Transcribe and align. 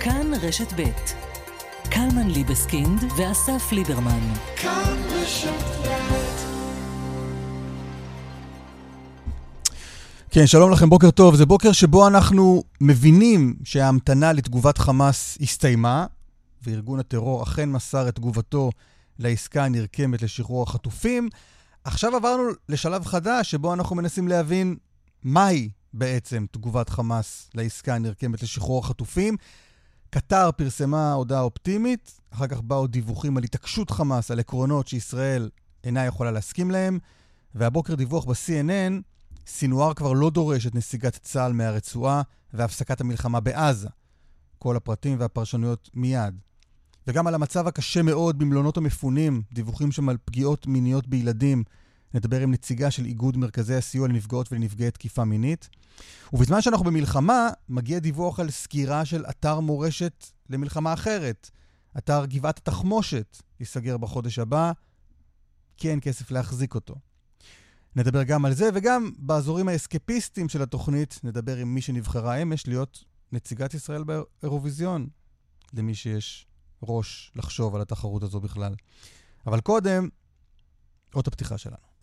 כאן 0.00 0.30
רשת 0.42 0.72
ב' 0.72 0.82
קלמן 1.90 2.30
ליבסקינד 2.30 3.04
ואסף 3.16 3.72
ליברמן. 3.72 4.34
כאן 4.56 4.96
רשת 5.10 5.50
כן, 10.30 10.46
שלום 10.46 10.70
לכם, 10.72 10.90
בוקר 10.90 11.10
טוב. 11.10 11.34
זה 11.34 11.46
בוקר 11.46 11.72
שבו 11.72 12.08
אנחנו 12.08 12.62
מבינים 12.80 13.56
שההמתנה 13.64 14.32
לתגובת 14.32 14.78
חמאס 14.78 15.38
הסתיימה, 15.40 16.06
וארגון 16.62 17.00
הטרור 17.00 17.42
אכן 17.42 17.68
מסר 17.68 18.08
את 18.08 18.14
תגובתו 18.14 18.70
לעסקה 19.18 19.64
הנרקמת 19.64 20.22
לשחרור 20.22 20.62
החטופים. 20.62 21.28
עכשיו 21.84 22.16
עברנו 22.16 22.42
לשלב 22.68 23.04
חדש 23.04 23.50
שבו 23.50 23.74
אנחנו 23.74 23.96
מנסים 23.96 24.28
להבין 24.28 24.76
מהי 25.22 25.68
בעצם 25.92 26.46
תגובת 26.50 26.88
חמאס 26.88 27.50
לעסקה 27.54 27.94
הנרקמת 27.94 28.42
לשחרור 28.42 28.78
החטופים. 28.78 29.36
קטר 30.10 30.50
פרסמה 30.56 31.12
הודעה 31.12 31.40
אופטימית, 31.40 32.20
אחר 32.30 32.46
כך 32.46 32.60
באו 32.60 32.86
דיווחים 32.86 33.36
על 33.36 33.44
התעקשות 33.44 33.90
חמאס, 33.90 34.30
על 34.30 34.40
עקרונות 34.40 34.88
שישראל 34.88 35.50
אינה 35.84 36.04
יכולה 36.04 36.30
להסכים 36.30 36.70
להם, 36.70 36.98
והבוקר 37.54 37.94
דיווח 37.94 38.24
ב-CNN, 38.24 38.92
סינואר 39.46 39.94
כבר 39.94 40.12
לא 40.12 40.30
דורש 40.30 40.66
את 40.66 40.74
נסיגת 40.74 41.18
צה"ל 41.22 41.52
מהרצועה 41.52 42.22
והפסקת 42.52 43.00
המלחמה 43.00 43.40
בעזה. 43.40 43.88
כל 44.58 44.76
הפרטים 44.76 45.20
והפרשנויות 45.20 45.90
מיד. 45.94 46.34
וגם 47.06 47.26
על 47.26 47.34
המצב 47.34 47.66
הקשה 47.66 48.02
מאוד 48.02 48.38
במלונות 48.38 48.76
המפונים, 48.76 49.42
דיווחים 49.52 49.92
שם 49.92 50.08
על 50.08 50.16
פגיעות 50.24 50.66
מיניות 50.66 51.06
בילדים. 51.06 51.64
נדבר 52.14 52.40
עם 52.40 52.50
נציגה 52.50 52.90
של 52.90 53.04
איגוד 53.04 53.36
מרכזי 53.36 53.74
הסיוע 53.74 54.08
לנפגעות 54.08 54.52
ולנפגעי 54.52 54.90
תקיפה 54.90 55.24
מינית. 55.24 55.68
ובזמן 56.32 56.62
שאנחנו 56.62 56.84
במלחמה, 56.84 57.48
מגיע 57.68 57.98
דיווח 57.98 58.40
על 58.40 58.50
סגירה 58.50 59.04
של 59.04 59.24
אתר 59.30 59.60
מורשת 59.60 60.26
למלחמה 60.50 60.92
אחרת. 60.92 61.50
אתר 61.98 62.26
גבעת 62.26 62.58
התחמושת 62.58 63.42
ייסגר 63.60 63.96
בחודש 63.96 64.38
הבא, 64.38 64.72
כי 65.76 65.90
אין 65.90 65.98
כסף 66.02 66.30
להחזיק 66.30 66.74
אותו. 66.74 66.94
נדבר 67.96 68.22
גם 68.22 68.44
על 68.44 68.54
זה, 68.54 68.68
וגם 68.74 69.10
באזורים 69.18 69.68
האסקפיסטיים 69.68 70.48
של 70.48 70.62
התוכנית, 70.62 71.20
נדבר 71.24 71.56
עם 71.56 71.74
מי 71.74 71.80
שנבחרה 71.80 72.36
אמש 72.36 72.66
להיות 72.66 73.04
נציגת 73.32 73.74
ישראל 73.74 74.04
באירוויזיון, 74.04 75.08
למי 75.74 75.94
שיש 75.94 76.46
ראש 76.82 77.32
לחשוב 77.36 77.74
על 77.74 77.80
התחרות 77.80 78.22
הזו 78.22 78.40
בכלל. 78.40 78.74
אבל 79.46 79.60
קודם, 79.60 80.08
אות 81.14 81.28
הפתיחה 81.28 81.58
שלנו. 81.58 81.97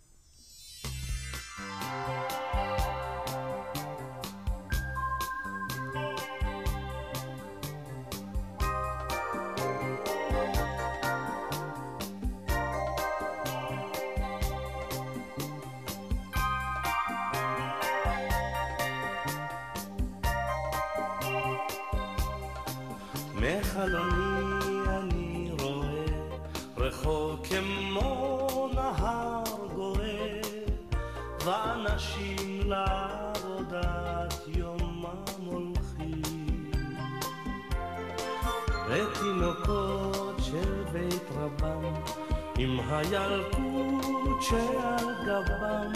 הילקוט 42.96 44.42
שעל 44.42 45.16
גבם, 45.26 45.92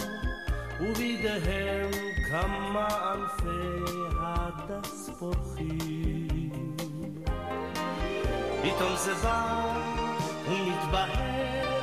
ובידיהם 0.80 1.92
כמה 2.30 2.88
אלפי 3.14 3.84
הדס 4.22 5.10
פורחים. 5.20 6.28
פתאום 8.62 8.96
זה 8.96 9.14
בא 9.14 9.74
ומתבהר, 10.50 11.82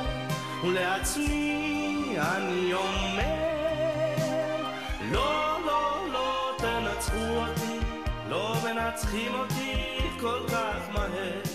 ולעצמי 0.63 2.15
אני 2.19 2.73
אומר, 2.73 4.65
לא, 5.11 5.57
לא, 5.65 6.07
לא 6.13 6.51
תנצחו 6.57 7.17
אותי, 7.17 7.79
לא 8.29 8.55
מנצחים 8.63 9.35
אותי 9.35 9.97
כל 10.19 10.39
כך 10.49 10.89
מהר. 10.93 11.46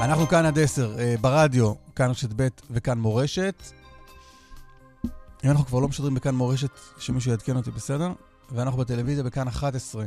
אנחנו 0.00 0.26
כאן 0.26 0.46
עד 0.46 0.58
עשר, 0.58 0.98
אה, 0.98 1.14
ברדיו, 1.20 1.72
כאן 1.96 2.10
רשת 2.10 2.28
ב' 2.36 2.48
וכאן 2.70 2.98
מורשת. 2.98 3.62
אם 5.44 5.50
אנחנו 5.50 5.66
כבר 5.66 5.78
לא 5.78 5.88
משדרים 5.88 6.14
בכאן 6.14 6.34
מורשת, 6.34 6.70
שמישהו 6.98 7.30
יעדכן 7.30 7.56
אותי, 7.56 7.70
בסדר? 7.70 8.12
ואנחנו 8.50 8.78
בטלוויזיה 8.78 9.24
בכאן 9.24 9.48
11. 9.48 10.04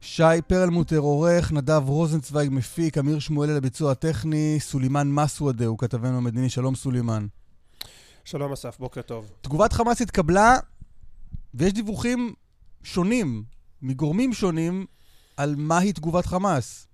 שי 0.00 0.22
פרלמוטר 0.46 0.98
עורך, 0.98 1.52
נדב 1.52 1.82
רוזנצוויג 1.86 2.50
מפיק, 2.52 2.98
אמיר 2.98 3.18
שמואל 3.18 3.50
לביצוע 3.50 3.92
הטכני, 3.92 4.56
סולימאן 4.60 5.10
מסוודה 5.12 5.66
הוא 5.66 5.78
כתבנו 5.78 6.16
המדיני. 6.16 6.48
שלום 6.48 6.74
סולימאן. 6.74 7.26
שלום 8.24 8.52
אסף, 8.52 8.78
בוקר 8.78 9.02
טוב. 9.02 9.30
תגובת 9.40 9.72
חמאס 9.72 10.00
התקבלה, 10.02 10.56
ויש 11.54 11.72
דיווחים 11.72 12.34
שונים, 12.82 13.44
מגורמים 13.82 14.32
שונים, 14.32 14.86
על 15.36 15.54
מהי 15.58 15.92
תגובת 15.92 16.26
חמאס. 16.26 16.86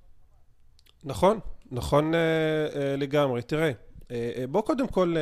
נכון, 1.04 1.38
נכון 1.70 2.14
אה, 2.14 2.20
אה, 2.20 2.96
לגמרי. 2.96 3.42
תראה, 3.42 3.70
אה, 4.10 4.44
בוא 4.50 4.62
קודם 4.62 4.88
כל, 4.88 5.16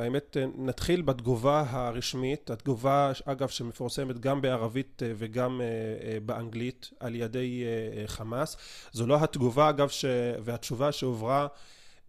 האמת, 0.00 0.36
נתחיל 0.58 1.02
בתגובה 1.02 1.64
הרשמית, 1.68 2.50
התגובה, 2.50 3.12
אגב, 3.24 3.48
שמפורסמת 3.48 4.18
גם 4.18 4.40
בערבית 4.40 5.02
וגם 5.16 5.60
באנגלית 6.26 6.90
על 7.00 7.14
ידי 7.14 7.64
חמאס. 8.06 8.56
זו 8.92 9.06
לא 9.06 9.24
התגובה, 9.24 9.68
אגב, 9.68 9.88
ש... 9.88 10.04
והתשובה 10.44 10.92
שהועברה 10.92 11.46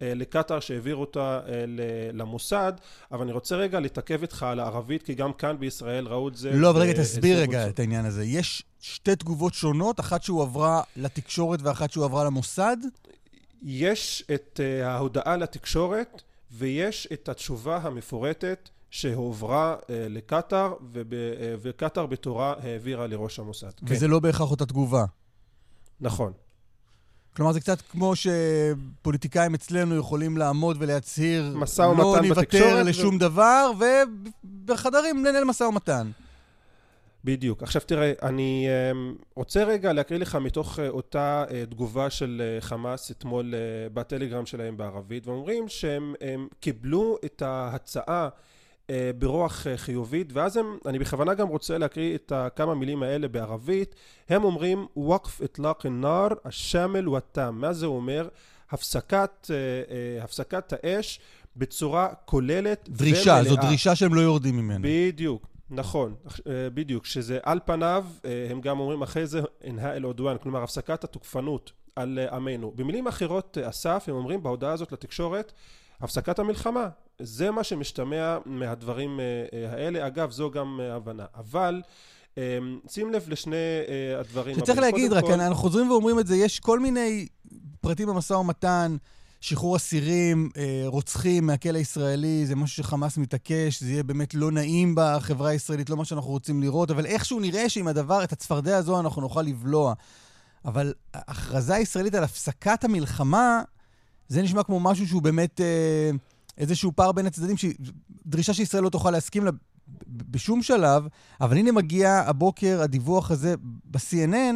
לקטאר 0.00 0.60
שהעביר 0.60 0.96
אותה 0.96 1.40
למוסד, 2.12 2.72
אבל 3.12 3.22
אני 3.22 3.32
רוצה 3.32 3.56
רגע 3.56 3.80
להתעכב 3.80 4.22
איתך 4.22 4.42
על 4.42 4.60
הערבית, 4.60 5.02
כי 5.02 5.14
גם 5.14 5.32
כאן 5.32 5.56
בישראל 5.58 6.06
ראו 6.06 6.28
את 6.28 6.36
זה. 6.36 6.52
לא, 6.52 6.70
אבל 6.70 6.80
רגע, 6.80 7.02
תסביר 7.02 7.38
רגע 7.38 7.68
את 7.68 7.80
העניין 7.80 8.04
הזה. 8.04 8.24
יש 8.24 8.62
שתי 8.80 9.16
תגובות 9.16 9.54
שונות, 9.54 10.00
אחת 10.00 10.22
שהועברה 10.22 10.82
לתקשורת 10.96 11.62
ואחת 11.62 11.92
שהועברה 11.92 12.24
למוסד? 12.24 12.76
יש 13.62 14.24
את 14.34 14.60
uh, 14.60 14.86
ההודעה 14.86 15.36
לתקשורת 15.36 16.22
ויש 16.50 17.08
את 17.12 17.28
התשובה 17.28 17.76
המפורטת 17.76 18.68
שהועברה 18.90 19.76
uh, 19.80 19.84
לקטאר 19.90 20.72
uh, 20.72 20.96
וקטאר 21.62 22.06
בתורה 22.06 22.54
העבירה 22.62 23.06
לראש 23.06 23.38
המוסד. 23.38 23.70
וזה 23.82 24.06
כן. 24.06 24.10
לא 24.10 24.20
בהכרח 24.20 24.50
אותה 24.50 24.66
תגובה. 24.66 25.04
נכון. 26.00 26.32
כלומר, 27.36 27.52
זה 27.52 27.60
קצת 27.60 27.80
כמו 27.80 28.12
שפוליטיקאים 28.16 29.54
אצלנו 29.54 29.96
יכולים 29.96 30.36
לעמוד 30.36 30.76
ולהצהיר 30.80 31.54
לא 31.78 32.20
נוותר 32.22 32.82
לשום 32.82 33.14
ו... 33.14 33.18
דבר, 33.18 33.70
ובחדרים 34.44 35.22
ננהל 35.22 35.44
משא 35.44 35.64
ומתן. 35.64 36.10
בדיוק. 37.24 37.62
עכשיו 37.62 37.82
תראה, 37.86 38.12
אני 38.22 38.66
אמ, 38.90 39.14
רוצה 39.34 39.64
רגע 39.64 39.92
להקריא 39.92 40.18
לך 40.18 40.36
מתוך 40.36 40.78
אה, 40.78 40.88
אותה 40.88 41.44
אה, 41.50 41.64
תגובה 41.70 42.10
של 42.10 42.42
אה, 42.44 42.60
חמאס 42.60 43.10
אתמול 43.10 43.54
בטלגרם 43.94 44.46
שלהם 44.46 44.76
בערבית, 44.76 45.26
ואומרים 45.26 45.68
שהם 45.68 46.14
קיבלו 46.60 47.18
את 47.24 47.42
ההצעה 47.42 48.28
ברוח 49.18 49.66
חיובית, 49.76 50.32
ואז 50.32 50.56
הם, 50.56 50.78
אני 50.86 50.98
בכוונה 50.98 51.34
גם 51.34 51.48
רוצה 51.48 51.78
להקריא 51.78 52.14
את 52.14 52.32
כמה 52.56 52.74
מילים 52.74 53.02
האלה 53.02 53.28
בערבית, 53.28 53.94
הם 54.28 54.44
אומרים 54.44 54.86
וואקף 54.96 55.42
אטלאק 55.42 55.86
א-נאר 55.86 56.28
א-שאמל 56.44 57.08
וא-תם. 57.08 57.54
מה 57.60 57.72
זה 57.72 57.86
אומר? 57.86 58.28
הפסקת, 58.70 59.50
הפסקת 60.22 60.72
האש 60.72 61.20
בצורה 61.56 62.08
כוללת 62.24 62.88
דרישה, 62.88 63.30
ומלאה. 63.30 63.44
זו 63.44 63.56
דרישה 63.56 63.94
שהם 63.96 64.14
לא 64.14 64.20
יורדים 64.20 64.56
ממנה. 64.56 64.78
בדיוק. 64.82 65.51
נכון, 65.74 66.14
אה, 66.26 66.70
בדיוק, 66.74 67.06
שזה 67.06 67.38
על 67.42 67.60
פניו, 67.64 68.04
אה, 68.24 68.46
הם 68.50 68.60
גם 68.60 68.80
אומרים 68.80 69.02
אחרי 69.02 69.26
זה 69.26 69.40
אנהא 69.68 69.92
אל 69.96 70.02
עודואן, 70.02 70.36
כלומר 70.38 70.62
הפסקת 70.62 71.04
התוקפנות 71.04 71.72
על 71.96 72.18
אה, 72.18 72.36
עמנו. 72.36 72.72
במילים 72.74 73.06
אחרות, 73.06 73.58
אסף, 73.58 74.04
הם 74.08 74.14
אומרים 74.14 74.42
בהודעה 74.42 74.72
הזאת 74.72 74.92
לתקשורת, 74.92 75.52
הפסקת 76.00 76.38
המלחמה. 76.38 76.88
זה 77.18 77.50
מה 77.50 77.64
שמשתמע 77.64 78.38
מהדברים 78.46 79.20
האלה. 79.72 80.06
אגב, 80.06 80.30
זו 80.30 80.50
גם 80.50 80.80
הבנה. 80.80 81.26
אבל... 81.34 81.82
שים 82.88 83.12
לב 83.12 83.24
לשני 83.28 83.56
הדברים. 84.20 84.56
שצריך 84.58 84.78
להגיד, 84.78 85.12
רק 85.12 85.24
כל... 85.24 85.32
אנחנו 85.32 85.54
חוזרים 85.54 85.90
ואומרים 85.90 86.18
את 86.18 86.26
זה, 86.26 86.36
יש 86.36 86.60
כל 86.60 86.80
מיני 86.80 87.26
פרטים 87.80 88.08
במשא 88.08 88.34
ומתן 88.34 88.96
שחרור 89.42 89.76
אסירים, 89.76 90.48
אה, 90.56 90.82
רוצחים 90.86 91.46
מהכלא 91.46 91.78
הישראלי, 91.78 92.46
זה 92.46 92.56
משהו 92.56 92.84
שחמאס 92.84 93.18
מתעקש, 93.18 93.82
זה 93.82 93.90
יהיה 93.90 94.02
באמת 94.02 94.34
לא 94.34 94.50
נעים 94.50 94.94
בחברה 94.96 95.50
הישראלית, 95.50 95.90
לא 95.90 95.96
מה 95.96 96.04
שאנחנו 96.04 96.30
רוצים 96.30 96.60
לראות, 96.60 96.90
אבל 96.90 97.06
איכשהו 97.06 97.40
נראה 97.40 97.68
שעם 97.68 97.88
הדבר, 97.88 98.24
את 98.24 98.32
הצפרדע 98.32 98.76
הזו 98.76 99.00
אנחנו 99.00 99.22
נוכל 99.22 99.42
לבלוע. 99.42 99.94
אבל 100.64 100.94
הכרזה 101.14 101.76
ישראלית 101.76 102.14
על 102.14 102.24
הפסקת 102.24 102.84
המלחמה, 102.84 103.62
זה 104.28 104.42
נשמע 104.42 104.62
כמו 104.62 104.80
משהו 104.80 105.08
שהוא 105.08 105.22
באמת 105.22 105.60
אה, 105.60 106.10
איזשהו 106.58 106.92
פער 106.96 107.12
בין 107.12 107.26
הצדדים, 107.26 107.56
דרישה 108.26 108.54
שישראל 108.54 108.82
לא 108.82 108.88
תוכל 108.88 109.10
להסכים 109.10 109.44
לה 109.44 109.50
בשום 110.06 110.62
שלב, 110.62 111.06
אבל 111.40 111.56
הנה 111.56 111.72
מגיע 111.72 112.22
הבוקר 112.26 112.80
הדיווח 112.82 113.30
הזה 113.30 113.54
ב-CNN, 113.90 114.54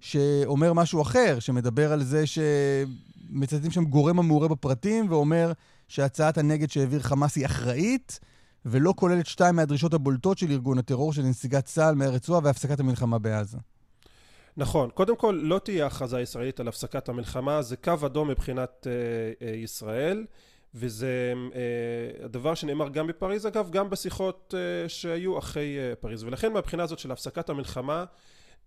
שאומר 0.00 0.72
משהו 0.72 1.02
אחר, 1.02 1.36
שמדבר 1.40 1.92
על 1.92 2.04
זה 2.04 2.24
שמצטטים 3.34 3.70
שם 3.70 3.84
גורם 3.84 4.18
המעורה 4.18 4.48
בפרטים, 4.48 5.06
ואומר 5.10 5.52
שהצעת 5.88 6.38
הנגד 6.38 6.70
שהעביר 6.70 7.00
חמאס 7.00 7.36
היא 7.36 7.46
אחראית, 7.46 8.20
ולא 8.66 8.94
כוללת 8.96 9.26
שתיים 9.26 9.56
מהדרישות 9.56 9.94
הבולטות 9.94 10.38
של 10.38 10.50
ארגון 10.50 10.78
הטרור 10.78 11.12
של 11.12 11.22
נסיגת 11.22 11.64
צה"ל 11.64 11.94
מהרצועה 11.94 12.40
והפסקת 12.44 12.80
המלחמה 12.80 13.18
בעזה. 13.18 13.58
נכון. 14.56 14.90
קודם 14.90 15.16
כל, 15.16 15.40
לא 15.42 15.58
תהיה 15.58 15.86
הכרזה 15.86 16.20
ישראלית 16.20 16.60
על 16.60 16.68
הפסקת 16.68 17.08
המלחמה, 17.08 17.62
זה 17.62 17.76
קו 17.76 17.94
אדום 18.06 18.28
מבחינת 18.28 18.86
אה, 18.86 19.46
אה, 19.48 19.54
ישראל. 19.54 20.24
וזה 20.74 21.32
אה, 21.54 22.24
הדבר 22.24 22.54
שנאמר 22.54 22.88
גם 22.88 23.06
בפריז 23.06 23.46
אגב 23.46 23.70
גם 23.70 23.90
בשיחות 23.90 24.54
אה, 24.56 24.88
שהיו 24.88 25.38
אחרי 25.38 25.78
אה, 25.78 25.94
פריז 25.94 26.24
ולכן 26.24 26.52
מהבחינה 26.52 26.82
הזאת 26.82 26.98
של 26.98 27.10
הפסקת 27.10 27.48
המלחמה 27.48 28.04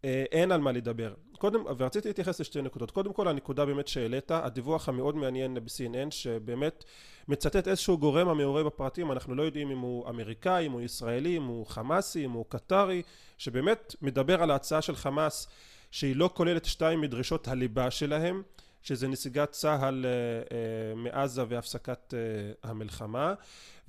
אין 0.03 0.51
על 0.51 0.61
מה 0.61 0.71
לדבר. 0.71 1.13
קודם, 1.37 1.63
ורציתי 1.77 2.07
להתייחס 2.07 2.39
לשתי 2.39 2.61
נקודות. 2.61 2.91
קודם 2.91 3.13
כל 3.13 3.27
הנקודה 3.27 3.65
באמת 3.65 3.87
שהעלית, 3.87 4.31
הדיווח 4.31 4.89
המאוד 4.89 5.15
מעניין 5.15 5.53
ב-CNN 5.53 6.11
שבאמת 6.11 6.83
מצטט 7.27 7.67
איזשהו 7.67 7.97
גורם 7.97 8.27
המעורה 8.27 8.63
בפרטים, 8.63 9.11
אנחנו 9.11 9.35
לא 9.35 9.43
יודעים 9.43 9.71
אם 9.71 9.79
הוא 9.79 10.09
אמריקאי, 10.09 10.65
אם 10.65 10.71
הוא 10.71 10.81
ישראלי, 10.81 11.37
אם 11.37 11.43
הוא 11.43 11.65
חמאסי, 11.65 12.25
אם 12.25 12.31
הוא 12.31 12.45
קטרי, 12.49 13.01
שבאמת 13.37 13.95
מדבר 14.01 14.43
על 14.43 14.51
ההצעה 14.51 14.81
של 14.81 14.95
חמאס 14.95 15.47
שהיא 15.91 16.15
לא 16.15 16.29
כוללת 16.33 16.65
שתיים 16.65 17.01
מדרישות 17.01 17.47
הליבה 17.47 17.91
שלהם 17.91 18.41
שזה 18.83 19.07
נסיגת 19.07 19.51
צה"ל 19.51 20.05
אה, 20.05 20.11
אה, 20.57 20.95
מעזה 20.95 21.43
והפסקת 21.47 22.13
אה, 22.13 22.69
המלחמה. 22.69 23.33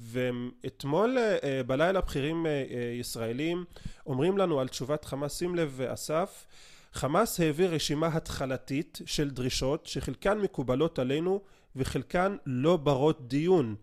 ואתמול 0.00 1.18
בלילה 1.66 2.00
בכירים 2.00 2.46
ישראלים 3.00 3.64
אומרים 4.06 4.38
לנו 4.38 4.60
על 4.60 4.68
תשובת 4.68 5.04
חמאס 5.04 5.38
שים 5.38 5.54
לב 5.54 5.80
אסף 5.80 6.46
חמאס 6.92 7.40
העביר 7.40 7.74
רשימה 7.74 8.06
התחלתית 8.06 8.98
של 9.06 9.30
דרישות 9.30 9.86
שחלקן 9.86 10.38
מקובלות 10.38 10.98
עלינו 10.98 11.40
וחלקן 11.76 12.36
לא 12.46 12.76
ברות 12.76 13.28
דיון. 13.28 13.74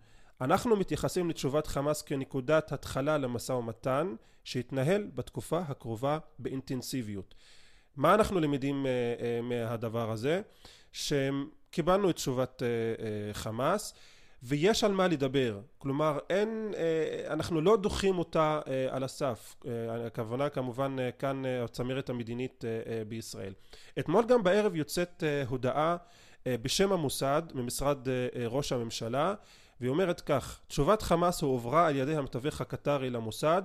אנחנו 0.41 0.75
מתייחסים 0.75 1.29
לתשובת 1.29 1.67
חמאס 1.67 2.01
כנקודת 2.01 2.71
התחלה 2.71 3.17
למשא 3.17 3.51
ומתן 3.51 4.15
שיתנהל 4.43 5.07
בתקופה 5.15 5.59
הקרובה 5.59 6.17
באינטנסיביות. 6.39 7.35
מה 7.95 8.13
אנחנו 8.13 8.39
למדים 8.39 8.85
מהדבר 9.43 10.11
הזה? 10.11 10.41
שקיבלנו 10.95 12.09
את 12.09 12.15
תשובת 12.15 12.63
אה, 12.63 12.67
אה, 12.67 13.33
חמאס 13.33 13.93
ויש 14.43 14.83
על 14.83 14.91
מה 14.91 15.07
לדבר. 15.07 15.59
כלומר 15.77 16.19
אין 16.29 16.73
אה, 16.77 17.33
אנחנו 17.33 17.61
לא 17.61 17.77
דוחים 17.77 18.19
אותה 18.19 18.59
על 18.89 19.03
הסף. 19.03 19.55
הכוונה 20.05 20.49
כמובן 20.49 20.95
כאן 21.19 21.43
הצמרת 21.63 22.09
המדינית 22.09 22.63
בישראל. 23.07 23.53
אתמול 23.99 24.25
גם 24.25 24.43
בערב 24.43 24.75
יוצאת 24.75 25.23
הודעה 25.47 25.97
בשם 26.45 26.91
המוסד 26.91 27.41
ממשרד 27.53 27.97
ראש 28.49 28.71
הממשלה 28.71 29.33
והיא 29.79 29.89
אומרת 29.89 30.21
כך 30.21 30.59
תשובת 30.67 31.01
חמאס 31.01 31.41
הועברה 31.41 31.87
על 31.87 31.95
ידי 31.95 32.15
המתווך 32.15 32.61
הקטרי 32.61 33.09
למוסד 33.09 33.61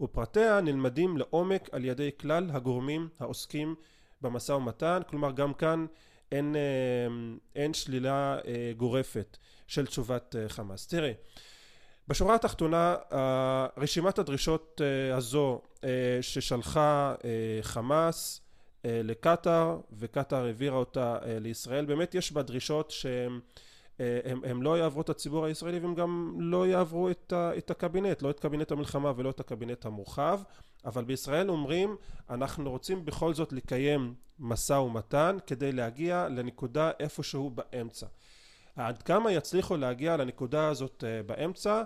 ופרטיה 0.00 0.60
נלמדים 0.60 1.16
לעומק 1.16 1.68
על 1.72 1.84
ידי 1.84 2.10
כלל 2.20 2.50
הגורמים 2.52 3.08
העוסקים 3.20 3.74
במשא 4.20 4.52
ומתן. 4.52 5.00
כלומר 5.08 5.30
גם 5.30 5.54
כאן 5.54 5.86
אין, 6.32 6.56
אה, 6.56 6.60
אין 7.56 7.74
שלילה 7.74 8.38
אה, 8.46 8.72
גורפת 8.76 9.38
של 9.66 9.86
תשובת 9.86 10.36
אה, 10.36 10.48
חמאס. 10.48 10.86
תראה, 10.86 11.12
בשורה 12.08 12.34
התחתונה 12.34 12.96
רשימת 13.76 14.18
הדרישות 14.18 14.80
הזו 15.14 15.60
ששלחה 16.20 17.14
חמאס 17.62 18.40
לקטאר 18.84 19.80
וקטאר 19.92 20.44
העבירה 20.44 20.76
אותה 20.76 21.18
לישראל 21.24 21.84
באמת 21.84 22.14
יש 22.14 22.32
בה 22.32 22.42
דרישות 22.42 22.90
שהם 22.90 23.40
הם, 23.98 24.40
הם 24.44 24.62
לא 24.62 24.78
יעברו 24.78 25.00
את 25.00 25.10
הציבור 25.10 25.44
הישראלי 25.44 25.78
והם 25.78 25.94
גם 25.94 26.36
לא 26.38 26.66
יעברו 26.66 27.10
את, 27.10 27.32
ה, 27.32 27.50
את 27.58 27.70
הקבינט, 27.70 28.22
לא 28.22 28.30
את 28.30 28.40
קבינט 28.40 28.72
המלחמה 28.72 29.12
ולא 29.16 29.30
את 29.30 29.40
הקבינט 29.40 29.86
המורחב 29.86 30.40
אבל 30.84 31.04
בישראל 31.04 31.50
אומרים 31.50 31.96
אנחנו 32.30 32.70
רוצים 32.70 33.04
בכל 33.04 33.34
זאת 33.34 33.52
לקיים 33.52 34.14
משא 34.38 34.72
ומתן 34.72 35.36
כדי 35.46 35.72
להגיע 35.72 36.28
לנקודה 36.28 36.90
איפשהו 37.00 37.50
באמצע. 37.50 38.06
עד 38.76 39.02
כמה 39.02 39.32
יצליחו 39.32 39.76
להגיע 39.76 40.16
לנקודה 40.16 40.68
הזאת 40.68 41.04
אה, 41.06 41.22
באמצע 41.22 41.82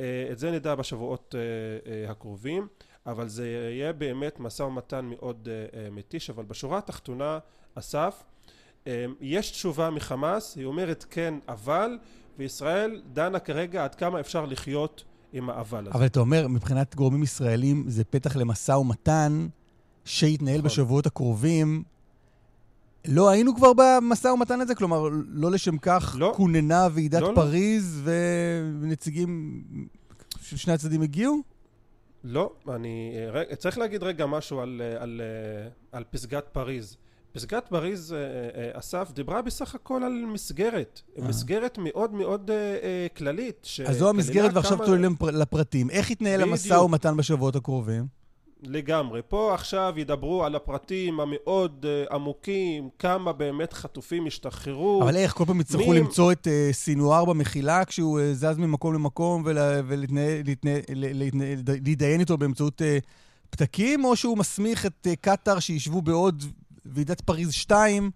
אה, 0.00 0.28
את 0.32 0.38
זה 0.38 0.50
נדע 0.50 0.74
בשבועות 0.74 1.34
אה, 1.34 2.10
הקרובים 2.10 2.68
אבל 3.06 3.28
זה 3.28 3.48
יהיה 3.48 3.92
באמת 3.92 4.40
משא 4.40 4.62
ומתן 4.62 5.04
מאוד 5.04 5.48
מתיש 5.92 6.30
אבל 6.30 6.44
בשורה 6.44 6.78
התחתונה 6.78 7.38
אסף 7.74 8.22
יש 9.20 9.50
תשובה 9.50 9.90
מחמאס 9.90 10.56
היא 10.56 10.64
אומרת 10.64 11.04
כן 11.10 11.34
אבל 11.48 11.98
וישראל 12.38 13.02
דנה 13.12 13.38
כרגע 13.38 13.84
עד 13.84 13.94
כמה 13.94 14.20
אפשר 14.20 14.46
לחיות 14.46 15.04
עם 15.32 15.50
האבל 15.50 15.80
הזה. 15.80 15.90
אבל 15.90 16.06
אתה 16.06 16.20
אומר 16.20 16.48
מבחינת 16.48 16.94
גורמים 16.94 17.22
ישראלים 17.22 17.84
זה 17.86 18.04
פתח 18.04 18.36
למשא 18.36 18.72
ומתן 18.72 19.46
שיתנהל 20.04 20.58
נכון. 20.58 20.64
בשבועות 20.66 21.06
הקרובים 21.06 21.82
לא 23.08 23.28
היינו 23.28 23.56
כבר 23.56 23.72
במשא 23.72 24.28
ומתן 24.28 24.60
הזה? 24.60 24.74
כלומר, 24.74 25.08
לא 25.28 25.50
לשם 25.50 25.78
כך 25.78 26.16
לא. 26.18 26.32
כוננה 26.36 26.88
ועידת 26.92 27.22
לא, 27.22 27.28
לא. 27.30 27.34
פריז 27.34 28.02
לא. 28.04 28.12
ונציגים 28.80 29.62
של 30.40 30.56
שני 30.56 30.72
הצדדים 30.72 31.02
הגיעו? 31.02 31.42
לא, 32.24 32.52
אני 32.68 33.14
רגע, 33.32 33.56
צריך 33.56 33.78
להגיד 33.78 34.02
רגע 34.02 34.26
משהו 34.26 34.60
על, 34.60 34.82
על, 34.98 35.20
על 35.92 36.04
פסגת 36.10 36.48
פריז. 36.52 36.96
פסגת 37.32 37.68
פריז, 37.68 38.14
אסף, 38.72 39.10
דיברה 39.12 39.42
בסך 39.42 39.74
הכל 39.74 40.02
על 40.04 40.12
מסגרת. 40.12 41.00
אה. 41.18 41.28
מסגרת 41.28 41.78
מאוד 41.78 42.12
מאוד 42.12 42.50
כללית. 43.16 43.66
אז 43.86 43.98
זו 43.98 44.08
המסגרת 44.08 44.50
ועכשיו 44.54 44.76
כמה... 44.76 44.86
צוללים 44.86 45.16
לפרטים. 45.32 45.90
איך 45.90 46.10
יתנהל 46.10 46.42
המשא 46.42 46.74
ומתן 46.74 47.16
בשבועות 47.16 47.56
הקרובים? 47.56 48.20
לגמרי. 48.62 49.20
פה 49.28 49.54
עכשיו 49.54 49.94
ידברו 49.96 50.44
על 50.44 50.54
הפרטים 50.54 51.20
המאוד 51.20 51.84
uh, 51.84 52.14
עמוקים, 52.14 52.88
כמה 52.98 53.32
באמת 53.32 53.72
חטופים 53.72 54.26
השתחררו. 54.26 55.02
אבל 55.02 55.16
איך, 55.16 55.32
כל 55.32 55.44
פעם 55.44 55.60
יצטרכו 55.60 55.90
מי... 55.90 55.98
למצוא 55.98 56.32
את 56.32 56.46
uh, 56.46 56.50
סינואר 56.72 57.24
במחילה 57.24 57.84
כשהוא 57.84 58.20
uh, 58.20 58.22
זז 58.32 58.58
ממקום 58.58 58.94
למקום 58.94 59.42
ולהתדיין 60.86 62.20
איתו 62.20 62.38
באמצעות 62.38 62.80
uh, 62.80 62.84
פתקים, 63.50 64.04
או 64.04 64.16
שהוא 64.16 64.38
מסמיך 64.38 64.86
את 64.86 65.06
uh, 65.06 65.16
קטאר 65.20 65.58
שישבו 65.58 66.02
בעוד 66.02 66.42
ועידת 66.86 67.20
פריז 67.20 67.52
2, 67.52 68.10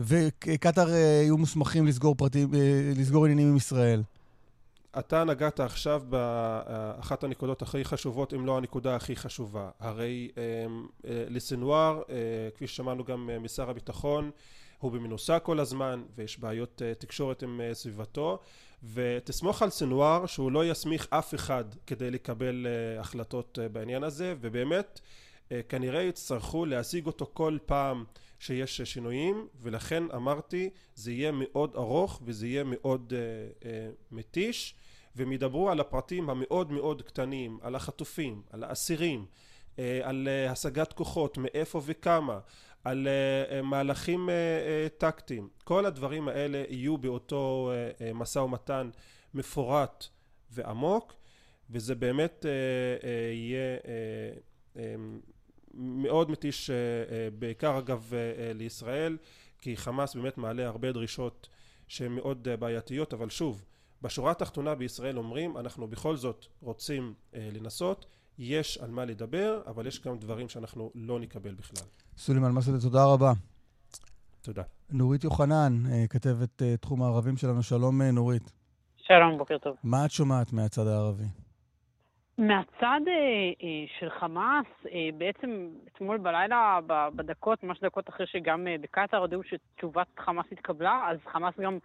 וקטאר 0.00 0.86
uh, 0.86 0.90
יהיו 0.90 1.38
מוסמכים 1.38 1.86
לסגור, 1.86 2.14
פרטים, 2.14 2.52
uh, 2.52 2.54
לסגור 2.98 3.24
עניינים 3.24 3.48
עם 3.48 3.56
ישראל? 3.56 4.02
אתה 4.98 5.24
נגעת 5.24 5.60
עכשיו 5.60 6.02
באחת 6.08 7.24
הנקודות 7.24 7.62
הכי 7.62 7.84
חשובות 7.84 8.34
אם 8.34 8.46
לא 8.46 8.56
הנקודה 8.56 8.96
הכי 8.96 9.16
חשובה 9.16 9.70
הרי 9.80 10.28
אה, 10.38 10.42
לסנוואר 11.04 12.02
אה, 12.10 12.14
כפי 12.54 12.66
ששמענו 12.66 13.04
גם 13.04 13.30
אה, 13.30 13.38
משר 13.38 13.70
הביטחון 13.70 14.30
הוא 14.78 14.92
במנוסה 14.92 15.38
כל 15.38 15.60
הזמן 15.60 16.02
ויש 16.16 16.40
בעיות 16.40 16.82
תקשורת 16.98 17.42
עם 17.42 17.60
סביבתו 17.72 18.38
ותסמוך 18.94 19.62
על 19.62 19.70
סנוואר 19.70 20.26
שהוא 20.26 20.52
לא 20.52 20.70
יסמיך 20.70 21.06
אף 21.10 21.34
אחד 21.34 21.64
כדי 21.86 22.10
לקבל 22.10 22.66
החלטות 23.00 23.58
בעניין 23.72 24.04
הזה 24.04 24.34
ובאמת 24.40 25.00
כנראה 25.68 26.02
יצטרכו 26.02 26.66
להשיג 26.66 27.06
אותו 27.06 27.30
כל 27.32 27.58
פעם 27.66 28.04
שיש 28.38 28.80
שינויים 28.82 29.48
ולכן 29.60 30.02
אמרתי 30.14 30.70
זה 30.94 31.12
יהיה 31.12 31.32
מאוד 31.34 31.76
ארוך 31.76 32.20
וזה 32.24 32.46
יהיה 32.46 32.64
מאוד 32.64 33.12
uh, 33.12 33.62
uh, 33.62 33.66
מתיש. 34.10 34.74
והם 35.16 35.32
ידברו 35.32 35.70
על 35.70 35.80
הפרטים 35.80 36.30
המאוד 36.30 36.72
מאוד 36.72 37.02
קטנים 37.02 37.58
על 37.62 37.74
החטופים 37.74 38.42
על 38.50 38.64
האסירים 38.64 39.26
uh, 39.76 39.78
על 40.02 40.28
uh, 40.28 40.50
השגת 40.50 40.92
כוחות 40.92 41.38
מאיפה 41.38 41.80
וכמה 41.86 42.38
על 42.84 43.08
uh, 43.08 43.62
מהלכים 43.62 44.28
טקטיים. 44.98 45.48
כל 45.64 45.86
הדברים 45.86 46.28
האלה 46.28 46.64
יהיו 46.68 46.98
באותו 46.98 47.72
משא 48.14 48.38
ומתן 48.38 48.90
מפורט 49.34 50.06
ועמוק 50.50 51.14
וזה 51.70 51.94
באמת 51.94 52.46
יהיה 53.32 53.78
מאוד 55.74 56.30
מתיש 56.30 56.70
uh, 56.70 56.72
uh, 56.72 57.12
בעיקר 57.38 57.78
אגב 57.78 58.10
uh, 58.10 58.12
uh, 58.12 58.58
לישראל 58.58 59.16
כי 59.58 59.76
חמאס 59.76 60.14
באמת 60.14 60.38
מעלה 60.38 60.66
הרבה 60.66 60.92
דרישות 60.92 61.48
שהן 61.88 62.12
מאוד 62.12 62.48
בעייתיות, 62.58 63.14
אבל 63.14 63.30
שוב, 63.30 63.64
בשורה 64.02 64.30
התחתונה 64.30 64.74
בישראל 64.74 65.18
אומרים 65.18 65.56
אנחנו 65.56 65.86
בכל 65.86 66.16
זאת 66.16 66.46
רוצים 66.60 67.14
לנסות, 67.34 68.06
יש 68.38 68.78
על 68.78 68.90
מה 68.90 69.04
לדבר, 69.04 69.62
אבל 69.66 69.86
יש 69.86 70.02
גם 70.02 70.18
דברים 70.18 70.48
שאנחנו 70.48 70.90
לא 70.94 71.20
נקבל 71.20 71.54
בכלל. 71.54 71.88
סולימן 72.18 72.50
מסעדה, 72.52 72.80
תודה 72.80 73.04
רבה. 73.04 73.32
תודה. 74.42 74.62
נורית 74.90 75.24
יוחנן, 75.24 75.82
כתבת 76.10 76.62
תחום 76.80 77.02
הערבים 77.02 77.36
שלנו, 77.36 77.62
שלום 77.62 78.02
נורית. 78.02 78.52
שלום, 78.96 79.38
בוקר 79.38 79.58
טוב. 79.58 79.76
מה 79.84 80.04
את 80.04 80.10
שומעת 80.10 80.52
מהצד 80.52 80.86
הערבי? 80.86 81.24
מהצד 82.38 83.00
אה, 83.08 83.12
אה, 83.62 83.84
של 83.98 84.10
חמאס, 84.20 84.66
אה, 84.92 85.08
בעצם 85.18 85.68
אתמול 85.92 86.18
בלילה, 86.18 86.78
בדקות, 86.86 87.62
ממש 87.62 87.80
דקות 87.80 88.08
אחרי 88.08 88.26
שגם 88.26 88.66
בקטאר 88.80 89.18
הודיעו 89.18 89.42
שתשובת 89.42 90.06
חמאס 90.18 90.46
התקבלה, 90.52 91.08
אז 91.10 91.16
חמאס 91.32 91.54
גם 91.60 91.78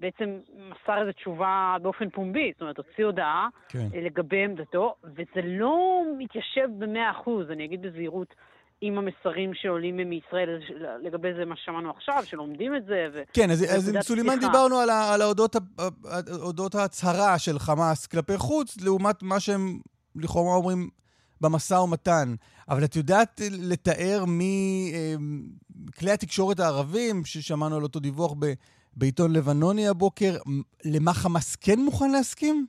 בעצם 0.00 0.38
מסר 0.54 1.00
איזו 1.00 1.12
תשובה 1.12 1.76
באופן 1.82 2.10
פומבי, 2.10 2.52
זאת 2.52 2.60
אומרת, 2.60 2.78
הוציא 2.78 3.04
הודעה 3.04 3.48
כן. 3.68 3.86
לגבי 3.94 4.44
עמדתו, 4.44 4.94
וזה 5.04 5.42
לא 5.44 6.02
מתיישב 6.18 6.68
במאה 6.78 7.10
אחוז, 7.10 7.50
אני 7.50 7.64
אגיד 7.64 7.82
בזהירות. 7.82 8.34
עם 8.82 8.98
המסרים 8.98 9.54
שעולים 9.54 9.96
מישראל 9.96 10.60
לגבי 11.02 11.28
זה 11.34 11.44
מה 11.44 11.56
ששמענו 11.56 11.90
עכשיו, 11.90 12.22
שלומדים 12.24 12.76
את 12.76 12.84
זה. 12.84 13.08
ו... 13.12 13.22
כן, 13.32 13.50
אז, 13.50 13.64
אז 13.76 13.94
עם 13.94 14.02
סולימן 14.02 14.40
דיברנו 14.40 14.76
על, 14.76 14.90
על 14.90 15.22
אודות 16.42 16.74
ההצהרה 16.74 17.38
של 17.38 17.58
חמאס 17.58 18.06
כלפי 18.06 18.36
חוץ, 18.36 18.80
לעומת 18.84 19.22
מה 19.22 19.40
שהם 19.40 19.78
לכאורה 20.16 20.56
אומרים 20.56 20.88
במשא 21.40 21.74
ומתן. 21.74 22.34
אבל 22.68 22.84
את 22.84 22.96
יודעת 22.96 23.40
לתאר 23.70 24.24
מכלי 24.26 26.10
התקשורת 26.10 26.60
הערבים, 26.60 27.24
ששמענו 27.24 27.76
על 27.76 27.82
אותו 27.82 28.00
דיווח 28.00 28.32
ב, 28.32 28.46
בעיתון 28.96 29.32
לבנוני 29.32 29.88
הבוקר, 29.88 30.32
למה 30.84 31.12
חמאס 31.12 31.56
כן 31.56 31.80
מוכן 31.80 32.10
להסכים? 32.10 32.66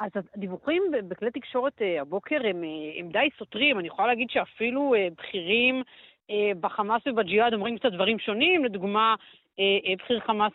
אז 0.00 0.10
הדיווחים 0.34 0.82
בכלי 1.08 1.30
תקשורת 1.30 1.82
אה, 1.82 2.00
הבוקר 2.00 2.36
הם, 2.36 2.64
אה, 2.64 3.00
הם 3.00 3.08
די 3.12 3.28
סותרים. 3.38 3.78
אני 3.78 3.88
יכולה 3.88 4.08
להגיד 4.08 4.26
שאפילו 4.30 4.94
אה, 4.94 5.08
בכירים 5.18 5.82
בחמאס 6.60 7.02
ובג'יהאד 7.06 7.54
אומרים 7.54 7.78
קצת 7.78 7.92
דברים 7.92 8.18
שונים. 8.18 8.64
לדוגמה, 8.64 9.14
בכיר 9.96 10.20
חמאס 10.20 10.52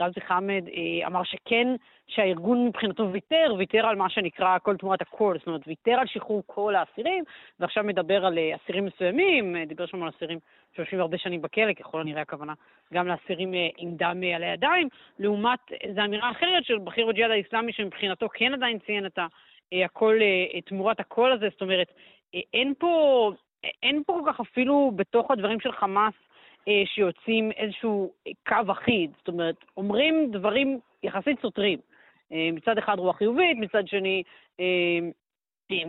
רזי 0.00 0.20
חמד 0.20 0.64
אמר 1.06 1.22
שכן, 1.24 1.68
שהארגון 2.06 2.66
מבחינתו 2.66 3.12
ויתר, 3.12 3.54
ויתר 3.58 3.86
על 3.86 3.96
מה 3.96 4.10
שנקרא 4.10 4.58
כל 4.58 4.76
תמורת 4.76 5.02
הכל, 5.02 5.36
זאת 5.38 5.46
אומרת, 5.46 5.60
ויתר 5.66 5.92
על 6.00 6.06
שחרור 6.06 6.42
כל 6.46 6.74
האסירים, 6.74 7.24
ועכשיו 7.60 7.84
מדבר 7.84 8.26
על 8.26 8.38
אסירים 8.54 8.84
מסוימים, 8.84 9.56
דיבר 9.66 9.86
שם 9.86 10.02
על 10.02 10.08
אסירים 10.08 10.38
שיושבים 10.76 11.00
הרבה 11.00 11.18
שנים 11.18 11.42
בכלא, 11.42 11.72
ככל 11.72 12.00
הנראה 12.00 12.22
הכוונה 12.22 12.52
גם 12.94 13.08
לאסירים 13.08 13.54
אה, 13.54 13.68
עם 13.78 13.96
דם 13.96 14.20
אה, 14.24 14.36
על 14.36 14.42
הידיים, 14.42 14.88
לעומת 15.18 15.72
איזו 15.80 16.00
אמירה 16.04 16.30
אחרת 16.30 16.64
של 16.64 16.78
בכיר 16.78 17.06
בג'יהאד 17.06 17.30
האיסלאמי, 17.30 17.72
שמבחינתו 17.72 18.28
כן 18.34 18.54
עדיין 18.54 18.78
ציין 18.78 19.06
את 19.06 19.18
אה, 19.72 19.84
הכל, 19.84 20.18
תמורת 20.64 21.00
הקול 21.00 21.32
הזה, 21.32 21.48
זאת 21.52 21.62
אומרת, 21.62 21.92
אין 22.54 22.74
פה, 22.78 23.32
אין 23.82 24.02
פה 24.06 24.20
כל 24.24 24.32
כך 24.32 24.40
אפילו 24.40 24.92
בתוך 24.96 25.30
הדברים 25.30 25.60
של 25.60 25.72
חמאס 25.72 26.14
שיוצאים 26.84 27.52
איזשהו 27.52 28.12
קו 28.48 28.72
אחיד, 28.72 29.10
זאת 29.18 29.28
אומרת, 29.28 29.56
אומרים 29.76 30.30
דברים 30.30 30.80
יחסית 31.02 31.40
סותרים. 31.40 31.78
מצד 32.30 32.78
אחד 32.78 32.98
רוח 32.98 33.16
חיובית, 33.16 33.58
מצד 33.58 33.88
שני 33.88 34.22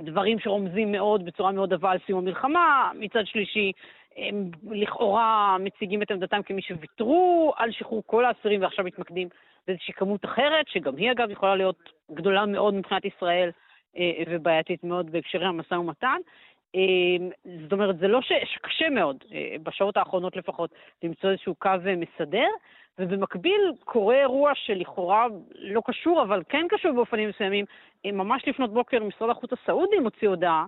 דברים 0.04 0.40
שרומזים 0.40 0.92
מאוד, 0.92 1.26
בצורה 1.26 1.52
מאוד 1.52 1.74
עבה 1.74 1.92
על 1.92 1.98
סיום 2.06 2.20
המלחמה, 2.20 2.92
מצד 3.00 3.26
שלישי 3.26 3.72
הם 4.18 4.52
לכאורה 4.72 5.58
מציגים 5.60 6.02
את 6.02 6.12
עמדתם 6.12 6.44
כמי 6.44 6.62
שוויתרו 6.62 7.54
על 7.58 7.72
שחרור 7.72 8.04
כל 8.06 8.26
האסירים 8.26 8.62
ועכשיו 8.62 8.86
מתמקדים 8.86 9.28
באיזושהי 9.68 9.94
כמות 9.94 10.26
אחרת, 10.26 10.68
שגם 10.68 10.98
היא 10.98 11.12
אגב 11.12 11.30
יכולה 11.30 11.56
להיות 11.56 11.94
גדולה 12.12 12.46
מאוד 12.46 12.74
מבחינת 12.74 13.06
ישראל 13.06 13.52
אה, 13.98 14.12
ובעייתית 14.30 14.84
מאוד 14.84 15.12
בהקשרי 15.12 15.46
המשא 15.46 15.74
ומתן. 15.74 16.18
אה, 16.76 17.28
זאת 17.64 17.74
אומרת, 17.74 17.98
זה 17.98 18.08
לא 18.08 18.22
ש... 18.22 18.32
שקשה 18.44 18.90
מאוד, 18.90 19.24
אה, 19.34 19.56
בשעות 19.64 19.98
האחרונות 19.98 20.36
לפחות, 20.36 20.70
למצוא 21.04 21.30
איזשהו 21.30 21.56
קו 21.56 21.70
מסדר, 21.98 22.48
ובמקביל 23.00 23.72
קורה 23.84 24.16
אירוע 24.22 24.52
שלכאורה 24.56 25.28
לא 25.56 25.82
קשור, 25.86 26.22
אבל 26.22 26.44
כן 26.50 26.66
קשור 26.70 26.92
באופנים 26.92 27.30
מסוימים. 27.30 27.66
ממש 28.06 28.48
לפנות 28.48 28.74
בוקר 28.74 29.04
משרד 29.04 29.30
החוץ 29.30 29.50
הסעודי 29.54 30.00
מוציא 30.00 30.30
הודעה 30.30 30.66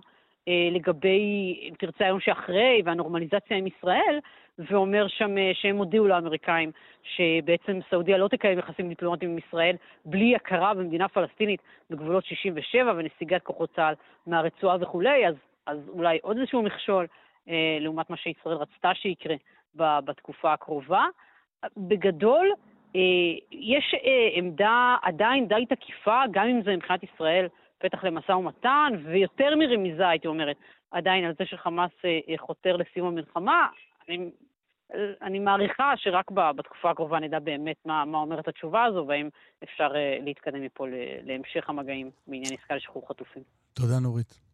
אה, 0.48 0.68
לגבי, 0.72 1.60
אם 1.68 1.74
תרצה, 1.78 2.04
היום 2.04 2.20
שאחרי 2.20 2.82
והנורמליזציה 2.84 3.56
עם 3.56 3.66
ישראל, 3.66 4.18
ואומר 4.58 5.08
שם 5.08 5.38
אה, 5.38 5.50
שהם 5.54 5.76
הודיעו 5.76 6.06
לאמריקאים 6.06 6.70
שבעצם 7.02 7.78
סעודיה 7.90 8.18
לא 8.18 8.28
תקיים 8.28 8.58
יחסים 8.58 8.88
דיפלומטיים 8.88 9.30
עם 9.30 9.38
ישראל 9.38 9.76
בלי 10.04 10.36
הכרה 10.36 10.74
במדינה 10.74 11.08
פלסטינית 11.08 11.60
בגבולות 11.90 12.24
67' 12.24 12.92
ונסיגת 12.96 13.42
כוחות 13.42 13.70
צה"ל 13.76 13.94
מהרצועה 14.26 14.76
וכולי, 14.80 15.28
אז, 15.28 15.34
אז 15.68 15.78
אולי 15.88 16.18
עוד 16.22 16.38
איזשהו 16.38 16.62
מכשול 16.62 17.06
אה, 17.48 17.78
לעומת 17.80 18.10
מה 18.10 18.16
שישראל 18.16 18.56
רצתה 18.56 18.94
שיקרה 18.94 19.34
בתקופה 19.74 20.52
הקרובה. 20.52 21.06
בגדול, 21.76 22.52
אה, 22.96 23.00
יש 23.52 23.94
אה, 23.94 24.28
עמדה 24.32 24.96
עדיין 25.02 25.48
די 25.48 25.64
תקיפה, 25.68 26.22
גם 26.30 26.46
אם 26.46 26.62
זה 26.64 26.76
מבחינת 26.76 27.02
ישראל 27.02 27.46
פתח 27.78 28.04
למשא 28.04 28.32
ומתן, 28.32 28.92
ויותר 29.04 29.56
מרמיזה, 29.56 30.08
הייתי 30.08 30.28
אומרת, 30.28 30.56
עדיין 30.90 31.24
על 31.24 31.32
זה 31.38 31.46
שחמאס 31.46 31.90
חותר 32.36 32.76
לסיום 32.76 33.08
המלחמה. 33.08 33.66
אני, 34.08 34.30
אני 35.22 35.38
מעריכה 35.38 35.92
שרק 35.96 36.30
בתקופה 36.30 36.90
הקרובה 36.90 37.18
נדע 37.20 37.38
באמת 37.38 37.76
מה, 37.84 38.04
מה 38.04 38.18
אומרת 38.18 38.48
התשובה 38.48 38.84
הזו, 38.84 39.04
והאם 39.08 39.28
אפשר 39.64 39.88
להתקדם 40.20 40.62
מפה 40.62 40.86
להמשך 41.22 41.68
המגעים 41.68 42.10
בעניין 42.26 42.54
עסקה 42.54 42.76
לשחרור 42.76 43.08
חטופים. 43.08 43.42
תודה, 43.74 43.98
נורית. 44.02 44.47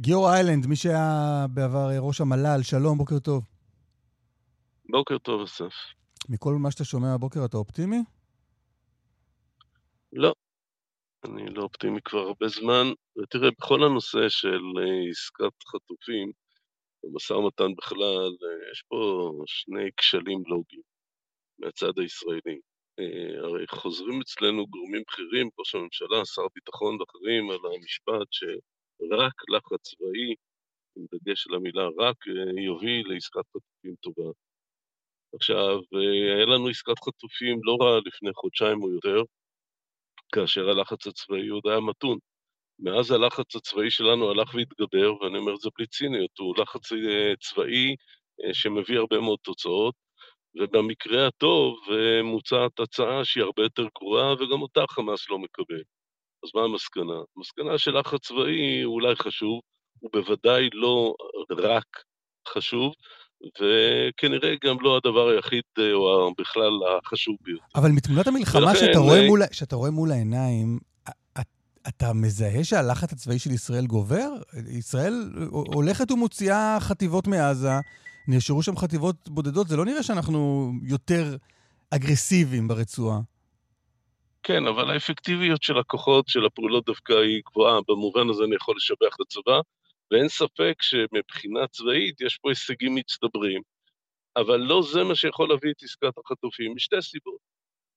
גיאור 0.00 0.32
איילנד, 0.32 0.66
מי 0.66 0.76
שהיה 0.76 1.46
בעבר 1.54 1.88
ראש 1.98 2.20
המל"ל, 2.20 2.62
שלום, 2.62 2.98
בוקר 2.98 3.18
טוב. 3.18 3.44
בוקר 4.90 5.18
טוב, 5.18 5.42
אסף. 5.42 5.72
מכל 6.28 6.54
מה 6.54 6.70
שאתה 6.70 6.84
שומע 6.84 7.14
הבוקר 7.14 7.44
אתה 7.44 7.56
אופטימי? 7.56 7.96
לא, 10.12 10.34
אני 11.24 11.54
לא 11.54 11.62
אופטימי 11.62 12.00
כבר 12.04 12.18
הרבה 12.18 12.48
זמן, 12.48 12.86
ותראה, 13.18 13.50
בכל 13.58 13.84
הנושא 13.84 14.28
של 14.28 14.62
אה, 14.78 15.10
עסקת 15.10 15.64
חטופים, 15.66 16.32
במשא 17.04 17.32
ומתן 17.32 17.74
בכלל, 17.76 18.30
אה, 18.42 18.70
יש 18.72 18.82
פה 18.88 19.30
שני 19.46 19.90
כשלים 19.96 20.42
לוגיים 20.46 20.82
מהצד 21.58 21.98
הישראלי. 21.98 22.60
אה, 22.98 23.40
הרי 23.44 23.66
חוזרים 23.66 24.20
אצלנו 24.20 24.66
גורמים 24.66 25.02
בכירים, 25.08 25.48
ראש 25.58 25.74
הממשלה, 25.74 26.24
שר 26.24 26.46
ביטחון 26.54 27.00
ואחרים, 27.00 27.50
על 27.50 27.74
המשפט 27.74 28.28
שרק 29.10 29.32
לחץ 29.48 29.80
צבאי, 29.82 30.34
עם 30.96 31.04
דגש 31.12 31.46
על 31.46 31.54
המילה 31.54 31.88
רק, 31.98 32.16
יוביל 32.66 33.12
לעסקת 33.12 33.46
חטופים 33.48 33.94
טובה. 34.00 34.30
עכשיו, 35.34 35.78
היה 36.36 36.46
לנו 36.46 36.68
עסקת 36.68 36.98
חטופים 37.04 37.60
לא 37.64 37.76
רע 37.80 38.00
לפני 38.06 38.30
חודשיים 38.34 38.82
או 38.82 38.90
יותר, 38.90 39.22
כאשר 40.34 40.68
הלחץ 40.68 41.06
הצבאי 41.06 41.48
עוד 41.48 41.62
היה 41.66 41.80
מתון. 41.80 42.18
מאז 42.78 43.10
הלחץ 43.10 43.56
הצבאי 43.56 43.90
שלנו 43.90 44.30
הלך 44.30 44.54
והתגבר, 44.54 45.22
ואני 45.22 45.38
אומר 45.38 45.54
את 45.54 45.60
זה 45.60 45.68
בלי 45.78 45.86
ציניות, 45.86 46.38
הוא 46.38 46.54
לחץ 46.58 46.92
אה, 46.92 47.32
צבאי 47.40 47.96
אה, 48.44 48.54
שמביא 48.54 48.98
הרבה 48.98 49.20
מאוד 49.20 49.38
תוצאות, 49.42 49.94
ובמקרה 50.54 51.26
הטוב 51.26 51.78
אה, 51.92 52.22
מוצעת 52.22 52.80
הצעה 52.80 53.24
שהיא 53.24 53.44
הרבה 53.44 53.62
יותר 53.62 53.86
גרועה, 53.98 54.32
וגם 54.32 54.62
אותה 54.62 54.84
חמאס 54.90 55.30
לא 55.30 55.38
מקבל. 55.38 55.82
אז 56.44 56.50
מה 56.54 56.62
המסקנה? 56.62 57.18
המסקנה 57.36 57.78
של 57.78 57.98
לחץ 57.98 58.26
צבאי 58.26 58.82
הוא 58.82 58.94
אולי 58.94 59.16
חשוב, 59.16 59.60
הוא 60.00 60.10
בוודאי 60.12 60.68
לא 60.72 61.14
רק 61.58 61.86
חשוב, 62.48 62.92
וכנראה 63.60 64.54
גם 64.64 64.76
לא 64.80 64.96
הדבר 64.96 65.28
היחיד, 65.28 65.62
אה, 65.78 65.92
או 65.92 66.32
בכלל 66.38 66.72
החשוב 66.98 67.36
ביותר. 67.40 67.64
אבל 67.74 67.90
מתמונת 67.90 68.26
המלחמה 68.26 68.66
ולכן, 68.66 68.78
שאתה, 68.78 68.98
רואה 68.98 69.26
מול, 69.26 69.42
שאתה 69.52 69.76
רואה 69.76 69.90
מול 69.90 70.12
העיניים, 70.12 70.78
אתה 71.88 72.12
מזהה 72.12 72.64
שהלחץ 72.64 73.12
הצבאי 73.12 73.38
של 73.38 73.50
ישראל 73.50 73.86
גובר? 73.86 74.28
ישראל 74.68 75.32
הולכת 75.50 76.10
ומוציאה 76.10 76.76
חטיבות 76.80 77.26
מעזה, 77.26 77.72
נשארו 78.28 78.62
שם 78.62 78.76
חטיבות 78.76 79.28
בודדות, 79.28 79.68
זה 79.68 79.76
לא 79.76 79.84
נראה 79.84 80.02
שאנחנו 80.02 80.72
יותר 80.82 81.36
אגרסיביים 81.90 82.68
ברצועה. 82.68 83.20
כן, 84.42 84.66
אבל 84.66 84.90
האפקטיביות 84.90 85.62
של 85.62 85.78
הכוחות, 85.78 86.28
של 86.28 86.46
הפעולות 86.46 86.84
דווקא 86.86 87.12
היא 87.12 87.42
גבוהה, 87.50 87.80
במובן 87.88 88.30
הזה 88.30 88.44
אני 88.44 88.56
יכול 88.56 88.76
לשבח 88.76 89.14
את 89.16 89.20
הצבא. 89.20 89.60
ואין 90.12 90.28
ספק 90.28 90.74
שמבחינה 90.80 91.66
צבאית 91.66 92.20
יש 92.20 92.38
פה 92.38 92.50
הישגים 92.50 92.94
מצטברים, 92.94 93.62
אבל 94.36 94.56
לא 94.56 94.82
זה 94.92 95.04
מה 95.04 95.14
שיכול 95.14 95.48
להביא 95.48 95.70
את 95.70 95.82
עסקת 95.82 96.18
החטופים, 96.18 96.74
משתי 96.74 97.02
סיבות. 97.02 97.38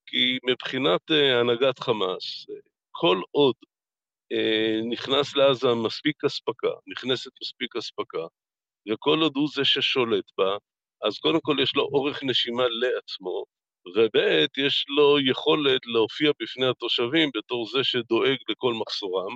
כי 0.06 0.38
מבחינת 0.50 1.02
uh, 1.12 1.40
הנהגת 1.40 1.80
חמאס, 1.80 2.46
כל 2.92 3.22
עוד 3.32 3.56
uh, 4.34 4.92
נכנס 4.92 5.36
לעזה 5.36 5.68
מספיק 5.86 6.24
אספקה, 6.25 6.72
נכנסת 6.88 7.32
מספיק 7.42 7.75
אספקה, 7.75 8.25
וכל 8.92 9.20
עוד 9.22 9.34
הוא 9.36 9.50
זה 9.54 9.66
ששולט 9.66 10.32
בה, 10.38 10.58
אז 11.08 11.18
קודם 11.20 11.40
כל 11.42 11.58
יש 11.64 11.75
לו 11.75 11.84
אורך 11.84 12.24
נשימה 12.24 12.64
לעצמו, 12.68 13.46
וב' 13.88 14.58
יש 14.58 14.86
לו 14.98 15.20
יכולת 15.20 15.82
להופיע 15.86 16.32
בפני 16.42 16.68
התושבים 16.68 17.30
בתור 17.36 17.68
זה 17.70 17.84
שדואג 17.84 18.38
לכל 18.50 18.74
מחסורם, 18.74 19.36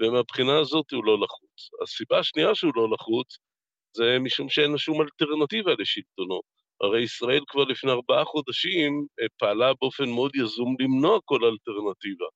ומהבחינה 0.00 0.58
הזאת 0.58 0.90
הוא 0.92 1.04
לא 1.04 1.20
לחוץ. 1.20 1.70
הסיבה 1.82 2.18
השנייה 2.18 2.54
שהוא 2.54 2.72
לא 2.76 2.88
לחוץ 2.90 3.38
זה 3.96 4.16
משום 4.20 4.48
שאין 4.48 4.70
לו 4.70 4.78
שום 4.78 5.02
אלטרנטיבה 5.02 5.72
לשלטונו. 5.78 6.40
הרי 6.80 7.02
ישראל 7.02 7.40
כבר 7.48 7.64
לפני 7.64 7.90
ארבעה 7.90 8.24
חודשים 8.24 9.06
אה, 9.20 9.26
פעלה 9.38 9.72
באופן 9.80 10.10
מאוד 10.10 10.36
יזום 10.36 10.76
למנוע 10.80 11.18
כל 11.24 11.44
אלטרנטיבה. 11.44 12.26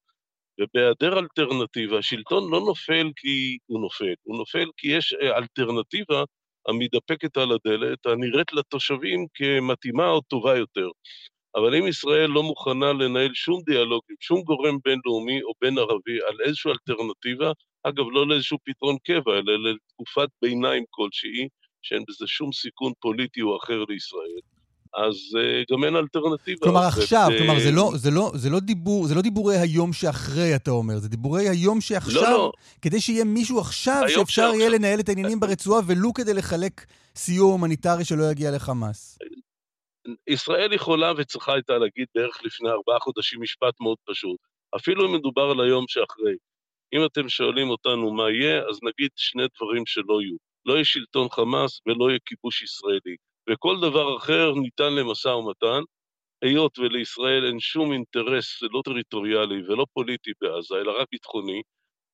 ובהיעדר 0.61 1.19
אלטרנטיבה, 1.19 1.99
השלטון 1.99 2.51
לא 2.53 2.61
נופל 2.61 3.11
כי 3.17 3.59
הוא 3.67 3.81
נופל, 3.81 4.15
הוא 4.23 4.39
נופל 4.39 4.71
כי 4.77 4.89
יש 4.89 5.15
אה, 5.23 5.39
אלטרנטיבה 5.39 6.25
המתדפקת 6.69 7.37
על 7.37 7.53
הדלת, 7.53 8.07
הנראית 8.07 8.53
לתושבים 8.53 9.27
כמתאימה 9.35 10.09
או 10.11 10.21
טובה 10.21 10.57
יותר. 10.57 10.89
אבל 11.57 11.75
אם 11.75 11.87
ישראל 11.87 12.31
לא 12.31 12.43
מוכנה 12.43 12.93
לנהל 12.93 13.31
שום 13.35 13.63
דיאלוג 13.67 14.03
עם 14.11 14.17
שום 14.21 14.43
גורם 14.43 14.79
בינלאומי 14.85 15.43
או 15.43 15.53
בין 15.61 15.79
ערבי 15.79 16.19
על 16.29 16.37
איזושהי 16.47 16.71
אלטרנטיבה, 16.71 17.53
אגב, 17.83 18.05
לא 18.13 18.29
לאיזשהו 18.29 18.59
פתרון 18.65 18.97
קבע, 19.05 19.33
אלא 19.33 19.53
לתקופת 19.71 20.29
ביניים 20.43 20.85
כלשהי, 20.91 21.49
שאין 21.83 22.03
בזה 22.09 22.27
שום 22.27 22.53
סיכון 22.53 22.93
פוליטי 23.01 23.43
או 23.43 23.57
אחר 23.57 23.85
לישראל, 23.89 24.41
אז 24.95 25.15
uh, 25.15 25.75
גם 25.75 25.85
אין 25.85 25.97
אלטרנטיבה. 25.97 26.61
כלומר, 26.63 26.85
עכשיו, 26.87 27.29
ו... 27.33 27.39
כלומר, 27.39 27.61
זה 27.61 27.71
לא, 27.71 27.93
זה, 27.97 28.11
לא, 28.11 28.33
זה, 28.35 28.51
לא 28.51 28.61
דיבור, 28.61 29.07
זה 29.07 29.15
לא 29.15 29.21
דיבורי 29.21 29.57
היום 29.57 29.93
שאחרי, 29.93 30.57
אתה 30.57 30.71
אומר, 30.71 30.99
זה 30.99 31.09
דיבורי 31.09 31.49
היום 31.49 31.81
שעכשיו, 31.81 32.23
לא, 32.23 32.31
לא. 32.31 32.53
כדי 32.83 33.01
שיהיה 33.01 33.25
מישהו 33.25 33.61
עכשיו 33.61 34.03
שאפשר 34.03 34.25
שעכשיו... 34.25 34.55
יהיה 34.55 34.69
לנהל 34.69 35.01
את 35.01 35.09
העניינים 35.09 35.41
ברצועה, 35.41 35.81
ולו 35.87 36.13
כדי 36.13 36.35
לחלק 36.35 36.87
סיוע 37.17 37.53
הומניטרי 37.53 38.05
שלא 38.05 38.31
יגיע 38.31 38.51
לחמאס. 38.51 39.19
ישראל 40.27 40.73
יכולה 40.73 41.13
וצריכה 41.17 41.55
הייתה 41.55 41.79
להגיד 41.79 42.07
בערך 42.15 42.45
לפני 42.45 42.69
ארבעה 42.69 42.99
חודשים 43.01 43.43
משפט 43.43 43.75
מאוד 43.81 43.99
פשוט. 44.05 44.37
אפילו 44.77 45.07
אם 45.07 45.15
מדובר 45.15 45.51
על 45.51 45.61
היום 45.61 45.85
שאחרי. 45.89 46.35
אם 46.95 47.07
אתם 47.07 47.29
שואלים 47.29 47.71
אותנו 47.71 48.15
מה 48.15 48.31
יהיה, 48.31 48.59
אז 48.69 48.79
נגיד 48.83 49.11
שני 49.17 49.43
דברים 49.57 49.87
שלא 49.87 50.23
יהיו. 50.23 50.37
לא 50.67 50.75
יהיה 50.75 50.85
שלטון 50.85 51.29
חמאס 51.29 51.81
ולא 51.87 52.11
יהיה 52.11 52.19
כיבוש 52.27 52.63
ישראלי. 52.63 53.17
וכל 53.51 53.77
דבר 53.81 54.17
אחר 54.17 54.53
ניתן 54.55 54.93
למשא 54.95 55.29
ומתן, 55.29 55.81
היות 56.43 56.79
ולישראל 56.79 57.47
אין 57.47 57.61
שום 57.61 57.93
אינטרס 57.93 58.63
לא 58.63 58.83
טריטוריאלי 58.85 59.63
ולא 59.69 59.87
פוליטי 59.93 60.31
בעזה, 60.41 60.75
אלא 60.75 61.01
רק 61.01 61.09
ביטחוני, 61.13 61.63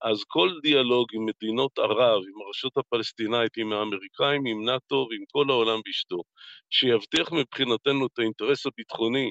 אז 0.02 0.24
כל 0.28 0.50
דיאלוג 0.62 1.06
עם 1.12 1.26
מדינות 1.26 1.78
ערב, 1.78 2.22
עם 2.28 2.42
הרשות 2.46 2.76
הפלסטינאית, 2.76 3.56
עם 3.56 3.72
האמריקאים, 3.72 4.46
עם 4.46 4.64
נאט"ו 4.64 5.06
ועם 5.10 5.24
כל 5.32 5.46
העולם 5.50 5.80
באשתו, 5.84 6.22
שיבטיח 6.70 7.32
מבחינתנו 7.32 8.06
את 8.06 8.18
האינטרס 8.18 8.66
הביטחוני 8.66 9.30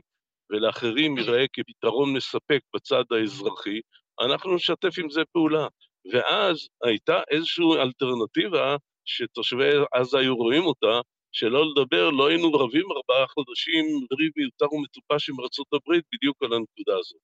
ולאחרים 0.49 1.17
ייראה 1.17 1.45
כפתרון 1.53 2.13
מספק 2.13 2.59
בצד 2.75 3.03
האזרחי, 3.11 3.79
אנחנו 4.21 4.55
נשתף 4.55 4.99
עם 4.99 5.09
זה 5.09 5.21
פעולה. 5.33 5.67
ואז 6.13 6.67
הייתה 6.83 7.21
איזושהי 7.31 7.65
אלטרנטיבה 7.81 8.75
שתושבי 9.05 9.69
עזה 9.93 10.17
היו 10.19 10.35
רואים 10.35 10.63
אותה, 10.63 11.01
שלא 11.31 11.65
לדבר, 11.69 12.09
לא 12.09 12.27
היינו 12.27 12.51
רבים 12.51 12.85
ארבעה 12.91 13.27
חודשים 13.27 13.85
ריב 14.19 14.31
מיותר 14.38 14.73
ומטופש 14.73 15.29
עם 15.29 15.35
ארה"ב 15.39 15.99
בדיוק 16.13 16.43
על 16.43 16.53
הנקודה 16.53 16.97
הזאת. 16.99 17.21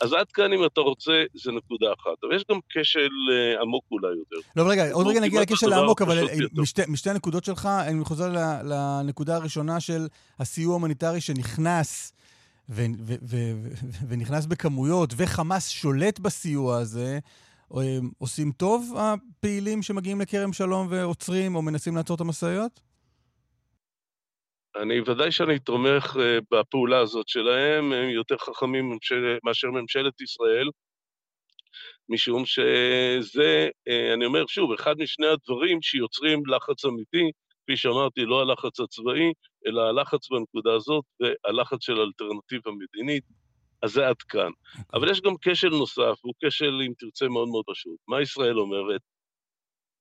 אז 0.00 0.12
עד 0.12 0.32
כאן, 0.32 0.52
אם 0.52 0.66
אתה 0.66 0.80
רוצה, 0.80 1.12
זה 1.34 1.52
נקודה 1.52 1.86
אחת. 1.92 2.24
אבל 2.24 2.36
יש 2.36 2.44
גם 2.50 2.58
כשל 2.68 3.08
uh, 3.08 3.62
עמוק 3.62 3.84
אולי 3.90 4.08
יותר. 4.08 4.36
לא, 4.56 4.70
רגע, 4.70 4.92
עוד 4.92 5.06
רגע 5.06 5.20
נגיע 5.20 5.40
לכשל 5.40 5.72
העמוק, 5.72 6.02
אבל 6.02 6.18
משתי, 6.52 6.82
משתי 6.88 7.10
הנקודות 7.10 7.44
שלך, 7.44 7.66
אני 7.66 8.04
חוזר 8.04 8.32
לנקודה 8.64 9.36
הראשונה 9.36 9.80
של 9.80 10.06
הסיוע 10.38 10.72
ההומניטרי 10.72 11.20
שנכנס, 11.20 12.12
ונכנס 14.08 14.46
בכמויות, 14.46 15.14
וחמאס 15.16 15.68
שולט 15.68 16.18
בסיוע 16.18 16.78
הזה. 16.78 17.18
אה, 17.76 17.98
עושים 18.18 18.52
טוב 18.52 18.94
הפעילים 18.98 19.82
שמגיעים 19.82 20.20
לכרם 20.20 20.52
שלום 20.52 20.86
ועוצרים 20.90 21.54
או 21.54 21.62
מנסים 21.62 21.96
לעצור 21.96 22.14
את 22.14 22.20
המשאיות? 22.20 22.80
אני 24.76 25.00
ודאי 25.00 25.32
שאני 25.32 25.58
תומך 25.58 26.16
אה, 26.16 26.18
בפעולה 26.50 26.98
הזאת 26.98 27.28
שלהם, 27.28 27.92
הם 27.92 28.08
יותר 28.08 28.36
חכמים 28.36 28.98
מאשר 29.44 29.70
ממשלת 29.70 30.20
ישראל, 30.20 30.68
משום 32.08 32.46
שזה, 32.46 33.68
אה, 33.88 34.14
אני 34.14 34.26
אומר 34.26 34.46
שוב, 34.46 34.72
אחד 34.72 34.94
משני 34.98 35.26
הדברים 35.26 35.82
שיוצרים 35.82 36.46
לחץ 36.46 36.84
אמיתי, 36.84 37.30
כפי 37.62 37.76
שאמרתי, 37.76 38.24
לא 38.24 38.40
הלחץ 38.40 38.80
הצבאי, 38.80 39.32
אלא 39.66 39.82
הלחץ 39.82 40.30
בנקודה 40.30 40.74
הזאת 40.74 41.04
והלחץ 41.20 41.78
של 41.80 42.00
אלטרנטיבה 42.00 42.70
מדינית, 42.70 43.24
אז 43.82 43.92
זה 43.92 44.08
עד 44.08 44.22
כאן. 44.28 44.40
אוקיי. 44.40 44.82
אבל 44.94 45.10
יש 45.10 45.20
גם 45.20 45.34
כשל 45.42 45.68
נוסף, 45.68 46.18
הוא 46.22 46.34
כשל, 46.44 46.80
אם 46.86 46.92
תרצה, 46.98 47.28
מאוד 47.28 47.48
מאוד 47.48 47.64
פשוט. 47.66 47.96
מה 48.08 48.22
ישראל 48.22 48.58
אומרת? 48.58 49.00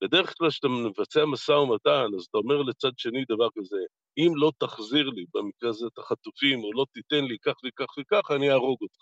בדרך 0.03 0.33
כלל 0.37 0.49
כשאתה 0.49 0.67
מבצע 0.67 1.25
משא 1.25 1.51
ומתן, 1.51 2.05
אז 2.17 2.25
אתה 2.29 2.37
אומר 2.37 2.61
לצד 2.61 2.91
שני 2.97 3.23
דבר 3.29 3.47
כזה, 3.57 3.77
אם 4.17 4.31
לא 4.35 4.51
תחזיר 4.57 5.09
לי, 5.09 5.25
במקרה 5.33 5.69
הזה 5.69 5.85
את 5.93 5.97
החטופים, 5.97 6.63
או 6.63 6.73
לא 6.73 6.85
תיתן 6.93 7.25
לי 7.25 7.37
כך 7.45 7.53
וכך 7.65 7.97
וכך, 7.99 8.31
אני 8.31 8.51
אהרוג 8.51 8.77
אותך. 8.81 9.01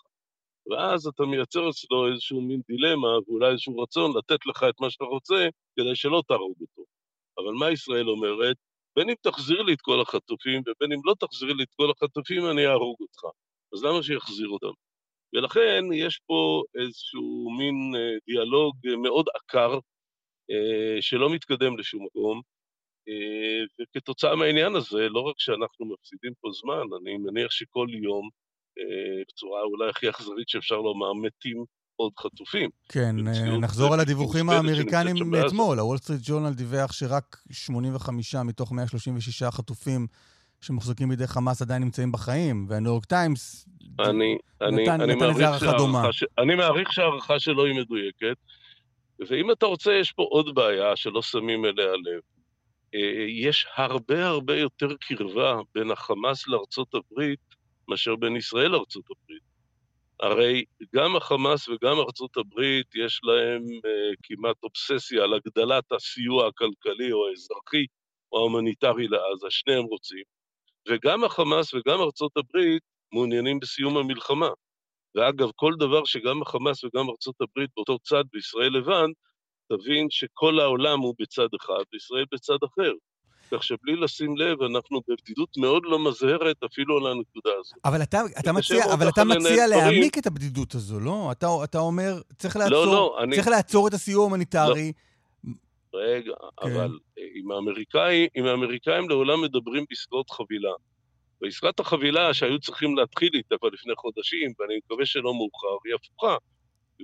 ואז 0.70 1.06
אתה 1.06 1.24
מייצר 1.24 1.70
אצלו 1.70 2.08
איזשהו 2.12 2.40
מין 2.40 2.60
דילמה, 2.68 3.08
ואולי 3.26 3.50
איזשהו 3.50 3.78
רצון 3.78 4.16
לתת 4.16 4.46
לך 4.46 4.64
את 4.68 4.80
מה 4.80 4.90
שאתה 4.90 5.04
רוצה, 5.04 5.48
כדי 5.76 5.96
שלא 5.96 6.22
תהרוג 6.28 6.56
אותו. 6.60 6.82
אבל 7.38 7.52
מה 7.52 7.70
ישראל 7.70 8.08
אומרת? 8.08 8.56
בין 8.96 9.08
אם 9.08 9.14
תחזיר 9.20 9.62
לי 9.62 9.72
את 9.72 9.80
כל 9.80 10.00
החטופים, 10.00 10.60
ובין 10.60 10.92
אם 10.92 11.00
לא 11.04 11.14
תחזיר 11.20 11.52
לי 11.52 11.62
את 11.62 11.74
כל 11.76 11.90
החטופים, 11.90 12.50
אני 12.50 12.66
אהרוג 12.66 12.96
אותך. 13.00 13.22
אז 13.74 13.84
למה 13.84 14.02
שיחזיר 14.02 14.48
אותם? 14.48 14.72
ולכן 15.34 15.84
יש 15.94 16.20
פה 16.26 16.62
איזשהו 16.80 17.50
מין 17.58 17.74
אה, 17.96 18.18
דיאלוג 18.26 18.76
מאוד 19.02 19.26
עקר, 19.34 19.78
אה, 20.50 21.02
שלא 21.02 21.30
מתקדם 21.30 21.78
לשום 21.78 22.04
מקום, 22.04 22.36
אה, 22.36 22.42
וכתוצאה 23.80 24.36
מהעניין 24.36 24.76
הזה, 24.76 25.08
לא 25.08 25.20
רק 25.20 25.34
שאנחנו 25.38 25.86
מפסידים 25.86 26.32
פה 26.40 26.48
זמן, 26.62 26.96
אני 27.00 27.16
מניח 27.16 27.50
שכל 27.50 27.86
יום, 28.02 28.28
אה, 28.78 29.22
בצורה 29.28 29.62
אולי 29.62 29.90
הכי 29.90 30.10
אכזרית 30.10 30.48
שאפשר 30.48 30.76
לומר, 30.76 31.12
מתים 31.12 31.64
עוד 31.96 32.12
חטופים. 32.18 32.70
כן, 32.88 33.16
נחזור 33.60 33.94
על 33.94 34.00
הדיווחים 34.00 34.50
האמריקנים 34.50 35.16
מאתמול. 35.26 35.78
הוול 35.78 35.98
סטריט 35.98 36.20
ג'ורנל 36.24 36.54
דיווח 36.54 36.92
שרק 36.92 37.36
85 37.50 38.34
מתוך 38.34 38.72
136 38.72 39.42
חטופים 39.42 40.06
שמוחזקים 40.60 41.08
בידי 41.08 41.26
חמאס 41.26 41.62
עדיין 41.62 41.82
נמצאים 41.82 42.12
בחיים, 42.12 42.66
והניו 42.68 42.92
יורק 42.92 43.04
טיימס 43.04 43.68
נתן 44.60 45.00
לזה 45.00 45.48
הערכה 45.48 45.72
דומה. 45.78 46.02
אני 46.38 46.54
מעריך 46.54 46.92
שההערכה 46.92 47.40
שלו 47.40 47.64
היא 47.64 47.74
מדויקת. 47.74 48.36
ואם 49.28 49.50
אתה 49.50 49.66
רוצה, 49.66 49.92
יש 49.92 50.12
פה 50.12 50.22
עוד 50.22 50.54
בעיה 50.54 50.96
שלא 50.96 51.22
שמים 51.22 51.64
אליה 51.64 51.92
לב. 51.92 52.20
אה, 52.94 53.24
יש 53.28 53.66
הרבה 53.74 54.26
הרבה 54.26 54.56
יותר 54.56 54.96
קרבה 55.00 55.60
בין 55.74 55.90
החמאס 55.90 56.48
לארצות 56.48 56.94
הברית 56.94 57.40
מאשר 57.88 58.16
בין 58.16 58.36
ישראל 58.36 58.68
לארצות 58.68 59.04
הברית. 59.10 59.52
הרי 60.20 60.64
גם 60.94 61.16
החמאס 61.16 61.68
וגם 61.68 61.98
ארצות 61.98 62.36
הברית 62.36 62.86
יש 62.94 63.20
להם 63.24 63.62
אה, 63.62 64.16
כמעט 64.22 64.56
אובססיה 64.62 65.24
על 65.24 65.34
הגדלת 65.34 65.92
הסיוע 65.92 66.48
הכלכלי 66.48 67.12
או 67.12 67.28
האזרחי 67.28 67.86
או 68.32 68.38
ההומניטרי 68.38 69.08
לעזה, 69.08 69.46
שניהם 69.50 69.84
רוצים. 69.84 70.22
וגם 70.88 71.24
החמאס 71.24 71.74
וגם 71.74 72.00
ארצות 72.00 72.32
הברית 72.36 72.82
מעוניינים 73.12 73.60
בסיום 73.60 73.96
המלחמה. 73.96 74.48
ואגב, 75.14 75.50
כל 75.56 75.72
דבר 75.78 76.04
שגם 76.04 76.42
החמאס 76.42 76.84
וגם 76.84 77.10
ארצות 77.10 77.40
הברית 77.40 77.70
באותו 77.76 77.98
צד 77.98 78.24
וישראל 78.32 78.72
לבד, 78.78 79.10
תבין 79.76 80.06
שכל 80.10 80.60
העולם 80.60 81.00
הוא 81.00 81.14
בצד 81.18 81.48
אחד 81.60 81.82
וישראל 81.92 82.24
בצד 82.32 82.58
אחר. 82.64 82.92
כך 83.50 83.62
שבלי 83.62 83.96
לשים 83.96 84.36
לב, 84.36 84.62
אנחנו 84.62 85.00
בבדידות 85.08 85.56
מאוד 85.56 85.82
לא 85.86 85.98
מזהרת 85.98 86.56
אפילו 86.64 86.96
על 86.98 87.06
הנקודה 87.06 87.50
הזאת. 87.60 87.78
אבל 87.84 88.02
אתה, 88.02 88.22
אתה 88.40 88.52
מציע, 88.52 88.84
אבל 88.94 89.08
אתה 89.08 89.24
מציע 89.24 89.66
להעמיק 89.66 90.18
את 90.18 90.26
הבדידות 90.26 90.74
הזו, 90.74 91.00
לא? 91.00 91.28
אתה, 91.32 91.46
אתה 91.64 91.78
אומר, 91.78 92.20
צריך 92.38 92.56
לא, 92.56 92.62
לעצור, 92.62 92.86
לא, 92.86 92.92
לא, 92.92 93.18
אני... 93.22 93.36
צריך 93.36 93.48
לעצור 93.48 93.88
את 93.88 93.94
הסיוע 93.94 94.20
ההומניטרי. 94.20 94.92
לא. 95.44 95.50
רגע, 95.94 96.34
כן. 96.60 96.66
אבל 96.66 96.98
אה, 97.18 97.24
עם 97.34 97.50
האמריקאים, 97.50 98.28
עם 98.34 98.46
האמריקאים 98.46 99.08
לעולם 99.08 99.42
מדברים 99.42 99.84
בעסקאות 99.88 100.30
חבילה. 100.30 100.72
ועסקת 101.42 101.80
החבילה 101.80 102.34
שהיו 102.34 102.60
צריכים 102.60 102.96
להתחיל 102.96 103.30
איתה 103.34 103.54
כבר 103.58 103.68
לפני 103.68 103.92
חודשים, 103.96 104.52
ואני 104.58 104.74
מקווה 104.84 105.06
שלא 105.06 105.34
מאוחר, 105.34 105.76
היא 105.84 105.94
הפוכה. 105.94 106.36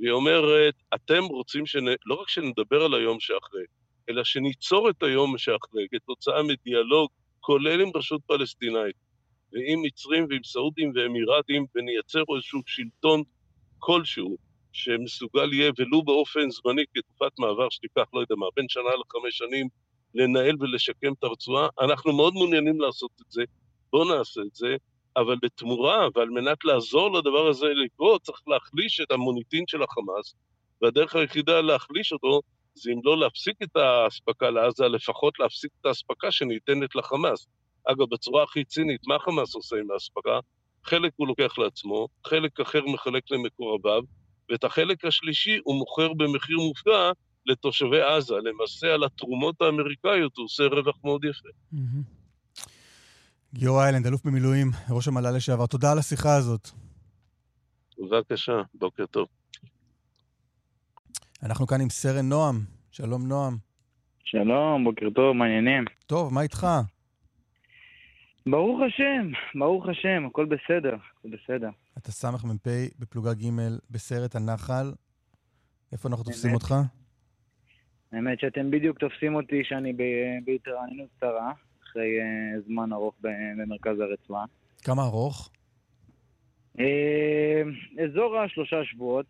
והיא 0.00 0.12
אומרת, 0.12 0.74
אתם 0.94 1.24
רוצים 1.24 1.66
שנ... 1.66 1.86
לא 2.06 2.14
רק 2.14 2.28
שנדבר 2.28 2.82
על 2.84 2.94
היום 2.94 3.20
שאחרי, 3.20 3.62
אלא 4.08 4.24
שניצור 4.24 4.90
את 4.90 5.02
היום 5.02 5.38
שאחרי 5.38 5.86
כתוצאה 5.92 6.42
מדיאלוג, 6.42 7.10
כולל 7.40 7.80
עם 7.80 7.90
רשות 7.94 8.20
פלסטינאית, 8.26 8.96
ועם 9.52 9.82
מצרים 9.82 10.26
ועם 10.30 10.44
סעודים 10.44 10.92
ואמירתים, 10.94 11.66
ונייצר 11.74 12.22
איזשהו 12.34 12.60
שלטון 12.66 13.22
כלשהו, 13.78 14.36
שמסוגל 14.72 15.52
יהיה, 15.52 15.72
ולו 15.78 16.02
באופן 16.02 16.50
זמני, 16.50 16.84
כתקופת 16.94 17.38
מעבר 17.38 17.68
שתיקח, 17.70 18.04
לא 18.14 18.20
יודע 18.20 18.34
מה, 18.34 18.46
בין 18.56 18.66
שנה 18.68 18.90
לחמש 19.00 19.38
שנים, 19.38 19.68
לנהל 20.14 20.56
ולשקם 20.60 21.12
את 21.12 21.24
הרצועה. 21.24 21.68
אנחנו 21.80 22.12
מאוד 22.12 22.34
מעוניינים 22.34 22.80
לעשות 22.80 23.10
את 23.20 23.30
זה, 23.30 23.42
בואו 23.92 24.16
נעשה 24.16 24.40
את 24.40 24.54
זה. 24.54 24.76
אבל 25.20 25.36
בתמורה, 25.42 26.08
ועל 26.14 26.30
מנת 26.30 26.64
לעזור 26.64 27.18
לדבר 27.18 27.46
הזה 27.46 27.66
לקרות, 27.66 28.22
צריך 28.22 28.42
להחליש 28.46 29.00
את 29.00 29.12
המוניטין 29.12 29.64
של 29.66 29.82
החמאס, 29.82 30.34
והדרך 30.82 31.16
היחידה 31.16 31.60
להחליש 31.60 32.12
אותו 32.12 32.40
זה 32.74 32.90
אם 32.90 33.00
לא 33.04 33.18
להפסיק 33.18 33.56
את 33.62 33.76
האספקה 33.76 34.50
לעזה, 34.50 34.88
לפחות 34.88 35.38
להפסיק 35.38 35.70
את 35.80 35.86
האספקה 35.86 36.30
שניתנת 36.30 36.94
לחמאס. 36.94 37.46
אגב, 37.84 38.06
בצורה 38.10 38.42
הכי 38.42 38.64
צינית, 38.64 39.00
מה 39.06 39.18
חמאס 39.18 39.54
עושה 39.54 39.76
עם 39.76 39.90
האספקה? 39.90 40.38
חלק 40.84 41.12
הוא 41.16 41.28
לוקח 41.28 41.58
לעצמו, 41.58 42.08
חלק 42.26 42.60
אחר 42.60 42.86
מחלק 42.86 43.30
למקורביו, 43.30 44.02
ואת 44.50 44.64
החלק 44.64 45.04
השלישי 45.04 45.58
הוא 45.64 45.78
מוכר 45.78 46.12
במחיר 46.12 46.56
מופגע 46.56 47.10
לתושבי 47.46 48.02
עזה. 48.02 48.34
למעשה, 48.34 48.94
על 48.94 49.04
התרומות 49.04 49.60
האמריקאיות 49.60 50.36
הוא 50.36 50.44
עושה 50.44 50.64
רווח 50.66 50.96
מאוד 51.04 51.24
יפה. 51.24 51.48
גיורא 53.54 53.84
איילנד, 53.84 54.06
אלוף 54.06 54.24
במילואים, 54.24 54.70
ראש 54.90 55.08
המל"ל 55.08 55.36
לשעבר, 55.36 55.66
תודה 55.66 55.92
על 55.92 55.98
השיחה 55.98 56.36
הזאת. 56.36 56.68
בבקשה, 57.98 58.62
בוקר 58.74 59.06
טוב. 59.06 59.28
אנחנו 61.42 61.66
כאן 61.66 61.80
עם 61.80 61.90
סרן 61.90 62.28
נועם. 62.28 62.60
שלום, 62.90 63.28
נועם. 63.28 63.56
שלום, 64.24 64.84
בוקר 64.84 65.06
טוב, 65.14 65.36
מעניינים. 65.36 65.84
טוב, 66.06 66.32
מה 66.34 66.42
איתך? 66.42 66.66
ברוך 68.46 68.80
השם, 68.86 69.30
ברוך 69.58 69.88
השם, 69.88 70.26
הכל 70.26 70.46
בסדר, 70.46 70.94
הכל 71.18 71.28
בסדר. 71.28 71.70
אתה 71.98 72.12
סמ"פ 72.12 72.66
בפלוגה 72.98 73.34
ג' 73.34 73.48
בסרט 73.90 74.36
הנחל. 74.36 74.92
איפה 75.92 76.08
אנחנו 76.08 76.24
תופסים 76.24 76.54
אותך? 76.54 76.74
האמת 78.12 78.40
שאתם 78.40 78.70
בדיוק 78.70 78.98
תופסים 78.98 79.34
אותי 79.34 79.62
שאני 79.64 79.92
בהתרעננות 80.44 81.08
קצרה, 81.16 81.52
אחרי 81.88 82.18
uh, 82.20 82.66
זמן 82.66 82.92
ארוך 82.92 83.14
במרכז 83.20 84.00
הרצועה. 84.00 84.44
כמה 84.82 85.02
ארוך? 85.02 85.50
Uh, 86.78 86.80
אזור 88.04 88.38
השלושה 88.38 88.84
שבועות, 88.84 89.26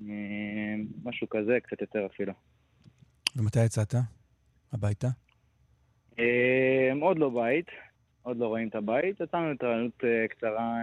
uh, 0.00 0.02
משהו 1.04 1.28
כזה, 1.28 1.58
קצת 1.62 1.80
יותר 1.80 2.06
אפילו. 2.06 2.32
ומתי 3.36 3.64
יצאת? 3.64 3.94
הביתה? 4.72 5.08
Uh, 6.10 6.18
עוד 7.00 7.18
לא 7.18 7.30
בית, 7.30 7.66
עוד 8.22 8.36
לא 8.36 8.46
רואים 8.46 8.68
את 8.68 8.74
הבית. 8.74 9.20
יצאנו 9.20 9.50
התרעננות 9.50 10.00
uh, 10.00 10.28
קצרה 10.28 10.76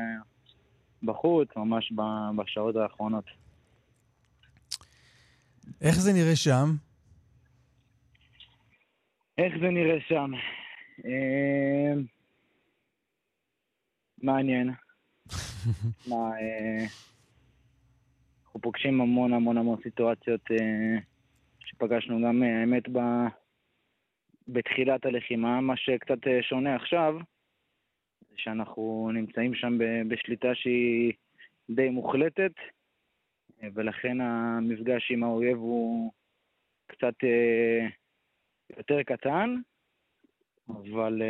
בחוץ, 1.04 1.50
ממש 1.56 1.94
בשעות 2.36 2.76
האחרונות. 2.76 3.26
איך 5.82 5.96
זה 5.96 6.14
נראה 6.14 6.36
שם? 6.36 6.76
איך 9.38 9.54
זה 9.62 9.70
נראה 9.70 9.98
שם? 10.08 10.32
מעניין. 14.24 14.72
מה, 16.08 16.32
אנחנו 18.46 18.62
פוגשים 18.62 19.02
המון 19.02 19.34
המון 19.34 19.58
המון 19.58 19.82
סיטואציות 19.84 20.42
שפגשנו 21.60 22.22
גם, 22.28 22.44
האמת, 22.44 22.90
ב... 22.92 23.00
בתחילת 24.48 25.06
הלחימה. 25.06 25.62
מה 25.62 25.78
שקצת 25.78 26.18
שונה 26.42 26.76
עכשיו, 26.76 27.16
זה 28.30 28.36
שאנחנו 28.38 29.12
נמצאים 29.14 29.56
שם 29.56 29.78
בשליטה 30.08 30.56
שהיא 30.56 31.14
די 31.70 31.90
מוחלטת, 31.90 32.52
ולכן 33.74 34.22
המפגש 34.22 35.12
עם 35.12 35.24
האויב 35.24 35.58
הוא 35.58 36.12
קצת 36.88 37.14
יותר 38.78 39.04
קטן, 39.04 39.56
אבל 40.70 41.22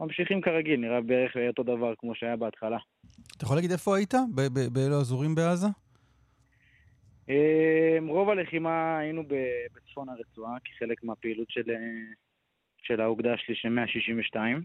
ממשיכים 0.00 0.40
כרגיל, 0.40 0.80
נראה 0.80 1.00
בערך 1.00 1.36
אותו 1.48 1.62
דבר 1.62 1.94
כמו 1.98 2.14
שהיה 2.14 2.36
בהתחלה. 2.36 2.78
אתה 3.36 3.44
יכול 3.44 3.56
להגיד 3.56 3.70
איפה 3.70 3.96
היית? 3.96 4.14
באילו 4.72 5.00
אזורים 5.00 5.34
בעזה? 5.34 5.66
רוב 8.08 8.30
הלחימה 8.30 8.98
היינו 8.98 9.22
בצפון 9.74 10.08
הרצועה, 10.08 10.56
כחלק 10.64 11.04
מהפעילות 11.04 11.50
של, 11.50 11.62
של 12.82 13.00
האוגדה 13.00 13.34
השלישי 13.34 13.68
162. 13.68 14.62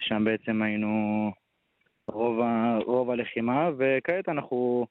שם 0.00 0.24
בעצם 0.24 0.62
היינו 0.62 1.32
רוב, 2.08 2.40
ה, 2.40 2.78
רוב 2.86 3.10
הלחימה, 3.10 3.70
וכעת 3.78 4.28
אנחנו 4.28 4.86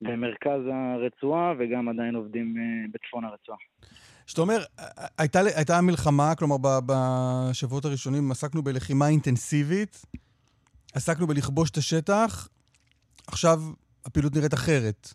במרכז 0.00 0.60
הרצועה 0.72 1.54
וגם 1.58 1.88
עדיין 1.88 2.14
עובדים 2.14 2.54
בצפון 2.92 3.24
הרצועה. 3.24 3.58
זאת 4.28 4.38
אומרת, 4.38 4.66
הייתה, 5.18 5.40
הייתה 5.56 5.80
מלחמה, 5.80 6.34
כלומר 6.38 6.56
בשבועות 6.86 7.84
הראשונים 7.84 8.30
עסקנו 8.30 8.62
בלחימה 8.62 9.08
אינטנסיבית, 9.08 10.06
עסקנו 10.94 11.26
בלכבוש 11.26 11.70
את 11.70 11.76
השטח, 11.76 12.48
עכשיו 13.26 13.58
הפעילות 14.04 14.36
נראית 14.36 14.54
אחרת. 14.54 15.08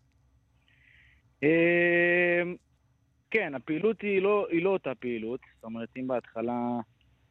כן, 3.31 3.55
הפעילות 3.55 4.01
היא 4.01 4.21
לא, 4.21 4.47
היא 4.51 4.63
לא 4.63 4.69
אותה 4.69 4.95
פעילות. 4.99 5.39
זאת 5.55 5.63
אומרת, 5.63 5.89
אם 5.97 6.07
בהתחלה 6.07 6.79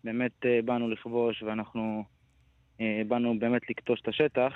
באמת 0.04 0.46
באנו 0.64 0.90
לכבוש 0.90 1.42
ואנחנו 1.42 2.04
באנו 2.80 3.38
באמת 3.38 3.62
לקטוש 3.70 4.00
את 4.00 4.08
השטח, 4.08 4.52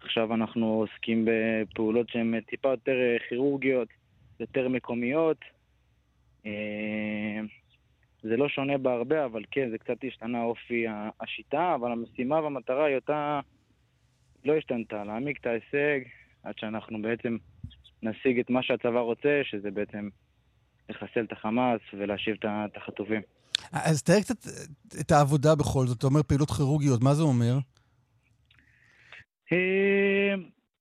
עכשיו 0.00 0.34
אנחנו 0.34 0.66
עוסקים 0.66 1.28
בפעולות 1.28 2.08
שהן 2.08 2.40
טיפה 2.40 2.68
יותר 2.68 2.96
כירורגיות, 3.28 3.88
יותר 4.40 4.68
מקומיות. 4.68 5.38
זה 8.22 8.36
לא 8.36 8.48
שונה 8.48 8.78
בהרבה, 8.78 9.24
אבל 9.24 9.42
כן, 9.50 9.70
זה 9.70 9.78
קצת 9.78 9.96
השתנה 10.08 10.42
אופי 10.42 10.84
השיטה, 11.20 11.74
אבל 11.74 11.92
המשימה 11.92 12.40
והמטרה 12.40 12.84
היא 12.84 12.96
אותה 12.96 13.40
לא 14.44 14.56
השתנתה, 14.56 15.04
להעמיק 15.04 15.38
את 15.40 15.46
ההישג 15.46 16.00
עד 16.42 16.54
שאנחנו 16.58 17.02
בעצם 17.02 17.36
נשיג 18.02 18.38
את 18.38 18.50
מה 18.50 18.62
שהצבא 18.62 19.00
רוצה, 19.00 19.40
שזה 19.44 19.70
בעצם 19.70 20.08
לחסל 20.88 21.24
את 21.24 21.32
החמאס 21.32 21.80
ולהשיב 21.92 22.36
את 22.44 22.76
החטופים. 22.76 23.20
אז 23.72 24.02
תאר 24.02 24.20
קצת 24.20 24.46
את 25.00 25.10
העבודה 25.10 25.54
בכל 25.54 25.86
זאת, 25.86 25.98
אתה 25.98 26.06
אומר 26.06 26.22
פעילות 26.22 26.50
כירורגיות, 26.50 27.02
מה 27.02 27.14
זה 27.14 27.22
אומר? 27.22 27.58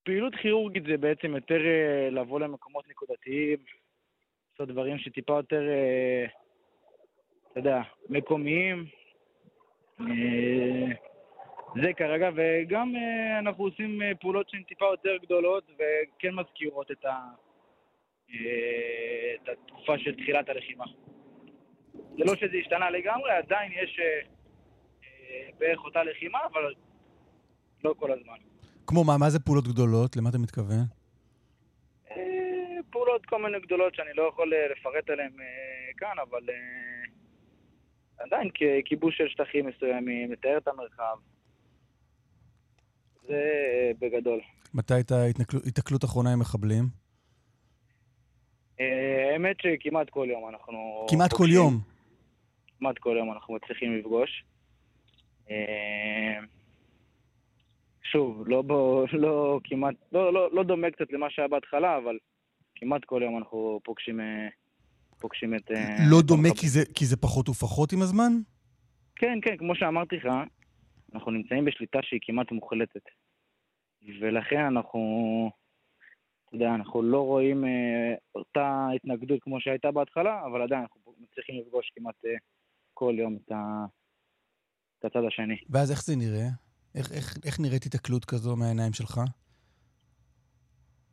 פעילות 0.04 0.36
כירורגית 0.36 0.84
זה 0.84 0.98
בעצם 0.98 1.36
יותר 1.36 1.60
לבוא 2.12 2.39
למקומות 2.39 2.88
נקודתיים, 2.89 3.58
לעשות 4.52 4.70
דברים 4.70 4.98
שטיפה 4.98 5.34
יותר, 5.34 5.62
אתה 7.52 7.60
יודע, 7.60 7.82
מקומיים. 8.10 8.86
זה 11.82 11.94
כרגע, 11.98 12.30
וגם 12.36 12.94
אנחנו 13.39 13.63
עושים 13.63 14.02
פעולות 14.20 14.50
שהן 14.50 14.63
טיפה 14.63 14.86
יותר 14.86 15.18
גדולות 15.18 15.63
וכן 15.74 16.36
מזכירות 16.36 16.92
את, 16.92 17.06
ה... 17.06 17.20
את 19.36 19.50
התקופה 19.50 20.00
של 20.00 20.16
תחילת 20.16 20.50
הלחימה. 20.50 20.86
זה 21.94 22.24
לא 22.26 22.36
שזה 22.36 22.58
השתנה 22.58 22.89
לגמרי, 22.89 23.32
עדיין 23.32 23.72
יש 23.72 24.00
בערך 25.58 25.84
אותה 25.86 26.04
לחימה, 26.04 26.39
אבל 26.52 26.74
לא 27.84 27.94
כל 27.98 28.12
הזמן. 28.12 28.53
כמו 28.88 29.04
מה? 29.04 29.17
מה 29.17 29.30
זה 29.30 29.39
פעולות 29.39 29.67
גדולות? 29.67 30.17
למה 30.17 30.30
אתה 30.30 30.38
מתכוון? 30.38 30.86
פעולות 32.89 33.26
כל 33.26 33.43
מיני 33.43 33.60
גדולות 33.60 33.96
שאני 33.96 34.10
לא 34.13 34.30
יכול 34.34 34.54
לפרט 34.72 35.10
עליהן 35.10 35.32
כאן, 35.98 36.15
אבל 36.30 36.43
עדיין 38.17 38.50
כיבוש 38.86 39.17
של 39.17 39.28
שטחים 39.28 39.65
מסוימים, 39.67 40.32
לתאר 40.32 40.58
את 40.58 40.67
המרחב. 40.67 41.17
זה 43.28 43.41
בגדול. 44.00 44.39
מתי 44.74 44.93
הייתה 44.93 45.15
התקלות 45.67 46.04
אחרונה 46.04 46.34
עם 46.34 46.39
מחבלים? 46.39 46.84
האמת 48.80 49.56
שכמעט 49.62 50.10
כל 50.10 50.28
יום 50.30 50.50
אנחנו... 50.50 51.06
כמעט 51.10 51.34
כל 51.34 51.48
יום? 51.50 51.80
כמעט 52.80 52.98
כל 53.00 53.15
יום 53.17 53.32
אנחנו 53.32 53.54
מצליחים 53.54 53.98
לפגוש. 53.98 54.43
שוב, 58.13 58.43
לא, 58.47 58.62
בו, 58.62 59.06
לא 59.13 59.60
כמעט, 59.63 59.95
לא, 60.12 60.34
לא, 60.34 60.49
לא 60.52 60.63
דומה 60.63 60.91
קצת 60.91 61.12
למה 61.12 61.30
שהיה 61.30 61.47
בהתחלה, 61.47 61.97
אבל 61.97 62.17
כמעט 62.76 63.06
כל 63.06 63.21
יום 63.23 63.38
אנחנו 63.38 63.80
פוגשים, 63.84 64.19
פוגשים 65.19 65.56
את... 65.56 65.71
לא 66.12 66.19
את 66.19 66.26
דומה 66.26 66.49
כי 66.60 66.67
זה, 66.67 66.80
כי 66.95 67.06
זה 67.06 67.17
פחות 67.17 67.49
ופחות 67.49 67.93
עם 67.93 68.02
הזמן? 68.02 68.32
כן, 69.15 69.39
כן, 69.41 69.58
כמו 69.58 69.76
שאמרתי 69.76 70.15
לך, 70.15 70.28
אנחנו 71.13 71.32
נמצאים 71.32 71.65
בשליטה 71.65 71.99
שהיא 72.02 72.19
כמעט 72.23 72.52
מוחלטת. 72.52 73.02
ולכן 74.21 74.60
אנחנו, 74.60 75.02
אתה 76.45 76.56
יודע, 76.56 76.76
אנחנו 76.76 77.02
לא 77.04 77.21
רואים 77.21 77.65
אה, 77.65 78.15
אותה 78.36 78.88
התנגדות 78.95 79.39
כמו 79.41 79.60
שהייתה 79.60 79.91
בהתחלה, 79.91 80.45
אבל 80.45 80.62
עדיין 80.62 80.82
אנחנו 80.82 81.13
מצליחים 81.19 81.56
לפגוש 81.60 81.91
כמעט 81.95 82.15
אה, 82.26 82.32
כל 82.93 83.15
יום 83.17 83.38
את, 83.45 83.52
ה, 83.52 83.86
את 84.99 85.06
הצד 85.06 85.23
השני. 85.28 85.58
ואז 85.69 85.91
איך 85.91 86.04
זה 86.04 86.15
נראה? 86.15 86.62
איך, 86.95 87.12
איך, 87.12 87.38
איך 87.45 87.60
נראית 87.60 87.86
התקלות 87.86 88.25
כזו 88.25 88.56
מהעיניים 88.56 88.93
שלך? 88.93 89.19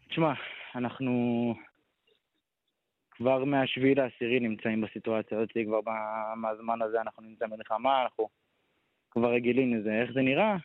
תשמע, 0.09 0.33
אנחנו 0.75 1.13
כבר 3.11 3.45
מהשביעי 3.45 3.95
לעשירי 3.95 4.41
נמצאים 4.41 4.81
בסיטואציה 4.81 5.39
הזאת, 5.39 5.51
כבר 5.67 5.81
מהזמן 6.37 6.83
הזה 6.83 7.01
אנחנו 7.01 7.23
נמצאים 7.23 7.51
במלחמה, 7.51 8.03
אנחנו 8.03 8.29
כבר 9.11 9.33
רגילים 9.35 9.75
לזה. 9.75 9.91
איך 10.03 10.11
זה 10.15 10.21
נראה? 10.21 10.57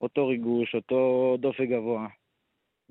אותו 0.00 0.26
ריגוש, 0.26 0.74
אותו 0.74 1.36
דופק 1.40 1.68
גבוה. 1.70 2.06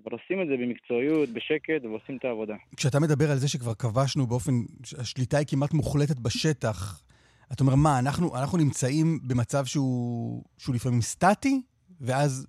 אבל 0.03 0.11
עושים 0.11 0.41
את 0.41 0.47
זה 0.47 0.53
במקצועיות, 0.53 1.29
בשקט, 1.29 1.83
ועושים 1.83 2.17
את 2.17 2.25
העבודה. 2.25 2.55
כשאתה 2.77 2.99
מדבר 2.99 3.31
על 3.31 3.37
זה 3.37 3.47
שכבר 3.47 3.73
כבשנו 3.73 4.27
באופן, 4.27 4.51
השליטה 4.99 5.37
היא 5.37 5.47
כמעט 5.47 5.73
מוחלטת 5.73 6.19
בשטח, 6.19 7.03
אתה 7.51 7.63
אומר, 7.63 7.75
מה, 7.75 7.99
אנחנו, 7.99 8.35
אנחנו 8.35 8.57
נמצאים 8.57 9.19
במצב 9.27 9.65
שהוא, 9.65 10.43
שהוא 10.57 10.75
לפעמים 10.75 11.01
סטטי, 11.01 11.61
ואז 12.01 12.47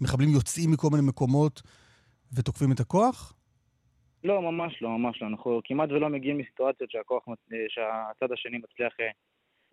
מחבלים 0.00 0.28
יוצאים 0.28 0.70
מכל 0.70 0.88
מיני 0.92 1.08
מקומות 1.08 1.62
ותוקפים 2.36 2.72
את 2.72 2.80
הכוח? 2.80 3.34
לא, 4.24 4.42
ממש 4.42 4.82
לא, 4.82 4.98
ממש 4.98 5.22
לא. 5.22 5.26
אנחנו 5.26 5.60
כמעט 5.64 5.90
ולא 5.90 6.08
מגיעים 6.08 6.38
מסיטואציות 6.38 6.90
שהכוח, 6.90 7.24
שהצד 7.68 8.32
השני 8.32 8.58
מצליח 8.58 8.92
אה, 9.00 9.10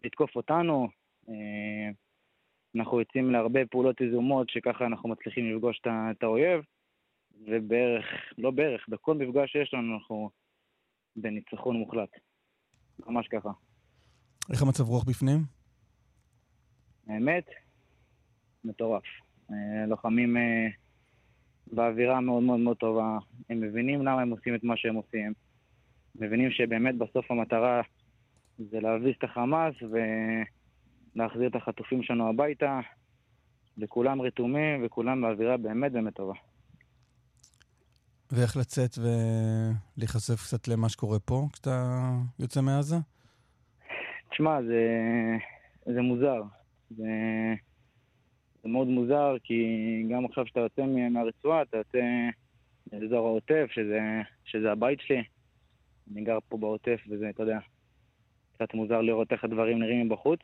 לתקוף 0.04 0.36
אותנו. 0.36 0.88
אה, 1.30 1.90
אנחנו 2.76 3.00
יוצאים 3.00 3.32
להרבה 3.32 3.66
פעולות 3.66 4.02
יזומות, 4.02 4.50
שככה 4.50 4.86
אנחנו 4.86 5.10
מצליחים 5.10 5.56
לפגוש 5.56 5.82
את 5.88 6.24
האויב, 6.24 6.62
ובערך, 7.48 8.06
לא 8.38 8.52
בערך, 8.52 8.86
בכל 8.90 9.14
מפגש 9.14 9.52
שיש 9.52 9.74
לנו 9.74 9.96
אנחנו 9.96 10.30
בניצחון 11.16 11.76
מוחלט. 11.76 12.10
ממש 13.08 13.28
ככה. 13.28 13.50
איך 14.52 14.62
המצב 14.62 14.90
רוח 14.90 15.04
בפנים? 15.04 15.44
האמת, 17.08 17.46
מטורף. 18.64 19.04
אה, 19.52 19.86
לוחמים 19.88 20.38
אה, 20.38 20.68
באווירה 21.74 22.22
מאוד 22.22 22.44
מאוד 22.44 22.60
מאוד 22.60 22.78
טובה. 22.78 23.18
הם 23.50 23.62
מבינים 23.62 24.00
למה 24.00 24.22
הם 24.22 24.30
עושים 24.30 24.56
את 24.56 24.64
מה 24.64 24.78
שהם 24.78 24.96
עושים. 24.96 25.34
מבינים 26.16 26.52
שבאמת 26.52 26.98
בסוף 26.98 27.32
המטרה 27.32 27.82
זה 28.58 28.80
להביס 28.80 29.16
את 29.18 29.24
החמאס 29.24 29.76
ולהחזיר 31.16 31.48
את 31.48 31.56
החטופים 31.56 32.04
שלנו 32.04 32.30
הביתה. 32.30 32.80
וכולם 33.78 34.22
רתומים 34.22 34.86
וכולם 34.86 35.22
באווירה 35.22 35.58
באמת 35.58 35.92
באמת 35.92 36.16
טובה. 36.16 36.34
ואיך 38.32 38.58
לצאת 38.58 38.98
ולהיחשף 39.98 40.44
קצת 40.44 40.68
למה 40.68 40.90
שקורה 40.90 41.20
פה 41.20 41.48
כשאתה 41.54 42.10
יוצא 42.40 42.62
מעזה? 42.62 42.96
תשמע, 44.36 44.62
זה, 44.62 44.82
זה 45.94 46.02
מוזר. 46.02 46.42
זה, 46.90 47.04
זה 48.64 48.70
מאוד 48.70 48.88
מוזר, 48.88 49.36
כי 49.44 49.64
גם 50.10 50.26
עכשיו 50.26 50.48
שאתה 50.48 50.60
יוצא 50.60 50.82
מהרצועה, 51.10 51.62
אתה 51.62 51.78
יוצא 51.78 52.00
לאזור 52.94 53.28
העוטף, 53.28 53.68
שזה, 53.72 54.00
שזה 54.46 54.72
הבית 54.72 55.00
שלי. 55.02 55.24
אני 56.12 56.24
גר 56.24 56.38
פה 56.50 56.58
בעוטף, 56.58 57.00
וזה, 57.10 57.30
אתה 57.30 57.44
יודע, 57.44 57.60
קצת 58.54 58.74
מוזר 58.74 59.02
לראות 59.02 59.32
איך 59.32 59.44
הדברים 59.44 59.80
נראים 59.80 60.06
מבחוץ. 60.06 60.40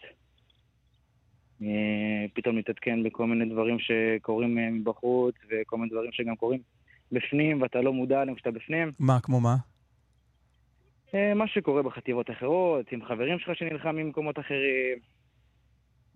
אה, 1.61 2.25
פתאום 2.33 2.55
להתעדכן 2.55 3.03
בכל 3.03 3.27
מיני 3.27 3.53
דברים 3.53 3.77
שקורים 3.79 4.57
אה, 4.57 4.69
מבחוץ, 4.69 5.35
וכל 5.49 5.77
מיני 5.77 5.89
דברים 5.89 6.11
שגם 6.11 6.35
קורים 6.35 6.59
בפנים, 7.11 7.61
ואתה 7.61 7.81
לא 7.81 7.93
מודע 7.93 8.21
עליהם 8.21 8.35
כשאתה 8.35 8.51
בפנים. 8.51 8.91
מה, 8.99 9.19
כמו 9.19 9.39
מה? 9.39 9.55
אה, 11.15 11.33
מה 11.33 11.47
שקורה 11.47 11.83
בחטיבות 11.83 12.29
אחרות, 12.29 12.91
עם 12.91 13.05
חברים 13.05 13.39
שלך 13.39 13.57
שנלחמים 13.57 14.05
במקומות 14.05 14.39
אחרים. 14.39 14.97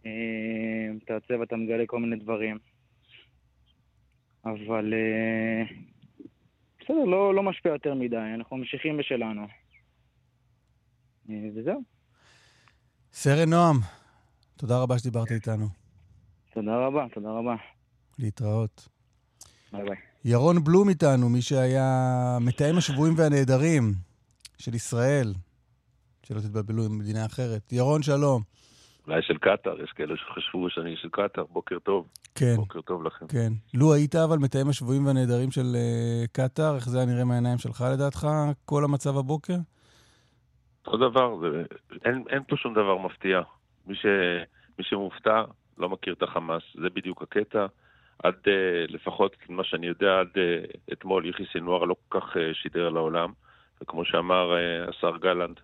אה, 0.06 0.92
אתה 1.04 1.14
יוצא 1.14 1.34
ואתה 1.34 1.56
מגלה 1.56 1.84
כל 1.88 2.00
מיני 2.00 2.16
דברים. 2.16 2.58
אבל 4.46 4.94
אה, 4.94 5.76
בסדר, 6.80 7.04
לא, 7.06 7.36
לא 7.36 7.44
משפיע 7.44 7.72
יותר 7.72 7.94
מדי, 7.94 8.34
אנחנו 8.36 8.58
ממשיכים 8.58 8.98
בשלנו. 8.98 9.48
וזהו. 11.30 11.82
סרן 13.14 13.50
נועם, 13.50 13.76
תודה 14.58 14.82
רבה 14.82 14.98
שדיברת 15.00 15.32
איתנו. 15.32 15.66
תודה 16.54 16.78
רבה, 16.78 17.06
תודה 17.14 17.30
רבה. 17.30 17.56
להתראות. 18.20 18.88
ביי 19.72 19.84
ביי. 19.84 19.98
ירון 20.26 20.64
בלום 20.64 20.90
איתנו, 20.90 21.30
מי 21.30 21.42
שהיה 21.42 22.38
מתאם 22.42 22.78
השבויים 22.78 23.14
והנעדרים 23.18 23.94
של 24.58 24.76
ישראל. 24.76 25.34
שלא 26.24 26.40
תתבלבלו 26.40 26.86
עם 26.86 26.98
מדינה 26.98 27.26
אחרת. 27.26 27.74
ירון, 27.74 28.04
שלום. 28.04 28.42
אולי 29.08 29.22
של 29.22 29.38
קטאר, 29.38 29.82
יש 29.82 29.92
כאלה 29.92 30.18
שחשבו 30.18 30.70
שאני 30.70 30.96
של 30.98 31.10
קטאר, 31.10 31.44
בוקר 31.50 31.80
טוב. 31.80 32.08
כן. 32.36 32.56
בוקר 32.56 32.82
טוב 32.82 33.04
לכם. 33.04 33.28
כן. 33.28 33.54
לו 33.74 33.94
היית 33.94 34.16
אבל 34.16 34.38
מתאם 34.38 34.70
השבויים 34.70 35.06
והנעדרים 35.06 35.52
של 35.52 35.76
uh, 35.76 36.28
קטאר, 36.32 36.76
איך 36.76 36.90
זה 36.90 36.98
היה 36.98 37.06
נראה 37.06 37.26
מהעיניים 37.26 37.58
שלך 37.58 37.84
לדעתך, 37.94 38.28
כל 38.66 38.84
המצב 38.84 39.18
הבוקר? 39.18 39.58
אותו 40.88 40.98
דבר, 40.98 41.40
זה, 41.40 41.64
אין, 42.06 42.24
אין 42.30 42.44
פה 42.48 42.56
שום 42.58 42.74
דבר 42.74 42.98
מפתיע. 42.98 43.42
מי, 43.88 43.96
ש, 43.96 44.06
מי 44.80 44.84
שמופתע 44.84 45.44
לא 45.78 45.90
מכיר 45.90 46.14
את 46.14 46.24
החמאס, 46.24 46.64
זה 46.74 46.90
בדיוק 46.94 47.22
הקטע. 47.22 47.66
עד, 48.24 48.34
uh, 48.34 48.50
לפחות 48.88 49.36
מה 49.50 49.64
שאני 49.64 49.88
יודע, 49.88 50.20
עד 50.20 50.28
uh, 50.28 50.78
אתמול 50.94 51.30
יחיא 51.30 51.46
סינואר 51.52 51.84
לא 51.84 51.96
כל 52.08 52.20
כך 52.20 52.36
uh, 52.36 52.40
שידר 52.54 52.90
לעולם. 52.90 53.32
וכמו 53.82 54.06
שאמר 54.06 54.52
uh, 54.54 54.90
השר 54.90 55.18
גלנט, 55.18 55.60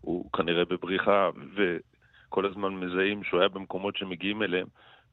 הוא 0.00 0.32
כנראה 0.32 0.64
בבריחה, 0.64 1.30
וכל 1.54 2.46
הזמן 2.46 2.74
מזהים 2.74 3.24
שהוא 3.24 3.40
היה 3.40 3.48
במקומות 3.48 3.96
שמגיעים 3.96 4.42
אליהם, 4.42 4.66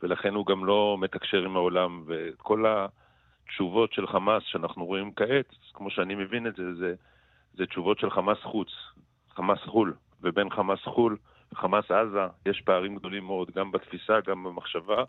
ולכן 0.03 0.33
הוא 0.33 0.45
גם 0.45 0.65
לא 0.65 0.97
מתקשר 0.99 1.45
עם 1.45 1.55
העולם. 1.55 2.03
וכל 2.07 2.65
התשובות 2.67 3.93
של 3.93 4.07
חמאס 4.07 4.43
שאנחנו 4.43 4.85
רואים 4.85 5.13
כעת, 5.13 5.55
כמו 5.73 5.91
שאני 5.91 6.15
מבין 6.15 6.47
את 6.47 6.55
זה, 6.55 6.73
זה, 6.73 6.93
זה 7.53 7.65
תשובות 7.65 7.99
של 7.99 8.09
חמאס 8.09 8.37
חוץ, 8.43 8.69
חמאס 9.35 9.59
חו"ל, 9.59 9.93
ובין 10.21 10.49
חמאס 10.49 10.79
חו"ל 10.83 11.17
וחמאס 11.53 11.91
עזה 11.91 12.19
יש 12.45 12.61
פערים 12.61 12.95
גדולים 12.95 13.25
מאוד, 13.25 13.51
גם 13.55 13.71
בתפיסה, 13.71 14.19
גם 14.27 14.43
במחשבה. 14.43 15.03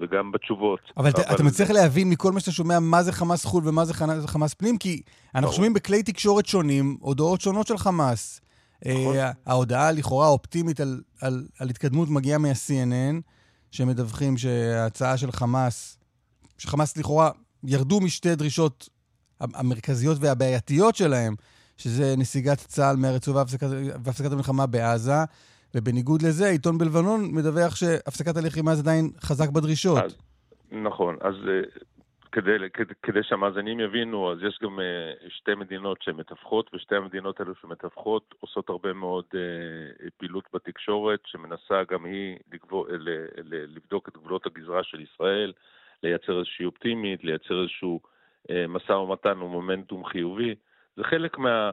וגם 0.00 0.32
בתשובות. 0.32 0.80
אבל, 0.96 1.10
אבל... 1.14 1.34
אתה 1.34 1.42
מצליח 1.42 1.70
להבין 1.70 2.10
מכל 2.10 2.32
מה 2.32 2.40
שאתה 2.40 2.52
שומע 2.52 2.78
מה 2.78 3.02
זה 3.02 3.12
חמאס 3.12 3.44
חו"ל 3.44 3.68
ומה 3.68 3.84
זה 3.84 3.94
חמאס 4.26 4.54
פנים? 4.54 4.78
כי 4.78 5.02
אנחנו 5.34 5.52
שומעים 5.52 5.74
בכלי 5.74 6.02
תקשורת 6.02 6.46
שונים 6.46 6.96
הודעות 7.00 7.40
שונות 7.40 7.66
של 7.66 7.78
חמאס. 7.78 8.40
נכון. 8.86 9.16
Uh, 9.16 9.20
ההודעה 9.46 9.92
לכאורה 9.92 10.26
האופטימית 10.26 10.80
על, 10.80 11.00
על, 11.20 11.46
על 11.58 11.70
התקדמות 11.70 12.08
מגיעה 12.08 12.38
מה-CNN, 12.38 13.20
שמדווחים 13.70 14.38
שההצעה 14.38 15.16
של 15.16 15.32
חמאס, 15.32 15.98
שחמאס 16.58 16.96
לכאורה 16.96 17.30
ירדו 17.64 18.00
משתי 18.00 18.34
דרישות 18.34 18.88
המרכזיות 19.40 20.16
והבעייתיות 20.20 20.96
שלהם, 20.96 21.34
שזה 21.76 22.14
נסיגת 22.16 22.58
צה"ל 22.58 22.96
מהרצועה 22.96 23.36
והפסקת, 23.38 23.68
והפסקת 24.04 24.32
המלחמה 24.32 24.66
בעזה, 24.66 25.24
ובניגוד 25.74 26.22
לזה, 26.22 26.46
העיתון 26.46 26.78
בלבנון 26.78 27.20
מדווח 27.32 27.76
שהפסקת 27.76 28.36
הלחימה 28.36 28.74
זה 28.74 28.82
עדיין 28.82 29.10
חזק 29.20 29.50
בדרישות. 29.50 29.98
אז, 29.98 30.16
נכון, 30.70 31.16
אז 31.20 31.34
uh, 31.34 31.78
כדי, 32.32 32.50
כדי, 32.72 32.94
כדי 33.02 33.22
שהמאזינים 33.22 33.80
יבינו, 33.80 34.32
אז 34.32 34.38
יש 34.48 34.58
גם 34.62 34.78
uh, 34.78 35.30
שתי 35.30 35.54
מדינות 35.54 36.02
שמתווכות, 36.02 36.70
ושתי 36.74 36.96
המדינות 36.96 37.40
האלו 37.40 37.54
שמתווכות 37.60 38.34
עושות 38.40 38.68
הרבה 38.68 38.92
מאוד 38.92 39.24
uh, 39.30 40.10
פעילות 40.16 40.44
בתקשורת, 40.54 41.20
שמנסה 41.26 41.82
גם 41.90 42.04
היא 42.04 42.36
לגבור, 42.52 42.86
ל, 42.88 43.08
ל, 43.36 43.76
לבדוק 43.76 44.08
את 44.08 44.16
גבולות 44.16 44.46
הגזרה 44.46 44.84
של 44.84 45.00
ישראל, 45.00 45.52
לייצר 46.02 46.38
איזושהי 46.38 46.64
אופטימית, 46.66 47.24
לייצר 47.24 47.62
איזשהו 47.62 48.00
uh, 48.48 48.52
משא 48.68 48.92
ומתן 48.92 49.42
ומומנטום 49.42 50.04
חיובי. 50.04 50.54
זה 50.96 51.04
חלק 51.04 51.38
מה... 51.38 51.70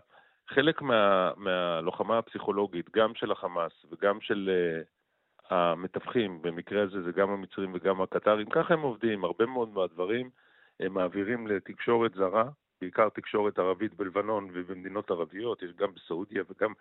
חלק 0.50 0.82
מה, 0.82 1.32
מהלוחמה 1.38 2.18
הפסיכולוגית, 2.18 2.90
גם 2.96 3.16
של 3.16 3.32
החמאס 3.32 3.86
וגם 3.92 4.22
של 4.22 4.50
uh, 4.50 4.88
המתווכים, 5.50 6.42
במקרה 6.42 6.84
הזה 6.84 7.02
זה 7.02 7.12
גם 7.12 7.30
המצרים 7.30 7.72
וגם 7.74 8.02
הקטרים, 8.02 8.50
ככה 8.50 8.74
הם 8.74 8.82
עובדים, 8.82 9.24
הרבה 9.24 9.46
מאוד 9.46 9.70
מהדברים 9.74 10.30
הם 10.80 10.94
מעבירים 10.94 11.48
לתקשורת 11.48 12.14
זרה, 12.14 12.50
בעיקר 12.82 13.10
תקשורת 13.10 13.60
ערבית 13.60 13.94
בלבנון 13.94 14.50
ובמדינות 14.54 15.12
ערביות, 15.12 15.64
יש 15.64 15.72
גם 15.72 15.94
בסעודיה 15.96 16.44
וגם 16.50 16.74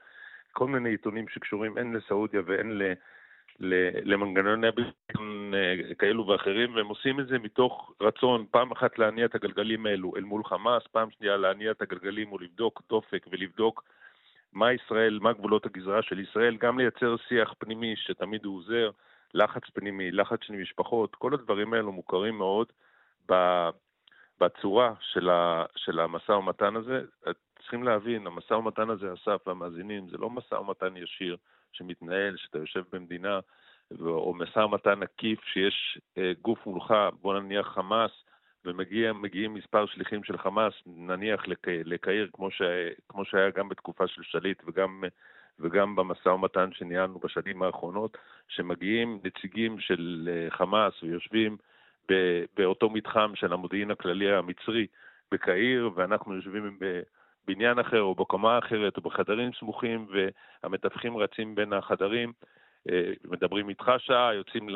כל 0.52 0.66
מיני 0.66 0.90
עיתונים 0.90 1.29
שקשורים 1.29 1.79
הן 1.79 1.92
לסעודיה 1.96 2.40
והן 2.46 2.70
ל... 2.70 2.92
למנגנוני 3.60 4.70
ביטחון 4.70 5.54
אה, 5.54 5.94
כאלו 5.94 6.26
ואחרים, 6.26 6.74
והם 6.74 6.86
עושים 6.86 7.20
את 7.20 7.26
זה 7.26 7.38
מתוך 7.38 7.92
רצון 8.00 8.46
פעם 8.50 8.72
אחת 8.72 8.98
להניע 8.98 9.26
את 9.26 9.34
הגלגלים 9.34 9.86
האלו 9.86 10.16
אל 10.16 10.22
מול 10.22 10.44
חמאס, 10.44 10.82
פעם 10.92 11.10
שנייה 11.10 11.36
להניע 11.36 11.70
את 11.70 11.82
הגלגלים 11.82 12.32
ולבדוק 12.32 12.82
דופק 12.88 13.26
ולבדוק 13.30 13.84
מה 14.52 14.72
ישראל, 14.72 15.18
מה 15.22 15.32
גבולות 15.32 15.66
הגזרה 15.66 16.02
של 16.02 16.18
ישראל, 16.18 16.56
גם 16.56 16.78
לייצר 16.78 17.16
שיח 17.28 17.54
פנימי 17.58 17.96
שתמיד 17.96 18.44
הוא 18.44 18.56
עוזר, 18.56 18.90
לחץ 19.34 19.62
פנימי, 19.74 20.10
לחץ 20.10 20.38
של 20.42 20.52
משפחות, 20.52 21.14
כל 21.14 21.34
הדברים 21.34 21.72
האלו 21.72 21.92
מוכרים 21.92 22.38
מאוד 22.38 22.66
בצורה 24.40 24.94
של, 25.00 25.30
של 25.76 26.00
המשא 26.00 26.32
ומתן 26.32 26.76
הזה. 26.76 27.02
צריכים 27.58 27.82
להבין, 27.82 28.26
המשא 28.26 28.54
ומתן 28.54 28.90
הזה, 28.90 29.12
אסף 29.12 29.46
והמאזינים, 29.46 30.08
זה 30.08 30.16
לא 30.16 30.30
משא 30.30 30.54
ומתן 30.54 30.96
ישיר. 30.96 31.36
שמתנהל, 31.76 32.36
שאתה 32.36 32.58
יושב 32.58 32.82
במדינה, 32.92 33.40
או 34.00 34.34
משא 34.34 34.58
ומתן 34.58 35.02
עקיף 35.02 35.40
שיש 35.44 35.98
אה, 36.18 36.32
גוף 36.42 36.66
מולך, 36.66 36.94
בוא 37.20 37.40
נניח 37.40 37.66
חמאס, 37.66 38.10
ומגיעים 38.64 39.54
מספר 39.54 39.86
שליחים 39.86 40.24
של 40.24 40.38
חמאס, 40.38 40.72
נניח 40.86 41.42
לקהיר, 41.66 42.28
כמו, 42.32 42.50
ש, 42.50 42.62
כמו 43.08 43.24
שהיה 43.24 43.50
גם 43.50 43.68
בתקופה 43.68 44.06
של 44.06 44.22
שליט 44.22 44.62
וגם, 44.66 45.04
וגם 45.60 45.96
במשא 45.96 46.28
ומתן 46.28 46.70
שניהלנו 46.72 47.18
בשנים 47.18 47.62
האחרונות, 47.62 48.16
שמגיעים 48.48 49.20
נציגים 49.24 49.80
של 49.80 50.28
אה, 50.32 50.50
חמאס 50.50 51.02
ויושבים 51.02 51.56
באותו 52.56 52.90
מתחם 52.90 53.32
של 53.34 53.52
המודיעין 53.52 53.90
הכללי 53.90 54.32
המצרי 54.32 54.86
בקהיר, 55.32 55.90
ואנחנו 55.94 56.34
יושבים 56.34 56.78
בבניין 57.48 57.78
אחר 57.78 58.02
או 58.02 58.14
בקומה 58.14 58.59
אחרת 58.59 58.96
או 58.96 59.02
בחדרים 59.02 59.50
סמוכים, 59.59 60.06
והמתווכים 60.62 61.16
רצים 61.16 61.54
בין 61.54 61.72
החדרים. 61.72 62.32
אה, 62.90 63.12
מדברים 63.24 63.68
איתך 63.68 63.90
שעה, 63.98 64.35
יוצאים 64.35 64.68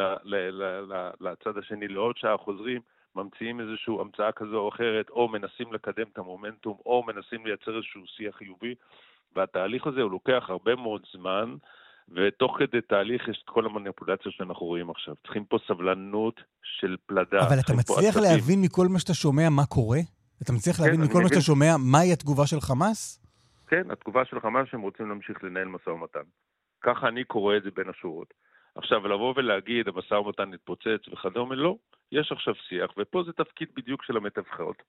לצד 1.20 1.58
השני 1.58 1.88
לעוד 1.88 2.16
שעה, 2.16 2.36
חוזרים, 2.36 2.80
ממציאים 3.16 3.60
איזושהי 3.60 3.94
המצאה 4.00 4.32
כזו 4.32 4.56
או 4.56 4.68
אחרת, 4.68 5.10
או 5.10 5.28
מנסים 5.28 5.72
לקדם 5.72 6.06
את 6.12 6.18
המומנטום, 6.18 6.76
או 6.86 7.02
מנסים 7.06 7.46
לייצר 7.46 7.76
איזשהו 7.76 8.00
שיח 8.06 8.36
חיובי, 8.36 8.74
והתהליך 9.36 9.86
הזה 9.86 10.00
הוא 10.00 10.10
לוקח 10.10 10.44
הרבה 10.48 10.76
מאוד 10.76 11.02
זמן, 11.12 11.54
ותוך 12.08 12.56
כדי 12.58 12.80
תהליך 12.80 13.28
יש 13.28 13.42
את 13.44 13.48
כל 13.48 13.66
המניפולציות 13.66 14.34
שאנחנו 14.34 14.66
רואים 14.66 14.90
עכשיו. 14.90 15.14
צריכים 15.22 15.44
פה 15.44 15.58
סבלנות 15.68 16.40
של 16.62 16.96
פלדה. 17.06 17.38
אבל 17.40 17.60
אתה 17.60 17.72
מצליח 17.72 18.16
להבין 18.16 18.62
מכל 18.62 18.86
מה 18.88 18.98
שאתה 18.98 19.14
שומע 19.14 19.48
מה 19.50 19.66
קורה? 19.66 19.98
אתה 20.42 20.52
מצליח 20.52 20.76
כן, 20.76 20.82
להבין 20.82 21.00
מכל 21.00 21.22
מה 21.22 21.28
שאתה 21.28 21.40
שומע 21.40 21.76
מהי 21.78 22.12
התגובה 22.12 22.46
של 22.46 22.60
חמאס? 22.60 23.20
כן, 23.66 23.90
התגובה 23.90 24.24
של 24.24 24.40
חמאס 24.40 24.68
שהם 24.70 24.80
רוצים 24.80 25.08
להמשיך 25.08 25.44
לנהל 25.44 25.68
משא 25.68 25.90
ומתן. 25.90 26.26
ככה 26.80 27.08
אני 27.08 27.24
קורא 27.24 27.56
את 27.56 27.62
זה 27.62 27.70
בין 27.76 27.88
השורות. 27.88 28.34
עכשיו, 28.74 29.08
לבוא 29.08 29.34
ולהגיד, 29.36 29.88
המשא 29.88 30.14
ומתן 30.14 30.54
התפוצץ 30.54 31.08
וכדומה, 31.12 31.54
לא. 31.54 31.76
יש 32.12 32.32
עכשיו 32.32 32.54
שיח, 32.54 32.90
ופה 32.98 33.22
זה 33.26 33.32
תפקיד 33.32 33.68
בדיוק 33.76 34.02
של 34.02 34.16
המתווכות. 34.16 34.82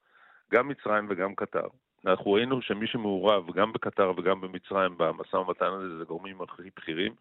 גם 0.52 0.68
מצרים 0.68 1.08
וגם 1.10 1.36
קטר. 1.36 1.68
אנחנו 2.06 2.32
ראינו 2.32 2.62
שמי 2.62 2.88
שמעורב 2.88 3.52
גם 3.52 3.74
בקטר 3.74 4.12
וגם 4.18 4.42
במצרים 4.42 4.98
במשא 4.98 5.36
ומתן 5.36 5.66
הזה 5.66 5.98
זה 5.98 6.04
גורמים 6.04 6.42
הכי 6.42 6.70
בכירים. 6.76 7.14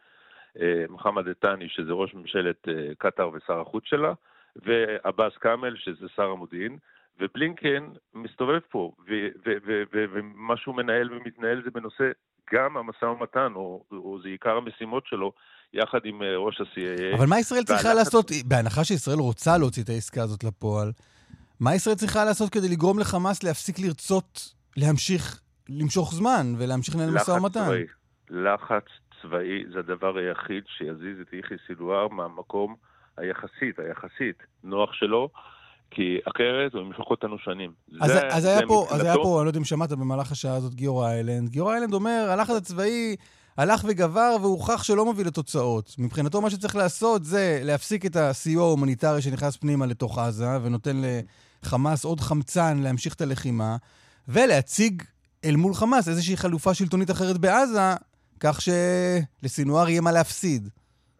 אה, 0.61 0.85
מוחמד 0.89 1.29
א-טאני, 1.29 1.69
שזה 1.69 1.93
ראש 1.93 2.15
ממשלת 2.15 2.69
אה, 2.69 2.95
קטר 2.99 3.31
ושר 3.33 3.61
החוץ 3.61 3.85
שלה, 3.87 4.13
ועבאס 4.57 5.37
כאמל, 5.37 5.77
שזה 5.77 6.09
שר 6.17 6.31
המודיעין, 6.31 6.79
ובלינקן 7.21 7.89
מסתובב 8.15 8.59
פה, 8.71 8.93
ומה 10.13 10.57
שהוא 10.57 10.75
מנהל 10.75 11.13
ומתנהל 11.13 11.63
זה 11.65 11.71
בנושא 11.71 12.05
גם 12.53 12.77
המשא 12.77 13.05
ומתן, 13.05 13.53
או, 13.55 13.85
או 13.93 14.19
זה 14.23 14.29
עיקר 14.29 14.57
המשימות 14.57 15.07
שלו, 15.07 15.33
יחד 15.73 15.99
עם 16.05 16.23
אה, 16.23 16.37
ראש 16.37 16.61
ה-CIA. 16.61 17.17
אבל 17.17 17.27
מה 17.27 17.39
ישראל 17.39 17.63
צריכה 17.65 17.95
לעשות, 17.95 18.31
בהנחה 18.45 18.85
שישראל 18.85 19.19
רוצה 19.19 19.59
להוציא 19.59 19.83
את 19.83 19.89
העסקה 19.89 20.23
הזאת 20.23 20.45
לפועל, 20.45 20.93
מה 21.61 21.75
ישראל 21.75 21.95
צריכה 21.95 22.25
לעשות 22.25 22.51
כדי 22.51 22.69
לגרום 22.69 22.99
לחמאס 22.99 23.43
להפסיק 23.43 23.79
לרצות 23.79 24.55
להמשיך 24.77 25.41
למשוך 25.69 26.15
זמן 26.15 26.47
ולהמשיך 26.59 26.97
לנהל 26.97 27.15
משא 27.15 27.31
ומתן? 27.31 27.65
צבאי. 27.65 27.85
לחץ 28.31 28.85
צבאי 29.23 29.65
זה 29.73 29.79
הדבר 29.79 30.17
היחיד 30.17 30.65
שיזיז 30.67 31.21
את 31.21 31.33
יחיא 31.33 31.57
סילואר 31.67 32.09
מהמקום 32.09 32.77
היחסית, 33.17 33.79
היחסית, 33.79 34.43
נוח 34.65 34.93
שלו. 34.93 35.29
כי 35.91 36.19
אחרת 36.25 36.75
הוא 36.75 36.83
ימשוך 36.83 37.11
אותנו 37.11 37.39
שנים. 37.39 37.73
אז, 38.01 38.11
זה, 38.11 38.29
אז, 38.29 38.43
זה 38.43 38.49
היה 38.49 38.67
פה, 38.67 38.87
אז 38.91 39.05
היה 39.05 39.15
פה, 39.15 39.39
אני 39.39 39.45
לא 39.45 39.51
יודע 39.51 39.59
אם 39.59 39.65
שמעת 39.65 39.93
במהלך 39.93 40.33
השעה 40.33 40.55
הזאת, 40.55 40.75
גיורא 40.75 41.09
איילנד. 41.09 41.49
גיורא 41.49 41.73
איילנד 41.73 41.95
אומר, 41.95 42.27
הלחץ 42.31 42.55
הצבאי 42.57 43.17
הלך 43.57 43.85
וגבר 43.89 44.37
והוכח 44.41 44.83
שלא 44.83 45.05
מוביל 45.05 45.27
לתוצאות. 45.27 45.95
מבחינתו 45.99 46.41
מה 46.41 46.51
שצריך 46.51 46.77
לעשות 46.77 47.25
זה 47.25 47.61
להפסיק 47.65 48.07
את 48.07 48.17
הסיוע 48.17 48.65
ההומניטרי 48.65 49.23
שנכנס 49.23 49.57
פנימה 49.57 49.87
לתוך 49.87 50.19
עזה 50.19 50.59
ונותן 50.63 51.03
לחמאס 51.63 52.05
עוד 52.05 52.21
חמצן 52.21 52.79
להמשיך 52.79 53.15
את 53.15 53.21
הלחימה, 53.21 53.77
ולהציג 54.29 55.03
אל 55.45 55.57
מול 55.57 55.75
חמאס 55.75 56.09
איזושהי 56.09 56.37
חלופה 56.37 56.75
שלטונית 56.75 57.11
אחרת 57.11 57.39
בעזה, 57.39 57.95
כך 58.41 58.61
שלסינואר 58.61 59.89
יהיה 59.89 60.01
מה 60.01 60.13
להפסיד. 60.13 60.69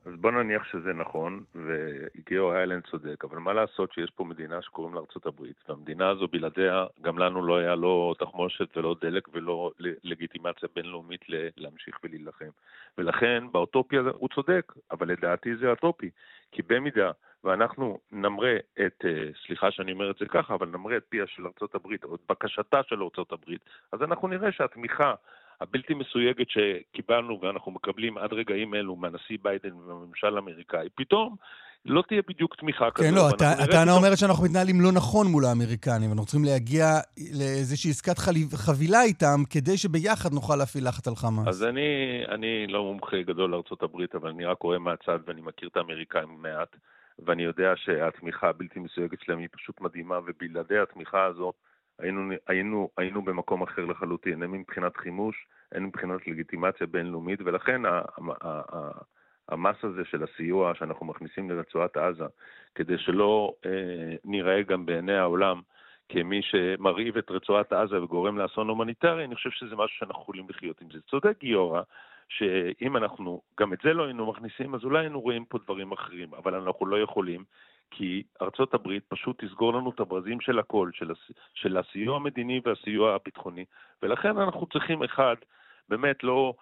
אז 0.05 0.13
בוא 0.21 0.31
נניח 0.31 0.65
שזה 0.65 0.93
נכון, 0.93 1.45
וגיאו 1.55 2.53
איילנד 2.53 2.83
צודק, 2.91 3.25
אבל 3.25 3.39
מה 3.39 3.53
לעשות 3.53 3.93
שיש 3.93 4.11
פה 4.11 4.25
מדינה 4.25 4.63
שקוראים 4.63 4.95
לה 4.95 5.01
הברית, 5.27 5.57
והמדינה 5.69 6.09
הזו 6.09 6.29
בלעדיה, 6.29 6.87
גם 7.03 7.19
לנו 7.19 7.47
לא 7.47 7.57
היה 7.57 7.75
לא 7.75 8.15
תחמושת 8.19 8.77
ולא 8.77 8.97
דלק 9.01 9.29
ולא 9.33 9.71
לגיטימציה 9.79 10.69
בינלאומית 10.75 11.21
להמשיך 11.57 11.99
ולהילחם. 12.05 12.51
ולכן 12.99 13.45
באוטופיה 13.53 14.01
הוא 14.15 14.29
צודק, 14.35 14.73
אבל 14.91 15.09
לדעתי 15.09 15.57
זה 15.57 15.73
אטופי, 15.73 16.11
כי 16.53 16.63
במידה 16.63 17.11
ואנחנו 17.45 17.99
נמרה 18.13 18.57
את, 18.87 19.05
אה, 19.05 19.29
סליחה 19.47 19.71
שאני 19.71 19.93
אומר 19.93 20.11
את 20.11 20.17
זה 20.19 20.27
ככה, 20.27 20.55
אבל 20.55 20.69
נמרה 20.69 20.97
את 20.97 21.05
פיה 21.09 21.27
של 21.27 21.47
הברית, 21.75 22.05
או 22.05 22.15
את 22.15 22.21
בקשתה 22.29 22.83
של 22.83 23.01
הברית, 23.33 23.61
אז 23.93 24.03
אנחנו 24.03 24.29
נראה 24.29 24.53
שהתמיכה 24.53 25.15
הבלתי 25.61 25.95
מסויגת 25.95 26.47
שקיבלנו 26.51 27.41
ואנחנו 27.43 27.73
מקבלים 27.73 28.19
עד 28.19 28.33
רגעים 28.33 28.75
אלו 28.75 28.97
מהנשיא 28.97 29.39
ביידן 29.43 29.73
ומהממשל 29.73 30.37
האמריקאי, 30.37 30.89
פתאום 30.97 31.37
לא 31.85 32.03
תהיה 32.09 32.23
בדיוק 32.29 32.57
תמיכה 32.57 32.91
כזאת. 32.91 33.11
כן, 33.11 33.15
לא, 33.15 33.29
הטענה. 33.65 33.93
אומרת 33.93 34.19
שאנחנו 34.19 34.45
מתנהלים 34.45 34.81
לא 34.81 34.93
נכון 34.93 35.27
מול 35.27 35.45
האמריקנים, 35.45 36.11
אנחנו 36.13 36.25
צריכים 36.25 36.45
להגיע 36.45 36.87
לאיזושהי 37.39 37.91
עסקת 37.91 38.19
חבילה 38.55 39.03
איתם, 39.03 39.41
כדי 39.51 39.77
שביחד 39.77 40.33
נוכל 40.33 40.57
להפעיל 40.57 40.89
לחץ 40.89 41.09
על 41.09 41.17
חמאס. 41.17 41.49
אז 41.49 41.65
אני, 41.65 42.23
אני 42.29 42.67
לא 42.67 42.85
מומחה 42.85 43.23
גדול 43.23 43.51
לארה"ב, 43.51 44.17
אבל 44.17 44.29
אני 44.29 44.45
רק 44.45 44.63
רואה 44.63 44.79
מהצד 44.79 45.19
ואני 45.27 45.41
מכיר 45.41 45.69
את 45.69 45.77
האמריקאים 45.77 46.43
מעט, 46.43 46.77
ואני 47.27 47.43
יודע 47.43 47.73
שהתמיכה 47.77 48.49
הבלתי 48.49 48.81
מסויגת 48.81 49.19
שלהם 49.21 49.39
היא 49.39 49.49
פשוט 49.53 49.81
מדהימה, 49.81 50.19
ובלעדי 50.27 50.79
התמיכה 50.79 51.25
הזו, 51.25 51.53
היינו, 52.01 52.33
היינו, 52.47 52.91
היינו 52.97 53.23
במקום 53.23 53.63
אחר 53.63 53.85
לחלוטין, 53.85 54.43
הן 54.43 54.51
מבחינת 54.51 54.97
חימוש, 54.97 55.47
הן 55.73 55.85
מבחינת 55.85 56.27
לגיטימציה 56.27 56.87
בינלאומית, 56.87 57.41
ולכן 57.45 57.83
המס 59.49 59.77
הזה 59.83 60.05
של 60.05 60.23
הסיוע 60.23 60.75
שאנחנו 60.75 61.07
מכניסים 61.07 61.51
לרצועת 61.51 61.97
עזה, 61.97 62.25
כדי 62.75 62.99
שלא 62.99 63.53
אה, 63.67 64.17
נראה 64.25 64.63
גם 64.63 64.87
בעיני 64.87 65.17
העולם 65.17 65.61
כמי 66.09 66.43
שמרעיב 66.43 67.17
את 67.17 67.31
רצועת 67.31 67.73
עזה 67.73 68.03
וגורם 68.03 68.39
לאסון 68.39 68.69
הומניטרי, 68.69 69.25
אני 69.25 69.35
חושב 69.35 69.51
שזה 69.51 69.77
משהו 69.77 69.99
שאנחנו 69.99 70.23
יכולים 70.23 70.47
לחיות 70.49 70.81
עם 70.81 70.89
זה. 70.93 70.99
צודק 71.11 71.39
גיורא, 71.41 71.83
שאם 72.29 72.97
אנחנו 72.97 73.43
גם 73.61 73.73
את 73.73 73.79
זה 73.85 73.93
לא 73.93 74.05
היינו 74.05 74.27
מכניסים, 74.27 74.75
אז 74.75 74.85
אולי 74.85 74.99
היינו 74.99 75.21
רואים 75.21 75.45
פה 75.45 75.59
דברים 75.59 75.93
אחרים, 75.93 76.35
אבל 76.35 76.55
אנחנו 76.55 76.87
לא 76.87 77.03
יכולים, 77.03 77.45
כי 77.91 78.23
ארצות 78.43 78.75
הברית 78.75 79.05
פשוט 79.09 79.45
תסגור 79.45 79.75
לנו 79.75 79.91
את 79.91 80.01
הברזים 80.01 80.41
של 80.41 80.59
הכל, 80.59 80.91
של, 80.93 81.11
הס... 81.11 81.31
של 81.55 81.77
הסיוע 81.77 82.17
המדיני 82.17 82.61
והסיוע 82.65 83.15
הביטחוני, 83.15 83.65
ולכן 84.03 84.39
אנחנו 84.39 84.67
צריכים, 84.67 85.03
אחד, 85.03 85.37
באמת 85.89 86.25
לא, 86.25 86.55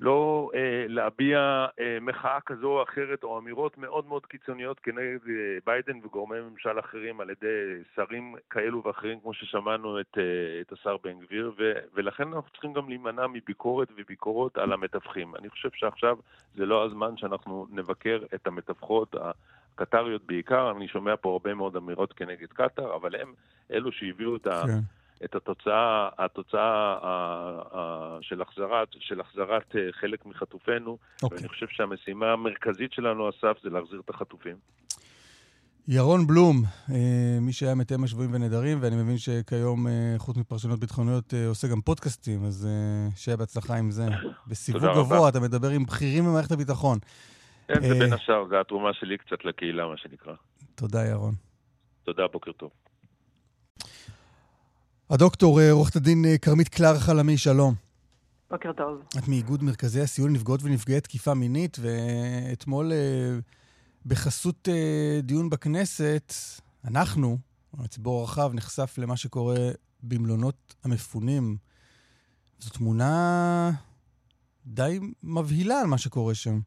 לא 0.00 0.50
אה, 0.54 0.84
להביע 0.88 1.66
אה, 1.80 1.98
מחאה 2.00 2.40
כזו 2.40 2.66
או 2.66 2.82
אחרת, 2.82 3.24
או 3.24 3.38
אמירות 3.38 3.78
מאוד 3.78 4.06
מאוד 4.06 4.26
קיצוניות 4.26 4.80
כנגד 4.80 5.18
אה, 5.28 5.58
ביידן 5.66 5.98
וגורמי 6.04 6.40
ממשל 6.40 6.78
אחרים 6.78 7.20
על 7.20 7.30
ידי 7.30 7.82
שרים 7.94 8.34
כאלו 8.50 8.82
ואחרים, 8.84 9.20
כמו 9.20 9.34
ששמענו 9.34 10.00
את, 10.00 10.18
אה, 10.18 10.60
את 10.60 10.72
השר 10.72 10.96
בן 11.04 11.20
גביר, 11.20 11.52
ו, 11.58 11.72
ולכן 11.94 12.32
אנחנו 12.32 12.50
צריכים 12.50 12.72
גם 12.72 12.88
להימנע 12.88 13.26
מביקורת 13.26 13.88
וביקורות 13.96 14.58
על 14.58 14.72
המתווכים. 14.72 15.36
אני 15.36 15.48
חושב 15.48 15.68
שעכשיו 15.74 16.16
זה 16.54 16.66
לא 16.66 16.84
הזמן 16.84 17.16
שאנחנו 17.16 17.66
נבקר 17.70 18.18
את 18.34 18.46
המתווכות, 18.46 19.14
קטריות 19.76 20.22
בעיקר, 20.26 20.72
אני 20.76 20.88
שומע 20.88 21.14
פה 21.20 21.32
הרבה 21.32 21.54
מאוד 21.54 21.76
אמירות 21.76 22.12
כנגד 22.12 22.48
קטאר, 22.48 22.96
אבל 22.96 23.14
הם 23.20 23.34
אלו 23.72 23.92
שהביאו 23.92 24.36
את, 24.36 24.46
ה, 24.46 24.62
כן. 24.66 24.78
את 25.24 25.34
התוצאה, 25.34 26.08
התוצאה 26.18 26.98
ה, 27.02 27.08
ה, 27.72 28.18
של, 28.20 28.42
החזרת, 28.42 28.88
של 28.98 29.20
החזרת 29.20 29.76
אה, 29.76 29.80
חלק 29.92 30.26
מחטופינו, 30.26 30.98
אוקיי. 31.22 31.38
ואני 31.38 31.48
חושב 31.48 31.66
שהמשימה 31.70 32.32
המרכזית 32.32 32.92
שלנו, 32.92 33.30
אסף, 33.30 33.56
זה 33.62 33.70
להחזיר 33.70 34.00
את 34.04 34.10
החטופים. 34.10 34.56
ירון 35.88 36.26
בלום, 36.26 36.62
אה, 36.90 37.38
מי 37.40 37.52
שהיה 37.52 37.74
מתאם 37.74 38.04
השבויים 38.04 38.34
ונדרים, 38.34 38.78
ואני 38.80 38.96
מבין 38.96 39.18
שכיום, 39.18 39.86
אה, 39.86 40.14
חוץ 40.18 40.36
מפרשנות 40.36 40.80
ביטחוניות, 40.80 41.34
עושה 41.48 41.68
גם 41.68 41.80
פודקאסטים, 41.80 42.44
אז 42.44 42.68
שיהיה 43.16 43.36
בהצלחה 43.36 43.76
עם 43.76 43.90
זה. 43.90 44.06
בסיווג 44.46 44.82
גבוה, 44.84 45.28
אתה 45.28 45.40
מדבר 45.40 45.68
עם 45.68 45.84
בכירים 45.84 46.24
במערכת 46.24 46.52
הביטחון. 46.52 46.98
כן, 47.68 47.82
זה 47.88 47.94
בין 47.94 48.12
השאר, 48.12 48.48
זה 48.48 48.60
התרומה 48.60 48.94
שלי 48.94 49.18
קצת 49.18 49.44
לקהילה, 49.44 49.86
מה 49.86 49.96
שנקרא. 49.96 50.34
תודה, 50.74 51.06
ירון. 51.06 51.34
תודה, 52.04 52.26
בוקר 52.32 52.52
טוב. 52.52 52.70
הדוקטור, 55.10 55.60
אה, 55.60 55.70
עורכת 55.70 55.96
הדין 55.96 56.24
אה, 56.24 56.38
כרמית 56.38 56.68
קלר 56.68 56.98
חלמי, 56.98 57.38
שלום. 57.38 57.74
בוקר 58.50 58.72
טוב. 58.72 59.02
את 59.18 59.28
מאיגוד 59.28 59.62
מרכזי 59.62 60.00
הסיוע 60.00 60.28
לנפגעות 60.28 60.60
ונפגעי 60.62 61.00
תקיפה 61.00 61.34
מינית, 61.34 61.76
ואתמול 61.80 62.92
אה, 62.92 63.38
בחסות 64.06 64.68
דיון 65.22 65.50
בכנסת, 65.50 66.32
אנחנו, 66.84 67.38
הציבור 67.78 68.20
הרחב, 68.20 68.50
נחשף 68.54 68.94
למה 68.98 69.16
שקורה 69.16 69.56
במלונות 70.02 70.74
המפונים. 70.84 71.56
זו 72.58 72.70
תמונה 72.70 73.70
די 74.66 75.00
מבהילה 75.22 75.80
על 75.80 75.86
מה 75.86 75.98
שקורה 75.98 76.34
שם. 76.34 76.60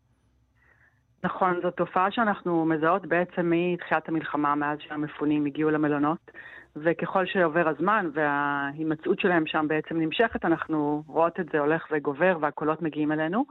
נכון, 1.24 1.60
זו 1.64 1.72
תופעה 1.72 2.12
שאנחנו 2.12 2.66
מזהות 2.66 3.06
בעצם 3.06 3.52
מתחילת 3.56 4.10
המלחמה, 4.10 4.56
מאז 4.56 4.78
שהמפונים 4.80 5.46
הגיעו 5.46 5.70
למלונות, 5.70 6.32
וככל 6.76 7.26
שעובר 7.26 7.68
הזמן 7.68 8.10
וההימצאות 8.14 9.20
שלהם 9.20 9.44
שם 9.48 9.66
בעצם 9.70 10.00
נמשכת, 10.00 10.46
אנחנו 10.46 11.04
רואות 11.08 11.40
את 11.40 11.46
זה 11.52 11.60
הולך 11.60 11.88
וגובר 11.92 12.38
והקולות 12.42 12.82
מגיעים 12.82 13.12
אלינו. 13.12 13.46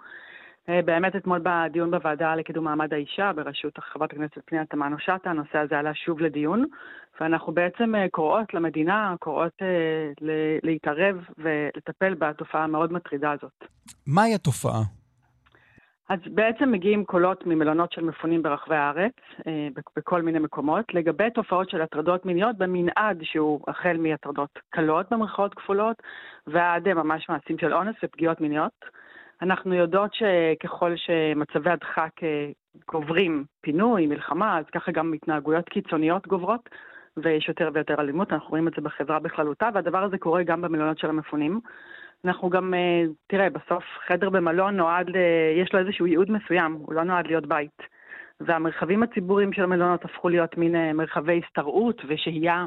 אה, 0.69 0.81
באמת 0.85 1.17
אתמול 1.17 1.41
בדיון 1.43 1.91
בוועדה 1.91 2.35
לקידום 2.35 2.65
מעמד 2.65 2.95
האישה, 2.95 3.33
בראשות 3.37 3.79
חברת 3.93 4.13
הכנסת 4.13 4.39
פנינה 4.45 4.65
תמנו-שטה, 4.67 5.31
הנושא 5.31 5.59
הזה 5.59 5.79
עלה 5.79 5.95
שוב 5.95 6.21
לדיון, 6.21 6.65
ואנחנו 7.21 7.53
בעצם 7.53 7.95
אה, 7.95 8.07
קוראות 8.11 8.55
למדינה, 8.55 9.15
קוראות 9.21 9.53
אה, 9.63 10.27
להתערב 10.63 11.17
ולטפל 11.39 12.15
בתופעה 12.15 12.65
המאוד 12.65 12.93
מטרידה 12.93 13.33
הזאת. 13.33 13.65
מהי 14.07 14.35
התופעה? 14.35 14.98
אז 16.09 16.19
בעצם 16.27 16.71
מגיעים 16.73 17.05
קולות 17.05 17.47
ממלונות 17.47 17.93
של 17.93 18.05
מפונים 18.05 18.43
ברחבי 18.43 18.77
הארץ, 18.77 19.13
בכל 19.97 20.23
מיני 20.23 20.39
מקומות, 20.39 20.95
לגבי 20.95 21.31
תופעות 21.31 21.71
של 21.71 21.83
הטרדות 21.83 22.27
מיניות 22.27 22.57
במנעד 22.59 23.19
שהוא 23.23 23.61
החל 23.69 23.97
מהטרדות 23.99 24.59
קלות 24.71 25.07
במרכאות 25.11 25.55
כפולות, 25.55 26.03
ועד 26.47 26.89
ממש 26.89 27.29
מעשים 27.29 27.59
של 27.59 27.75
אונס 27.75 27.97
ופגיעות 28.05 28.41
מיניות. 28.41 28.85
אנחנו 29.43 29.75
יודעות 29.75 30.15
שככל 30.15 30.97
שמצבי 30.97 31.71
הדחק 31.71 32.11
אה, 32.23 32.51
גוברים, 32.93 33.45
פינוי, 33.61 34.07
מלחמה, 34.07 34.59
אז 34.59 34.65
ככה 34.75 34.93
גם 34.93 35.13
התנהגויות 35.13 35.69
קיצוניות 35.69 36.27
גוברות, 36.27 36.69
ויש 37.17 37.49
יותר 37.49 37.71
ויותר 37.75 37.95
אלימות, 38.01 38.33
אנחנו 38.33 38.49
רואים 38.49 38.69
את 38.69 38.73
זה 38.77 38.83
בחברה 38.83 39.19
בכללותה, 39.19 39.69
והדבר 39.75 40.03
הזה 40.03 40.19
קורה 40.19 40.43
גם 40.43 40.63
במלונות 40.63 40.99
של 40.99 41.11
המפונים. 41.11 41.61
אנחנו 42.25 42.51
גם, 42.51 42.75
אה, 42.75 43.03
תראה, 43.27 43.51
בסוף 43.51 43.85
חדר 44.07 44.31
במלון 44.31 44.77
נועד, 44.77 45.07
יש 45.57 45.73
לו 45.73 45.79
איזשהו 45.79 46.07
ייעוד 46.07 46.31
מסוים, 46.31 46.73
הוא 46.73 46.95
לא 46.95 47.03
נועד 47.03 47.27
להיות 47.27 47.47
בית. 47.47 47.83
והמרחבים 48.41 49.03
הציבוריים 49.03 49.53
של 49.53 49.63
המלונות 49.63 50.05
הפכו 50.05 50.29
להיות 50.29 50.57
מין 50.57 50.77
אה, 50.77 50.93
מרחבי 50.93 51.41
השתרעות 51.45 52.03
ושהייה 52.09 52.67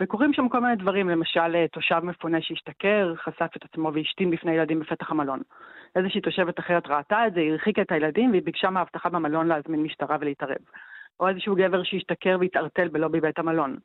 וקורים 0.00 0.32
שם 0.32 0.48
כל 0.48 0.60
מיני 0.60 0.76
דברים, 0.76 1.08
למשל 1.08 1.54
אה, 1.54 1.68
תושב 1.72 2.00
מפונה 2.02 2.40
שהשתכר, 2.40 3.14
חשף 3.16 3.50
את 3.56 3.64
עצמו 3.64 3.90
והשתין 3.94 4.30
בפני 4.30 4.52
ילדים 4.52 4.80
בפתח 4.80 5.10
המלון. 5.10 5.40
איזושהי 5.96 6.20
תושבת 6.20 6.58
אחרת 6.58 6.86
ראתה 6.86 7.26
את 7.26 7.34
זה, 7.34 7.40
היא 7.40 7.52
הרחיקה 7.52 7.82
את 7.82 7.92
הילדים 7.92 8.30
והיא 8.30 8.42
ביקשה 8.42 8.70
מהאבטחה 8.70 9.08
במלון 9.08 9.46
להזמין 9.46 9.82
משטרה 9.82 10.16
ולהתערב. 10.20 10.56
או 11.20 11.28
איזשהו 11.28 11.54
גבר 11.54 11.82
שהשתכר 11.82 12.36
והתערטל 12.40 12.88
בלובי 12.88 13.20
בית 13.20 13.38
המלון. 13.38 13.76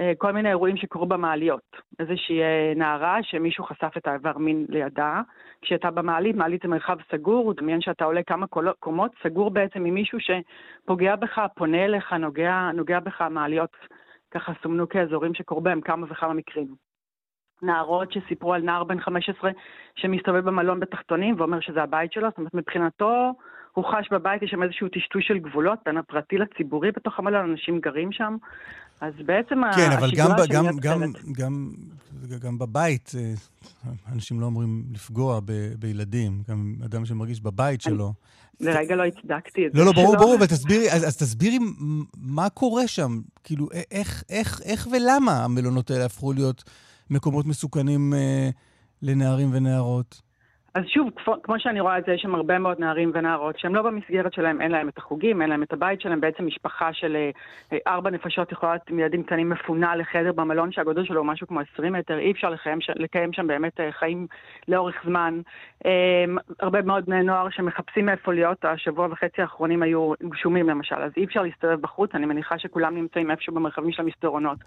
אה, 0.00 0.12
כל 0.18 0.32
מיני 0.32 0.48
אירועים 0.48 0.76
שקרו 0.76 1.06
במעליות. 1.06 1.76
איזושהי 1.98 2.42
אה, 2.42 2.72
נערה 2.76 3.22
שמישהו 3.22 3.64
חשף 3.64 3.96
את 3.96 4.06
האיבר 4.06 4.38
מין 4.38 4.66
לידה, 4.68 5.20
כשהייתה 5.62 5.90
במעלית, 5.90 6.36
מעלית 6.36 6.62
זה 6.62 6.68
מרחב 6.68 6.96
סגור, 7.12 7.54
דמיין 7.54 7.80
שאתה 7.80 8.04
עולה 8.04 8.22
כמה 8.22 8.46
קומות, 8.80 9.12
סגור 9.22 9.50
בעצם 9.50 9.84
עם 9.84 9.94
מישהו 9.94 10.18
שפוגע 10.20 11.16
בך, 11.16 11.40
פונה 11.54 11.84
אליך, 11.84 12.12
נוגע, 12.12 12.70
נוגע 12.74 13.00
בך, 13.00 13.22
מעליות 13.30 13.76
ככה 14.30 14.52
סומנו 14.62 14.88
כאזורים 14.88 15.34
שקורו 15.34 15.60
בהם 15.60 15.80
כמה 15.80 16.06
וכמה 16.10 16.34
מקרים. 16.34 16.74
נערות 17.62 18.12
שסיפרו 18.12 18.54
על 18.54 18.62
נער 18.62 18.84
בן 18.84 19.00
15 19.00 19.50
שמסתובב 19.96 20.44
במלון 20.44 20.80
בתחתונים 20.80 21.34
ואומר 21.38 21.60
שזה 21.60 21.82
הבית 21.82 22.12
שלו, 22.12 22.28
זאת 22.28 22.38
אומרת 22.38 22.54
מבחינתו 22.54 23.32
הוא 23.72 23.84
חש 23.84 24.08
בבית, 24.12 24.42
יש 24.42 24.50
שם 24.50 24.62
איזשהו 24.62 24.88
טשטוש 24.88 25.26
של 25.26 25.38
גבולות 25.38 25.78
בין 25.84 25.96
הפרטי 25.96 26.38
לציבורי 26.38 26.90
בתוך 26.90 27.18
המלון, 27.18 27.50
אנשים 27.50 27.80
גרים 27.80 28.12
שם. 28.12 28.36
אז 29.02 29.12
בעצם 29.26 29.60
כן, 29.76 29.92
אבל 29.92 30.10
גם, 30.16 30.30
גם, 30.48 30.78
גם, 30.80 31.12
גם, 31.32 31.72
גם 32.40 32.58
בבית 32.58 33.12
אה, 33.18 33.34
אנשים 34.12 34.40
לא 34.40 34.46
אמורים 34.46 34.84
לפגוע 34.92 35.40
ב, 35.44 35.52
בילדים. 35.78 36.42
גם 36.48 36.74
אדם 36.84 37.04
שמרגיש 37.04 37.40
בבית 37.40 37.80
שלו. 37.80 38.12
לרגע 38.60 38.96
לא 38.96 39.04
הצדקתי 39.04 39.66
את 39.66 39.72
זה. 39.72 39.78
לא, 39.78 39.84
לא, 39.86 39.92
ברור, 39.92 40.16
ברור, 40.16 40.36
ותסבירי, 40.40 40.92
אז, 40.92 41.08
אז 41.08 41.16
תסבירי 41.16 41.58
מה 42.16 42.48
קורה 42.48 42.86
שם. 42.86 43.20
כאילו, 43.44 43.68
איך, 43.90 44.24
איך, 44.30 44.60
איך 44.64 44.88
ולמה 44.92 45.44
המלונות 45.44 45.90
האלה 45.90 46.04
הפכו 46.04 46.32
להיות 46.32 46.64
מקומות 47.10 47.46
מסוכנים 47.46 48.14
אה, 48.14 48.50
לנערים 49.02 49.50
ונערות? 49.52 50.22
אז 50.74 50.84
שוב, 50.86 51.08
כמו 51.42 51.58
שאני 51.58 51.80
רואה 51.80 51.98
את 51.98 52.04
זה, 52.04 52.12
יש 52.12 52.22
שם 52.22 52.34
הרבה 52.34 52.58
מאוד 52.58 52.80
נערים 52.80 53.10
ונערות 53.14 53.58
שהם 53.58 53.74
לא 53.74 53.82
במסגרת 53.82 54.32
שלהם, 54.32 54.60
אין 54.60 54.70
להם 54.70 54.88
את 54.88 54.98
החוגים, 54.98 55.42
אין 55.42 55.50
להם 55.50 55.62
את 55.62 55.72
הבית 55.72 56.00
שלהם, 56.00 56.20
בעצם 56.20 56.46
משפחה 56.46 56.92
של 56.92 57.16
אה, 57.72 57.78
ארבע 57.86 58.10
נפשות 58.10 58.52
יכולה 58.52 58.72
להיות 58.72 58.90
עם 58.90 58.98
ילדים 58.98 59.22
קטנים 59.22 59.48
מפונה 59.48 59.96
לחדר 59.96 60.32
במלון 60.32 60.72
שהגודל 60.72 61.04
שלו 61.04 61.20
הוא 61.20 61.26
משהו 61.26 61.46
כמו 61.46 61.60
20 61.72 61.92
מטר, 61.92 62.18
אי 62.18 62.30
אפשר 62.30 62.50
לקיים, 62.50 62.78
לקיים 62.96 63.32
שם 63.32 63.46
באמת 63.46 63.80
אה, 63.80 63.92
חיים 63.92 64.26
לאורך 64.68 64.94
זמן. 65.04 65.40
אה, 65.86 66.24
הרבה 66.60 66.82
מאוד 66.82 67.06
בני 67.06 67.22
נוער 67.22 67.50
שמחפשים 67.50 68.06
מאיפה 68.06 68.32
להיות, 68.32 68.64
השבוע 68.64 69.08
וחצי 69.10 69.42
האחרונים 69.42 69.82
היו 69.82 70.12
גשומים 70.22 70.68
למשל, 70.68 70.96
אז 70.96 71.12
אי 71.16 71.24
אפשר 71.24 71.42
להסתובב 71.42 71.80
בחוץ, 71.80 72.10
אני 72.14 72.26
מניחה 72.26 72.58
שכולם 72.58 72.96
נמצאים 72.96 73.30
איפשהו 73.30 73.54
במרחבים 73.54 73.92
של 73.92 74.02
המסדרונות 74.02 74.58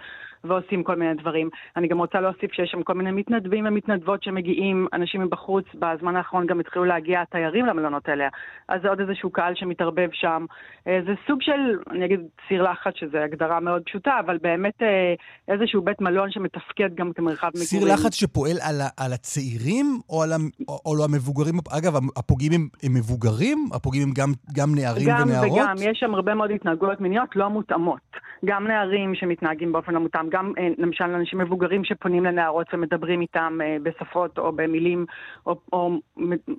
ועושים 0.44 0.84
כל 0.84 0.96
מיני 0.96 1.14
דברים. 1.14 1.50
אני 1.76 1.88
גם 1.88 1.98
רוצה 1.98 2.22
להוסיף 2.22 2.54
שיש 2.54 2.72
שם 2.72 2.84
כל 2.84 2.94
מיני 2.94 3.12
מתנדבים 3.12 3.66
ומתנדבות 3.66 4.24
שמגיעים, 4.24 4.88
אנשים 4.94 5.22
מבחוץ, 5.22 5.66
בזמן 5.96 6.16
האחרון 6.16 6.46
גם 6.46 6.60
התחילו 6.60 6.86
להגיע 6.86 7.24
תיירים 7.24 7.66
למלונות 7.66 8.10
האלה, 8.10 8.28
אז 8.68 8.82
זה 8.82 8.90
עוד 8.90 9.00
איזשהו 9.00 9.30
קהל 9.30 9.54
שמתערבב 9.56 10.10
שם. 10.14 10.46
אה, 10.88 11.00
זה 11.08 11.14
סוג 11.28 11.42
של, 11.42 11.80
אני 11.92 12.06
אגיד 12.06 12.20
סיר 12.48 12.64
לחץ, 12.64 12.94
שזו 12.96 13.18
הגדרה 13.18 13.60
מאוד 13.60 13.82
פשוטה, 13.86 14.12
אבל 14.26 14.38
באמת 14.42 14.82
אה, 14.82 15.14
איזשהו 15.48 15.82
בית 15.82 16.02
מלון 16.02 16.32
שמתפקד 16.32 16.96
גם 16.96 17.14
כמרחב 17.14 17.48
מגורים. 17.48 17.66
סיר 17.66 17.94
לחץ 17.94 18.14
שפועל 18.14 18.58
על, 18.62 18.82
על 18.98 19.14
הצעירים 19.14 20.00
או 20.10 20.24
על 20.24 20.30
או, 20.86 20.96
לא 20.98 21.04
המבוגרים? 21.04 21.56
אגב, 21.78 21.96
הפוגעים 22.18 22.52
הם, 22.52 22.68
הם 22.84 22.94
מבוגרים? 22.94 23.70
הפוגעים 23.74 24.04
הם 24.04 24.14
גם, 24.16 24.30
גם 24.56 24.76
נערים 24.76 25.08
גם 25.10 25.28
ונערות? 25.28 25.60
גם 25.60 25.66
וגם, 25.66 25.76
יש 25.80 26.00
שם 26.00 26.16
הרבה 26.16 26.34
מאוד 26.34 26.52
התנהגויות 26.52 27.02
מיניות 27.02 27.36
לא 27.36 27.50
מותאמות. 27.50 28.26
גם 28.46 28.68
נערים 28.68 29.16
שמתנהגים 29.16 29.72
באופן 29.72 29.94
לא 29.94 30.00
מותאם, 30.00 30.30
גם 30.30 30.54
אה, 30.58 30.68
למשל 30.78 31.04
אנשים 31.04 31.40
מבוגרים 31.40 31.84
שפונים 31.84 32.26
לנערות 32.26 32.68
ומדברים 32.74 33.22
איתם 33.22 33.58
בשפות 33.84 34.38
או 34.38 34.52
במילים 34.52 35.06
או, 35.46 35.56
או 35.74 35.85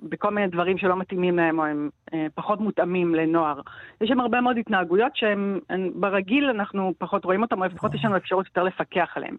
בכל 0.03 0.29
מיני 0.29 0.47
דברים 0.47 0.77
שלא 0.77 0.97
מתאימים 0.97 1.37
להם 1.37 1.59
או 1.59 1.65
הם 1.65 1.89
אה, 2.13 2.27
פחות 2.35 2.59
מותאמים 2.59 3.15
לנוער. 3.15 3.61
יש 4.01 4.09
שם 4.09 4.19
הרבה 4.19 4.41
מאוד 4.41 4.57
התנהגויות 4.57 5.11
שהן 5.15 5.59
ברגיל 5.95 6.49
אנחנו 6.49 6.93
פחות 6.97 7.25
רואים 7.25 7.41
אותן, 7.41 7.59
או 7.59 7.65
לפחות 7.65 7.93
יש 7.93 8.05
לנו 8.05 8.17
אפשרות 8.17 8.45
יותר 8.45 8.63
לפקח 8.63 9.09
עליהן. 9.15 9.35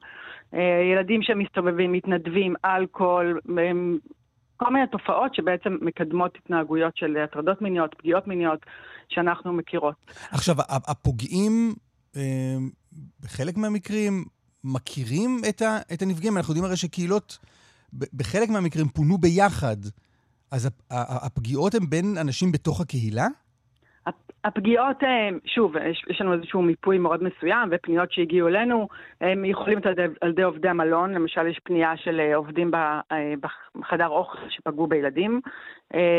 אה, 0.55 0.61
ילדים 0.93 1.22
שמסתובבים, 1.22 1.93
מתנדבים, 1.93 2.55
אלכוהול, 2.64 3.41
כל 4.57 4.72
מיני 4.72 4.86
תופעות 4.86 5.34
שבעצם 5.34 5.76
מקדמות 5.80 6.36
התנהגויות 6.36 6.97
של 6.97 7.16
הטרדות 7.16 7.62
מיניות, 7.62 7.95
פגיעות 7.99 8.26
מיניות, 8.26 8.66
שאנחנו 9.09 9.53
מכירות. 9.53 9.95
עכשיו, 10.30 10.57
הפוגעים, 10.68 11.74
אה, 12.16 12.57
בחלק 13.20 13.57
מהמקרים, 13.57 14.24
מכירים 14.64 15.41
את 15.93 16.03
הנפגעים? 16.03 16.36
אנחנו 16.36 16.53
יודעים 16.53 16.64
הרי 16.64 16.76
שקהילות... 16.76 17.39
בחלק 17.93 18.49
מהמקרים 18.49 18.89
פונו 18.89 19.18
ביחד, 19.18 19.76
אז 20.51 20.70
הפגיעות 20.91 21.74
הן 21.74 21.86
בין 21.91 22.14
אנשים 22.20 22.53
בתוך 22.53 22.80
הקהילה? 22.80 23.26
הפגיעות, 24.45 25.05
אה, 25.05 25.28
שוב, 25.47 25.76
יש, 26.11 26.20
לנו 26.20 26.32
איזשהו 26.32 26.62
מיפוי 26.62 26.99
מאוד 26.99 27.22
מסוים, 27.22 27.68
ופניות 27.72 28.12
שהגיעו 28.12 28.49
אלינו, 28.49 28.89
הם 29.20 29.45
יכולים 29.45 29.78
להיות 29.84 29.99
על 30.20 30.30
ידי 30.30 30.43
עובדי 30.43 30.68
המלון, 30.68 31.14
למשל 31.14 31.47
יש 31.47 31.61
פנייה 31.64 31.97
של 31.97 32.20
אה, 32.20 32.36
עובדים 32.36 32.70
אה, 32.74 33.01
בחדר 33.78 34.09
אוכל 34.09 34.39
שפגעו 34.49 34.86
בילדים, 34.86 35.41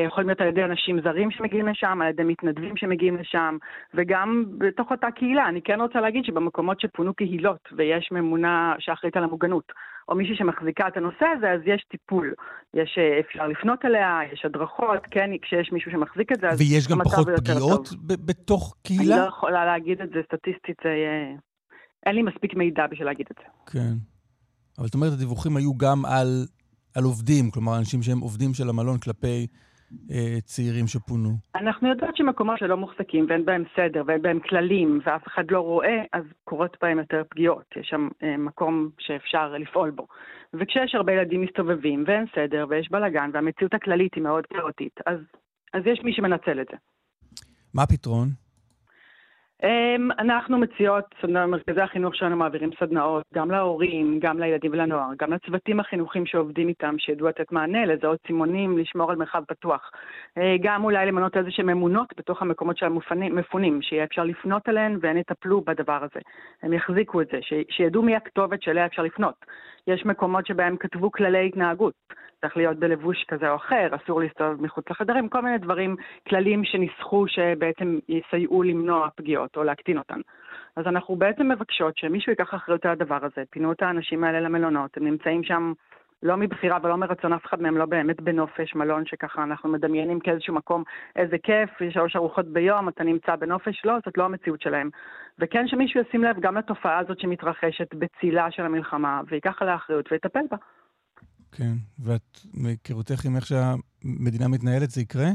יכולים 0.07 0.27
להיות 0.27 0.41
על 0.41 0.47
ידי 0.47 0.63
אנשים 0.63 1.01
זרים 1.01 1.31
שמגיעים 1.31 1.67
לשם, 1.67 2.01
על 2.01 2.09
ידי 2.09 2.23
מתנדבים 2.23 2.77
שמגיעים 2.77 3.17
לשם, 3.17 3.57
וגם 3.93 4.45
בתוך 4.57 4.91
אותה 4.91 5.11
קהילה. 5.11 5.47
אני 5.47 5.61
כן 5.61 5.81
רוצה 5.81 6.01
להגיד 6.01 6.25
שבמקומות 6.25 6.81
שפונו 6.81 7.13
קהילות, 7.13 7.69
ויש 7.77 8.09
ממונה 8.11 8.75
שאחראית 8.79 9.17
על 9.17 9.23
המוגנות, 9.23 9.71
או 10.09 10.15
מישהי 10.15 10.35
שמחזיקה 10.35 10.87
את 10.87 10.97
הנושא 10.97 11.25
הזה, 11.37 11.51
אז 11.51 11.59
יש 11.65 11.85
טיפול. 11.91 12.33
יש, 12.73 12.97
אה, 12.97 13.19
אפשר 13.19 13.47
לפנות 13.47 13.85
אליה, 13.85 14.19
יש 14.33 14.45
הדרכות, 14.45 14.99
כן, 15.11 15.29
כשיש 15.41 15.71
מישהו 15.71 15.91
שמחזיק 15.91 16.31
את 16.31 16.39
זה, 16.41 16.49
אז 16.49 16.61
ויש 16.61 16.87
גם 16.87 17.03
פחות 17.03 17.27
פגיעות 17.37 17.89
בתוך 18.03 18.75
קהילה? 18.83 19.15
אני 19.15 19.21
לא 19.21 19.27
יכולה 19.27 19.65
להגיד 19.65 20.01
את 20.01 20.09
זה 20.09 20.19
סטטיסטית, 20.25 20.77
זה 20.83 20.89
יהיה... 20.89 21.37
אין 22.05 22.15
לי 22.15 22.21
מספיק 22.21 22.55
מידע 22.55 22.87
בשביל 22.87 23.07
להגיד 23.07 23.25
את 23.31 23.35
זה. 23.39 23.71
כן. 23.73 23.93
אבל 24.77 24.85
זאת 24.85 24.95
אומרת, 24.95 25.13
הדיווחים 25.13 25.57
היו 25.57 25.77
גם 25.77 26.05
על, 26.05 26.45
על 26.95 27.03
עובדים, 27.03 27.51
כלומר, 27.51 27.77
אנשים 27.77 28.01
שהם 28.01 28.19
עובדים 28.19 28.53
של 28.53 28.69
המלון 28.69 28.97
כלפי 28.97 29.27
אה, 29.27 29.68
צעירים 30.43 30.87
שפונו? 30.87 31.29
אנחנו 31.55 31.89
יודעות 31.89 32.17
שמקומות 32.17 32.59
שלא 32.59 32.77
מוחזקים 32.77 33.25
ואין 33.29 33.45
בהם 33.45 33.63
סדר 33.75 34.03
ואין 34.05 34.21
בהם 34.21 34.39
כללים 34.39 34.99
ואף 35.05 35.27
אחד 35.27 35.43
לא 35.51 35.59
רואה, 35.59 36.03
אז 36.13 36.23
קורות 36.43 36.77
בהם 36.81 36.99
יותר 36.99 37.23
פגיעות. 37.29 37.65
יש 37.75 37.87
שם 37.89 38.07
אה, 38.23 38.37
מקום 38.37 38.89
שאפשר 38.99 39.53
לפעול 39.59 39.91
בו. 39.91 40.07
וכשיש 40.53 40.95
הרבה 40.95 41.13
ילדים 41.13 41.41
מסתובבים 41.41 42.03
ואין 42.07 42.25
סדר 42.35 42.65
ויש 42.69 42.91
בלאגן 42.91 43.29
והמציאות 43.33 43.73
הכללית 43.73 44.13
היא 44.15 44.23
מאוד 44.23 44.45
כאוטית, 44.45 44.99
אז, 45.05 45.19
אז 45.73 45.81
יש 45.85 45.99
מי 46.03 46.13
שמנצל 46.13 46.61
את 46.61 46.67
זה. 46.71 46.77
מה 47.73 47.83
הפתרון? 47.83 48.27
אמ, 49.63 50.09
אנחנו 50.19 50.57
מציעות, 50.57 51.05
מרכזי 51.47 51.81
החינוך 51.81 52.15
שלנו 52.15 52.35
מעבירים 52.35 52.69
סדנאות 52.79 53.23
גם 53.33 53.51
להורים, 53.51 54.19
גם 54.19 54.39
לילדים 54.39 54.71
ולנוער, 54.71 55.09
גם 55.19 55.33
לצוותים 55.33 55.79
החינוכיים 55.79 56.25
שעובדים 56.25 56.67
איתם, 56.67 56.95
שידעו 56.97 57.27
לתת 57.27 57.51
מענה, 57.51 57.85
לזהות 57.85 58.19
סימונים, 58.27 58.77
לשמור 58.77 59.11
על 59.11 59.17
מרחב 59.17 59.43
פתוח. 59.47 59.91
אה, 60.37 60.55
גם 60.61 60.83
אולי 60.83 61.05
למנות 61.05 61.37
איזה 61.37 61.51
שהן 61.51 61.65
ממונות 61.65 62.13
בתוך 62.17 62.41
המקומות 62.41 62.77
של 62.77 62.85
המפונים, 62.85 63.81
שיהיה 63.81 64.03
אפשר 64.03 64.23
לפנות 64.23 64.69
אליהן 64.69 64.97
והן 65.01 65.17
יטפלו 65.17 65.61
בדבר 65.61 66.03
הזה. 66.03 66.19
הם 66.63 66.73
יחזיקו 66.73 67.21
את 67.21 67.27
זה, 67.31 67.39
שידעו 67.69 68.03
מי 68.03 68.15
הכתובת 68.15 68.61
שאליה 68.61 68.85
אפשר 68.85 69.01
לפנות. 69.01 69.45
יש 69.87 70.05
מקומות 70.05 70.45
שבהם 70.45 70.77
כתבו 70.77 71.11
כללי 71.11 71.47
התנהגות. 71.47 71.93
צריך 72.41 72.57
להיות 72.57 72.77
בלבוש 72.77 73.25
כזה 73.27 73.49
או 73.49 73.55
אחר, 73.55 73.87
אסור 73.95 74.21
להסתובב 74.21 74.61
מחוץ 74.61 74.89
לחדרים, 74.89 75.29
כל 75.29 75.41
מיני 75.41 75.57
דברים 75.57 75.95
כלליים 76.27 76.63
שניסחו 76.65 77.27
שבעצם 77.27 77.99
יסייעו 78.09 78.63
למנוע 78.63 79.07
פגיעות 79.15 79.57
או 79.57 79.63
להקטין 79.63 79.97
אותן. 79.97 80.19
אז 80.75 80.87
אנחנו 80.87 81.15
בעצם 81.15 81.51
מבקשות 81.51 81.97
שמישהו 81.97 82.31
ייקח 82.31 82.53
אחריות 82.53 82.85
על 82.85 82.91
הדבר 82.91 83.25
הזה. 83.25 83.43
פינו 83.49 83.71
את 83.71 83.81
האנשים 83.81 84.23
האלה 84.23 84.39
למלונות, 84.39 84.97
הם 84.97 85.03
נמצאים 85.03 85.43
שם 85.43 85.73
לא 86.23 86.37
מבחירה 86.37 86.77
ולא 86.83 86.95
מרצון 86.95 87.33
אף 87.33 87.45
אחד 87.45 87.61
מהם, 87.61 87.77
לא 87.77 87.85
באמת 87.85 88.21
בנופש, 88.21 88.75
מלון 88.75 89.05
שככה 89.05 89.43
אנחנו 89.43 89.69
מדמיינים 89.69 90.19
כאיזשהו 90.19 90.53
מקום, 90.53 90.83
איזה 91.15 91.37
כיף, 91.43 91.81
יש 91.81 91.93
שלוש 91.93 92.15
ארוחות 92.15 92.45
ביום, 92.45 92.89
אתה 92.89 93.03
נמצא 93.03 93.35
בנופש, 93.35 93.85
לא, 93.85 93.93
זאת 94.05 94.17
לא 94.17 94.25
המציאות 94.25 94.61
שלהם. 94.61 94.89
וכן 95.39 95.67
שמישהו 95.67 96.01
ישים 96.01 96.23
לב 96.23 96.39
גם 96.39 96.57
לתופעה 96.57 96.97
הזאת 96.97 97.19
שמתרחשת 97.19 97.93
בצילה 97.93 98.51
של 98.51 98.63
המלחמה, 98.65 99.21
וייקח 99.27 99.61
עליה 99.61 99.75
אחריות 99.75 100.11
ויטפל 100.11 100.43
בה. 100.51 100.57
כן, 101.51 101.73
ואת, 101.99 102.39
מהיכרותך 102.53 103.25
עם 103.25 103.35
איך 103.35 103.45
שהמדינה 103.45 104.47
מתנהלת, 104.47 104.89
זה 104.89 105.01
יקרה? 105.01 105.29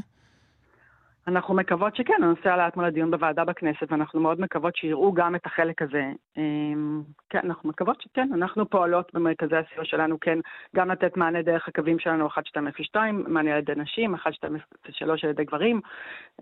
אנחנו 1.29 1.55
מקוות 1.55 1.97
שכן, 1.97 2.23
הנושא 2.23 2.53
עלה 2.53 2.69
אתמול 2.69 2.87
לדיון 2.87 3.11
בוועדה 3.11 3.45
בכנסת, 3.45 3.87
ואנחנו 3.93 4.21
מאוד 4.21 4.41
מקוות 4.41 4.77
שיראו 4.77 5.12
גם 5.12 5.35
את 5.35 5.47
החלק 5.47 5.83
הזה. 5.83 6.12
אמ, 6.37 7.03
כן, 7.31 7.41
אנחנו 7.45 7.69
מקוות 7.69 8.01
שכן, 8.01 8.29
אנחנו 8.35 8.71
פועלות 8.71 9.11
במרכזי 9.15 9.57
הסיוע 9.57 9.85
שלנו, 9.85 10.21
כן, 10.21 10.39
גם 10.77 10.91
לתת 10.91 11.17
מענה 11.17 11.43
דרך 11.43 11.69
הקווים 11.69 11.99
שלנו 11.99 12.25
1202, 12.25 13.25
מענה 13.29 13.53
על 13.53 13.59
ידי 13.59 13.73
נשים, 13.77 14.15
1203 14.15 15.25
על 15.25 15.31
ידי 15.31 15.45
גברים, 15.45 15.81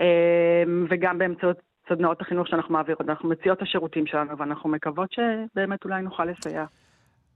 אמ, 0.01 0.87
וגם 0.91 1.19
באמצעות 1.19 1.57
סדנאות 1.89 2.21
החינוך 2.21 2.49
שאנחנו 2.49 2.75
מעבירות. 2.75 3.09
אנחנו 3.09 3.29
מציעות 3.29 3.59
את 3.59 3.63
השירותים 3.63 4.07
שלנו, 4.07 4.39
ואנחנו 4.39 4.71
מקוות 4.71 5.13
שבאמת 5.13 5.85
אולי 5.85 6.03
נוכל 6.03 6.25
לסייע. 6.25 6.65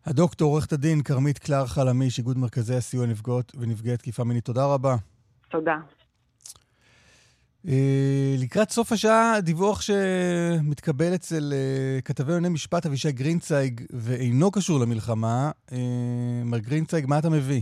הדוקטור, 0.06 0.52
עורכת 0.52 0.72
הדין 0.72 1.02
כרמית 1.02 1.38
קלר 1.38 1.66
חלמיש, 1.66 2.18
איגוד 2.18 2.38
מרכזי 2.38 2.74
הסיוע 2.74 3.06
לנפגעות 3.06 3.52
ונפגעי 3.58 3.96
תקיפה 3.96 4.24
מינית, 4.24 4.44
תודה 4.44 4.66
רבה. 4.66 4.94
תודה. 5.50 5.76
Uh, 7.66 7.70
לקראת 8.42 8.70
סוף 8.70 8.92
השעה, 8.92 9.40
דיווח 9.40 9.80
שמתקבל 9.80 11.14
אצל 11.14 11.52
uh, 11.52 12.02
כתבי 12.02 12.32
ענייני 12.32 12.54
משפט 12.54 12.86
אבישי 12.86 13.12
גרינצייג 13.12 13.80
ואינו 13.90 14.50
קשור 14.50 14.80
למלחמה. 14.80 15.50
Uh, 15.70 15.74
מר 16.44 16.58
גרינצייג, 16.58 17.04
מה 17.08 17.18
אתה 17.18 17.30
מביא? 17.30 17.60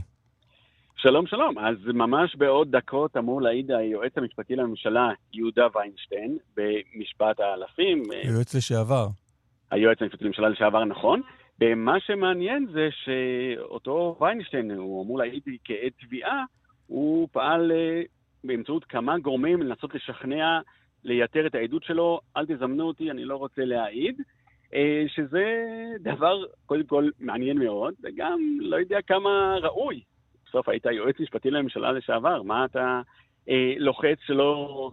שלום, 0.96 1.26
שלום. 1.26 1.58
אז 1.58 1.76
ממש 1.86 2.36
בעוד 2.36 2.76
דקות 2.76 3.16
אמור 3.16 3.42
להעיד 3.42 3.70
היועץ 3.70 4.12
המשפטי 4.16 4.56
לממשלה, 4.56 5.08
יהודה 5.32 5.66
ויינשטיין, 5.74 6.38
במשפט 6.56 7.40
האלפים. 7.40 8.02
היועץ 8.22 8.54
לשעבר. 8.54 9.08
היועץ 9.70 10.02
המשפטי 10.02 10.24
לממשלה 10.24 10.48
לשעבר, 10.48 10.84
נכון. 10.84 11.20
ומה 11.60 12.00
שמעניין 12.00 12.66
זה 12.72 12.88
שאותו 12.90 14.16
ויינשטיין, 14.20 14.70
הוא 14.70 15.04
אמור 15.04 15.18
להעיד 15.18 15.42
כעד 15.64 15.92
תביעה, 16.00 16.44
הוא 16.86 17.28
פעל 17.32 17.72
אה, 17.72 18.02
באמצעות 18.44 18.84
כמה 18.84 19.18
גורמים 19.18 19.62
לנסות 19.62 19.94
לשכנע, 19.94 20.60
לייתר 21.04 21.46
את 21.46 21.54
העדות 21.54 21.84
שלו, 21.84 22.20
אל 22.36 22.46
תזמנו 22.46 22.86
אותי, 22.86 23.10
אני 23.10 23.24
לא 23.24 23.36
רוצה 23.36 23.64
להעיד, 23.64 24.20
אה, 24.74 25.04
שזה 25.08 25.44
דבר, 26.00 26.44
קודם 26.66 26.86
כל, 26.86 27.08
מעניין 27.20 27.58
מאוד, 27.58 27.94
וגם 28.02 28.40
לא 28.60 28.76
יודע 28.76 29.02
כמה 29.02 29.56
ראוי. 29.62 30.00
בסוף 30.46 30.68
היית 30.68 30.86
יועץ 30.86 31.20
משפטי 31.20 31.50
לממשלה 31.50 31.92
לשעבר, 31.92 32.42
מה 32.42 32.64
אתה 32.64 33.00
אה, 33.48 33.74
לוחץ 33.78 34.18
שלא 34.26 34.90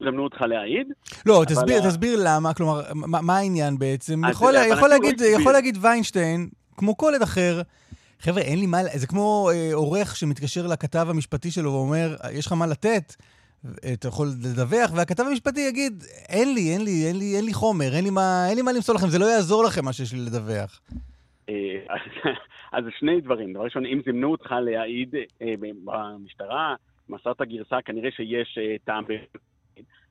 יזמנו 0.00 0.24
אותך 0.24 0.40
להעיד. 0.40 0.92
לא, 1.26 1.42
תסביר, 1.48 1.80
תסביר 1.80 2.20
למה, 2.24 2.54
כלומר, 2.54 2.80
מה, 2.94 3.20
מה 3.22 3.36
העניין 3.36 3.78
בעצם? 3.78 4.20
יכול, 4.30 4.54
יכול, 4.70 4.88
להגיד, 4.88 5.20
לא 5.20 5.26
יכול 5.26 5.52
להגיד 5.52 5.78
ויינשטיין, 5.80 6.48
כמו 6.76 6.96
כל 6.96 7.14
עד 7.14 7.22
אחר, 7.22 7.62
חבר'ה, 8.20 8.42
אין 8.42 8.58
לי 8.58 8.66
מה, 8.66 8.78
זה 8.94 9.06
כמו 9.06 9.50
אה, 9.52 9.70
עורך 9.74 10.16
שמתקשר 10.16 10.66
לכתב 10.66 11.06
המשפטי 11.10 11.50
שלו 11.50 11.72
ואומר, 11.72 12.16
יש 12.32 12.46
לך 12.46 12.52
מה 12.52 12.66
לתת? 12.66 13.14
אתה 13.92 14.08
יכול 14.08 14.26
לדווח, 14.26 14.90
והכתב 14.96 15.22
המשפטי 15.30 15.60
יגיד, 15.60 16.02
אין 16.28 16.54
לי, 16.54 16.72
אין 16.72 16.84
לי, 16.84 17.06
אין 17.06 17.18
לי, 17.18 17.36
אין 17.36 17.44
לי 17.44 17.54
חומר, 17.54 17.94
אין 17.94 18.04
לי 18.04 18.10
מה, 18.10 18.46
אין 18.48 18.56
לי 18.56 18.62
מה 18.62 18.72
למסור 18.72 18.94
לכם, 18.94 19.06
זה 19.06 19.18
לא 19.18 19.24
יעזור 19.24 19.64
לכם 19.64 19.84
מה 19.84 19.92
שיש 19.92 20.12
לי 20.12 20.18
לדווח. 20.20 20.80
אה, 21.48 21.54
אז 22.72 22.84
שני 22.98 23.20
דברים. 23.20 23.52
דבר 23.52 23.64
ראשון, 23.64 23.86
אם 23.86 24.00
זימנו 24.04 24.30
אותך 24.30 24.52
להעיד 24.52 25.14
אה, 25.42 25.54
במשטרה, 25.84 26.74
מסרת 27.08 27.42
גרסה, 27.42 27.76
כנראה 27.84 28.10
שיש 28.10 28.58
אה, 28.58 28.76
טעם 28.84 29.04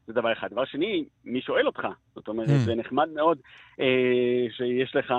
זה 0.08 0.14
דבר 0.14 0.34
אחד. 0.34 0.48
דבר 0.52 0.66
שני, 0.66 1.06
מי 1.26 1.42
שואל 1.42 1.68
אותך? 1.68 1.88
זאת 2.16 2.28
אומרת, 2.28 2.50
mm. 2.50 2.66
זה 2.66 2.76
נחמד 2.76 3.10
מאוד 3.16 3.38
אה, 3.80 3.86
שיש 4.58 4.96
לך 4.96 5.14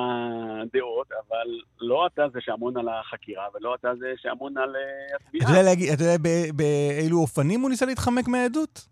דעות, 0.73 1.07
אבל 1.13 1.61
לא 1.81 2.07
אתה 2.07 2.29
זה 2.33 2.41
שאמון 2.41 2.77
על 2.77 2.89
החקירה, 2.89 3.45
ולא 3.55 3.75
אתה 3.75 3.95
זה 3.95 4.13
שאמון 4.17 4.59
על 4.59 4.77
אה, 4.77 5.17
התביעה. 5.17 5.45
אתה 5.45 5.53
יודע, 5.53 5.63
להגיד, 5.63 5.89
אתה 5.93 6.03
יודע 6.03 6.19
באילו 6.55 7.19
אופנים 7.19 7.61
הוא 7.61 7.71
ניסה 7.71 7.87
להתחמק 7.87 8.29
מהעדות? 8.29 8.89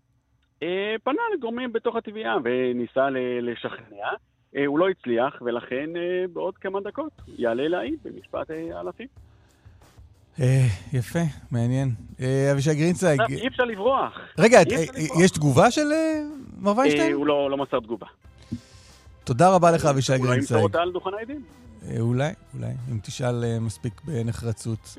אה, 0.63 0.95
פנה 1.03 1.21
לגורמים 1.37 1.73
בתוך 1.73 1.95
התביעה 1.95 2.37
וניסה 2.43 3.09
לשכנע. 3.41 4.07
אה, 4.55 4.65
הוא 4.65 4.79
לא 4.79 4.89
הצליח, 4.89 5.41
ולכן 5.41 5.97
אה, 5.97 6.25
בעוד 6.33 6.57
כמה 6.57 6.81
דקות 6.81 7.11
יעלה 7.37 7.67
להעיד 7.67 7.99
במשפט 8.03 8.51
אה, 8.51 8.81
אלפים. 8.81 9.07
אה, 10.41 10.67
יפה, 10.93 11.19
מעניין. 11.51 11.91
אה, 12.21 12.51
אבישי 12.51 12.75
גרינצייג... 12.75 13.21
אי 13.29 13.47
אפשר 13.47 13.63
לברוח. 13.63 14.13
רגע, 14.37 14.59
יש 15.23 15.31
תגובה 15.31 15.71
של 15.71 15.91
אה, 15.91 16.21
מר 16.59 16.77
ויינשטיין? 16.77 17.13
הוא 17.13 17.27
לא, 17.27 17.51
לא 17.51 17.57
מסר 17.57 17.79
תגובה. 17.79 18.07
תודה 19.23 19.49
רבה 19.49 19.71
לך, 19.71 19.85
אבישי 19.85 20.17
גרינצייג. 20.17 20.29
אולי 20.29 20.37
ימסור 20.37 20.63
אותה 20.63 20.81
על 20.81 20.91
דוכן 20.91 21.09
העדים. 21.19 21.43
אולי, 21.99 22.31
אולי, 22.53 22.71
אם 22.91 22.99
תשאל 23.03 23.59
מספיק 23.59 24.01
בנחרצות. 24.05 24.97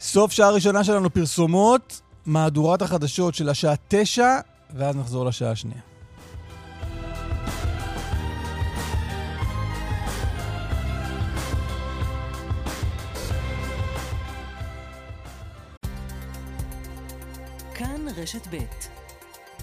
סוף 0.00 0.32
שעה 0.32 0.50
ראשונה 0.50 0.84
שלנו 0.84 1.10
פרסומות, 1.10 2.00
מהדורת 2.26 2.82
החדשות 2.82 3.34
של 3.34 3.48
השעה 3.48 3.74
תשע, 3.88 4.38
ואז 4.76 4.96
נחזור 4.96 5.26
לשעה 5.26 5.50
השנייה. 5.50 5.80
רשת 18.22 18.46
ב' 18.46 18.58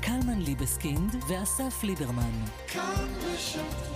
קלמן 0.01 0.41
ליבסקינד 0.41 1.15
ואסף 1.27 1.83
ליברמן. 1.83 2.45
כאן 2.67 3.07
רשת 3.21 3.95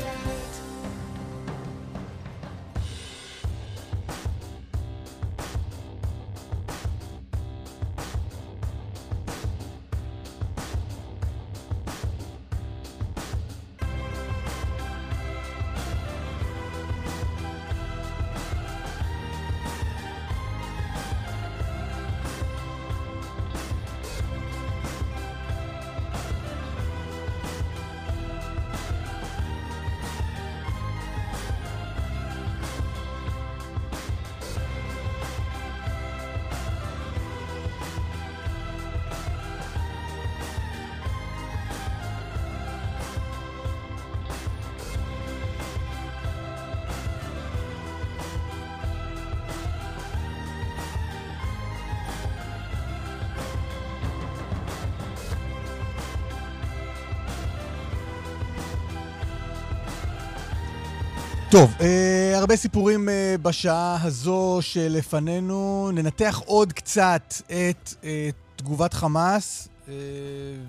טוב, 61.51 61.75
אה, 61.81 62.37
הרבה 62.37 62.55
סיפורים 62.55 63.09
אה, 63.09 63.35
בשעה 63.41 63.97
הזו 64.03 64.57
שלפנינו. 64.61 65.89
ננתח 65.93 66.41
עוד 66.45 66.73
קצת 66.73 67.33
את 67.45 67.93
אה, 68.03 68.29
תגובת 68.55 68.93
חמאס. 68.93 69.67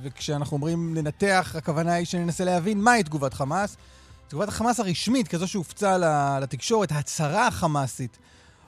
וכשאנחנו 0.02 0.56
אומרים 0.56 0.94
לנתח, 0.94 1.54
הכוונה 1.58 1.92
היא 1.92 2.06
שננסה 2.06 2.44
להבין 2.44 2.80
מהי 2.80 3.02
תגובת 3.02 3.34
חמאס. 3.34 3.76
תגובת 4.28 4.48
החמאס 4.48 4.80
הרשמית, 4.80 5.28
כזו 5.28 5.48
שהופצה 5.48 5.98
לתקשורת, 6.40 6.92
ההצהרה 6.92 7.46
החמאסית, 7.46 8.18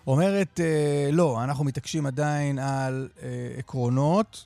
אומרת, 0.06 0.60
אה, 0.60 1.10
לא, 1.12 1.44
אנחנו 1.44 1.64
מתעקשים 1.64 2.06
עדיין 2.06 2.58
על 2.58 3.08
אה, 3.22 3.28
עקרונות, 3.58 4.44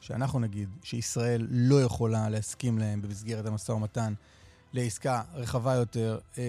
שאנחנו 0.00 0.40
נגיד 0.40 0.68
שישראל 0.82 1.46
לא 1.50 1.82
יכולה 1.82 2.28
להסכים 2.28 2.78
להם 2.78 3.02
במסגרת 3.02 3.46
המשא 3.46 3.72
ומתן 3.72 4.14
לעסקה 4.76 5.22
רחבה 5.34 5.74
יותר 5.74 6.18
אה, 6.38 6.42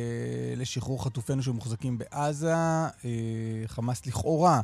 לשחרור 0.58 1.04
חטופינו 1.04 1.44
שמוחזקים 1.44 1.98
בעזה. 1.98 2.56
אה, 2.56 3.02
חמאס 3.66 4.06
לכאורה, 4.06 4.62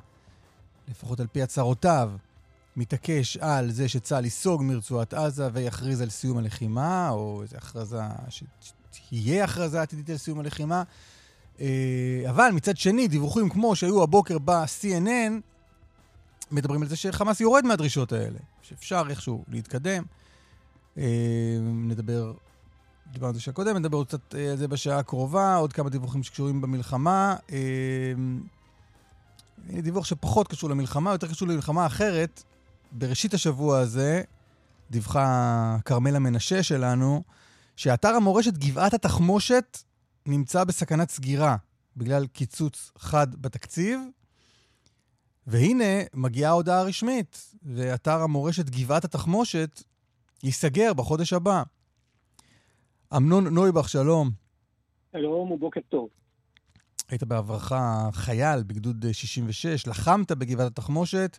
לפחות 0.87 1.19
על 1.19 1.27
פי 1.31 1.41
הצהרותיו, 1.41 2.11
מתעקש 2.75 3.37
על 3.37 3.71
זה 3.71 3.89
שצה"ל 3.89 4.23
ייסוג 4.23 4.63
מרצועת 4.63 5.13
עזה 5.13 5.49
ויכריז 5.53 6.01
על 6.01 6.09
סיום 6.09 6.37
הלחימה, 6.37 7.09
או 7.09 7.41
איזו 7.41 7.57
הכרזה, 7.57 8.01
שתהיה 8.29 9.43
הכרזה 9.43 9.81
עתידית 9.81 10.09
על 10.09 10.17
סיום 10.17 10.39
הלחימה. 10.39 10.83
אה, 11.61 12.23
אבל 12.29 12.49
מצד 12.53 12.77
שני, 12.77 13.07
דיווחים 13.07 13.49
כמו 13.49 13.75
שהיו 13.75 14.03
הבוקר 14.03 14.37
ב-CNN, 14.39 15.31
מדברים 16.51 16.81
על 16.81 16.87
זה 16.87 16.95
שחמאס 16.95 17.41
יורד 17.41 17.65
מהדרישות 17.65 18.11
האלה, 18.11 18.39
שאפשר 18.61 19.03
איכשהו 19.09 19.43
להתקדם. 19.47 20.03
אה, 20.97 21.57
נדבר, 21.61 22.33
דיברנו 23.13 23.33
על 23.33 23.39
זה 23.39 23.51
קודם, 23.51 23.77
נדבר 23.77 23.97
עוד 23.97 24.07
קצת 24.07 24.35
אה, 24.35 24.51
על 24.51 24.57
זה 24.57 24.67
בשעה 24.67 24.99
הקרובה, 24.99 25.55
עוד 25.55 25.73
כמה 25.73 25.89
דיווחים 25.89 26.23
שקשורים 26.23 26.61
במלחמה. 26.61 27.35
דיווח 29.69 30.05
שפחות 30.05 30.47
קשור 30.47 30.69
למלחמה, 30.69 31.11
יותר 31.11 31.27
קשור 31.27 31.47
למלחמה 31.47 31.85
אחרת. 31.85 32.43
בראשית 32.91 33.33
השבוע 33.33 33.79
הזה 33.79 34.21
דיווחה 34.91 35.77
כרמלה 35.85 36.19
מנשה 36.19 36.63
שלנו, 36.63 37.23
שאתר 37.75 38.09
המורשת 38.09 38.53
גבעת 38.53 38.93
התחמושת 38.93 39.77
נמצא 40.25 40.63
בסכנת 40.63 41.09
סגירה 41.09 41.55
בגלל 41.97 42.27
קיצוץ 42.27 42.91
חד 42.97 43.41
בתקציב. 43.41 43.99
והנה, 45.47 46.03
מגיעה 46.13 46.51
הודעה 46.51 46.83
רשמית, 46.83 47.53
ואתר 47.63 48.21
המורשת 48.21 48.69
גבעת 48.69 49.05
התחמושת 49.05 49.83
ייסגר 50.43 50.93
בחודש 50.93 51.33
הבא. 51.33 51.63
אמנון 53.17 53.47
נויבך, 53.47 53.89
שלום. 53.89 54.29
שלום 55.11 55.51
ובוקר 55.51 55.81
טוב. 55.89 56.09
היית 57.09 57.23
בעברך 57.23 57.71
חייל 58.11 58.63
בגדוד 58.67 59.05
66, 59.11 59.87
לחמת 59.87 60.31
בגבעת 60.31 60.67
התחמושת, 60.71 61.37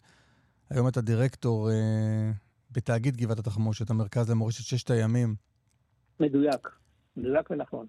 היום 0.70 0.89
אתה 0.89 1.01
דירקטור 1.01 1.70
אה, 1.70 2.31
בתאגיד 2.70 3.16
גבעת 3.16 3.39
התחמושת, 3.39 3.91
המרכז 3.91 4.31
למורשת 4.31 4.64
ששת 4.64 4.91
הימים. 4.91 5.35
מדויק, 6.20 6.68
מדויק 7.16 7.51
ונכון. 7.51 7.87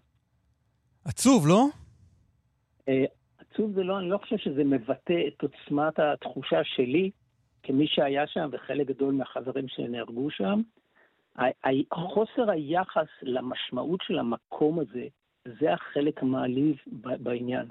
עצוב, 1.05 1.47
לא? 1.47 1.65
אה, 2.89 3.05
עצוב 3.38 3.71
זה 3.75 3.83
לא, 3.83 3.99
אני 3.99 4.09
לא 4.09 4.17
חושב 4.17 4.38
שזה 4.38 4.63
מבטא 4.63 5.13
את 5.27 5.41
עוצמת 5.41 5.99
התחושה 5.99 6.59
שלי 6.63 7.11
כמי 7.63 7.88
שהיה 7.88 8.27
שם 8.27 8.49
וחלק 8.51 8.88
גדול 8.88 9.13
מהחברים 9.13 9.65
שנהרגו 9.67 10.31
שם. 10.31 10.61
חוסר 11.93 12.49
היחס 12.49 13.07
למשמעות 13.21 13.99
של 14.03 14.19
המקום 14.19 14.79
הזה, 14.79 15.07
זה 15.59 15.73
החלק 15.73 16.23
המעליב 16.23 16.75
בעניין. 17.19 17.67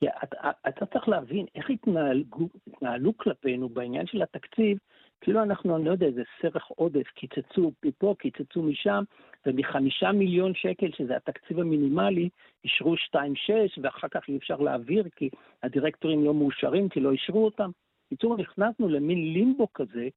כי 0.00 0.08
אתה, 0.22 0.50
אתה 0.68 0.86
צריך 0.86 1.08
להבין 1.08 1.46
איך 1.54 1.70
התנהלו, 1.70 2.24
התנהלו 2.66 3.16
כלפינו 3.16 3.68
בעניין 3.68 4.06
של 4.06 4.22
התקציב, 4.22 4.78
כאילו 5.20 5.42
אנחנו, 5.42 5.76
אני 5.76 5.84
לא 5.84 5.90
יודע, 5.90 6.06
איזה 6.06 6.22
סרח 6.40 6.68
עודף, 6.68 7.06
קיצצו 7.14 7.72
מפה, 7.84 8.14
קיצצו 8.18 8.62
משם, 8.62 9.04
ומחמישה 9.46 10.12
מיליון 10.12 10.54
שקל, 10.54 10.90
שזה 10.96 11.16
התקציב 11.16 11.58
המינימלי, 11.58 12.28
אישרו 12.64 12.94
2.6, 12.94 13.18
ואחר 13.82 14.08
כך 14.08 14.28
אי 14.28 14.36
אפשר 14.36 14.56
להעביר, 14.56 15.04
כי 15.16 15.30
הדירקטורים 15.62 16.24
לא 16.24 16.34
מאושרים, 16.34 16.88
כי 16.88 17.00
לא 17.00 17.12
אישרו 17.12 17.44
אותם. 17.44 17.70
בקיצור, 18.06 18.36
נכנסנו 18.36 18.88
למין 18.88 19.32
לימבו 19.32 19.72
כזה, 19.74 20.08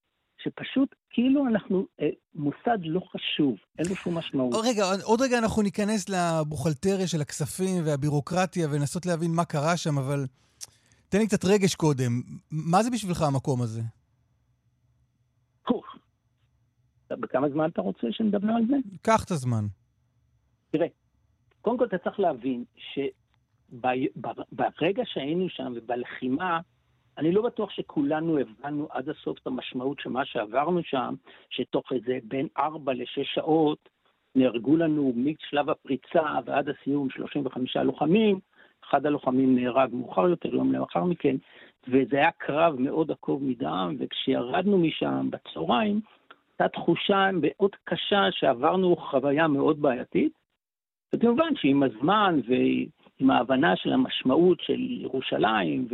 שפשוט 0.46 0.96
כאילו 1.10 1.48
אנחנו 1.48 1.86
אה, 2.02 2.10
מוסד 2.36 2.78
לא 2.84 3.00
חשוב, 3.12 3.56
אין 3.80 3.88
לו 3.89 3.96
שום 3.96 4.18
משמעות. 4.18 4.56
רגע, 4.64 4.84
עוד 5.04 5.22
רגע 5.22 5.38
אנחנו 5.38 5.62
ניכנס 5.62 6.10
לבוכלטריה 6.10 7.08
של 7.08 7.22
הכספים 7.22 7.82
והבירוקרטיה 7.86 8.68
ולנסות 8.68 9.06
להבין 9.06 9.32
מה 9.32 9.46
קרה 9.46 9.78
שם, 9.78 9.98
אבל 9.98 10.26
תן 11.10 11.18
לי 11.18 11.28
קצת 11.28 11.46
רגש 11.46 11.76
קודם. 11.76 12.22
מה 12.52 12.84
זה 12.84 12.89
בשבילך 12.91 13.22
המקום 13.22 13.62
הזה? 13.62 13.82
בכמה 17.12 17.50
זמן 17.50 17.70
אתה 17.70 17.82
רוצה 17.82 18.08
שנדבר 18.12 18.54
על 18.54 18.66
זה? 18.68 18.76
קח 19.02 19.24
את 19.24 19.32
הזמן. 19.32 19.66
תראה, 20.72 20.88
קודם 21.62 21.78
כל 21.78 21.86
אתה 21.86 21.98
צריך 21.98 22.20
להבין 22.20 22.64
שברגע 23.72 25.04
שהיינו 25.06 25.50
שם 25.50 25.74
ובלחימה, 25.76 26.60
אני 27.18 27.32
לא 27.32 27.41
בטוח 27.41 27.70
שכולנו 27.70 28.38
הבנו 28.38 28.88
עד 28.91 29.09
הסוף 29.09 29.38
את 29.39 29.47
המשמעות 29.47 29.99
של 29.99 30.09
מה 30.09 30.26
שעברנו 30.26 30.84
שם, 30.84 31.16
שתוך 31.49 31.91
איזה 31.91 32.18
בין 32.24 32.47
4 32.57 32.93
ל-6 32.93 33.24
שעות 33.24 33.89
נהרגו 34.36 34.78
לנו 34.78 35.13
משלב 35.16 35.70
הפריצה 35.70 36.24
ועד 36.45 36.70
הסיום 36.70 37.09
35 37.09 37.78
לוחמים, 37.78 38.39
אחד 38.84 39.05
הלוחמים 39.05 39.55
נהרג 39.55 39.89
מאוחר 39.93 40.30
יותר, 40.30 40.55
יום 40.55 40.74
לאחר 40.74 41.03
מכן, 41.03 41.36
וזה 41.88 42.18
היה 42.18 42.32
קרב 42.32 42.76
מאוד 42.80 43.11
עקוב 43.11 43.43
מדם, 43.43 43.95
וכשירדנו 43.99 44.78
משם 44.78 45.30
בצהריים, 45.30 46.01
הייתה 46.49 46.80
תחושה 46.80 47.30
מאוד 47.34 47.72
קשה 47.84 48.32
שעברנו 48.32 48.95
חוויה 48.95 49.47
מאוד 49.47 49.82
בעייתית, 49.82 50.34
וכמובן 51.13 51.55
שעם 51.55 51.84
הזמן 51.84 52.39
ועם 52.47 53.32
ההבנה 53.32 53.76
של 53.76 53.93
המשמעות 53.93 54.61
של 54.61 54.80
ירושלים 54.80 55.88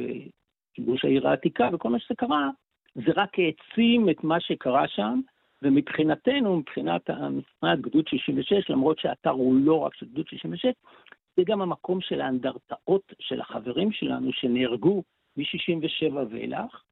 וכיבוש 0.72 1.06
העיר 1.06 1.28
העתיקה 1.28 1.70
וכל 1.74 1.90
מה 1.90 2.00
שזה 2.00 2.16
קרה, 2.16 2.50
זה 2.96 3.12
רק 3.16 3.30
העצים 3.40 4.10
את 4.10 4.24
מה 4.24 4.40
שקרה 4.40 4.88
שם, 4.88 5.20
ומבחינתנו, 5.62 6.58
מבחינת, 6.58 7.10
מבחינת 7.10 7.82
גדוד 7.82 8.08
66, 8.08 8.70
למרות 8.70 9.00
שהאתר 9.00 9.30
הוא 9.30 9.56
לא 9.56 9.76
רק 9.76 9.96
של 9.96 10.06
גדוד 10.06 10.28
66, 10.28 10.66
זה 11.38 11.44
גם 11.46 11.62
המקום 11.62 12.02
של 12.02 12.22
האנדרטאות 12.22 13.14
של 13.20 13.42
החברים 13.42 13.92
שלנו 13.92 14.34
שנהרגו 14.34 15.04
מ-67 15.38 16.14
ואילך, 16.30 16.84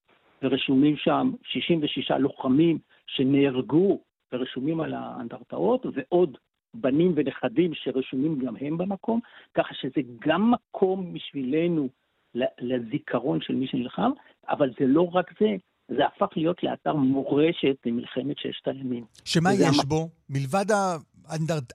ורשומים 0.43 0.97
שם 0.97 1.31
66 1.43 2.11
לוחמים 2.11 2.77
שנהרגו 3.07 4.01
ורשומים 4.33 4.81
על 4.81 4.93
האנדרטאות, 4.93 5.85
ועוד 5.93 6.37
בנים 6.73 7.13
ונכדים 7.15 7.73
שרשומים 7.73 8.39
גם 8.39 8.55
הם 8.61 8.77
במקום, 8.77 9.19
ככה 9.53 9.73
שזה 9.73 10.01
גם 10.19 10.51
מקום 10.51 11.13
בשבילנו 11.13 11.89
לזיכרון 12.59 13.41
של 13.41 13.55
מי 13.55 13.67
שנלחם, 13.67 14.11
אבל 14.49 14.69
זה 14.79 14.85
לא 14.87 15.09
רק 15.13 15.31
זה, 15.39 15.55
זה 15.87 16.05
הפך 16.05 16.27
להיות 16.35 16.63
לאתר 16.63 16.93
מורשת 16.93 17.75
למלחמת 17.85 18.37
ששת 18.37 18.67
הימים. 18.67 19.05
שמה 19.25 19.49
יש 19.53 19.79
המ... 19.79 19.89
בו? 19.89 20.09
מלבד 20.29 20.65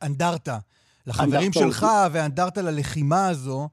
האנדרטה, 0.03 0.59
לחברים 1.07 1.53
שלך 1.53 1.87
ואנדרטה 2.13 2.63
ללחימה 2.63 3.29
הזו. 3.29 3.69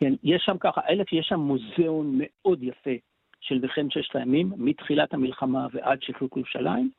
כן, 0.00 0.12
יש 0.22 0.42
שם 0.46 0.56
ככה, 0.60 0.80
אלף, 0.88 1.12
יש 1.12 1.26
שם 1.28 1.40
מוזיאון 1.40 2.18
מאוד 2.18 2.62
יפה 2.62 2.90
של 3.40 3.58
מלחמת 3.58 3.92
ששת 3.92 4.16
הימים, 4.16 4.52
מתחילת 4.56 5.14
המלחמה 5.14 5.66
ועד 5.72 5.98
שחרור 6.02 6.30
ירושלים. 6.36 6.90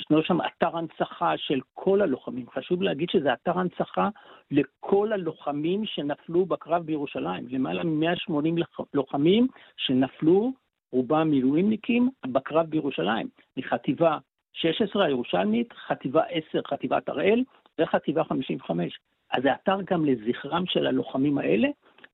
ישנו 0.00 0.22
שם 0.22 0.38
אתר 0.40 0.76
הנצחה 0.76 1.36
של 1.36 1.60
כל 1.74 2.02
הלוחמים. 2.02 2.46
חשוב 2.50 2.82
להגיד 2.82 3.10
שזה 3.10 3.32
אתר 3.32 3.58
הנצחה 3.58 4.08
לכל 4.50 5.12
הלוחמים 5.12 5.86
שנפלו 5.86 6.46
בקרב 6.46 6.82
בירושלים. 6.82 7.46
למעלה 7.48 7.84
מ-180 7.84 8.84
לוחמים 8.94 9.46
שנפלו, 9.76 10.52
רובם 10.92 11.30
מילואימניקים, 11.30 12.10
בקרב 12.26 12.66
בירושלים. 12.66 13.28
מחטיבה 13.56 14.18
16 14.52 15.04
הירושלמית, 15.04 15.72
חטיבה 15.72 16.22
10, 16.22 16.60
חטיבת 16.66 17.08
הראל, 17.08 17.44
וחטיבה 17.80 18.24
55. 18.24 18.98
אז 19.30 19.42
זה 19.42 19.52
אתר 19.52 19.76
גם 19.90 20.04
לזכרם 20.04 20.66
של 20.66 20.86
הלוחמים 20.86 21.38
האלה, 21.38 21.68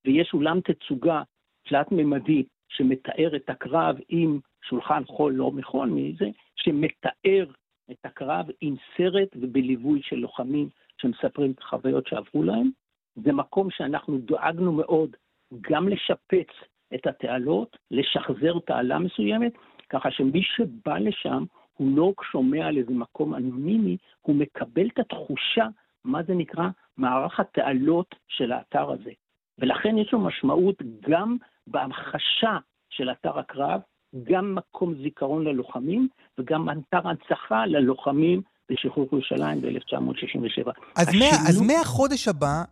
ויש 0.04 0.34
אולם 0.34 0.60
תצוגה 0.60 1.22
תלת-ממדי 1.68 2.44
שמתאר 2.68 3.36
את 3.36 3.50
הקרב 3.50 3.96
עם 4.08 4.40
שולחן 4.62 5.04
חול 5.04 5.32
לא 5.32 5.50
מחול 5.50 5.88
מזה, 5.88 6.26
שמתאר 6.56 7.44
את 7.90 7.96
הקרב 8.04 8.46
עם 8.60 8.74
סרט 8.96 9.28
ובליווי 9.36 10.02
של 10.02 10.16
לוחמים 10.16 10.68
שמספרים 10.98 11.50
את 11.50 11.58
החוויות 11.58 12.06
שעברו 12.06 12.42
להם. 12.42 12.70
זה 13.14 13.32
מקום 13.32 13.70
שאנחנו 13.70 14.18
דאגנו 14.18 14.72
מאוד 14.72 15.16
גם 15.60 15.88
לשפץ 15.88 16.48
את 16.94 17.06
התעלות, 17.06 17.76
לשחזר 17.90 18.58
תעלה 18.66 18.98
מסוימת, 18.98 19.52
ככה 19.88 20.10
שמי 20.10 20.42
שבא 20.42 20.98
לשם, 20.98 21.44
הוא 21.74 21.96
לא 21.96 22.12
שומע 22.30 22.66
על 22.66 22.76
איזה 22.76 22.92
מקום 22.92 23.34
אנונימי, 23.34 23.96
הוא 24.20 24.36
מקבל 24.36 24.86
את 24.86 24.98
התחושה, 24.98 25.66
מה 26.04 26.22
זה 26.22 26.34
נקרא, 26.34 26.68
מערך 26.96 27.40
התעלות 27.40 28.14
של 28.28 28.52
האתר 28.52 28.90
הזה. 28.90 29.10
ולכן 29.58 29.98
יש 29.98 30.12
לו 30.12 30.20
משמעות 30.20 30.82
גם 31.00 31.36
בהמחשה 31.66 32.58
של 32.90 33.10
אתר 33.10 33.38
הקרב, 33.38 33.80
גם 34.24 34.54
מקום 34.54 34.94
זיכרון 35.02 35.44
ללוחמים 35.44 36.08
וגם 36.38 36.68
אתר 36.70 37.08
הנצחה 37.08 37.66
ללוחמים 37.66 38.42
בשחרור 38.70 39.08
ירושלים 39.12 39.60
ב-1967. 39.60 40.70
אז, 40.96 41.08
השינוי... 41.08 41.30
מה, 41.30 41.36
אז 41.48 41.60
מהחודש 41.60 42.28
הבא 42.28 42.62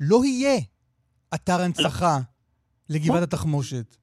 לא 0.00 0.24
יהיה 0.24 0.60
אתר 1.34 1.60
הנצחה 1.64 2.16
לגבעת 2.90 3.22
התחמושת. 3.22 3.96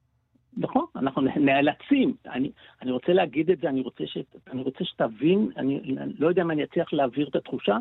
נכון, 0.56 0.84
אנחנו 0.96 1.22
נאלצים. 1.22 2.14
אני, 2.26 2.50
אני 2.82 2.90
רוצה 2.90 3.12
להגיד 3.12 3.50
את 3.50 3.58
זה, 3.62 3.68
אני 3.68 3.80
רוצה, 3.80 4.04
ש, 4.06 4.18
אני 4.50 4.62
רוצה 4.62 4.84
שתבין, 4.84 5.50
אני, 5.56 5.80
אני 5.98 6.12
לא 6.18 6.28
יודע 6.28 6.42
אם 6.42 6.50
אני 6.50 6.64
אצליח 6.64 6.92
להעביר 6.92 7.28
את 7.28 7.36
התחושה, 7.36 7.76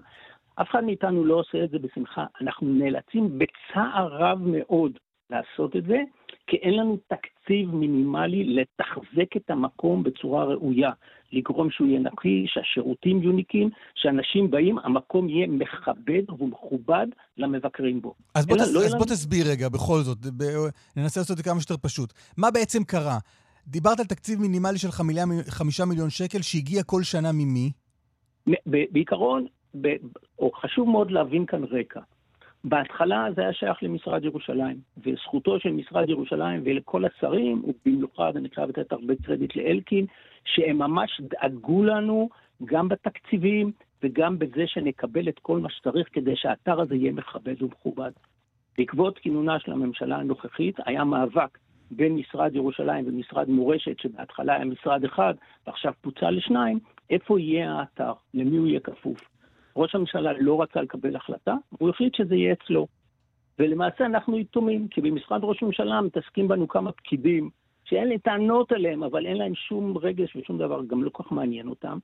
אף 0.55 0.69
אחד 0.71 0.83
מאיתנו 0.83 1.25
לא 1.25 1.35
עושה 1.35 1.63
את 1.63 1.69
זה 1.69 1.79
בשמחה. 1.79 2.25
אנחנו 2.41 2.67
נאלצים 2.67 3.39
בצער 3.39 4.07
רב 4.07 4.39
מאוד 4.41 4.91
לעשות 5.29 5.75
את 5.75 5.83
זה, 5.83 5.97
כי 6.47 6.57
אין 6.57 6.73
לנו 6.73 6.97
תקציב 7.07 7.32
מינימלי 7.49 8.43
לתחזק 8.43 9.37
את 9.37 9.49
המקום 9.49 10.03
בצורה 10.03 10.43
ראויה, 10.43 10.91
לגרום 11.31 11.71
שהוא 11.71 11.87
יהיה 11.87 11.99
נקי, 11.99 12.45
שהשירותים 12.47 13.21
יהיו 13.21 13.31
נקיים, 13.31 13.69
שאנשים 13.95 14.51
באים, 14.51 14.77
המקום 14.83 15.29
יהיה 15.29 15.47
מכבד 15.47 16.29
ומכובד 16.39 17.07
למבקרים 17.37 18.01
בו. 18.01 18.13
אז 18.35 18.45
בוא, 18.45 18.57
תס... 18.57 18.73
לא 18.73 18.79
אז 18.79 18.95
בוא 18.95 19.05
תסביר 19.05 19.45
רגע, 19.49 19.69
בכל 19.69 19.99
זאת, 19.99 20.17
ב... 20.37 20.43
ננסה 20.97 21.19
לעשות 21.19 21.31
את 21.31 21.37
זה 21.37 21.43
כמה 21.43 21.61
שיותר 21.61 21.77
פשוט. 21.81 22.13
מה 22.37 22.51
בעצם 22.51 22.83
קרה? 22.83 23.17
דיברת 23.67 23.99
על 23.99 24.05
תקציב 24.05 24.39
מינימלי 24.41 24.77
של 24.77 24.91
חמישה 25.49 25.85
מיליון 25.85 26.09
שקל 26.09 26.41
שהגיע 26.41 26.83
כל 26.83 27.03
שנה 27.03 27.31
ממי? 27.31 27.71
בעיקרון, 28.65 29.45
ב... 29.81 29.87
או 30.39 30.51
חשוב 30.51 30.89
מאוד 30.89 31.11
להבין 31.11 31.45
כאן 31.45 31.63
רקע. 31.63 31.99
בהתחלה 32.63 33.27
זה 33.35 33.41
היה 33.41 33.53
שייך 33.53 33.83
למשרד 33.83 34.25
ירושלים, 34.25 34.77
וזכותו 34.97 35.59
של 35.59 35.71
משרד 35.71 36.09
ירושלים 36.09 36.61
ולכל 36.65 37.05
השרים, 37.05 37.63
ובמיוחד 37.63 38.37
אני 38.37 38.49
חייב 38.49 38.69
לתת 38.69 38.91
הרבה 38.91 39.13
קרדיט 39.15 39.55
לאלקין, 39.55 40.05
שהם 40.45 40.77
ממש 40.77 41.21
דאגו 41.21 41.83
לנו 41.83 42.29
גם 42.65 42.89
בתקציבים 42.89 43.71
וגם 44.03 44.39
בזה 44.39 44.67
שנקבל 44.67 45.29
את 45.29 45.39
כל 45.39 45.59
מה 45.59 45.69
שצריך 45.69 46.07
כדי 46.11 46.35
שהאתר 46.35 46.81
הזה 46.81 46.95
יהיה 46.95 47.11
מכבד 47.11 47.61
ומכובד. 47.61 48.11
בעקבות 48.77 49.19
כינונה 49.19 49.59
של 49.59 49.71
הממשלה 49.71 50.17
הנוכחית 50.17 50.75
היה 50.85 51.03
מאבק 51.03 51.57
בין 51.91 52.15
משרד 52.15 52.55
ירושלים 52.55 53.05
ומשרד 53.07 53.49
מורשת, 53.49 53.99
שבהתחלה 53.99 54.55
היה 54.55 54.65
משרד 54.65 55.03
אחד 55.05 55.33
ועכשיו 55.67 55.93
פוצל 56.01 56.29
לשניים, 56.29 56.79
איפה 57.09 57.39
יהיה 57.39 57.73
האתר, 57.73 58.13
למי 58.33 58.57
הוא 58.57 58.67
יהיה 58.67 58.79
כפוף. 58.79 59.32
ראש 59.75 59.95
הממשלה 59.95 60.31
לא 60.39 60.61
רצה 60.61 60.81
לקבל 60.81 61.15
החלטה, 61.15 61.55
והוא 61.71 61.89
החליט 61.89 62.15
שזה 62.15 62.35
יהיה 62.35 62.53
אצלו. 62.53 62.87
ולמעשה 63.59 64.05
אנחנו 64.05 64.39
יתומים, 64.39 64.87
כי 64.87 65.01
במשרד 65.01 65.39
ראש 65.43 65.63
הממשלה 65.63 66.01
מתעסקים 66.01 66.47
בנו 66.47 66.67
כמה 66.67 66.91
פקידים, 66.91 67.49
שאין 67.85 68.07
לי 68.07 68.19
טענות 68.19 68.71
עליהם, 68.71 69.03
אבל 69.03 69.25
אין 69.25 69.37
להם 69.37 69.55
שום 69.55 69.97
רגש 69.97 70.35
ושום 70.35 70.57
דבר, 70.57 70.81
גם 70.87 71.03
לא 71.03 71.09
כל 71.09 71.23
כך 71.23 71.31
מעניין 71.31 71.67
אותם. 71.67 71.97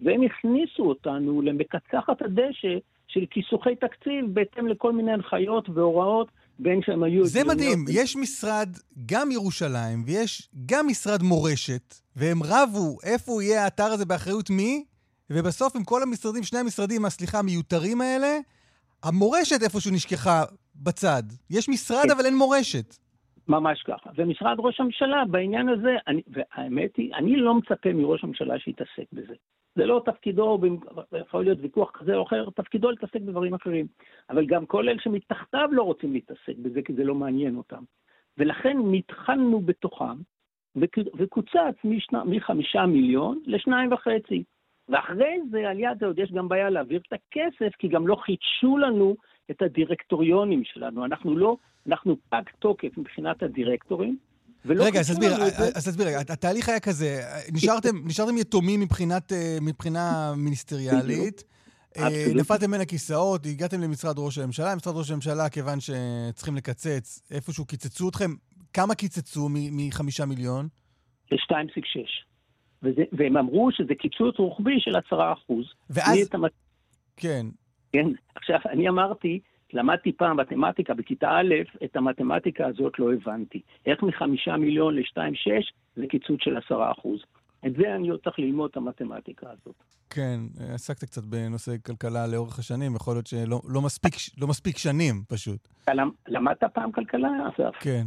והם 0.00 0.22
הכניסו 0.22 0.82
אותנו 0.82 1.42
למקצחת 1.42 2.22
הדשא 2.22 2.78
של 3.08 3.24
כיסוכי 3.30 3.76
תקציב 3.76 4.24
בהתאם 4.32 4.66
לכל 4.66 4.92
מיני 4.92 5.12
הנחיות 5.12 5.68
והוראות, 5.68 6.28
בין 6.58 6.82
שהם 6.82 7.02
היו... 7.02 7.26
זה 7.26 7.44
מדהים, 7.44 7.84
יש 7.88 8.16
משרד 8.16 8.68
גם 9.06 9.30
ירושלים 9.30 10.02
ויש 10.06 10.48
גם 10.66 10.86
משרד 10.86 11.22
מורשת, 11.22 11.94
והם 12.16 12.42
רבו 12.42 12.98
איפה 13.04 13.42
יהיה 13.42 13.64
האתר 13.64 13.84
הזה 13.84 14.04
באחריות 14.06 14.50
מי? 14.50 14.84
ובסוף 15.30 15.76
עם 15.76 15.84
כל 15.84 16.02
המשרדים, 16.02 16.42
שני 16.42 16.58
המשרדים, 16.58 17.04
הסליחה, 17.04 17.38
המיותרים 17.38 18.00
האלה, 18.00 18.38
המורשת 19.02 19.62
איפשהו 19.62 19.92
נשכחה 19.94 20.42
בצד. 20.82 21.22
יש 21.50 21.68
משרד, 21.68 22.10
אבל 22.16 22.26
אין 22.26 22.36
מורשת. 22.36 22.94
ממש 23.48 23.82
ככה. 23.82 24.10
ומשרד 24.16 24.56
ראש 24.58 24.80
הממשלה, 24.80 25.24
בעניין 25.30 25.68
הזה, 25.68 25.96
אני, 26.06 26.22
והאמת 26.26 26.96
היא, 26.96 27.14
אני 27.14 27.36
לא 27.36 27.54
מצפה 27.54 27.92
מראש 27.92 28.24
הממשלה 28.24 28.58
שיתעסק 28.58 29.12
בזה. 29.12 29.34
זה 29.76 29.86
לא 29.86 30.02
תפקידו, 30.04 30.60
יכול 31.20 31.44
להיות 31.44 31.58
ויכוח 31.62 31.90
כזה 31.94 32.14
או 32.14 32.22
אחר, 32.22 32.48
תפקידו 32.56 32.90
להתעסק 32.90 33.20
בדברים 33.20 33.54
אחרים. 33.54 33.86
אבל 34.30 34.46
גם 34.46 34.66
כל 34.66 34.88
אלה 34.88 35.00
שמתחתיו 35.02 35.68
לא 35.72 35.82
רוצים 35.82 36.12
להתעסק 36.12 36.58
בזה, 36.62 36.82
כי 36.84 36.92
זה 36.94 37.04
לא 37.04 37.14
מעניין 37.14 37.56
אותם. 37.56 37.82
ולכן 38.38 38.76
נטחנו 38.90 39.60
בתוכם, 39.60 40.16
וקוצץ 41.16 41.76
מחמישה 42.24 42.86
מיליון 42.86 43.40
לשניים 43.46 43.92
וחצי. 43.92 44.44
ואחרי 44.88 45.40
זה, 45.50 45.58
על 45.70 45.80
יד 45.80 45.98
זה 46.00 46.06
עוד 46.06 46.18
יש 46.18 46.32
גם 46.32 46.48
בעיה 46.48 46.70
להעביר 46.70 47.00
את 47.08 47.12
הכסף, 47.12 47.74
כי 47.78 47.88
גם 47.88 48.06
לא 48.06 48.16
חידשו 48.24 48.78
לנו 48.78 49.16
את 49.50 49.62
הדירקטוריונים 49.62 50.62
שלנו. 50.64 51.04
אנחנו 51.04 51.36
לא, 51.36 51.56
אנחנו 51.86 52.16
פג 52.28 52.42
תוקף 52.58 52.98
מבחינת 52.98 53.42
הדירקטורים. 53.42 54.16
רגע, 54.66 55.00
אז 55.00 55.10
תסביר, 55.10 55.32
אז 55.76 55.88
תסביר, 55.88 56.06
התהליך 56.30 56.68
היה 56.68 56.80
כזה, 56.80 57.20
נשארתם, 57.52 57.96
נשארתם 58.06 58.38
יתומים 58.38 58.80
מבחינת, 58.80 59.32
אה, 59.32 59.58
מבחינה 59.62 60.32
מיניסטריאלית, 60.36 61.44
אה, 61.98 62.08
נפלתם 62.34 62.70
בין 62.70 62.80
הכיסאות, 62.80 63.46
הגעתם 63.46 63.80
למשרד 63.80 64.14
ראש 64.18 64.38
הממשלה, 64.38 64.76
משרד 64.76 64.96
ראש 64.96 65.10
הממשלה, 65.10 65.48
כיוון 65.48 65.78
שצריכים 65.80 66.56
לקצץ, 66.56 67.30
איפשהו 67.30 67.66
קיצצו 67.66 68.08
אתכם, 68.08 68.30
כמה 68.72 68.94
קיצצו 68.94 69.48
מחמישה 69.50 70.26
מיליון? 70.26 70.68
ל-2.6. 71.32 72.33
וזה, 72.82 73.02
והם 73.12 73.36
אמרו 73.36 73.72
שזה 73.72 73.94
קיצוץ 73.94 74.38
רוחבי 74.38 74.80
של 74.80 74.96
עשרה 74.96 75.32
אחוז. 75.32 75.64
ואז... 75.90 76.28
המת... 76.32 76.50
כן. 77.16 77.46
כן. 77.92 78.06
עכשיו, 78.34 78.58
אני 78.70 78.88
אמרתי, 78.88 79.40
למדתי 79.72 80.12
פעם 80.12 80.40
מתמטיקה 80.40 80.94
בכיתה 80.94 81.30
א', 81.30 81.54
את 81.84 81.96
המתמטיקה 81.96 82.66
הזאת 82.66 82.98
לא 82.98 83.12
הבנתי. 83.12 83.60
איך 83.86 84.02
מחמישה 84.02 84.56
מיליון 84.56 84.96
לשתיים 84.96 85.34
שש 85.34 85.72
זה 85.96 86.04
קיצוץ 86.10 86.40
של 86.40 86.56
עשרה 86.56 86.92
אחוז. 86.92 87.20
את 87.66 87.72
זה 87.76 87.94
אני 87.94 88.08
עוד 88.08 88.20
צריך 88.24 88.38
ללמוד 88.38 88.70
את 88.70 88.76
המתמטיקה 88.76 89.46
הזאת. 89.50 89.74
כן, 90.10 90.40
עסקת 90.74 91.04
קצת 91.04 91.24
בנושא 91.24 91.72
כלכלה 91.86 92.26
לאורך 92.26 92.58
השנים, 92.58 92.96
יכול 92.96 93.14
להיות 93.14 93.26
שלא 93.26 93.60
לא 93.68 93.80
מספיק, 93.80 94.14
לא 94.40 94.46
מספיק 94.46 94.78
שנים 94.78 95.22
פשוט. 95.28 95.68
למדת 96.28 96.64
פעם 96.74 96.92
כלכלה, 96.92 97.28
אסף? 97.48 97.76
כן. 97.80 98.06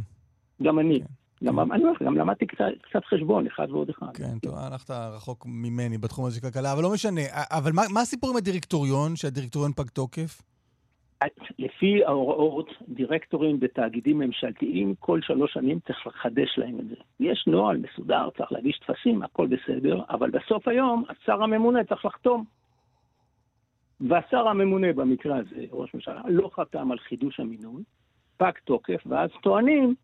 גם 0.62 0.78
אני. 0.78 1.00
כן. 1.00 1.06
גם, 1.44 1.72
אני 1.72 1.82
אומר 1.82 1.92
גם 2.04 2.16
למדתי 2.16 2.46
קצת, 2.46 2.64
קצת 2.80 3.04
חשבון, 3.04 3.46
אחד 3.46 3.66
ועוד 3.70 3.88
אחד. 3.90 4.16
כן, 4.16 4.38
טוב, 4.42 4.54
הלכת 4.56 4.90
רחוק 4.90 5.46
ממני 5.48 5.98
בתחום 5.98 6.26
הזה 6.26 6.36
של 6.36 6.40
כלכלה, 6.40 6.72
אבל 6.72 6.82
לא 6.82 6.92
משנה. 6.92 7.20
אבל 7.50 7.72
מה, 7.72 7.82
מה 7.94 8.00
הסיפור 8.00 8.30
עם 8.30 8.36
הדירקטוריון, 8.36 9.16
שהדירקטוריון 9.16 9.72
פג 9.72 9.88
תוקף? 9.88 10.42
לפי 11.58 12.04
ההוראות, 12.04 12.70
דירקטורים 12.88 13.60
בתאגידים 13.60 14.18
ממשלתיים, 14.18 14.94
כל 14.98 15.20
שלוש 15.22 15.52
שנים 15.52 15.78
צריך 15.86 16.06
לחדש 16.06 16.58
להם 16.58 16.80
את 16.80 16.88
זה. 16.88 16.94
יש 17.20 17.44
נוהל 17.46 17.76
מסודר, 17.76 18.28
צריך 18.36 18.52
להגיש 18.52 18.78
טפסים, 18.86 19.22
הכל 19.22 19.46
בסדר, 19.46 20.02
אבל 20.10 20.30
בסוף 20.30 20.68
היום 20.68 21.04
השר 21.08 21.42
הממונה 21.42 21.84
צריך 21.84 22.04
לחתום. 22.04 22.44
והשר 24.00 24.48
הממונה 24.48 24.92
במקרה 24.92 25.36
הזה, 25.36 25.64
ראש 25.70 25.94
ממשלה, 25.94 26.22
לא 26.28 26.50
חתם 26.54 26.92
על 26.92 26.98
חידוש 26.98 27.40
המינוי, 27.40 27.82
פג 28.36 28.52
תוקף, 28.64 29.02
ואז 29.06 29.30
טוענים 29.42 29.94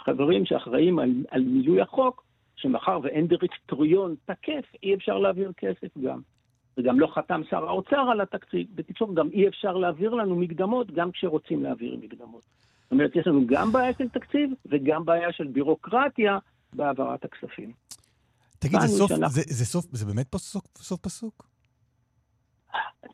החברים 0.00 0.46
שאחראים 0.46 0.98
על, 0.98 1.10
על 1.30 1.42
מילוי 1.42 1.80
החוק, 1.80 2.24
שמאחר 2.56 3.00
ואין 3.02 3.26
דירקטוריון 3.26 4.14
תקף, 4.24 4.64
אי 4.82 4.94
אפשר 4.94 5.18
להעביר 5.18 5.52
כסף 5.56 5.98
גם. 5.98 6.20
וגם 6.78 7.00
לא 7.00 7.06
חתם 7.14 7.40
שר 7.50 7.68
האוצר 7.68 8.00
על 8.12 8.20
התקציב. 8.20 8.66
בקיצור, 8.74 9.14
גם 9.14 9.28
אי 9.28 9.48
אפשר 9.48 9.76
להעביר 9.76 10.14
לנו 10.14 10.36
מקדמות, 10.36 10.90
גם 10.90 11.10
כשרוצים 11.10 11.62
להעביר 11.62 11.96
מקדמות. 12.02 12.42
זאת 12.82 12.92
אומרת, 12.92 13.16
יש 13.16 13.26
לנו 13.26 13.46
גם 13.46 13.72
בעיה 13.72 13.92
של 13.98 14.08
תקציב 14.08 14.50
וגם 14.66 15.04
בעיה 15.04 15.32
של 15.32 15.46
בירוקרטיה 15.46 16.38
בהעברת 16.72 17.24
הכספים. 17.24 17.72
תגיד, 18.58 18.80
זה, 18.80 18.88
סוף, 18.88 19.08
שאנחנו... 19.08 19.28
זה, 19.28 19.42
זה, 19.46 19.64
סוף, 19.64 19.84
זה 19.92 20.06
באמת 20.06 20.28
פה 20.28 20.38
סוף, 20.38 20.64
סוף 20.76 21.00
פסוק? 21.00 21.46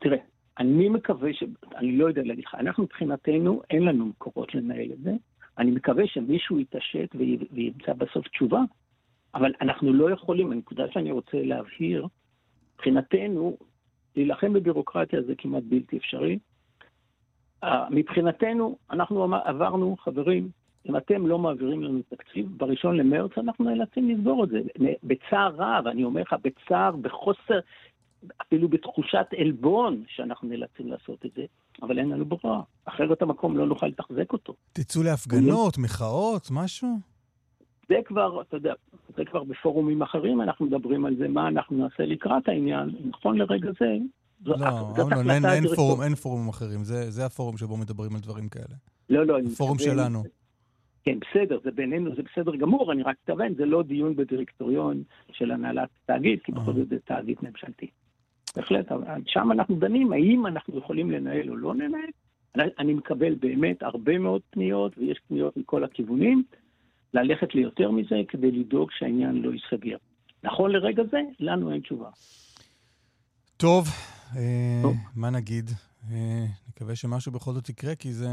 תראה, 0.01 0.17
אני 0.59 0.89
מקווה 0.89 1.33
ש... 1.33 1.43
אני 1.75 1.97
לא 1.97 2.07
יודע 2.07 2.21
להגיד 2.25 2.43
לך, 2.45 2.55
אנחנו 2.55 2.83
מבחינתנו, 2.83 3.61
אין 3.69 3.83
לנו 3.83 4.05
מקורות 4.05 4.55
לנהל 4.55 4.91
את 4.91 5.01
זה. 5.03 5.11
אני 5.57 5.71
מקווה 5.71 6.07
שמישהו 6.07 6.59
יתעשת 6.59 7.15
וימצא 7.51 7.93
בסוף 7.93 8.27
תשובה, 8.27 8.61
אבל 9.35 9.53
אנחנו 9.61 9.93
לא 9.93 10.11
יכולים, 10.11 10.51
הנקודה 10.51 10.83
שאני 10.91 11.11
רוצה 11.11 11.37
להבהיר, 11.43 12.07
מבחינתנו, 12.75 13.57
להילחם 14.15 14.53
בבירוקרטיה 14.53 15.21
זה 15.21 15.33
כמעט 15.37 15.63
בלתי 15.63 15.97
אפשרי. 15.97 16.39
מבחינתנו, 17.89 18.77
אנחנו 18.91 19.35
עברנו, 19.45 19.97
חברים, 19.97 20.49
אם 20.89 20.97
אתם 20.97 21.27
לא 21.27 21.39
מעבירים 21.39 21.83
לנו 21.83 22.01
תקציב, 22.09 22.47
בראשון 22.57 22.97
למרץ 22.97 23.37
אנחנו 23.37 23.65
נאלצים 23.65 24.09
לסגור 24.09 24.43
את 24.43 24.49
זה. 24.49 24.59
בצער 25.03 25.55
רב, 25.55 25.87
אני 25.87 26.03
אומר 26.03 26.21
לך, 26.21 26.35
בצער, 26.43 26.95
בחוסר, 26.95 27.59
אפילו 28.41 28.69
בתחושת 28.69 29.25
עלבון 29.37 30.03
שאנחנו 30.07 30.47
נאלצים 30.47 30.87
לעשות 30.87 31.25
את 31.25 31.31
זה. 31.35 31.45
אבל 31.81 31.99
אין 31.99 32.09
לנו 32.09 32.25
ברירה. 32.25 32.61
אחרת 32.85 33.21
המקום 33.21 33.57
לא 33.57 33.67
נוכל 33.67 33.87
לתחזק 33.87 34.33
אותו. 34.33 34.53
תצאו 34.73 35.03
להפגנות, 35.03 35.77
מחאות, 35.77 36.47
משהו? 36.51 36.89
זה 37.89 37.95
כבר, 38.05 38.41
אתה 38.41 38.57
יודע, 38.57 38.73
זה 39.17 39.25
כבר 39.25 39.43
בפורומים 39.43 40.01
אחרים, 40.01 40.41
אנחנו 40.41 40.65
מדברים 40.65 41.05
על 41.05 41.15
זה, 41.15 41.27
מה 41.27 41.47
אנחנו 41.47 41.77
נעשה 41.77 42.05
לקראת 42.05 42.47
העניין. 42.47 42.89
נכון 43.09 43.37
לרגע 43.37 43.69
זה, 43.79 43.97
לא, 44.45 44.55
אמנון, 45.01 45.29
אין, 45.29 45.45
אין, 45.45 45.75
פורום, 45.75 46.01
אין 46.01 46.15
פורומים 46.15 46.49
אחרים, 46.49 46.83
זה, 46.83 47.11
זה 47.11 47.25
הפורום 47.25 47.57
שבו 47.57 47.77
מדברים 47.77 48.15
על 48.15 48.21
דברים 48.21 48.49
כאלה. 48.49 48.75
לא, 49.09 49.25
לא. 49.25 49.37
הפורום 49.53 49.79
שלנו. 49.79 50.23
כן, 51.03 51.17
בסדר, 51.19 51.59
זה 51.63 51.71
בינינו, 51.71 52.15
זה 52.15 52.21
בסדר 52.31 52.55
גמור, 52.55 52.91
אני 52.91 53.03
רק 53.03 53.15
אתכוון, 53.23 53.55
זה 53.55 53.65
לא 53.65 53.83
דיון 53.83 54.15
בדירקטוריון 54.15 55.03
של 55.31 55.51
הנהלת 55.51 55.89
תאגיד, 56.05 56.39
כי 56.43 56.51
בכל 56.51 56.73
זאת 56.73 56.89
זה 56.89 56.95
תאגיד 57.05 57.37
ממשלתי. 57.41 57.87
בהחלט, 58.55 58.85
שם 59.25 59.51
אנחנו 59.51 59.75
דנים 59.75 60.13
האם 60.13 60.47
אנחנו 60.47 60.77
יכולים 60.77 61.11
לנהל 61.11 61.49
או 61.49 61.55
לא 61.55 61.75
לנהל. 61.75 62.09
אני 62.79 62.93
מקבל 62.93 63.35
באמת 63.35 63.83
הרבה 63.83 64.17
מאוד 64.17 64.41
פניות, 64.49 64.97
ויש 64.97 65.19
פניות 65.27 65.57
מכל 65.57 65.83
הכיוונים, 65.83 66.43
ללכת 67.13 67.55
ליותר 67.55 67.91
מזה 67.91 68.15
כדי 68.27 68.51
לדאוג 68.51 68.89
שהעניין 68.91 69.41
לא 69.41 69.51
ייסגר. 69.51 69.97
נכון 70.43 70.71
לרגע 70.71 71.03
זה, 71.11 71.21
לנו 71.39 71.71
אין 71.71 71.81
תשובה. 71.81 72.09
טוב, 73.57 73.87
אה, 74.35 74.81
מה 75.15 75.29
נגיד? 75.29 75.69
אה, 76.11 76.45
נקווה 76.69 76.95
שמשהו 76.95 77.31
בכל 77.31 77.53
זאת 77.53 77.69
יקרה, 77.69 77.95
כי 77.95 78.13
זה 78.13 78.29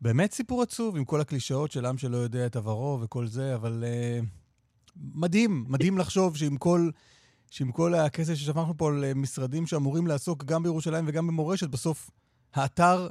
באמת 0.00 0.32
סיפור 0.32 0.62
עצוב, 0.62 0.96
עם 0.96 1.04
כל 1.04 1.20
הקלישאות 1.20 1.72
של 1.72 1.86
עם 1.86 1.98
שלא 1.98 2.16
יודע 2.16 2.46
את 2.46 2.56
עברו 2.56 2.98
וכל 3.02 3.26
זה, 3.26 3.54
אבל 3.54 3.84
אה, 3.86 4.20
מדהים, 5.14 5.64
מדהים 5.68 5.98
לחשוב 5.98 6.36
שעם 6.36 6.56
כל... 6.56 6.90
שעם 7.52 7.72
כל 7.72 7.94
הכסף 7.94 8.34
ששפכנו 8.34 8.76
פה 8.76 8.88
על 8.88 9.04
משרדים 9.14 9.66
שאמורים 9.66 10.06
לעסוק 10.06 10.44
גם 10.44 10.62
בירושלים 10.62 11.04
וגם 11.08 11.26
במורשת, 11.26 11.68
בסוף 11.68 12.10
האתר 12.54 13.08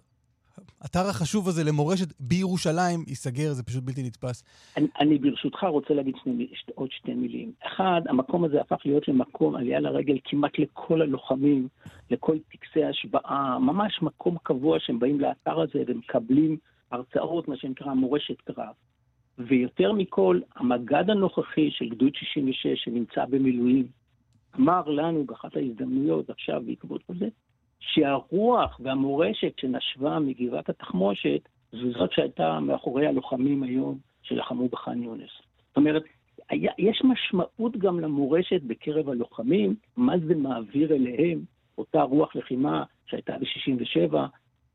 האתר 0.81 1.09
החשוב 1.09 1.47
הזה 1.47 1.63
למורשת 1.63 2.13
בירושלים 2.19 2.99
ייסגר, 3.07 3.53
זה 3.53 3.63
פשוט 3.63 3.83
בלתי 3.83 4.03
נתפס. 4.03 4.43
אני, 4.77 4.87
אני 4.99 5.17
ברשותך 5.17 5.63
רוצה 5.63 5.93
להגיד 5.93 6.15
שני, 6.23 6.47
עוד 6.75 6.91
שתי 6.91 7.13
מילים. 7.13 7.51
אחד, 7.67 8.01
המקום 8.09 8.43
הזה 8.43 8.61
הפך 8.61 8.77
להיות 8.85 9.07
למקום 9.07 9.55
עלייה 9.55 9.79
לרגל 9.79 10.17
כמעט 10.23 10.59
לכל 10.59 11.01
הלוחמים, 11.01 11.67
לכל 12.11 12.37
טקסי 12.51 12.83
השבעה, 12.83 13.59
ממש 13.59 13.99
מקום 14.01 14.37
קבוע 14.43 14.77
שהם 14.79 14.99
באים 14.99 15.19
לאתר 15.19 15.61
הזה 15.61 15.83
ומקבלים 15.87 16.57
הרצאות, 16.91 17.47
מה 17.47 17.57
שנקרא 17.57 17.93
מורשת 17.93 18.41
קרב. 18.41 18.73
ויותר 19.37 19.91
מכל, 19.91 20.39
המג"ד 20.55 21.09
הנוכחי 21.09 21.71
של 21.71 21.89
גדוד 21.89 22.15
66 22.15 22.83
שנמצא 22.83 23.25
במילואים, 23.25 24.01
אמר 24.56 24.89
לנו 24.89 25.26
באחת 25.26 25.56
ההזדמנויות 25.56 26.30
עכשיו 26.30 26.62
בעקבות 26.66 27.02
זה, 27.20 27.28
שהרוח 27.80 28.80
והמורשת 28.84 29.60
שנשבה 29.60 30.20
מגבעת 30.20 30.70
התחמושת, 30.70 31.49
זו 31.72 31.91
זאת 31.91 32.12
שהייתה 32.14 32.60
מאחורי 32.60 33.08
הלוחמים 33.08 33.64
היום 33.64 33.97
שלחמו 34.22 34.68
בח'אן 34.68 35.04
יונס. 35.04 35.32
זאת 35.68 35.78
אומרת, 35.78 36.04
היה, 36.49 36.72
יש 36.78 37.02
משמעות 37.04 37.78
גם 37.78 37.99
למורשת 37.99 38.62
בקרב 38.64 39.10
הלוחמים, 39.10 39.76
מה 39.97 40.14
זה 40.28 40.36
מעביר 40.36 40.93
אליהם, 40.93 41.41
אותה 41.78 42.02
רוח 42.02 42.36
לחימה 42.36 42.84
שהייתה 43.06 43.34
ב-67, 43.38 44.16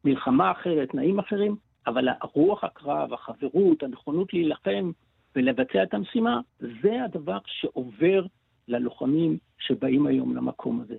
מלחמה 0.04 0.50
אחרת, 0.50 0.90
תנאים 0.90 1.18
אחרים, 1.18 1.56
אבל 1.86 2.08
הרוח 2.20 2.64
הקרב, 2.64 3.12
החברות, 3.12 3.82
הנכונות 3.82 4.32
להילחם 4.32 4.90
ולבצע 5.36 5.82
את 5.82 5.94
המשימה, 5.94 6.40
זה 6.58 7.04
הדבר 7.04 7.38
שעובר 7.46 8.26
ללוחמים 8.68 9.38
שבאים 9.58 10.06
היום 10.06 10.36
למקום 10.36 10.80
הזה. 10.80 10.96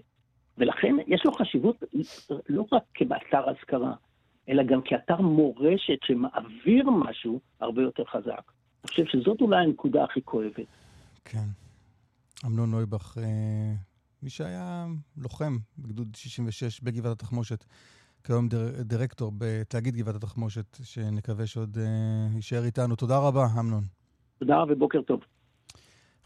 ולכן 0.57 0.95
יש 1.07 1.25
לו 1.25 1.31
חשיבות 1.31 1.83
לא 2.49 2.65
רק 2.71 2.83
כאתר 2.93 3.49
אזכרה, 3.49 3.93
אלא 4.49 4.63
גם 4.63 4.81
כאתר 4.85 5.21
מורשת 5.21 5.99
שמעביר 6.03 6.89
משהו 6.89 7.39
הרבה 7.59 7.81
יותר 7.81 8.03
חזק. 8.05 8.51
אני 8.83 8.89
חושב 8.89 9.05
שזאת 9.05 9.41
אולי 9.41 9.63
הנקודה 9.63 10.03
הכי 10.03 10.21
כואבת. 10.21 10.67
כן. 11.25 11.47
אמנון 12.45 12.71
נויבך, 12.71 13.17
אה, 13.17 13.73
מי 14.23 14.29
שהיה 14.29 14.85
לוחם 15.17 15.57
בגדוד 15.79 16.15
66 16.15 16.81
בגבעת 16.81 17.11
התחמושת, 17.11 17.65
כיום 18.23 18.47
דר, 18.47 18.83
דירקטור 18.83 19.31
בתאגיד 19.37 19.95
גבעת 19.95 20.15
התחמושת, 20.15 20.77
שנקווה 20.83 21.47
שעוד 21.47 21.77
אה, 21.77 22.27
יישאר 22.35 22.63
איתנו. 22.63 22.95
תודה 22.95 23.17
רבה, 23.17 23.45
אמנון. 23.59 23.83
תודה 24.39 24.63
ובוקר 24.69 25.01
טוב. 25.01 25.19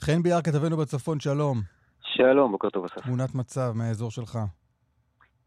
חן 0.03 0.23
ביאר, 0.23 0.41
כתבנו 0.41 0.77
בצפון, 0.77 1.19
שלום. 1.19 1.57
שלום, 2.01 2.51
בוקר 2.51 2.69
טוב, 2.69 2.85
אסף. 2.85 3.01
תמונת 3.01 3.35
מצב 3.35 3.71
מהאזור 3.75 4.11
שלך. 4.11 4.37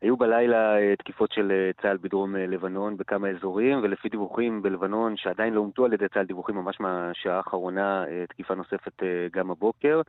היו 0.03 0.17
בלילה 0.17 0.77
אה, 0.77 0.97
תקיפות 0.97 1.33
של 1.33 1.53
אה, 1.53 1.71
צה"ל 1.83 1.97
בדרום 1.97 2.37
אה, 2.37 2.47
לבנון 2.47 2.97
בכמה 2.97 3.29
אזורים, 3.29 3.81
ולפי 3.83 4.09
דיווחים 4.09 4.63
בלבנון, 4.63 5.17
שעדיין 5.17 5.55
לא 5.55 5.61
אומתו 5.61 5.85
על 5.85 5.93
ידי 5.93 6.09
צה"ל, 6.15 6.27
דיווחים 6.27 6.55
ממש 6.55 6.81
מהשעה 6.81 7.37
האחרונה, 7.37 8.05
תקיפה 8.29 8.55
נוספת 8.55 9.03
גם 9.33 9.51
הבוקר. 9.51 10.01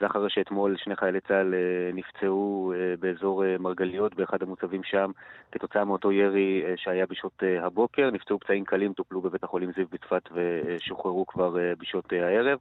זה 0.00 0.06
אחרי 0.06 0.30
שאתמול 0.30 0.76
שני 0.78 0.96
חיילי 0.96 1.20
צה"ל 1.20 1.54
נפצעו 1.94 2.72
באזור 3.00 3.44
מרגליות, 3.58 4.14
באחד 4.14 4.42
המוצבים 4.42 4.82
שם, 4.84 5.10
כתוצאה 5.52 5.84
מאותו 5.84 6.12
ירי 6.12 6.62
שהיה 6.76 7.06
בשעות 7.06 7.42
הבוקר. 7.62 8.10
נפצעו 8.10 8.38
פצעים 8.38 8.64
קלים, 8.64 8.92
טופלו 8.92 9.20
בבית 9.20 9.44
החולים 9.44 9.72
זיו 9.76 9.86
בצפת 9.92 10.28
ושוחררו 10.32 11.26
כבר 11.26 11.56
בשעות 11.78 12.12
הערב. 12.12 12.58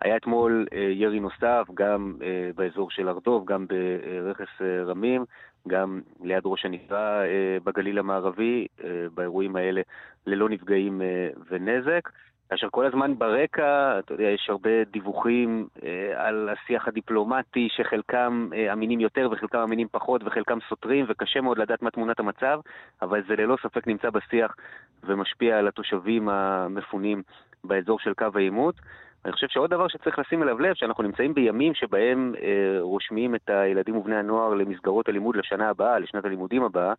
היה 0.00 0.16
אתמול 0.16 0.66
אה, 0.72 0.78
ירי 0.78 1.20
נוסף, 1.20 1.66
גם 1.74 2.14
אה, 2.22 2.50
באזור 2.56 2.90
של 2.90 3.08
ארדוב, 3.08 3.44
גם 3.44 3.66
ברכס 3.66 4.48
אה, 4.60 4.84
רמים, 4.84 5.24
גם 5.68 6.00
ליד 6.22 6.42
ראש 6.44 6.64
הנקרה 6.64 7.22
בגליל 7.64 7.98
המערבי, 7.98 8.66
באירועים 9.14 9.56
האלה 9.56 9.80
ללא 10.26 10.48
נפגעים 10.48 11.02
ונזק. 11.50 12.08
כאשר 12.50 12.68
כל 12.70 12.86
הזמן 12.86 13.18
ברקע, 13.18 13.98
אתה 13.98 14.14
יודע, 14.14 14.24
יש 14.24 14.46
הרבה 14.50 14.84
דיווחים 14.84 15.68
אה, 15.82 16.26
על 16.26 16.48
השיח 16.48 16.88
הדיפלומטי, 16.88 17.68
שחלקם 17.70 18.48
אה, 18.54 18.72
אמינים 18.72 19.00
יותר 19.00 19.28
וחלקם 19.32 19.58
אמינים 19.58 19.88
פחות 19.90 20.22
וחלקם 20.24 20.58
סותרים, 20.68 21.04
וקשה 21.08 21.40
מאוד 21.40 21.58
לדעת 21.58 21.82
מה 21.82 21.90
תמונת 21.90 22.20
המצב, 22.20 22.60
אבל 23.02 23.22
זה 23.28 23.36
ללא 23.36 23.56
ספק 23.62 23.86
נמצא 23.86 24.10
בשיח 24.10 24.56
ומשפיע 25.04 25.58
על 25.58 25.68
התושבים 25.68 26.28
המפונים 26.28 27.22
באזור 27.64 27.98
של 27.98 28.14
קו 28.14 28.26
העימות. 28.34 28.74
אני 29.24 29.32
חושב 29.32 29.48
שעוד 29.48 29.70
דבר 29.70 29.88
שצריך 29.88 30.18
לשים 30.18 30.42
אליו 30.42 30.60
לב, 30.60 30.74
שאנחנו 30.74 31.02
נמצאים 31.02 31.34
בימים 31.34 31.74
שבהם 31.74 32.34
אה, 32.42 32.80
רושמים 32.80 33.34
את 33.34 33.50
הילדים 33.50 33.96
ובני 33.96 34.16
הנוער 34.16 34.54
למסגרות 34.54 35.08
הלימוד 35.08 35.36
לשנה 35.36 35.68
הבאה, 35.68 35.98
לשנת 35.98 36.24
הלימודים 36.24 36.62
הבאה, 36.62 36.92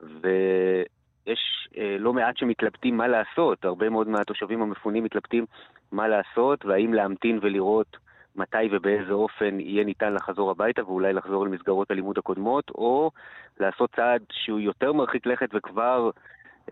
ויש 0.00 1.68
אה, 1.76 1.96
לא 1.98 2.12
מעט 2.12 2.36
שמתלבטים 2.36 2.96
מה 2.96 3.08
לעשות, 3.08 3.64
הרבה 3.64 3.88
מאוד 3.88 4.08
מהתושבים 4.08 4.62
המפונים 4.62 5.04
מתלבטים 5.04 5.46
מה 5.92 6.08
לעשות, 6.08 6.64
והאם 6.64 6.94
להמתין 6.94 7.38
ולראות 7.42 7.96
מתי 8.36 8.68
ובאיזה 8.70 9.12
אופן 9.12 9.60
יהיה 9.60 9.84
ניתן 9.84 10.14
לחזור 10.14 10.50
הביתה 10.50 10.86
ואולי 10.86 11.12
לחזור 11.12 11.46
למסגרות 11.46 11.90
הלימוד 11.90 12.18
הקודמות, 12.18 12.70
או 12.70 13.10
לעשות 13.60 13.90
צעד 13.96 14.22
שהוא 14.30 14.60
יותר 14.60 14.92
מרחיק 14.92 15.26
לכת 15.26 15.48
וכבר 15.54 16.10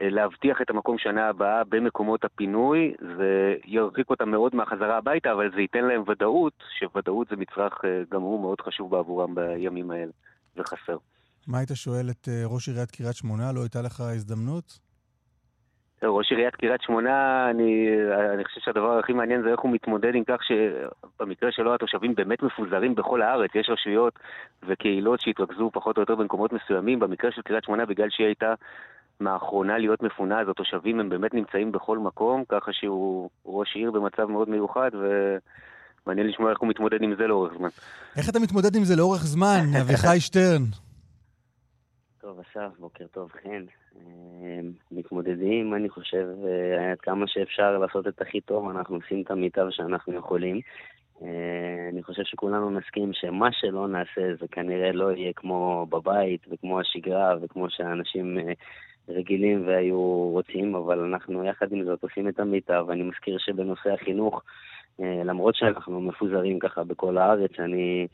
להבטיח 0.01 0.63
את 0.63 0.71
המקום 0.71 0.99
שנה 0.99 1.29
הבאה 1.29 1.65
במקומות 1.65 2.25
הפינוי, 2.25 2.95
זה 3.17 3.55
ירחיק 3.65 4.11
אותם 4.11 4.31
מאוד 4.31 4.55
מהחזרה 4.55 4.97
הביתה, 4.97 5.33
אבל 5.33 5.51
זה 5.55 5.61
ייתן 5.61 5.85
להם 5.85 6.03
ודאות, 6.09 6.53
שוודאות 6.79 7.29
זה 7.29 7.37
מצרך 7.37 7.85
אה, 7.85 8.03
גם 8.11 8.23
הוא 8.23 8.41
מאוד 8.41 8.61
חשוב 8.61 8.91
בעבורם 8.91 9.35
בימים 9.35 9.91
האלה, 9.91 10.13
וחסר. 10.57 10.97
מה 11.47 11.59
היית 11.59 11.71
שואל 11.75 12.11
את 12.11 12.29
אה, 12.29 12.43
ראש 12.47 12.69
עיריית 12.69 12.91
קריית 12.91 13.17
שמונה? 13.17 13.53
לא 13.53 13.61
הייתה 13.61 13.83
לך 13.83 14.01
הזדמנות? 14.01 14.79
ראש 16.03 16.31
עיריית 16.31 16.57
קריית 16.57 16.83
שמונה, 16.83 17.47
אני, 17.51 17.89
אני 18.35 18.45
חושב 18.45 18.61
שהדבר 18.61 18.99
הכי 18.99 19.13
מעניין 19.13 19.43
זה 19.43 19.49
איך 19.49 19.61
הוא 19.61 19.73
מתמודד 19.73 20.15
עם 20.15 20.25
כך 20.27 20.39
שבמקרה 20.43 21.53
שלו 21.53 21.75
התושבים 21.75 22.15
באמת 22.15 22.43
מפוזרים 22.43 22.95
בכל 22.95 23.23
הארץ. 23.23 23.51
יש 23.55 23.71
רשויות 23.71 24.19
וקהילות 24.63 25.21
שהתרכזו 25.21 25.71
פחות 25.73 25.97
או 25.97 26.03
יותר 26.03 26.15
במקומות 26.15 26.53
מסוימים. 26.53 26.99
במקרה 26.99 27.33
של 27.33 27.43
קריית 27.43 27.65
שמונה, 27.65 27.87
בגלל 27.87 28.11
שהיא 28.11 28.27
הייתה 28.27 28.55
מהאחרונה 29.21 29.79
להיות 29.79 30.03
מפונה, 30.03 30.41
אז 30.41 30.49
התושבים 30.49 31.01
הם 31.01 31.09
באמת 31.09 31.35
נמצאים 31.35 31.73
בכל 31.73 31.99
מקום, 31.99 32.45
ככה 32.49 32.73
שהוא 32.73 33.31
ראש 33.47 33.77
עיר 33.77 33.91
במצב 33.91 34.25
מאוד 34.25 34.49
מיוחד, 34.49 34.91
ומעניין 34.95 36.27
לשמוע 36.27 36.51
איך 36.51 36.61
הוא 36.61 36.69
מתמודד 36.69 37.03
עם 37.03 37.15
זה 37.19 37.27
לאורך 37.27 37.53
זמן. 37.59 37.69
איך 38.17 38.29
אתה 38.31 38.39
מתמודד 38.39 38.77
עם 38.77 38.85
זה 38.85 38.97
לאורך 38.97 39.23
זמן, 39.23 39.65
אביחי 39.83 40.21
שטרן? 40.21 40.63
טוב, 42.21 42.41
אסף, 42.41 42.79
בוקר 42.79 43.07
טוב, 43.07 43.31
חן. 43.43 43.65
אה, 43.97 44.61
מתמודדים, 44.91 45.75
אני 45.75 45.89
חושב, 45.89 46.27
אה, 46.45 46.91
עד 46.93 47.01
כמה 47.01 47.27
שאפשר 47.29 47.79
לעשות 47.79 48.09
את 48.09 48.21
הכי 48.21 48.41
טוב, 48.41 48.69
אנחנו 48.69 48.97
עושים 48.97 49.23
את 49.23 49.31
המיטב 49.31 49.67
שאנחנו 49.71 50.15
יכולים. 50.15 50.61
אה, 51.23 51.89
אני 51.93 52.03
חושב 52.03 52.23
שכולנו 52.25 52.71
נסכים 52.71 53.13
שמה 53.13 53.49
שלא 53.53 53.89
נעשה 53.89 54.35
זה 54.41 54.47
כנראה 54.51 54.93
לא 54.93 55.13
יהיה 55.13 55.33
כמו 55.37 55.87
בבית 55.91 56.47
וכמו 56.51 56.81
השגרה 56.81 57.35
וכמו 57.43 57.71
שאנשים 57.71 58.39
רגילים 59.11 59.67
והיו 59.67 60.31
רוצים, 60.33 60.75
אבל 60.75 60.99
אנחנו 60.99 61.45
יחד 61.45 61.73
עם 61.73 61.85
זאת 61.85 62.03
עושים 62.03 62.29
את 62.29 62.41
המיטב. 62.41 62.85
ואני 62.89 63.03
מזכיר 63.03 63.39
שבנושא 63.39 63.93
החינוך, 63.93 64.43
אה, 65.01 65.23
למרות 65.25 65.55
שאנחנו 65.55 66.01
מפוזרים 66.01 66.59
ככה 66.59 66.85
בכל 66.85 67.19
הארץ, 67.19 67.51
אני 67.59 68.07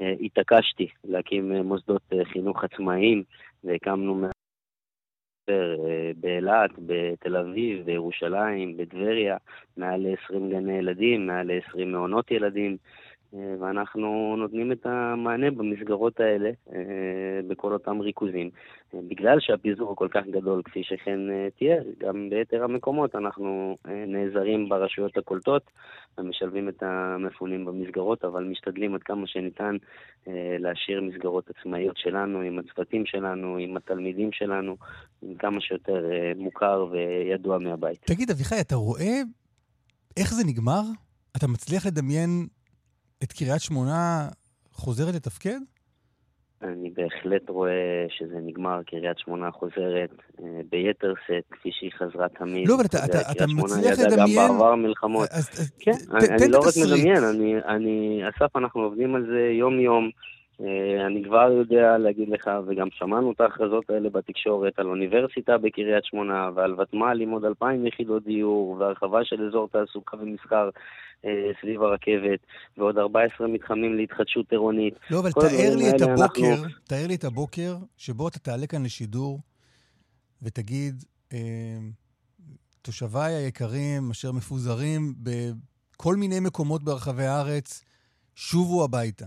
אה, 0.00 0.14
התעקשתי 0.20 0.88
להקים 1.04 1.52
אה, 1.52 1.62
מוסדות 1.62 2.02
חינוך 2.32 2.64
עצמאיים, 2.64 3.22
והקמנו 3.64 4.28
באילת, 6.16 6.70
בתל 6.78 7.36
אביב, 7.36 7.84
בירושלים, 7.84 8.76
בטבריה, 8.76 9.36
מעל 9.76 10.00
ל-20 10.00 10.50
גני 10.50 10.78
ילדים, 10.78 11.26
מעל 11.26 11.46
ל-20 11.46 11.84
מעונות 11.84 12.30
ילדים. 12.30 12.76
אה, 13.34 13.54
ואנחנו 13.60 14.34
נותנים 14.38 14.72
את 14.72 14.86
המענה 14.86 15.50
במסגרות 15.50 16.20
האלה, 16.20 16.50
אה, 16.72 17.40
בכל 17.48 17.72
אותם 17.72 18.00
ריכוזים. 18.00 18.50
אה, 18.94 19.00
בגלל 19.08 19.40
שהפיזור 19.40 19.88
הוא 19.88 19.96
כל 19.96 20.08
כך 20.10 20.22
גדול, 20.30 20.62
כפי 20.64 20.82
שכן 20.82 21.18
תיאר, 21.58 21.82
גם 21.98 22.30
ביתר 22.30 22.64
המקומות 22.64 23.14
אנחנו 23.14 23.76
נעזרים 23.84 24.68
ברשויות 24.68 25.16
הקולטות 25.16 25.62
ומשלבים 26.18 26.68
את 26.68 26.82
המפונים 26.82 27.64
במסגרות, 27.64 28.24
אבל 28.24 28.44
משתדלים 28.44 28.94
עד 28.94 29.02
כמה 29.02 29.26
שניתן 29.26 29.76
להשאיר 30.58 31.00
מסגרות 31.00 31.50
עצמאיות 31.50 31.96
שלנו, 31.96 32.40
עם 32.40 32.58
הצוותים 32.58 33.06
שלנו, 33.06 33.56
עם 33.56 33.76
התלמידים 33.76 34.32
שלנו, 34.32 34.76
עם 35.22 35.34
כמה 35.34 35.60
שיותר 35.60 36.04
מוכר 36.36 36.86
וידוע 36.90 37.58
מהבית. 37.58 37.98
תגיד, 38.04 38.30
אביחי, 38.30 38.60
אתה 38.60 38.74
רואה 38.74 39.20
איך 40.16 40.34
זה 40.34 40.42
נגמר? 40.46 40.82
אתה 41.36 41.46
מצליח 41.46 41.86
לדמיין 41.86 42.46
את 43.22 43.32
קריית 43.32 43.60
שמונה 43.62 44.28
חוזרת 44.72 45.14
לתפקד? 45.14 45.58
אני 46.62 46.90
בהחלט 46.90 47.48
רואה 47.48 48.06
שזה 48.08 48.36
נגמר, 48.42 48.80
קריית 48.86 49.18
שמונה 49.18 49.50
חוזרת 49.50 50.10
אה, 50.40 50.60
ביתר 50.70 51.14
שאת, 51.26 51.44
כפי 51.50 51.68
שהיא 51.72 51.90
חזרה 51.98 52.28
תמיד. 52.28 52.68
לא, 52.68 52.74
אבל 52.74 52.84
אתה, 52.84 53.04
אתה, 53.04 53.32
אתה 53.32 53.44
מצליח 53.46 53.98
לדמיין... 53.98 54.18
גם 54.18 54.48
בעבר 54.48 54.74
מלחמות. 54.74 55.28
אז, 55.30 55.48
אז, 55.52 55.70
כן, 55.78 55.92
ת, 55.92 56.14
אני, 56.14 56.28
אני 56.28 56.52
לא 56.52 56.58
רק 56.58 56.74
מדמיין, 56.86 57.24
אני, 57.24 57.54
אני, 57.66 58.22
אסף, 58.28 58.56
אנחנו 58.56 58.80
עובדים 58.80 59.14
על 59.14 59.26
זה 59.26 59.50
יום-יום. 59.58 60.10
אה, 60.60 61.06
אני 61.06 61.24
כבר 61.24 61.50
יודע 61.52 61.98
להגיד 61.98 62.28
לך, 62.28 62.50
וגם 62.66 62.88
שמענו 62.90 63.32
את 63.32 63.40
ההכרזות 63.40 63.90
האלה 63.90 64.10
בתקשורת, 64.10 64.78
על 64.78 64.86
אוניברסיטה 64.86 65.58
בקריית 65.58 66.04
שמונה, 66.04 66.50
ועל 66.54 66.80
ותמ"ל 66.80 67.20
עם 67.20 67.30
עוד 67.30 67.44
אלפיים 67.44 67.86
יחידות 67.86 68.24
דיור, 68.24 68.76
והרחבה 68.78 69.24
של 69.24 69.48
אזור 69.48 69.68
תעסוקה 69.68 70.16
ומסחר 70.16 70.70
אה, 71.24 71.50
סביב 71.60 71.82
הרכבת, 71.82 72.38
ועוד 72.76 72.98
14 72.98 73.46
מתחמים 73.46 73.96
להתחדשות 73.96 74.52
עירונית. 74.52 74.94
לא, 75.10 75.18
אבל 75.18 75.30
תאר 75.32 75.76
לי 75.76 75.90
את 75.90 76.00
הבוקר, 76.00 76.54
אנחנו... 76.54 76.68
תאר 76.84 77.06
לי 77.08 77.14
את 77.14 77.24
הבוקר 77.24 77.76
שבו 77.96 78.28
אתה 78.28 78.38
תעלה 78.38 78.66
כאן 78.66 78.84
לשידור 78.84 79.40
ותגיד, 80.42 81.04
אה, 81.32 81.38
תושביי 82.82 83.34
היקרים 83.34 84.10
אשר 84.10 84.32
מפוזרים 84.32 85.14
בכל 85.18 86.16
מיני 86.16 86.40
מקומות 86.40 86.82
ברחבי 86.82 87.24
הארץ, 87.24 87.84
שובו 88.34 88.84
הביתה. 88.84 89.26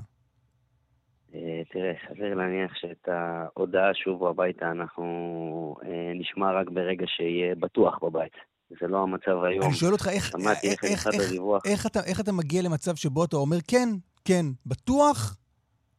אה, 1.75 1.81
תראה, 1.81 1.93
סביר 2.09 2.33
להניח 2.33 2.75
שאת 2.75 3.07
ההודעה 3.07 3.93
שובו 3.93 4.29
הביתה 4.29 4.71
אנחנו 4.71 5.75
אה, 5.85 6.11
נשמע 6.15 6.51
רק 6.51 6.69
ברגע 6.69 7.05
שיהיה 7.07 7.55
בטוח 7.55 7.99
בבית. 8.03 8.33
זה 8.69 8.87
לא 8.87 9.03
המצב 9.03 9.43
היום. 9.43 9.65
אני 9.65 9.73
שואל 9.73 9.91
אותך, 9.91 10.07
איך, 10.07 10.35
איך, 10.63 10.83
איך, 10.83 11.07
איך, 11.07 11.31
איך, 11.65 11.85
אתה, 11.85 11.99
איך 12.05 12.19
אתה 12.19 12.31
מגיע 12.31 12.61
למצב 12.61 12.95
שבו 12.95 13.25
אתה 13.25 13.35
אומר, 13.35 13.57
כן, 13.67 13.89
כן, 14.25 14.45
בטוח, 14.65 15.37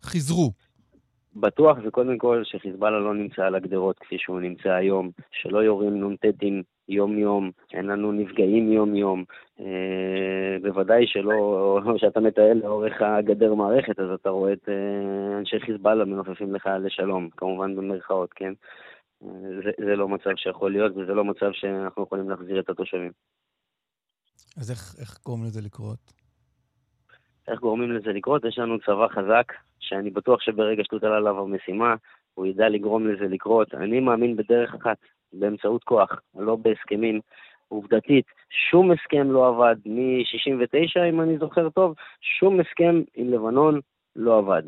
חזרו. 0.02 0.52
בטוח 1.36 1.78
זה 1.84 1.90
קודם 1.90 2.18
כל 2.18 2.42
שחיזבאללה 2.44 2.98
לא 2.98 3.14
נמצא 3.14 3.42
על 3.42 3.54
הגדרות 3.54 3.98
כפי 3.98 4.16
שהוא 4.18 4.40
נמצא 4.40 4.68
היום, 4.68 5.10
שלא 5.30 5.58
יורים 5.58 6.12
נ"טים 6.12 6.62
יום-יום, 6.92 7.50
אין 7.72 7.86
לנו 7.86 8.12
נפגעים 8.12 8.72
יום-יום. 8.72 9.24
אה, 9.60 10.56
בוודאי 10.62 11.06
שלא, 11.06 11.80
שאתה 12.00 12.20
מטייל 12.20 12.58
לאורך 12.58 13.02
הגדר 13.02 13.54
מערכת, 13.54 13.98
אז 13.98 14.10
אתה 14.14 14.30
רואה 14.30 14.52
את 14.52 14.68
אה, 14.68 15.38
אנשי 15.38 15.60
חיזבאללה 15.60 16.04
מנופפים 16.04 16.54
לך 16.54 16.68
לשלום, 16.80 17.28
כמובן 17.36 17.76
במרכאות, 17.76 18.32
כן? 18.32 18.52
זה, 19.64 19.70
זה 19.78 19.96
לא 19.96 20.08
מצב 20.08 20.30
שיכול 20.36 20.72
להיות, 20.72 20.96
וזה 20.96 21.14
לא 21.14 21.24
מצב 21.24 21.50
שאנחנו 21.52 22.02
יכולים 22.02 22.30
להחזיר 22.30 22.60
את 22.60 22.68
התושבים. 22.68 23.12
אז 24.60 24.70
איך, 24.70 24.94
איך 25.00 25.18
גורמים 25.26 25.46
לזה 25.46 25.60
לקרות? 25.60 26.12
איך 27.48 27.60
גורמים 27.60 27.92
לזה 27.92 28.12
לקרות? 28.12 28.44
יש 28.44 28.58
לנו 28.58 28.78
צבא 28.80 29.08
חזק, 29.08 29.52
שאני 29.80 30.10
בטוח 30.10 30.40
שברגע 30.40 30.84
שתוטל 30.84 31.06
עליו 31.06 31.38
המשימה, 31.38 31.94
הוא 32.34 32.46
ידע 32.46 32.68
לגרום 32.68 33.06
לזה 33.08 33.24
לקרות. 33.24 33.74
אני 33.74 34.00
מאמין 34.00 34.36
בדרך 34.36 34.74
אחת, 34.74 34.96
באמצעות 35.32 35.84
כוח, 35.84 36.20
לא 36.34 36.56
בהסכמים. 36.56 37.20
עובדתית, 37.68 38.24
שום 38.70 38.90
הסכם 38.90 39.30
לא 39.30 39.48
עבד 39.48 39.76
מ-69, 39.86 41.08
אם 41.08 41.20
אני 41.20 41.38
זוכר 41.38 41.68
טוב, 41.68 41.94
שום 42.20 42.60
הסכם 42.60 43.02
עם 43.14 43.30
לבנון 43.30 43.80
לא 44.16 44.38
עבד. 44.38 44.62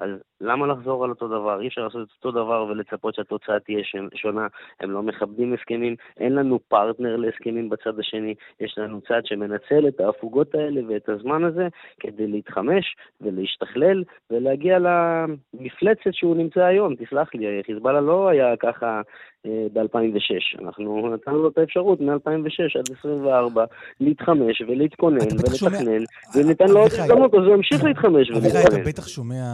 אז 0.00 0.10
למה 0.40 0.66
לחזור 0.66 1.04
על 1.04 1.10
אותו 1.10 1.28
דבר? 1.28 1.60
אי 1.60 1.68
אפשר 1.68 1.84
לעשות 1.84 2.08
את 2.08 2.24
אותו 2.24 2.30
דבר 2.30 2.66
ולצפות 2.68 3.14
שהתוצאה 3.14 3.60
תהיה 3.60 3.84
שונה. 4.14 4.46
הם 4.80 4.90
לא 4.90 5.02
מכבדים 5.02 5.54
הסכמים, 5.54 5.96
אין 6.16 6.34
לנו 6.34 6.58
פרטנר 6.68 7.16
להסכמים 7.16 7.68
בצד 7.68 7.98
השני, 7.98 8.34
יש 8.60 8.78
לנו 8.78 9.00
צד 9.00 9.20
שמנצל 9.24 9.88
את 9.88 10.00
ההפוגות 10.00 10.54
האלה 10.54 10.80
ואת 10.88 11.08
הזמן 11.08 11.44
הזה 11.44 11.68
כדי 12.00 12.26
להתחמש 12.26 12.96
ולהשתכלל 13.20 14.04
ולהגיע 14.30 14.78
למפלצת 14.78 16.14
שהוא 16.14 16.36
נמצא 16.36 16.64
היום. 16.64 16.94
תסלח 16.94 17.34
לי, 17.34 17.62
חיזבאללה 17.66 18.00
לא 18.00 18.28
היה 18.28 18.56
ככה 18.56 19.00
ב-2006. 19.46 20.62
אנחנו 20.64 21.14
נתנו 21.14 21.42
לו 21.42 21.48
את 21.48 21.58
האפשרות 21.58 22.00
מ-2006 22.00 22.78
עד 22.78 22.90
2024 22.90 23.64
להתחמש 24.00 24.62
ולהתכונן 24.68 25.18
ולתכנן, 25.18 26.04
וניתן 26.34 26.68
לו 26.68 26.80
עוד 26.80 26.92
הזדמנות, 26.92 27.34
אז 27.34 27.40
הוא 27.40 27.54
ימשיך 27.54 27.84
להתחמש 27.84 28.30
ולהתכונן. 28.30 28.80
אתה 28.80 28.88
בטח 28.88 29.08
שומע 29.08 29.44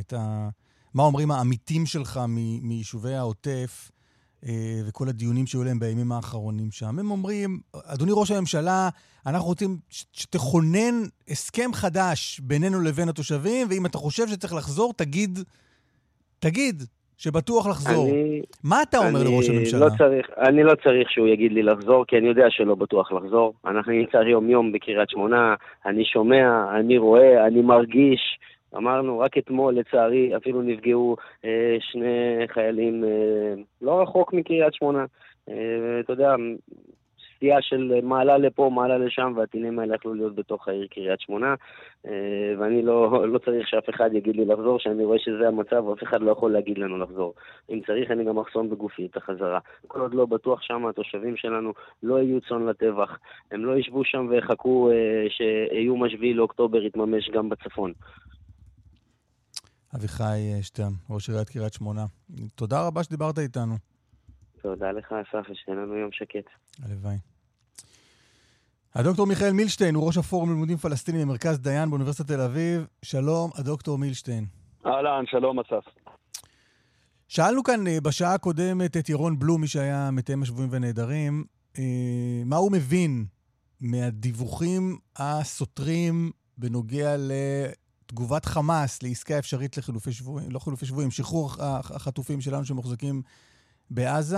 את 0.00 0.12
ה... 0.12 0.48
מה 0.94 1.02
אומרים 1.02 1.30
העמיתים 1.30 1.86
שלך 1.86 2.20
מיישובי 2.62 3.14
העוטף 3.14 3.90
אה, 4.46 4.80
וכל 4.88 5.08
הדיונים 5.08 5.46
שהיו 5.46 5.64
להם 5.64 5.78
בימים 5.78 6.12
האחרונים 6.12 6.70
שם. 6.70 6.98
הם 6.98 7.10
אומרים, 7.10 7.60
אדוני 7.84 8.12
ראש 8.14 8.30
הממשלה, 8.30 8.88
אנחנו 9.26 9.48
רוצים 9.48 9.78
שתכונן 9.90 11.02
הסכם 11.28 11.70
חדש 11.72 12.40
בינינו 12.40 12.80
לבין 12.80 13.08
התושבים, 13.08 13.66
ואם 13.70 13.86
אתה 13.86 13.98
חושב 13.98 14.28
שצריך 14.28 14.54
לחזור, 14.54 14.92
תגיד, 14.96 15.38
תגיד, 16.38 16.82
שבטוח 17.16 17.66
לחזור. 17.66 18.08
אני, 18.10 18.42
מה 18.64 18.82
אתה 18.82 18.98
אומר 18.98 19.22
לראש 19.24 19.48
הממשלה? 19.48 19.80
לא 19.80 19.90
צריך, 19.98 20.30
אני 20.38 20.62
לא 20.62 20.72
צריך 20.84 21.10
שהוא 21.10 21.28
יגיד 21.28 21.52
לי 21.52 21.62
לחזור, 21.62 22.04
כי 22.04 22.18
אני 22.18 22.28
יודע 22.28 22.46
שלא 22.50 22.74
בטוח 22.74 23.12
לחזור. 23.12 23.54
אנחנו 23.66 23.92
נמצא 23.92 24.16
יום-יום 24.16 24.72
בקריית 24.72 25.10
שמונה, 25.10 25.54
אני 25.86 26.04
שומע, 26.04 26.78
אני 26.80 26.98
רואה, 26.98 27.46
אני 27.46 27.62
מרגיש. 27.62 28.38
אמרנו, 28.76 29.18
רק 29.18 29.38
אתמול, 29.38 29.74
לצערי, 29.74 30.36
אפילו 30.36 30.62
נפגעו 30.62 31.16
אה, 31.44 31.76
שני 31.80 32.48
חיילים 32.54 33.04
אה, 33.04 33.62
לא 33.82 34.02
רחוק 34.02 34.32
מקריית 34.32 34.74
שמונה. 34.74 35.04
אה, 35.48 35.54
אתה 36.00 36.12
יודע, 36.12 36.34
סטייה 37.36 37.62
של 37.62 38.00
מעלה 38.02 38.38
לפה, 38.38 38.70
מעלה 38.74 38.98
לשם, 38.98 39.32
והטילים 39.36 39.78
האלה 39.78 39.94
יכלו 39.94 40.14
להיות 40.14 40.34
בתוך 40.34 40.68
העיר 40.68 40.86
קריית 40.90 41.20
שמונה, 41.20 41.54
אה, 42.06 42.10
ואני 42.58 42.82
לא, 42.82 43.28
לא 43.28 43.38
צריך 43.38 43.68
שאף 43.68 43.90
אחד 43.90 44.10
יגיד 44.12 44.36
לי 44.36 44.44
לחזור, 44.44 44.78
שאני 44.78 45.04
רואה 45.04 45.18
שזה 45.18 45.48
המצב, 45.48 45.84
ואף 45.84 46.02
אחד 46.02 46.20
לא 46.20 46.30
יכול 46.30 46.52
להגיד 46.52 46.78
לנו 46.78 46.98
לחזור. 46.98 47.34
אם 47.70 47.80
צריך, 47.86 48.10
אני 48.10 48.24
גם 48.24 48.38
אחסום 48.38 48.70
בגופי 48.70 49.06
את 49.06 49.16
החזרה. 49.16 49.58
כל 49.86 50.00
עוד 50.00 50.14
לא 50.14 50.26
בטוח 50.26 50.62
שם, 50.62 50.86
התושבים 50.86 51.36
שלנו 51.36 51.72
לא 52.02 52.22
יהיו 52.22 52.40
צאן 52.40 52.66
לטבח. 52.66 53.18
הם 53.50 53.64
לא 53.64 53.78
ישבו 53.78 54.04
שם 54.04 54.26
ויחכו 54.30 54.90
אה, 54.90 55.26
שאיום 55.28 56.04
השביעי 56.04 56.34
לאוקטובר 56.34 56.82
יתממש 56.82 57.30
גם 57.30 57.48
בצפון. 57.48 57.92
אביחי 59.94 60.62
שטרן, 60.62 60.92
ראש 61.10 61.28
עיריית 61.28 61.48
קריית 61.48 61.72
שמונה. 61.72 62.04
תודה 62.54 62.86
רבה 62.86 63.02
שדיברת 63.02 63.38
איתנו. 63.38 63.95
תודה 64.66 64.92
לך, 64.92 65.12
אסף, 65.12 65.50
ושיהיה 65.50 65.78
לנו 65.78 65.96
יום 65.96 66.12
שקט. 66.12 66.46
הלוואי. 66.82 67.16
הדוקטור 68.94 69.26
מיכאל 69.26 69.52
מילשטיין 69.52 69.94
הוא 69.94 70.06
ראש 70.06 70.16
הפורום 70.16 70.48
ללימודים 70.48 70.76
פלסטינים 70.76 71.28
במרכז 71.28 71.60
דיין 71.60 71.90
באוניברסיטת 71.90 72.28
תל 72.28 72.40
אביב. 72.40 72.86
שלום, 73.02 73.50
הדוקטור 73.54 73.98
מילשטיין. 73.98 74.44
אהלן, 74.86 75.24
שלום 75.26 75.60
אסף. 75.60 75.84
שאלנו 77.28 77.62
כאן 77.62 77.86
אה, 77.86 78.00
בשעה 78.00 78.34
הקודמת 78.34 78.96
את 78.96 79.08
ירון 79.08 79.38
בלום, 79.38 79.60
מי 79.60 79.66
שהיה 79.66 80.10
מתאם 80.12 80.42
השבויים 80.42 80.72
והנעדרים, 80.72 81.44
אה, 81.78 81.82
מה 82.44 82.56
הוא 82.56 82.72
מבין 82.72 83.24
מהדיווחים 83.80 84.98
הסותרים 85.16 86.30
בנוגע 86.58 87.14
לתגובת 87.18 88.44
חמאס 88.44 89.02
לעסקה 89.02 89.38
אפשרית 89.38 89.76
לחילופי 89.76 90.12
שבויים, 90.12 90.50
לא 90.50 90.58
חילופי 90.58 90.86
שבויים, 90.86 91.10
שחרור 91.10 91.50
החטופים 91.60 92.40
שלנו 92.40 92.64
שמוחזקים 92.64 93.22
בעזה, 93.90 94.36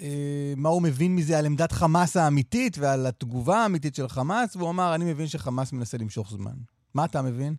אה, 0.00 0.52
מה 0.56 0.68
הוא 0.68 0.82
מבין 0.82 1.16
מזה 1.16 1.38
על 1.38 1.46
עמדת 1.46 1.72
חמאס 1.72 2.16
האמיתית 2.16 2.76
ועל 2.80 3.06
התגובה 3.06 3.56
האמיתית 3.56 3.94
של 3.94 4.08
חמאס, 4.08 4.56
והוא 4.56 4.70
אמר, 4.70 4.94
אני 4.94 5.04
מבין 5.10 5.26
שחמאס 5.26 5.72
מנסה 5.72 5.98
למשוך 5.98 6.30
זמן. 6.30 6.56
מה 6.94 7.04
אתה 7.04 7.22
מבין? 7.22 7.54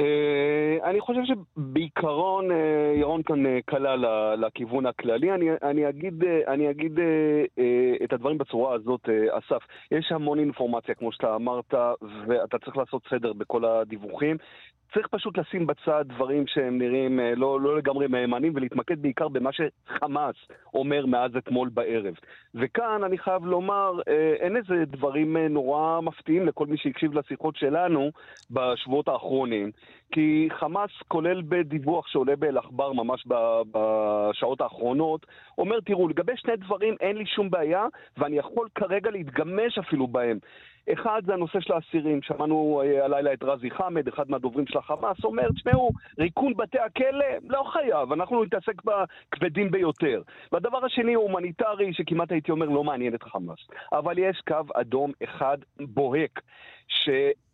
Uh, 0.00 0.84
אני 0.84 1.00
חושב 1.00 1.20
שבעיקרון 1.24 2.50
uh, 2.50 2.54
ירון 3.00 3.22
כאן 3.22 3.60
קלע 3.66 3.96
לכיוון 4.36 4.86
הכללי. 4.86 5.32
אני, 5.32 5.46
אני 5.62 5.88
אגיד, 5.88 6.24
אני 6.48 6.70
אגיד 6.70 6.98
את 8.04 8.12
הדברים 8.12 8.38
בצורה 8.38 8.74
הזאת, 8.74 9.08
אסף. 9.30 9.62
יש 9.90 10.12
המון 10.12 10.38
אינפורמציה, 10.38 10.94
כמו 10.94 11.12
שאתה 11.12 11.34
אמרת, 11.34 11.74
ואתה 12.26 12.58
צריך 12.58 12.76
לעשות 12.76 13.02
סדר 13.10 13.32
בכל 13.32 13.64
הדיווחים. 13.64 14.36
צריך 14.94 15.06
פשוט 15.06 15.38
לשים 15.38 15.66
בצד 15.66 16.04
דברים 16.08 16.46
שהם 16.46 16.78
נראים 16.78 17.20
אה, 17.20 17.34
לא, 17.36 17.60
לא 17.60 17.76
לגמרי 17.76 18.06
מהימנים 18.06 18.52
ולהתמקד 18.54 19.02
בעיקר 19.02 19.28
במה 19.28 19.50
שחמאס 19.52 20.34
אומר 20.74 21.06
מאז 21.06 21.36
אתמול 21.36 21.68
בערב. 21.68 22.14
וכאן 22.54 23.04
אני 23.04 23.18
חייב 23.18 23.44
לומר, 23.44 23.92
אה, 24.08 24.34
אין 24.40 24.56
איזה 24.56 24.84
דברים 24.86 25.36
אה, 25.36 25.48
נורא 25.48 26.00
מפתיעים 26.00 26.46
לכל 26.46 26.66
מי 26.66 26.76
שהקשיב 26.76 27.18
לשיחות 27.18 27.56
שלנו 27.56 28.10
בשבועות 28.50 29.08
האחרונים. 29.08 29.70
כי 30.12 30.48
חמאס, 30.58 30.90
כולל 31.08 31.42
בדיווח 31.42 32.06
שעולה 32.06 32.36
באל-עכבר 32.36 32.92
ממש 32.92 33.26
בשעות 33.72 34.60
האחרונות, 34.60 35.26
אומר, 35.58 35.80
תראו, 35.80 36.08
לגבי 36.08 36.32
שני 36.36 36.56
דברים 36.56 36.94
אין 37.00 37.16
לי 37.16 37.26
שום 37.26 37.50
בעיה, 37.50 37.86
ואני 38.18 38.38
יכול 38.38 38.68
כרגע 38.74 39.10
להתגמש 39.10 39.78
אפילו 39.78 40.06
בהם. 40.06 40.38
אחד 40.92 41.22
זה 41.26 41.34
הנושא 41.34 41.60
של 41.60 41.72
האסירים, 41.72 42.22
שמענו 42.22 42.82
אה, 42.84 43.04
הלילה 43.04 43.32
את 43.32 43.42
רזי 43.42 43.70
חמד, 43.70 44.08
אחד 44.08 44.30
מהדוברים 44.30 44.66
של 44.66 44.78
החמאס, 44.78 45.24
אומר, 45.24 45.52
תשמעו, 45.52 45.92
ריקון 46.18 46.54
בתי 46.56 46.78
הכלא 46.78 47.26
לא 47.48 47.64
חייב, 47.72 48.12
אנחנו 48.12 48.44
נתעסק 48.44 48.82
בכבדים 48.84 49.70
ביותר. 49.70 50.22
והדבר 50.52 50.84
השני 50.84 51.14
הוא 51.14 51.24
הומניטרי, 51.24 51.92
שכמעט 51.92 52.32
הייתי 52.32 52.50
אומר 52.50 52.66
לא 52.66 52.84
מעניין 52.84 53.14
את 53.14 53.22
חמאס. 53.22 53.58
אבל 53.92 54.18
יש 54.18 54.40
קו 54.48 54.56
אדום 54.74 55.12
אחד 55.24 55.58
בוהק, 55.80 56.40
ש... 56.88 57.08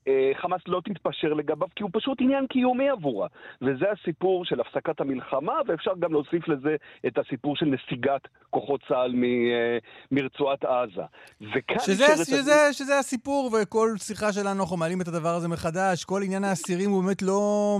אה, 0.08 0.30
חמאס 0.40 0.60
לא 0.66 0.80
תתפשר 0.84 1.32
לגביו, 1.34 1.68
כי 1.76 1.82
הוא 1.82 1.90
פשוט 1.92 2.18
עניין 2.20 2.46
קיומי 2.46 2.88
עבורה. 2.88 3.28
וזה 3.62 3.84
הסיפור 3.92 4.44
של 4.44 4.60
הפסקת 4.60 5.00
המלחמה, 5.00 5.52
ואפשר 5.66 5.92
גם 5.98 6.12
להוסיף 6.12 6.48
לזה 6.48 6.76
את 7.06 7.18
הסיפור 7.18 7.56
של 7.56 7.66
נסיגת 7.66 8.22
כוחות 8.50 8.80
צה"ל 8.88 9.14
אה, 9.24 9.78
מרצועת 10.12 10.64
עזה. 10.64 11.02
וכאן... 11.40 11.78
שזה, 11.78 12.06
שזה, 12.24 12.66
הד... 12.66 12.72
שזה 12.72 12.98
הסיפור, 12.98 13.50
וכל 13.62 13.88
שיחה 13.98 14.32
שלנו 14.32 14.60
אנחנו 14.62 14.76
מעלים 14.76 15.00
את 15.00 15.08
הדבר 15.08 15.34
הזה 15.34 15.48
מחדש. 15.48 16.04
כל 16.04 16.22
עניין 16.22 16.44
האסירים 16.44 16.90
הוא 16.90 17.02
באמת 17.04 17.22
לא... 17.22 17.78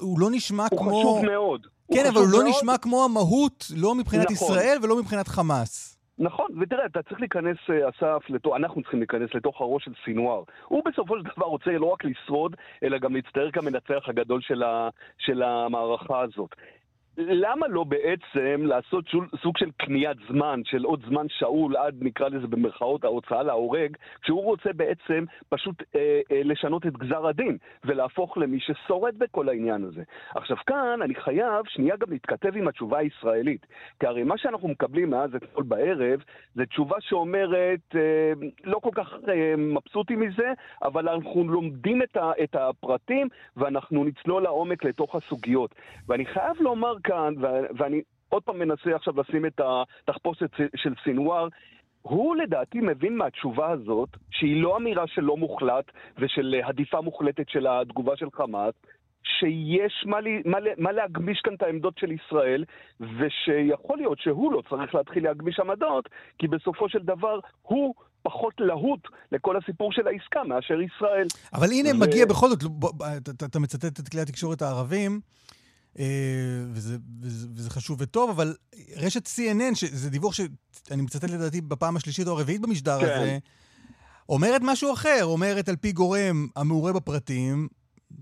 הוא 0.00 0.20
לא 0.20 0.28
נשמע 0.30 0.66
הוא 0.70 0.78
כמו... 0.78 0.90
הוא 0.90 1.00
חשוב 1.00 1.26
מאוד. 1.26 1.66
כן, 1.94 2.06
אבל 2.06 2.16
הוא 2.16 2.28
לא 2.32 2.42
נשמע 2.48 2.78
כמו 2.78 3.04
המהות, 3.04 3.66
לא 3.76 3.94
מבחינת 3.94 4.30
נכון. 4.30 4.48
ישראל 4.48 4.78
ולא 4.82 4.96
מבחינת 4.96 5.28
חמאס. 5.28 5.99
נכון, 6.20 6.50
ותראה, 6.60 6.86
אתה 6.86 7.02
צריך 7.02 7.20
להיכנס, 7.20 7.56
אה, 7.70 7.88
אסף, 7.88 8.30
לתוך, 8.30 8.56
אנחנו 8.56 8.82
צריכים 8.82 9.00
להיכנס 9.00 9.34
לתוך 9.34 9.60
הראש 9.60 9.84
של 9.84 9.92
סינואר. 10.04 10.42
הוא 10.68 10.82
בסופו 10.84 11.18
של 11.18 11.24
דבר 11.36 11.46
רוצה 11.46 11.70
לא 11.70 11.86
רק 11.86 12.04
לשרוד, 12.04 12.56
אלא 12.82 12.98
גם 12.98 13.14
להצטער 13.14 13.50
כמנצח 13.50 14.08
הגדול 14.08 14.40
של, 14.40 14.62
ה, 14.62 14.88
של 15.18 15.42
המערכה 15.42 16.20
הזאת. 16.20 16.54
למה 17.18 17.68
לא 17.68 17.84
בעצם 17.84 18.62
לעשות 18.62 19.04
סוג 19.42 19.58
של 19.58 19.70
קניית 19.76 20.16
זמן, 20.28 20.60
של 20.64 20.84
עוד 20.84 21.04
זמן 21.08 21.26
שאול 21.28 21.76
עד 21.76 21.94
נקרא 22.00 22.28
לזה 22.28 22.46
במרכאות 22.46 23.04
ההוצאה 23.04 23.42
להורג, 23.42 23.96
כשהוא 24.22 24.44
רוצה 24.44 24.72
בעצם 24.72 25.24
פשוט 25.48 25.82
אה, 25.94 26.20
אה, 26.32 26.40
לשנות 26.44 26.86
את 26.86 26.96
גזר 26.96 27.26
הדין 27.26 27.56
ולהפוך 27.84 28.38
למי 28.38 28.60
ששורד 28.60 29.18
בכל 29.18 29.48
העניין 29.48 29.84
הזה. 29.84 30.02
עכשיו 30.34 30.56
כאן 30.66 31.02
אני 31.02 31.14
חייב 31.14 31.64
שנייה 31.68 31.96
גם 31.96 32.10
להתכתב 32.10 32.56
עם 32.56 32.68
התשובה 32.68 32.98
הישראלית, 32.98 33.66
כי 34.00 34.06
הרי 34.06 34.22
מה 34.22 34.38
שאנחנו 34.38 34.68
מקבלים 34.68 35.10
מאז 35.10 35.34
אתמול 35.34 35.64
בערב 35.64 36.20
זה 36.54 36.66
תשובה 36.66 36.96
שאומרת 37.00 37.80
אה, 37.94 38.32
לא 38.64 38.78
כל 38.78 38.90
כך 38.94 39.14
אה, 39.28 39.54
מבסוטים 39.56 40.20
מזה, 40.20 40.52
אבל 40.82 41.08
אנחנו 41.08 41.44
לומדים 41.48 42.02
את, 42.02 42.16
ה, 42.16 42.32
את 42.42 42.56
הפרטים 42.56 43.28
ואנחנו 43.56 44.04
נצלול 44.04 44.42
לעומק 44.42 44.84
לתוך 44.84 45.14
הסוגיות. 45.14 45.74
ואני 46.08 46.26
חייב 46.26 46.56
לומר 46.60 46.94
כאן, 47.00 47.34
ואני 47.78 48.00
עוד 48.28 48.42
פעם 48.42 48.58
מנסה 48.58 48.94
עכשיו 48.94 49.14
לשים 49.20 49.46
את 49.46 49.60
התחפושת 49.60 50.50
של 50.76 50.94
סינואר, 51.04 51.48
הוא 52.02 52.36
לדעתי 52.36 52.78
מבין 52.80 53.16
מהתשובה 53.16 53.70
הזאת, 53.70 54.08
שהיא 54.30 54.62
לא 54.62 54.76
אמירה 54.76 55.06
של 55.06 55.22
לא 55.22 55.36
מוחלט 55.36 55.84
ושל 56.18 56.54
הדיפה 56.64 57.00
מוחלטת 57.00 57.48
של 57.48 57.66
התגובה 57.66 58.16
של 58.16 58.26
חמאס, 58.34 58.74
שיש 59.22 60.04
מה, 60.06 60.20
לי, 60.20 60.42
מה, 60.44 60.58
מה 60.78 60.92
להגמיש 60.92 61.40
כאן 61.44 61.54
את 61.54 61.62
העמדות 61.62 61.98
של 61.98 62.12
ישראל, 62.12 62.64
ושיכול 63.00 63.98
להיות 63.98 64.18
שהוא 64.18 64.52
לא 64.52 64.62
צריך 64.70 64.94
להתחיל 64.94 65.24
להגמיש 65.24 65.60
עמדות, 65.60 66.08
כי 66.38 66.48
בסופו 66.48 66.88
של 66.88 66.98
דבר 66.98 67.38
הוא 67.62 67.94
פחות 68.22 68.54
להוט 68.58 69.08
לכל 69.32 69.56
הסיפור 69.56 69.92
של 69.92 70.06
העסקה 70.08 70.44
מאשר 70.44 70.80
ישראל. 70.80 71.26
אבל 71.54 71.66
הנה 71.70 71.88
ו... 71.96 72.00
מגיע 72.00 72.26
בכל 72.26 72.48
זאת, 72.48 72.58
אתה, 73.44 73.58
מצטט 73.58 74.00
את 74.00 74.08
כלי 74.08 74.20
התקשורת 74.20 74.62
הערבים, 74.62 75.20
וזה, 75.96 76.96
וזה, 77.20 77.46
וזה 77.54 77.70
חשוב 77.70 77.98
וטוב, 78.00 78.30
אבל 78.30 78.54
רשת 78.96 79.26
CNN, 79.26 79.74
שזה 79.74 80.10
דיווח 80.10 80.34
שאני 80.34 81.02
מצטט 81.02 81.30
לדעתי 81.30 81.60
בפעם 81.60 81.96
השלישית 81.96 82.26
או 82.26 82.32
הרביעית 82.32 82.60
במשדר 82.60 83.00
כן. 83.00 83.04
הזה, 83.04 83.38
אומרת 84.28 84.60
משהו 84.64 84.92
אחר, 84.92 85.20
אומרת 85.22 85.68
על 85.68 85.76
פי 85.76 85.92
גורם 85.92 86.46
המעורה 86.56 86.92
בפרטים, 86.92 87.68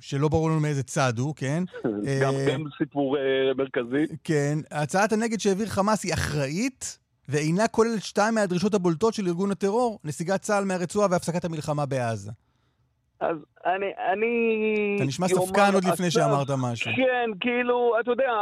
שלא 0.00 0.28
ברור 0.28 0.50
לנו 0.50 0.60
מאיזה 0.60 0.82
צד 0.82 1.18
הוא, 1.18 1.34
כן? 1.36 1.64
גם 2.22 2.34
כן 2.46 2.60
סיפור 2.78 3.16
אה, 3.16 3.54
מרכזי. 3.54 4.16
כן. 4.24 4.58
הצעת 4.70 5.12
הנגד 5.12 5.40
שהעביר 5.40 5.66
חמאס 5.66 6.04
היא 6.04 6.14
אחראית, 6.14 6.98
ואינה 7.28 7.68
כוללת 7.68 8.02
שתיים 8.02 8.34
מהדרישות 8.34 8.74
הבולטות 8.74 9.14
של 9.14 9.26
ארגון 9.26 9.50
הטרור, 9.50 9.98
נסיגת 10.04 10.42
צה"ל 10.42 10.64
מהרצועה 10.64 11.08
והפסקת 11.10 11.44
המלחמה 11.44 11.86
בעזה. 11.86 12.30
אז 13.20 13.36
אני, 13.66 13.86
אני... 14.12 14.96
אתה 14.96 15.04
נשמע 15.04 15.28
ספקן 15.28 15.70
עוד 15.74 15.84
לפני 15.84 16.10
שאמרת 16.10 16.50
משהו. 16.62 16.90
כן, 16.96 17.30
כאילו, 17.40 17.94
אתה 18.00 18.10
יודע, 18.10 18.32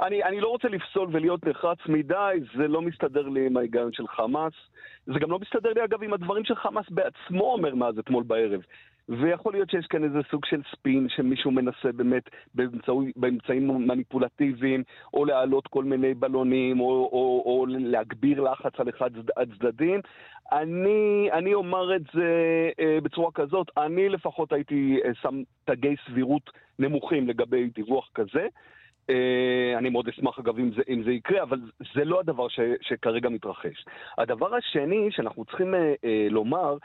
אני, 0.00 0.24
אני 0.24 0.40
לא 0.40 0.48
רוצה 0.48 0.68
לפסול 0.68 1.08
ולהיות 1.12 1.46
נחרץ 1.46 1.78
מדי, 1.88 2.34
זה 2.56 2.68
לא 2.68 2.82
מסתדר 2.82 3.28
לי 3.28 3.46
עם 3.46 3.56
ההיגיון 3.56 3.92
של 3.92 4.06
חמאס. 4.06 4.52
זה 5.06 5.18
גם 5.18 5.30
לא 5.30 5.38
מסתדר 5.38 5.72
לי, 5.72 5.84
אגב, 5.84 6.02
עם 6.02 6.12
הדברים 6.12 6.44
שחמאס 6.44 6.86
בעצמו 6.90 7.52
אומר 7.52 7.74
מאז 7.74 7.98
אתמול 7.98 8.22
בערב. 8.22 8.60
ויכול 9.08 9.52
להיות 9.52 9.70
שיש 9.70 9.86
כאן 9.86 10.04
איזה 10.04 10.18
סוג 10.30 10.44
של 10.44 10.60
ספין 10.72 11.06
שמישהו 11.08 11.50
מנסה 11.50 11.92
באמת 11.94 12.22
באמצעו, 12.54 13.02
באמצעים 13.16 13.86
מניפולטיביים, 13.86 14.82
או 15.14 15.24
להעלות 15.24 15.66
כל 15.66 15.84
מיני 15.84 16.14
בלונים, 16.14 16.80
או, 16.80 16.86
או, 16.86 17.42
או 17.46 17.66
להגביר 17.68 18.40
לחץ 18.40 18.72
על 18.80 18.88
אחד 18.88 19.10
הצדדים. 19.36 20.00
אני, 20.52 21.28
אני 21.32 21.54
אומר 21.54 21.96
את 21.96 22.02
זה 22.14 22.30
אה, 22.80 22.98
בצורה 23.02 23.32
כזאת, 23.32 23.70
אני 23.76 24.08
לפחות 24.08 24.52
הייתי 24.52 24.98
אה, 25.04 25.10
שם 25.22 25.42
תגי 25.64 25.94
סבירות 26.06 26.50
נמוכים 26.78 27.28
לגבי 27.28 27.70
דיווח 27.74 28.10
כזה. 28.14 28.46
Uh, 29.10 29.78
אני 29.78 29.90
מאוד 29.90 30.08
אשמח 30.08 30.38
אגב 30.38 30.58
אם 30.58 30.70
זה, 30.76 30.82
אם 30.88 31.02
זה 31.02 31.12
יקרה, 31.12 31.42
אבל 31.42 31.60
זה 31.94 32.04
לא 32.04 32.20
הדבר 32.20 32.48
ש, 32.48 32.60
שכרגע 32.80 33.28
מתרחש. 33.28 33.84
הדבר 34.18 34.54
השני 34.54 35.08
שאנחנו 35.10 35.44
צריכים 35.44 35.74
uh, 35.74 36.06
לומר, 36.30 36.76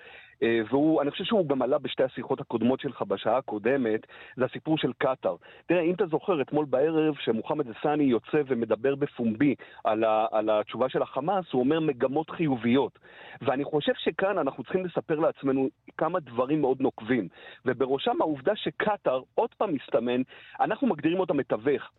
אה, 0.43 0.61
ואני 0.97 1.11
חושב 1.11 1.23
שהוא 1.23 1.49
גם 1.49 1.61
עלה 1.61 1.77
בשתי 1.77 2.03
השיחות 2.03 2.41
הקודמות 2.41 2.79
שלך 2.79 3.01
בשעה 3.01 3.37
הקודמת, 3.37 4.07
זה 4.35 4.45
הסיפור 4.45 4.77
של 4.77 4.93
קטאר. 4.97 5.35
תראה, 5.65 5.81
אם 5.81 5.93
אתה 5.93 6.05
זוכר, 6.05 6.41
אתמול 6.41 6.65
בערב 6.65 7.15
שמוחמד 7.19 7.69
א-סאני 7.69 8.03
יוצא 8.03 8.41
ומדבר 8.47 8.95
בפומבי 8.95 9.55
על, 9.83 10.03
ה, 10.03 10.25
על 10.31 10.49
התשובה 10.49 10.89
של 10.89 11.01
החמאס, 11.01 11.45
הוא 11.51 11.59
אומר 11.59 11.79
מגמות 11.79 12.29
חיוביות. 12.29 12.99
ואני 13.41 13.63
חושב 13.63 13.93
שכאן 13.97 14.37
אנחנו 14.37 14.63
צריכים 14.63 14.85
לספר 14.85 15.19
לעצמנו 15.19 15.69
כמה 15.97 16.19
דברים 16.19 16.61
מאוד 16.61 16.81
נוקבים. 16.81 17.27
ובראשם 17.65 18.21
העובדה 18.21 18.55
שקטאר, 18.55 19.21
עוד 19.35 19.49
פעם 19.57 19.73
מסתמן, 19.73 20.21
אנחנו 20.59 20.87
מגדירים 20.87 21.19
אותה 21.19 21.33
מתווך. 21.33 21.89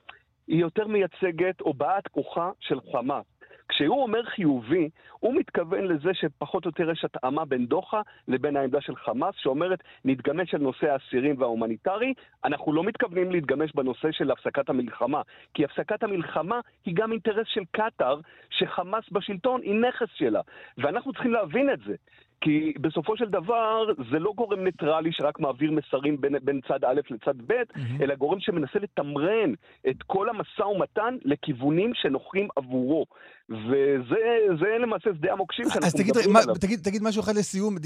היא 0.47 0.61
יותר 0.61 0.87
מייצגת 0.87 1.61
או 1.61 1.75
באת 1.75 2.09
כוחה 2.09 2.51
של 2.61 2.81
חמאס. 2.93 3.25
כשהוא 3.71 4.03
אומר 4.03 4.25
חיובי, 4.25 4.89
הוא 5.21 5.35
מתכוון 5.35 5.85
לזה 5.85 6.15
שפחות 6.15 6.65
או 6.65 6.69
יותר 6.69 6.91
יש 6.91 7.05
התאמה 7.05 7.45
בין 7.45 7.67
דוחה 7.67 8.01
לבין 8.29 8.57
העמדה 8.57 8.81
של 8.81 8.97
חמאס, 8.97 9.35
שאומרת 9.39 9.83
נתגמש 10.05 10.55
על 10.55 10.61
נושא 10.61 10.93
האסירים 10.93 11.35
וההומניטרי, 11.39 12.15
אנחנו 12.45 12.73
לא 12.73 12.85
מתכוונים 12.85 13.31
להתגמש 13.31 13.73
בנושא 13.75 14.13
של 14.13 14.31
הפסקת 14.31 14.71
המלחמה, 14.71 15.23
כי 15.55 15.65
הפסקת 15.65 16.03
המלחמה 16.03 16.61
היא 16.85 16.95
גם 16.97 17.13
אינטרס 17.13 17.47
של 17.47 17.63
קטאר, 17.71 18.21
שחמאס 18.51 19.05
בשלטון 19.13 19.61
היא 19.63 19.75
נכס 19.75 20.09
שלה, 20.15 20.41
ואנחנו 20.79 21.13
צריכים 21.13 21.33
להבין 21.33 21.71
את 21.71 21.81
זה. 21.87 21.95
כי 22.41 22.73
בסופו 22.81 23.17
של 23.17 23.25
דבר 23.25 23.85
זה 24.11 24.19
לא 24.19 24.33
גורם 24.37 24.65
ניטרלי 24.65 25.11
שרק 25.13 25.41
מעביר 25.41 25.73
מסרים 25.73 26.21
בין, 26.21 26.35
בין 26.43 26.61
צד 26.69 26.85
א' 26.85 27.01
לצד 27.11 27.43
ב', 27.47 27.53
mm-hmm. 27.53 28.03
אלא 28.03 28.15
גורם 28.15 28.41
שמנסה 28.41 28.79
לתמרן 28.79 29.53
את 29.91 30.03
כל 30.07 30.29
המשא 30.29 30.63
ומתן 30.63 31.17
לכיוונים 31.25 31.93
שנוחים 31.95 32.49
עבורו. 32.57 33.07
וזה 33.49 34.79
למעשה 34.81 35.11
שדה 35.19 35.33
המוקשים 35.33 35.65
שאנחנו 35.65 35.87
אז 35.87 35.95
תגיד, 35.95 36.15
מדברים 36.17 36.33
מה, 36.33 36.41
עליו. 36.41 36.55
תגיד, 36.55 36.81
תגיד 36.83 37.03
משהו 37.03 37.23
אחד 37.23 37.37
לסיום. 37.37 37.77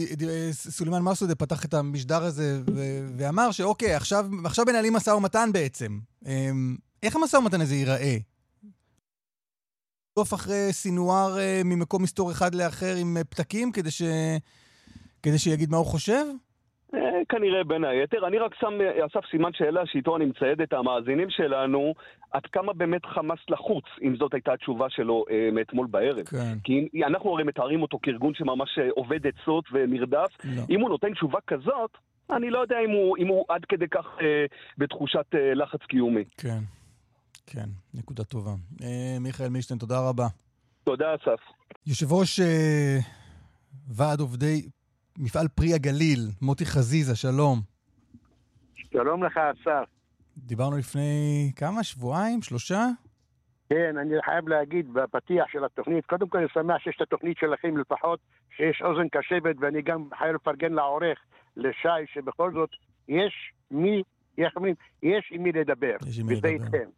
סולימאן 0.50 1.02
מסוודה 1.02 1.34
פתח 1.34 1.64
את 1.64 1.74
המשדר 1.74 2.22
הזה 2.22 2.60
ו- 2.70 3.18
ואמר 3.18 3.50
שאוקיי, 3.50 3.94
עכשיו, 3.94 4.24
עכשיו 4.44 4.64
מנהלים 4.68 4.92
משא 4.92 5.10
ומתן 5.10 5.48
בעצם. 5.52 5.98
אמ, 6.26 6.76
איך 7.02 7.16
המשא 7.16 7.36
ומתן 7.36 7.60
הזה 7.60 7.74
ייראה? 7.74 8.16
לרדוף 10.16 10.34
אחרי 10.34 10.72
סינואר 10.72 11.38
אה, 11.38 11.60
ממקום 11.64 12.02
מסתור 12.02 12.30
אחד 12.30 12.54
לאחר 12.54 12.94
עם 13.00 13.16
אה, 13.16 13.24
פתקים 13.24 13.72
כדי, 13.72 13.90
ש... 13.90 14.02
כדי 15.22 15.38
שיגיד 15.38 15.70
מה 15.70 15.76
הוא 15.76 15.86
חושב? 15.86 16.24
אה, 16.94 17.00
כנראה 17.28 17.64
בין 17.64 17.84
היתר. 17.84 18.26
אני 18.26 18.38
רק 18.38 18.54
שם, 18.60 18.78
אסף 19.06 19.30
סימן 19.30 19.50
שאלה 19.52 19.80
שאיתו 19.86 20.16
אני 20.16 20.24
מצייד 20.24 20.60
את 20.60 20.72
המאזינים 20.72 21.30
שלנו, 21.30 21.94
עד 22.30 22.42
כמה 22.52 22.72
באמת 22.72 23.06
חמאס 23.06 23.38
לחוץ, 23.48 23.84
אם 24.02 24.16
זאת 24.16 24.34
הייתה 24.34 24.52
התשובה 24.52 24.86
שלו 24.90 25.24
אה, 25.30 25.48
מאתמול 25.52 25.86
בערב. 25.86 26.24
כן. 26.24 26.54
כי 26.64 26.88
אנחנו 27.06 27.30
הרי 27.32 27.44
מתארים 27.44 27.82
אותו 27.82 27.98
כארגון 28.02 28.34
שממש 28.34 28.78
עובד 28.96 29.20
עצות 29.26 29.64
ומרדף. 29.72 30.30
לא. 30.44 30.62
אם 30.70 30.80
הוא 30.80 30.88
נותן 30.88 31.12
תשובה 31.12 31.38
כזאת, 31.46 31.90
אני 32.30 32.50
לא 32.50 32.58
יודע 32.58 32.76
אם 32.84 32.90
הוא, 32.90 33.16
אם 33.18 33.28
הוא 33.28 33.44
עד 33.48 33.64
כדי 33.64 33.88
כך 33.90 34.06
אה, 34.20 34.44
בתחושת 34.78 35.26
אה, 35.34 35.54
לחץ 35.54 35.80
קיומי. 35.88 36.24
כן, 36.36 36.58
כן, 37.46 37.68
נקודה 37.94 38.24
טובה. 38.24 38.50
אה, 38.82 39.16
מיכאל 39.20 39.48
מישטיין, 39.48 39.78
תודה 39.78 40.08
רבה. 40.08 40.26
תודה, 40.84 41.14
אסף. 41.14 41.40
יושב 41.86 42.12
ראש 42.12 42.40
אה, 42.40 42.98
ועד 43.88 44.20
עובדי 44.20 44.68
מפעל 45.18 45.48
פרי 45.48 45.74
הגליל, 45.74 46.20
מוטי 46.42 46.66
חזיזה, 46.66 47.16
שלום. 47.16 47.60
שלום 48.74 49.24
לך, 49.24 49.36
אסף. 49.36 49.88
דיברנו 50.36 50.76
לפני 50.76 51.52
כמה? 51.56 51.82
שבועיים? 51.82 52.42
שלושה? 52.42 52.86
כן, 53.68 53.98
אני 53.98 54.14
חייב 54.24 54.48
להגיד 54.48 54.92
בפתיח 54.92 55.44
של 55.52 55.64
התוכנית, 55.64 56.06
קודם 56.06 56.28
כל 56.28 56.38
אני 56.38 56.46
שמח 56.54 56.78
שיש 56.78 56.96
את 56.96 57.00
התוכנית 57.00 57.36
שלכם 57.38 57.76
לפחות, 57.76 58.20
שיש 58.56 58.82
אוזן 58.82 59.08
קשבת, 59.08 59.56
ואני 59.60 59.82
גם 59.82 60.08
חייב 60.18 60.34
לפרגן 60.34 60.72
לעורך, 60.72 61.18
לשי, 61.56 62.12
שבכל 62.14 62.52
זאת 62.52 62.70
יש 63.08 63.52
מי, 63.70 64.02
איך 64.38 64.56
אומרים, 64.56 64.74
יש 65.02 65.30
עם 65.32 65.42
מי 65.42 65.52
לדבר. 65.52 65.96
יש 66.06 66.18
עם 66.18 66.26
מי 66.26 66.34
לדבר. 66.34 66.48
איתכם. 66.48 66.88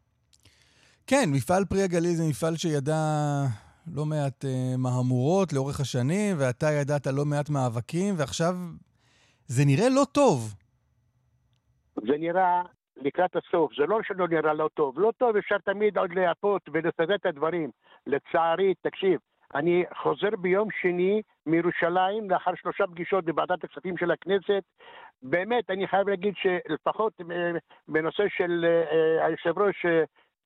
כן, 1.06 1.24
מפעל 1.32 1.64
פרי 1.64 1.82
הגליל 1.82 2.14
זה 2.14 2.24
מפעל 2.30 2.56
שידע 2.56 3.00
לא 3.94 4.04
מעט 4.04 4.44
uh, 4.44 4.76
מהמורות 4.78 5.52
לאורך 5.52 5.80
השנים, 5.80 6.36
ואתה 6.38 6.66
ידעת 6.80 7.06
לא 7.06 7.24
מעט 7.24 7.50
מאבקים, 7.50 8.14
ועכשיו 8.18 8.54
זה 9.46 9.62
נראה 9.66 9.88
לא 9.88 10.04
טוב. 10.12 10.54
זה 11.94 12.14
נראה 12.18 12.62
לקראת 12.96 13.36
הסוף, 13.36 13.72
זה 13.78 13.86
לא 13.86 13.98
שלא 14.02 14.28
נראה 14.28 14.54
לא 14.54 14.68
טוב, 14.74 14.98
לא 14.98 15.12
טוב 15.18 15.36
אפשר 15.36 15.58
תמיד 15.58 15.98
עוד 15.98 16.10
לייפות 16.14 16.62
ולסדר 16.72 17.14
את 17.14 17.26
הדברים. 17.26 17.70
לצערי, 18.06 18.74
תקשיב, 18.82 19.18
אני 19.54 19.84
חוזר 20.02 20.36
ביום 20.38 20.68
שני 20.80 21.22
מירושלים 21.46 22.30
לאחר 22.30 22.50
שלושה 22.54 22.84
פגישות 22.86 23.24
בוועדת 23.24 23.64
הכספים 23.64 23.96
של 23.98 24.10
הכנסת. 24.10 24.62
באמת, 25.22 25.70
אני 25.70 25.88
חייב 25.88 26.08
להגיד 26.08 26.34
שלפחות 26.36 27.12
אה, 27.20 27.52
בנושא 27.88 28.24
של 28.36 28.64
אה, 28.64 29.26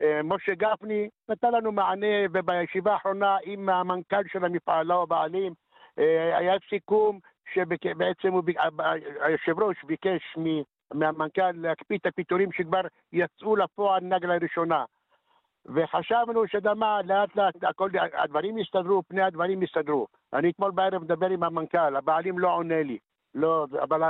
אה, 0.02 0.16
אה, 0.16 0.22
משה 0.22 0.54
גפני, 0.54 1.08
נתן 1.28 1.52
לנו 1.52 1.72
מענה, 1.72 2.06
ובישיבה 2.32 2.92
האחרונה 2.92 3.36
עם 3.44 3.68
המנכ"ל 3.68 4.22
של 4.32 4.44
המפעל, 4.44 4.86
לא 4.86 5.02
הבעלים, 5.02 5.52
אה, 5.98 6.38
היה 6.38 6.54
סיכום 6.68 7.18
שבעצם 7.54 8.32
היושב 9.20 9.58
ראש 9.58 9.84
ביקש. 9.84 10.36
מהמנכ"ל 10.94 11.52
להקפיא 11.54 11.98
את 11.98 12.06
הפיטורים 12.06 12.52
שכבר 12.52 12.80
יצאו 13.12 13.56
לפועל 13.56 14.04
נגלה 14.04 14.36
ראשונה. 14.42 14.84
וחשבנו 15.66 16.48
שאתה 16.48 16.74
מה, 16.74 17.02
לאט 17.04 17.36
לאט 17.36 17.64
הכל, 17.64 17.90
הדברים 18.12 18.58
יסתדרו, 18.58 19.02
פני 19.08 19.22
הדברים 19.22 19.62
יסתדרו. 19.62 20.06
אני 20.32 20.50
אתמול 20.50 20.70
בערב 20.70 21.02
מדבר 21.02 21.30
עם 21.30 21.42
המנכ"ל, 21.42 21.96
הבעלים 21.96 22.38
לא 22.38 22.54
עונה 22.54 22.82
לי. 22.82 22.98
לא, 23.34 23.66
אבל 23.82 24.02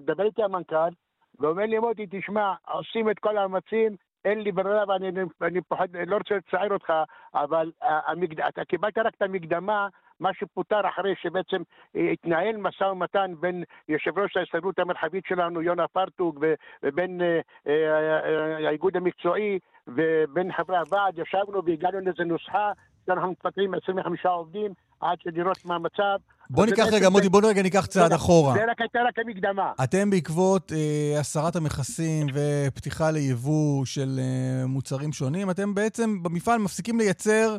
מדבר 0.00 0.24
איתי 0.24 0.42
המנכ"ל, 0.42 0.90
ואומר 1.40 1.64
לי, 1.64 1.78
מוטי, 1.78 2.06
תשמע, 2.10 2.54
עושים 2.66 3.10
את 3.10 3.18
כל 3.18 3.38
המאמצים, 3.38 3.96
אין 4.24 4.40
לי 4.40 4.52
ברירה 4.52 4.84
ואני 4.88 5.08
אני 5.42 5.60
פוחד, 5.60 5.88
לא 6.06 6.16
רוצה 6.16 6.34
לצער 6.34 6.72
אותך, 6.72 6.92
אבל 7.34 7.72
ה- 7.82 8.10
המקד... 8.10 8.40
אתה 8.40 8.64
קיבלת 8.64 8.98
רק 8.98 9.14
את 9.14 9.22
המקדמה, 9.22 9.88
מה 10.20 10.34
שפוטר 10.34 10.88
אחרי 10.88 11.14
שבעצם 11.22 11.62
אה, 11.96 12.10
התנהל 12.10 12.56
משא 12.56 12.84
ומתן 12.84 13.34
בין 13.40 13.64
יושב 13.88 14.18
ראש 14.18 14.36
ההסתדרות 14.36 14.78
המרחבית 14.78 15.24
שלנו, 15.26 15.62
יונה 15.62 15.88
פרטוג, 15.88 16.44
ובין 16.82 17.20
אה, 17.22 17.40
אה, 17.66 18.20
אה, 18.60 18.68
האיגוד 18.68 18.96
המקצועי, 18.96 19.58
ובין 19.88 20.52
חברי 20.52 20.76
הוועד, 20.76 21.18
ישבנו 21.18 21.64
והגענו 21.64 22.00
לאיזו 22.00 22.24
נוסחה, 22.24 22.72
שאנחנו 23.06 23.30
מפטרים 23.30 23.74
25 23.74 24.26
עובדים 24.26 24.72
עד 25.00 25.18
לראות 25.26 25.64
מה 25.64 25.74
המצב. 25.74 26.16
בוא 26.50 26.66
ניקח 26.66 26.84
רגע, 26.92 27.08
מוטי, 27.08 27.28
בוא 27.28 27.40
רגע 27.44 27.62
ניקח 27.62 27.86
צעד 27.86 28.08
זה- 28.10 28.14
אחורה. 28.16 28.54
זה 28.54 28.64
רק 28.70 28.80
הייתה 28.80 28.98
רק 29.08 29.18
המקדמה. 29.18 29.72
אתם 29.84 30.10
בעקבות 30.10 30.72
אה, 30.72 31.20
הסרת 31.20 31.56
המכסים 31.56 32.26
ופתיחה 32.34 33.10
ליבוא 33.10 33.84
של 33.84 34.08
אה, 34.18 34.66
מוצרים 34.66 35.12
שונים, 35.12 35.50
אתם 35.50 35.74
בעצם 35.74 36.22
במפעל 36.22 36.58
מפסיקים 36.60 36.98
לייצר, 36.98 37.56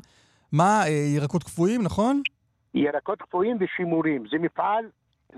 מה, 0.51 0.83
אה, 0.85 0.89
ירקות 1.15 1.43
קפואים, 1.43 1.81
נכון? 1.83 2.21
ירקות 2.73 3.21
קפואים 3.21 3.57
ושימורים. 3.59 4.23
זה 4.31 4.37
מפעל, 4.39 4.85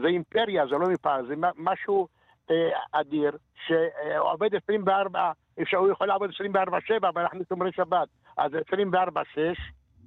זה 0.01 0.07
אימפריה, 0.07 0.63
זה 0.69 0.75
לא 0.75 0.87
מפעל, 0.89 1.27
זה 1.27 1.33
משהו 1.57 2.07
אה, 2.51 2.55
אדיר, 3.01 3.31
שעובד 3.67 4.49
24, 4.63 5.31
אפשר, 5.61 5.77
הוא 5.77 5.89
יכול 5.91 6.07
לעבוד 6.07 6.29
24-7, 6.29 6.63
אבל 7.09 7.21
אנחנו 7.21 7.39
שומרי 7.49 7.71
שבת, 7.75 8.07
אז 8.37 8.51
24-6, 8.73 8.97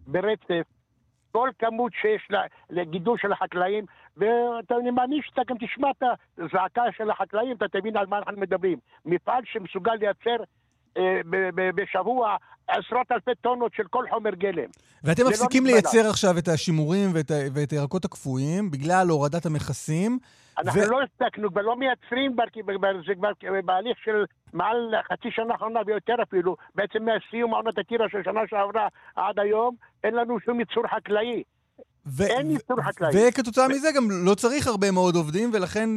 ברצף. 0.06 0.66
כל 1.32 1.50
כמות 1.58 1.92
שיש 2.00 2.28
לגידול 2.70 3.18
של 3.18 3.32
החקלאים, 3.32 3.84
ואני 4.16 4.90
מאמין 4.90 5.20
שאתה 5.22 5.42
גם 5.46 5.56
תשמע 5.60 5.90
את 5.90 6.02
הזעקה 6.38 6.82
של 6.96 7.10
החקלאים, 7.10 7.56
אתה 7.56 7.68
תבין 7.68 7.96
על 7.96 8.06
מה 8.06 8.18
אנחנו 8.18 8.40
מדברים. 8.40 8.78
מפעל 9.06 9.42
שמסוגל 9.52 9.94
לייצר 9.94 10.44
אה, 10.96 11.20
בשבוע 11.74 12.36
עשרות 12.68 13.12
אלפי 13.12 13.30
טונות 13.40 13.74
של 13.74 13.82
כל 13.90 14.04
חומר 14.10 14.34
גלם. 14.34 14.70
ואתם 15.04 15.22
לא 15.22 15.30
מפסיקים 15.30 15.62
מגבלה. 15.64 15.80
לייצר 15.80 16.10
עכשיו 16.10 16.38
את 16.38 16.48
השימורים 16.48 17.10
ואת 17.54 17.70
הירקות 17.72 18.04
הקפואים 18.04 18.70
בגלל 18.70 19.08
הורדת 19.08 19.46
המכסים. 19.46 20.18
אנחנו 20.60 20.80
ו- 20.80 20.90
לא 20.90 21.00
הספקנו 21.02 21.50
כבר 21.50 21.62
לא 21.62 21.76
מייצרים, 21.76 22.36
זה 23.06 23.14
כבר 23.14 23.30
בהליך 23.64 23.98
של 24.04 24.24
מעל 24.52 24.94
חצי 25.12 25.28
שנה 25.30 25.52
האחרונה 25.52 25.80
ויותר 25.86 26.14
אפילו, 26.22 26.56
בעצם 26.74 26.98
מסיום 27.08 27.54
עונת 27.54 27.78
הטירה 27.78 28.06
של 28.08 28.22
שנה 28.24 28.40
שעברה 28.50 28.88
עד 29.16 29.38
היום, 29.38 29.74
אין 30.04 30.14
לנו 30.14 30.40
שום 30.40 30.60
ייצור 30.60 30.84
חקלאי. 30.86 31.42
ו- 32.06 32.22
אין 32.22 32.50
ייצור 32.50 32.82
חקלאי. 32.82 33.10
וכתוצאה 33.28 33.68
מזה 33.68 33.88
גם 33.96 34.08
לא 34.26 34.34
צריך 34.34 34.66
הרבה 34.66 34.90
מאוד 34.90 35.14
עובדים, 35.14 35.50
ולכן 35.54 35.88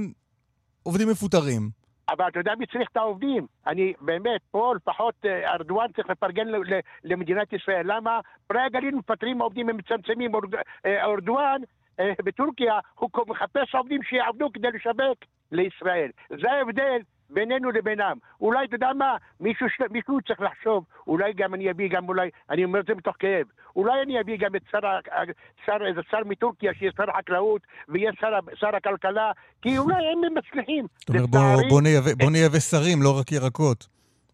עובדים 0.83 1.09
מפוטרים. 1.09 1.69
אבל 2.09 2.27
אתה 2.27 2.39
יודע 2.39 2.51
מי 2.59 2.65
צריך 2.65 2.89
את 2.91 2.97
העובדים? 2.97 3.47
אני 3.67 3.93
באמת, 4.01 4.41
פה 4.51 4.73
לפחות 4.75 5.13
אה, 5.25 5.51
ארדואן 5.53 5.87
צריך 5.95 6.09
לפרגן 6.09 6.47
ל- 6.47 6.73
ל- 6.73 6.79
למדינת 7.03 7.53
ישראל. 7.53 7.95
למה? 7.95 8.19
פרי 8.47 8.61
הגליל 8.61 8.95
מפטרים 8.95 9.41
עובדים, 9.41 9.69
הם 9.69 9.77
מצמצמים. 9.77 10.31
אה, 10.85 11.03
ארדואן 11.03 11.61
בטורקיה, 11.99 12.79
הוא 12.95 13.09
מחפש 13.27 13.75
עובדים 13.75 14.03
שיעבדו 14.03 14.51
כדי 14.53 14.67
לשווק 14.73 15.17
לישראל. 15.51 16.09
זה 16.29 16.51
ההבדל 16.51 16.99
בינינו 17.29 17.71
לבינם. 17.71 18.17
אולי, 18.41 18.65
אתה 18.65 18.75
יודע 18.75 18.93
מה, 18.97 19.15
מישהו. 19.39 19.67
מישהו 19.91 20.17
צריך 20.27 20.41
לחשוב, 20.41 20.85
אולי 21.07 21.33
גם 21.33 21.53
אני 21.53 21.71
אביא 21.71 21.89
גם 21.89 22.07
אולי, 22.09 22.29
אני 22.49 22.63
אומר 22.63 22.79
את 22.79 22.85
זה 22.85 22.95
מתוך 22.95 23.15
כאב, 23.19 23.45
אולי 23.75 24.01
אני 24.01 24.21
אביא 24.21 24.37
גם 24.37 24.55
את 24.55 24.61
שר, 24.71 24.79
שר, 25.65 25.77
איזה 25.87 26.01
שר 26.11 26.23
מטורקיה 26.25 26.73
שיהיה 26.73 26.91
שר 26.97 27.09
החקלאות 27.09 27.61
ויהיה 27.89 28.11
שר, 28.19 28.29
שר 28.55 28.75
הכלכלה, 28.75 29.31
כי 29.61 29.77
אולי 29.77 29.95
הם 29.95 30.33
מצליחים. 30.35 30.85
זאת 30.99 31.09
אומרת, 31.09 31.29
בוא, 31.29 31.69
בוא, 31.69 31.81
נייבא, 31.81 32.13
בוא 32.19 32.31
נייבא 32.31 32.59
שרים, 32.59 33.01
לא 33.01 33.19
רק 33.19 33.31
ירקות, 33.31 33.87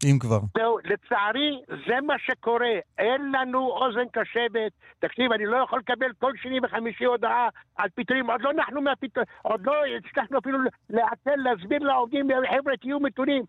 אם 0.04 0.18
כבר. 0.18 0.40
זהו, 0.58 0.78
לצערי, 0.84 1.62
זה 1.68 2.00
מה 2.06 2.14
שקורה. 2.18 2.74
אין 2.98 3.32
לנו 3.32 3.58
אוזן 3.58 4.08
קשבת. 4.12 4.72
תקשיב, 4.98 5.32
אני 5.32 5.46
לא 5.46 5.56
יכול 5.56 5.78
לקבל 5.78 6.12
כל 6.18 6.32
שני 6.42 6.58
וחמישי 6.62 7.04
הודעה 7.04 7.48
על 7.76 7.88
פיטורים. 7.94 8.30
עוד 8.30 8.42
לא 8.42 8.52
נחנו 8.52 8.80
מהפיטורים, 8.82 9.26
עוד 9.42 9.66
לא 9.66 9.72
הצלחנו 9.98 10.38
אפילו 10.38 10.58
לעצל, 10.90 11.36
להסביר 11.36 11.78
לעובדים, 11.78 12.28
חבר'ה, 12.50 12.76
תהיו 12.76 13.00
מתונים. 13.00 13.44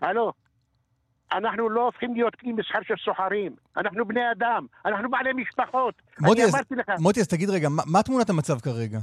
הלו, 0.00 0.32
אנחנו 1.32 1.68
לא 1.68 1.84
הופכים 1.84 2.14
להיות 2.14 2.34
כלי 2.34 2.52
מסחר 2.52 2.78
של 2.82 2.94
סוחרים. 3.04 3.56
אנחנו 3.76 4.04
בני 4.04 4.30
אדם, 4.32 4.66
אנחנו 4.84 5.10
בעלי 5.10 5.32
משפחות. 5.32 5.94
מוטי, 6.20 6.40
אני 6.40 6.48
אז, 6.48 6.54
אמרתי 6.54 6.74
לך, 6.74 7.00
מוטי, 7.00 7.20
אז 7.20 7.28
תגיד 7.28 7.50
רגע, 7.50 7.68
מה, 7.68 7.82
מה 7.86 8.02
תמונת 8.02 8.30
המצב 8.30 8.60
כרגע? 8.60 8.98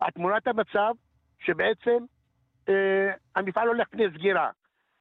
התמונת 0.00 0.46
המצב 0.46 0.92
שבעצם 1.38 2.04
אה, 2.68 2.74
המפעל 3.36 3.68
הולך 3.68 3.86
לפני 3.92 4.04
סגירה. 4.18 4.50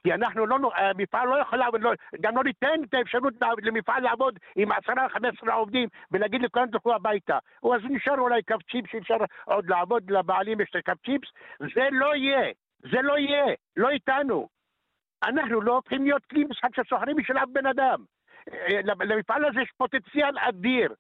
כי 0.06 0.14
אנחנו 0.14 0.46
לא, 0.46 0.58
המפעל 0.76 1.28
לא 1.28 1.36
יכול 1.42 1.60
לעבוד, 1.60 1.82
לא, 1.82 1.92
גם 2.22 2.38
לא 2.38 2.44
ניתן 2.44 2.84
את 2.84 2.94
האפשרות 2.94 3.34
למפעל 3.62 4.04
לעבוד 4.04 4.40
עם 4.56 4.72
עשרה, 4.72 5.10
חמש 5.10 5.38
עשרה 5.38 5.54
עובדים 5.54 5.90
ולהגיד 6.12 6.42
לכולם 6.42 6.68
תלכו 6.68 6.94
הביתה. 6.94 7.38
או 7.64 7.76
אז 7.76 7.82
נשאר 7.90 8.20
אולי 8.20 8.44
קו 8.44 8.56
צ'יפס 8.72 8.92
שאפשר 8.92 9.18
עוד 9.46 9.70
לעבוד, 9.70 10.12
לבעלים 10.12 10.62
יש 10.62 10.76
הקו 10.76 10.92
צ'יפס. 11.06 11.30
זה 11.60 11.88
לא 11.92 12.16
יהיה, 12.16 12.52
זה 12.92 13.02
לא 13.02 13.18
יהיה, 13.18 13.46
לא 13.78 13.90
איתנו. 13.90 14.48
אנחנו 15.24 15.62
לא 15.62 15.76
הופכים 15.76 16.04
להיות 16.04 16.26
כלי 16.26 16.44
משחק 16.44 16.76
של 16.76 16.82
סוחרים 16.90 17.16
בשביל 17.16 17.38
אף 17.38 17.50
בן 17.54 17.66
אדם. 17.66 18.04
אה, 18.54 18.82
למפעל 18.84 19.46
הזה 19.46 19.62
יש 19.62 19.72
פוטנציאל 19.78 20.38
אדיר. 20.40 20.94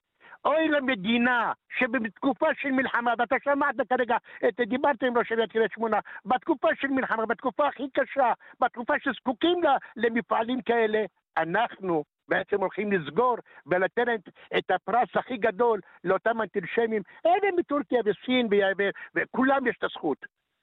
אוי 0.45 0.67
למדינה 0.67 1.51
שבתקופה 1.79 2.47
של 2.61 2.71
מלחמה, 2.71 3.13
ואתה 3.17 3.35
שמעת 3.43 3.75
כרגע, 3.89 4.17
את, 4.47 4.59
דיברת 4.59 5.03
עם 5.03 5.17
ראש 5.17 5.31
עיריית 5.31 5.51
קריית 5.51 5.71
שמונה, 5.71 5.99
בתקופה 6.25 6.67
של 6.81 6.87
מלחמה, 6.87 7.25
בתקופה 7.25 7.67
הכי 7.67 7.83
קשה, 7.93 8.33
בתקופה 8.59 8.93
שזקוקים 8.99 9.63
לה, 9.63 9.77
למפעלים 9.95 10.61
כאלה, 10.61 11.05
אנחנו 11.37 12.03
בעצם 12.27 12.59
הולכים 12.59 12.91
לסגור 12.91 13.35
ולתת 13.65 14.05
את, 14.57 14.71
הפרס 14.71 15.09
הכי 15.15 15.37
גדול 15.37 15.79
לאותם 16.03 16.41
אנטישמים, 16.41 17.01
אלה 17.25 17.51
מטורקיה 17.57 18.01
וסין 18.05 18.47
וכולם 19.15 19.67
יש 19.67 19.75
את 19.77 19.83
הזכות. 19.83 20.17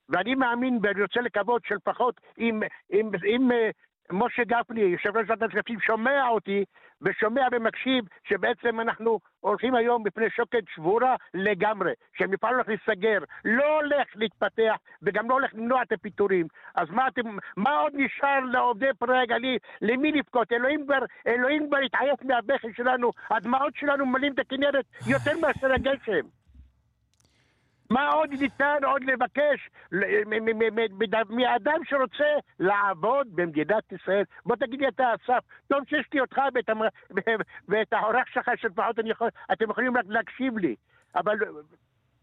ואני 0.08 0.34
מאמין 0.34 0.78
ואני 0.82 1.02
רוצה 1.02 1.20
לקוות 1.20 1.62
שלפחות 1.64 2.20
אם, 2.38 2.62
אם, 2.92 3.10
אם, 3.26 3.52
אה, 3.52 3.70
משה 4.12 4.44
גפני, 4.44 4.80
יושב 4.80 5.16
ראש 5.16 5.26
ועדת 5.28 5.42
הכספים, 5.42 5.80
שומע 5.80 6.28
אותי 6.28 6.64
ושומע 7.02 7.46
ומקשיב 7.52 8.04
שבעצם 8.24 8.80
אנחנו 8.80 9.18
הולכים 9.40 9.74
היום 9.74 10.02
בפני 10.02 10.30
שוקת 10.30 10.62
שבורה 10.74 11.16
לגמרי, 11.34 11.92
שהמפעל 12.18 12.54
הולך 12.54 12.68
להיסגר, 12.68 13.18
לא 13.44 13.80
הולך 13.80 14.06
להתפתח 14.14 14.76
וגם 15.02 15.30
לא 15.30 15.34
הולך 15.34 15.50
למנוע 15.54 15.82
את 15.82 15.92
הפיטורים. 15.92 16.46
אז 16.74 16.90
מה 16.90 17.08
אתם, 17.08 17.22
מה 17.56 17.78
עוד 17.78 17.92
נשאר 17.96 18.40
לעובדי 18.40 18.86
פרי 18.98 19.18
הגליל? 19.18 19.58
למי 19.82 20.12
לבכות? 20.12 20.52
אלוהים 20.52 20.84
כבר, 20.84 21.04
אלוהים 21.26 21.66
כבר 21.68 21.78
התעייף 21.78 22.22
מהבכי 22.22 22.72
שלנו, 22.76 23.10
הדמעות 23.30 23.76
שלנו 23.76 24.06
ממלאים 24.06 24.32
את 24.32 24.38
הכנרת 24.38 24.84
יותר 25.06 25.32
מאשר 25.40 25.72
הגשם. 25.72 26.41
מה 27.92 28.08
עוד 28.08 28.30
ניתן 28.30 28.78
עוד 28.84 29.04
לבקש 29.04 29.70
מאדם 31.28 31.84
שרוצה 31.84 32.24
לעבוד 32.60 33.26
במדינת 33.36 33.92
ישראל? 33.92 34.24
בוא 34.46 34.56
תגיד 34.56 34.80
לי 34.80 34.88
אתה, 34.88 35.14
אסף, 35.14 35.44
טוב 35.68 35.80
שיש 35.88 36.06
לי 36.14 36.20
אותך 36.20 36.40
ואת 37.68 37.92
העורך 37.92 38.28
שלך 38.28 38.50
שלפחות 38.56 38.98
אתם 39.52 39.70
יכולים 39.70 39.96
רק 39.96 40.04
להקשיב 40.08 40.58
לי, 40.58 40.74
אבל 41.14 41.36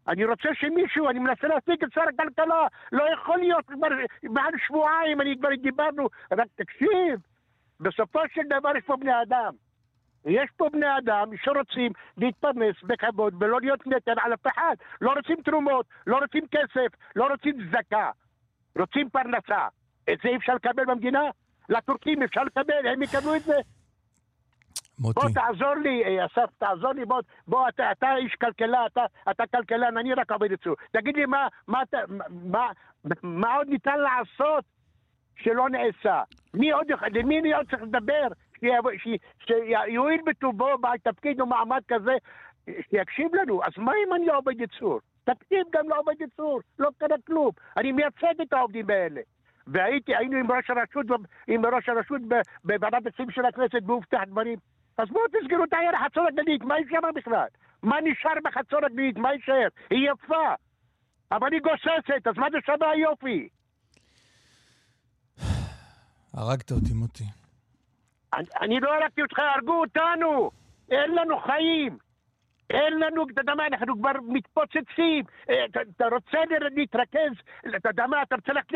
אני 0.07 0.25
רוצה 0.25 0.49
שמישהו, 0.53 1.09
אני 1.09 1.19
מנסה 1.19 1.47
להשיג 1.47 1.83
את 1.83 1.93
שר 1.93 2.01
הכלכלה, 2.01 2.67
לא 2.91 3.03
יכול 3.13 3.37
להיות 3.37 3.65
כבר 3.67 3.87
מעל 4.23 4.53
שבועיים, 4.67 5.21
אני 5.21 5.35
כבר 5.39 5.49
דיברנו, 5.61 6.07
רק 6.31 6.47
תקשיב, 6.55 7.19
בסופו 7.79 8.19
של 8.33 8.41
דבר 8.59 8.77
יש 8.77 8.83
פה 8.85 8.95
בני 8.95 9.21
אדם. 9.21 9.53
יש 10.25 10.49
פה 10.57 10.67
בני 10.73 10.97
אדם 10.97 11.29
שרוצים 11.43 11.91
להתפרנס 12.17 12.75
בכבוד 12.83 13.33
ולא 13.39 13.61
להיות 13.61 13.87
נטל 13.87 14.15
על 14.21 14.33
אף 14.33 14.47
אחד. 14.47 14.75
לא 15.01 15.13
רוצים 15.13 15.35
תרומות, 15.45 15.85
לא 16.07 16.17
רוצים 16.17 16.43
כסף, 16.51 16.87
לא 17.15 17.27
רוצים 17.27 17.57
צדקה. 17.69 18.11
רוצים 18.77 19.09
פרנסה. 19.09 19.67
את 20.13 20.19
זה 20.23 20.29
אפשר 20.35 20.55
לקבל 20.55 20.85
במדינה? 20.85 21.23
לטורקים 21.69 22.23
אפשר 22.23 22.43
לקבל, 22.43 22.87
הם 22.93 23.01
יקבלו 23.01 23.35
את 23.35 23.43
זה. 23.43 23.55
מוטי. 24.99 25.19
בוא 25.19 25.29
תעזור 25.29 25.75
לי, 25.75 26.03
אה, 26.03 26.25
אסף, 26.25 26.49
תעזור 26.57 26.91
לי, 26.91 27.05
בוא, 27.05 27.21
בוא 27.47 27.69
אתה, 27.69 27.91
אתה 27.91 28.07
איש 28.17 28.35
כלכלה, 28.35 28.85
אתה, 28.85 29.01
אתה 29.31 29.43
כלכלן, 29.47 29.97
אני 29.97 30.13
רק 30.13 30.31
עובד 30.31 30.51
אצלו. 30.51 30.75
תגיד 30.91 31.15
לי 31.15 31.25
מה, 31.25 31.47
מה, 31.67 31.81
מה, 32.07 32.25
מה, 32.29 32.67
מה 33.23 33.55
עוד 33.55 33.67
ניתן 33.67 33.99
לעשות 33.99 34.63
שלא 35.35 35.69
נעשה? 35.69 36.21
מי 36.53 36.71
עוד, 36.71 36.87
למי 37.11 37.39
אני 37.39 37.53
עוד 37.53 37.65
צריך 37.69 37.83
לדבר? 37.83 38.27
שיואיל 39.45 40.22
בטובו 40.26 40.77
בעל 40.81 40.98
תפקיד 40.98 41.41
או 41.41 41.45
מעמד 41.45 41.81
כזה, 41.88 42.11
שיקשיב 42.65 43.36
לנו. 43.36 43.64
אז 43.64 43.72
מה 43.77 43.91
אם 44.07 44.14
אני 44.14 44.26
לא 44.26 44.38
עובד 44.38 44.61
ייצור? 44.61 44.99
תקציב 45.23 45.64
גם 45.73 45.90
לא 45.90 45.99
עובד 45.99 46.22
ייצור, 46.22 46.60
לא 46.80 46.90
קרה 46.98 47.18
כלום. 47.27 47.52
אני 47.77 47.91
מייצג 47.91 48.41
את 48.41 48.53
העובדים 48.53 48.90
האלה. 48.90 49.22
והייתי, 49.68 50.15
היינו 50.15 50.38
עם 50.38 50.52
ראש 50.52 50.69
הרשות, 50.69 51.06
עם 51.48 51.65
ראש 51.65 51.90
הרשות 51.90 52.22
בוועדת 52.64 53.06
הכספים 53.06 53.31
של 53.31 53.45
הכנסת 53.45 53.80
והובטח 53.86 54.19
דברים. 54.27 54.60
אז 54.98 55.07
בואו 55.10 55.23
תסגרו 55.27 55.64
את 55.64 55.73
העיר 55.73 55.95
החצור 55.95 56.27
הגלילית, 56.27 56.64
מה 56.64 56.80
יישאר 56.80 57.11
בכלל? 57.15 57.48
מה 57.84 57.95
נשאר 58.03 58.34
בחצור 58.44 58.80
הגלילית? 58.86 59.18
מה 59.18 59.34
יישאר? 59.34 59.68
היא 59.90 60.10
יפה, 60.10 60.53
אבל 61.31 61.53
היא 61.53 61.61
גוססת, 61.61 62.27
אז 62.27 62.38
מה 62.38 62.48
זה 62.52 62.57
שווה 62.65 62.91
היופי? 62.91 63.49
הרגת 66.34 66.72
אותי, 66.72 66.94
מוטי. 66.94 67.38
אני, 68.34 68.80
לא 68.80 68.93
הרגתי 68.93 69.22
אותך, 69.22 69.39
הרגו 69.39 69.80
אותנו! 69.80 70.51
אין 70.91 71.15
לנו 71.15 71.39
חיים! 71.39 71.97
אין 72.69 72.99
לנו, 72.99 73.23
אתה 73.34 73.41
יודע 73.41 73.56
מה, 73.56 73.68
אנחנו 73.68 73.97
כבר 73.99 74.11
מתפוצצים. 74.27 75.26
אה, 75.49 75.65
אתה, 75.65 76.06
רוצה 76.11 76.38
להתרכז, 76.72 77.31
אתה 77.76 77.89
יודע 77.89 78.07
מה, 78.07 78.22
אתה 78.22 78.35
רוצה 78.35 78.53
ללכת 78.53 78.72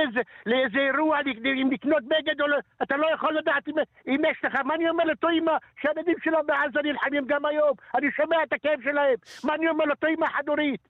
לאיזה, 0.46 0.80
אירוע, 0.80 1.20
אם 1.46 1.70
לקנות 1.72 2.04
בגד 2.04 2.42
או 2.42 2.48
לא, 2.48 2.58
אתה 2.84 2.98
לא 2.98 3.08
יכול 3.14 3.38
לדעת 3.38 3.68
אם, 4.08 4.26
יש 4.32 4.38
לך. 4.44 4.56
מה 4.56 4.76
אני 4.76 4.90
אומר 4.90 5.04
לאותו 5.04 5.30
אימא 5.30 5.52
שהילדים 5.82 6.16
שלו 6.24 6.40
בעזה 6.46 6.82
נלחמים 6.84 7.26
גם 7.28 7.46
היום? 7.46 7.72
אני 7.96 8.12
שומע 8.12 8.44
את 8.44 8.54
הכאב 8.54 8.82
שלהם. 8.84 9.16
מה 9.44 9.56
אני 9.56 9.70
אומר 9.70 9.86
לאותו 9.86 10.08
אימא 10.08 10.28
חד-הורית? 10.28 10.88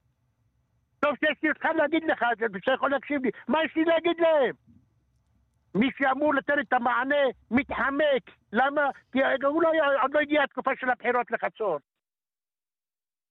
טוב 1.00 1.16
שיש 1.20 1.38
לי 1.44 1.50
אותך 1.50 1.66
להגיד 1.78 2.04
לך, 2.04 2.26
אתה 2.64 2.74
יכול 2.74 2.92
להקשיב 2.92 3.24
לי. 3.24 3.32
מה 3.48 3.64
יש 3.64 3.76
לי 3.76 3.86
להגיד 3.86 4.20
להם? 4.20 4.56
מי 5.76 5.90
שאמור 5.98 6.34
לתת 6.34 6.54
את 6.60 6.74
המענה 6.74 7.24
מתחמק. 7.52 8.43
למה? 8.54 8.90
כי 9.12 9.20
הוא 9.44 9.64
לא, 9.64 9.72
עוד 10.02 10.14
לא 10.14 10.20
הגיעה 10.20 10.44
התקופה 10.44 10.72
של 10.80 10.90
הבחירות 10.90 11.32
לחצור. 11.32 11.80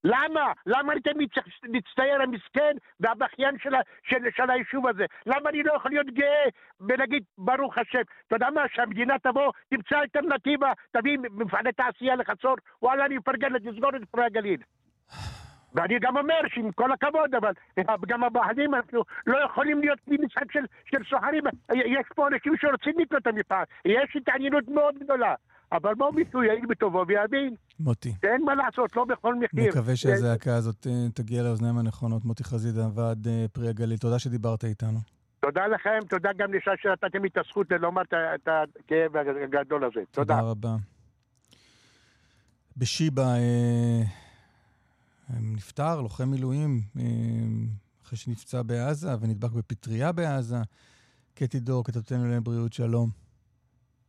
למה? 0.04 0.52
למה 0.66 0.92
אני 0.92 1.00
תמיד 1.00 1.28
צריך 1.34 1.46
להצטייר 1.62 2.22
המסכן 2.22 2.72
והבכיין 3.00 3.58
של, 3.58 3.70
של, 4.02 4.16
של 4.36 4.50
היישוב 4.50 4.86
הזה? 4.86 5.04
למה 5.26 5.50
אני 5.50 5.62
לא 5.62 5.72
יכול 5.72 5.90
להיות 5.90 6.06
גאה 6.06 6.44
ולהגיד 6.80 7.22
ברוך 7.38 7.78
השם? 7.78 8.02
אתה 8.26 8.36
יודע 8.36 8.50
מה? 8.50 8.62
שהמדינה 8.74 9.18
תבוא, 9.18 9.52
תמצא 9.70 10.00
אלטרנטיבה, 10.00 10.72
תביא 10.90 11.18
מפעלי 11.18 11.72
תעשייה 11.72 12.16
לחצור, 12.16 12.54
וואלה 12.82 13.06
אני 13.06 13.18
מפרגן 13.18 13.52
לסגור 13.52 13.96
את 13.96 14.02
פרי 14.10 14.24
הגליל. 14.24 14.62
ואני 15.74 15.98
גם 16.00 16.16
אומר 16.16 16.40
שעם 16.54 16.72
כל 16.72 16.92
הכבוד, 16.92 17.34
אבל 17.34 17.52
גם 18.08 18.24
הבעלים, 18.24 18.70
לא 19.26 19.38
יכולים 19.44 19.80
להיות 19.80 19.98
משחק 20.08 20.52
של, 20.52 20.64
של 20.84 20.98
סוחרים. 21.10 21.44
יש 21.74 22.06
פה 22.14 22.28
אנשים 22.28 22.52
שרוצים 22.56 22.94
לקנות 22.98 23.22
את 23.22 23.26
המפעל, 23.26 23.64
יש 23.84 24.16
התעניינות 24.16 24.68
מאוד 24.68 24.94
גדולה. 24.98 25.34
אבל 25.72 25.94
בואו 25.94 26.12
מישהו 26.12 26.42
יעיל 26.42 26.66
בטובו 26.68 27.04
ויבין. 27.08 27.54
מוטי. 27.80 28.12
שאין 28.20 28.44
מה 28.44 28.54
לעשות, 28.54 28.96
לא 28.96 29.04
בכל 29.04 29.34
מחיר. 29.34 29.68
מקווה 29.68 29.96
שהזעקה 29.96 30.54
הזאת 30.54 30.86
אה, 30.86 30.92
תגיע 31.14 31.42
לאוזניים 31.42 31.78
הנכונות. 31.78 32.24
מוטי 32.24 32.44
חזידה, 32.44 32.86
ועד 32.94 33.26
אה, 33.26 33.44
פרי 33.52 33.68
הגליל. 33.68 33.98
תודה 33.98 34.18
שדיברת 34.18 34.64
איתנו. 34.64 34.98
תודה 35.40 35.66
לכם, 35.66 35.98
תודה 36.08 36.30
גם 36.36 36.54
לשעה 36.54 36.74
שנתתם 36.82 37.22
לי 37.22 37.28
את 37.28 37.38
הזכות 37.38 37.66
לומר 37.80 38.02
את 38.02 38.48
הכאב 38.48 39.16
הגדול 39.16 39.84
הזה. 39.84 40.00
תודה. 40.10 40.34
תודה 40.34 40.50
רבה. 40.50 40.76
בשיבא, 42.76 43.22
אה, 43.22 44.02
נפטר, 45.40 46.00
לוחם 46.00 46.28
מילואים, 46.28 46.80
אה, 46.98 47.04
אחרי 48.02 48.18
שנפצע 48.18 48.62
בעזה 48.62 49.08
ונדבק 49.20 49.50
בפטריה 49.50 50.12
בעזה. 50.12 50.56
קטי 51.34 51.60
דור, 51.60 51.84
כתבתנו 51.84 52.26
להם 52.30 52.42
בריאות, 52.42 52.72
שלום. 52.72 53.08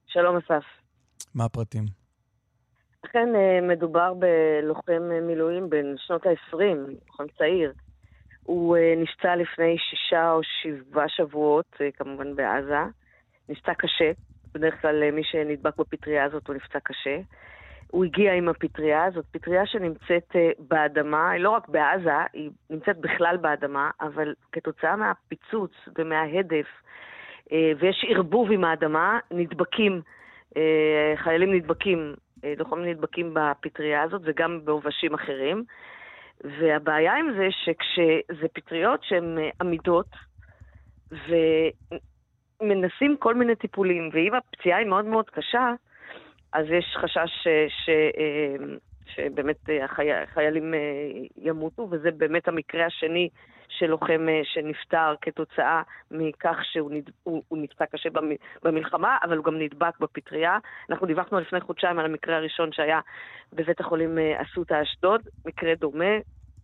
שלום 0.08 0.38
אסף. 0.38 0.64
מה 1.36 1.46
הפרטים? 1.46 1.84
אכן 3.06 3.28
אה, 3.36 3.68
מדובר 3.68 4.14
בלוחם 4.14 5.02
מילואים 5.28 5.70
בן 5.70 5.86
שנות 5.98 6.26
ה-20, 6.26 6.58
לוחם 7.08 7.24
צעיר. 7.38 7.74
הוא 8.44 8.78
אה, 8.78 8.94
נפצע 8.98 9.36
לפני 9.36 9.78
שישה 9.90 10.32
או 10.32 10.42
שבעה 10.44 11.10
שבועות, 11.10 11.76
כמובן 11.98 12.36
בעזה. 12.36 12.84
נפצע 13.50 13.74
קשה. 13.74 14.12
בדרך 14.54 14.82
כלל 14.82 15.12
מי 15.12 15.24
שנדבק 15.24 15.78
בפטריה 15.78 16.26
הזאת 16.26 16.48
הוא 16.48 16.56
נפצע 16.56 16.80
קשה. 16.80 17.18
הוא 17.94 18.06
הגיע 18.06 18.34
עם 18.34 18.50
הפטריה, 18.50 19.12
זאת 19.14 19.26
פטריה 19.32 19.66
שנמצאת 19.66 20.32
uh, 20.32 20.38
באדמה, 20.60 21.32
היא 21.32 21.42
לא 21.42 21.50
רק 21.50 21.68
בעזה, 21.68 22.12
היא 22.34 22.50
נמצאת 22.70 22.98
בכלל 22.98 23.38
באדמה, 23.38 23.90
אבל 24.02 24.34
כתוצאה 24.52 24.96
מהפיצוץ 24.96 25.72
ומההדף, 25.98 26.66
uh, 27.46 27.52
ויש 27.80 28.06
ערבוב 28.10 28.52
עם 28.52 28.64
האדמה, 28.64 29.20
נדבקים, 29.32 30.02
uh, 30.50 30.58
חיילים 31.16 31.54
נדבקים, 31.54 32.14
לוחמים 32.58 32.86
נדבקים 32.86 33.34
בפטריה 33.34 34.02
הזאת 34.02 34.22
וגם 34.26 34.66
בעובשים 34.66 35.14
אחרים. 35.14 35.64
והבעיה 36.44 37.16
עם 37.16 37.34
זה 37.38 37.48
שכשזה 37.52 38.48
פטריות 38.54 39.04
שהן 39.04 39.38
עמידות, 39.62 40.10
ומנסים 42.62 43.18
כל 43.20 43.36
מיני 43.36 43.56
טיפולים, 43.56 44.10
ואם 44.14 44.34
הפציעה 44.34 44.80
היא 44.80 44.88
מאוד 44.88 45.06
מאוד 45.06 45.30
קשה, 45.30 45.74
אז 46.54 46.66
יש 46.70 46.96
חשש 46.98 47.48
ש, 47.68 47.90
אה, 47.90 48.56
שבאמת 49.06 49.70
אה, 49.70 49.86
החיילים 50.24 50.74
אה, 50.74 50.80
ימותו, 51.38 51.88
וזה 51.92 52.12
באמת 52.12 52.48
המקרה 52.48 52.86
השני 52.86 53.30
של 53.70 53.86
לוחם 53.86 54.28
שנפטר 54.44 55.16
כתוצאה 55.22 55.82
מכך 56.12 56.58
שהוא 56.64 56.92
נד... 56.92 57.10
הוא, 57.24 57.44
הוא 57.48 57.58
נפצע 57.58 57.86
קשה 57.86 58.10
במלחמה, 58.64 59.18
אבל 59.24 59.38
הוא 59.38 59.46
גם 59.46 59.60
נדבק 59.60 60.00
בפטריה. 60.00 60.58
אנחנו 60.90 61.08
דיווחנו 61.08 61.40
לפני 61.40 61.62
חודשיים 61.62 62.00
על 62.00 62.06
המקרה 62.06 62.36
הראשון 62.36 62.72
שהיה 62.72 63.00
בבית 63.54 63.80
החולים 63.80 64.18
אסותא 64.38 64.82
אשדוד, 64.82 65.22
מקרה 65.46 65.76
דומה, 65.76 66.14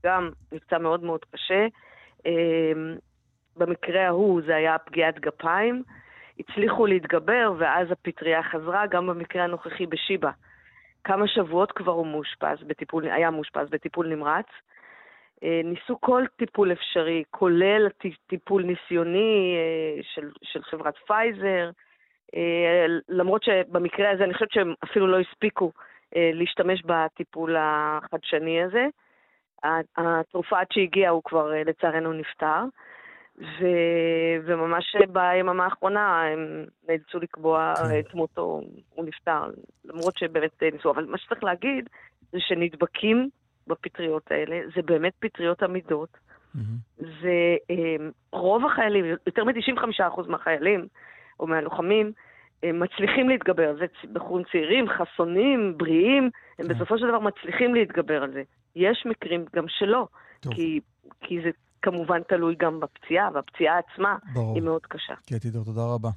גם 0.06 0.30
נפצע 0.52 0.78
מאוד 0.78 1.04
מאוד 1.04 1.26
קשה. 1.32 1.68
במקרה 3.58 4.08
ההוא 4.08 4.42
זה 4.46 4.56
היה 4.56 4.78
פגיעת 4.78 5.20
גפיים. 5.20 5.84
הצליחו 6.40 6.86
להתגבר, 6.86 7.54
ואז 7.58 7.92
הפטריה 7.92 8.44
חזרה, 8.44 8.88
גם 8.88 9.08
במקרה 9.08 9.44
הנוכחי 9.44 9.86
בשיבא. 9.86 10.32
כמה 11.04 11.28
שבועות 11.28 11.72
כבר 11.72 11.92
הוא 11.92 12.08
מאושפז 12.08 12.64
בטיפול, 12.68 13.10
היה 13.10 13.32
מאושפז 13.32 13.70
בטיפול 13.70 14.08
נמרץ. 14.08 14.46
אה, 15.44 15.62
ניסו 15.64 16.02
כל 16.02 16.24
טיפול 16.38 16.72
אפשרי, 16.72 17.24
כולל 17.32 17.88
טיפול 18.28 18.64
ניסיוני 18.64 19.56
אה, 19.58 20.04
של, 20.14 20.30
של 20.44 20.64
חברת 20.64 20.94
פייזר, 21.08 21.70
אה, 22.36 22.86
למרות 23.10 23.44
שבמקרה 23.44 24.12
הזה 24.12 24.24
אני 24.24 24.34
חושבת 24.34 24.52
שהם 24.52 24.74
אפילו 24.84 25.08
לא 25.08 25.20
הספיקו 25.20 25.72
להשתמש 26.16 26.84
בטיפול 26.86 27.56
החדשני 27.60 28.64
הזה. 28.64 28.86
התרופה 29.98 30.60
עד 30.60 30.68
שהגיעה 30.74 31.12
הוא 31.12 31.24
כבר 31.24 31.52
לצערנו 31.66 32.14
נפטר. 32.14 32.64
ו... 33.40 33.66
וממש 34.46 34.96
ביממה 35.12 35.64
האחרונה 35.64 36.24
הם 36.24 36.66
נאלצו 36.90 37.20
לקבוע 37.20 37.74
כן. 37.76 38.00
את 38.00 38.14
מותו, 38.14 38.62
הוא 38.90 39.06
נפטר, 39.06 39.42
למרות 39.86 40.18
שבאמת 40.18 40.64
ניסו. 40.74 40.92
אבל 40.92 41.06
מה 41.06 41.18
שצריך 41.18 41.44
להגיד 41.44 41.90
זה 42.32 42.38
שנדבקים 42.40 43.30
בפטריות 43.68 44.32
האלה, 44.32 44.60
זה 44.76 44.82
באמת 44.82 45.14
פטריות 45.20 45.64
עמידות. 45.64 46.10
Mm-hmm. 46.56 46.60
זה 46.98 47.58
um, 47.72 48.12
רוב 48.32 48.66
החיילים, 48.66 49.06
יותר 49.28 49.44
מ-95% 49.44 50.28
מהחיילים 50.28 50.88
או 51.40 51.48
מהלוחמים, 51.48 52.12
הם 52.64 52.80
מצליחים 52.80 53.30
להתגבר. 53.30 53.76
זה 53.80 53.86
בחורים 54.14 54.46
צעירים, 54.52 54.86
חסונים, 54.90 55.78
בריאים, 55.78 56.30
הם 56.60 56.68
כן. 56.68 56.74
בסופו 56.74 56.98
של 56.98 57.08
דבר 57.08 57.20
מצליחים 57.20 57.76
להתגבר 57.76 58.24
על 58.24 58.32
זה. 58.34 58.44
יש 58.76 59.04
מקרים 59.06 59.46
גם 59.56 59.66
שלא, 59.68 60.08
כי, 60.52 60.80
כי 61.22 61.42
זה 61.42 61.50
כמובן 61.82 62.24
תלוי 62.24 62.56
גם 62.60 62.80
בפציעה, 62.80 63.30
והפציעה 63.34 63.80
עצמה 63.80 64.18
ברור. 64.34 64.56
היא 64.56 64.64
מאוד 64.64 64.82
קשה. 64.82 65.14
קטי 65.26 65.50
דור, 65.50 65.66
תודה 65.66 65.86
רבה. 65.86 66.10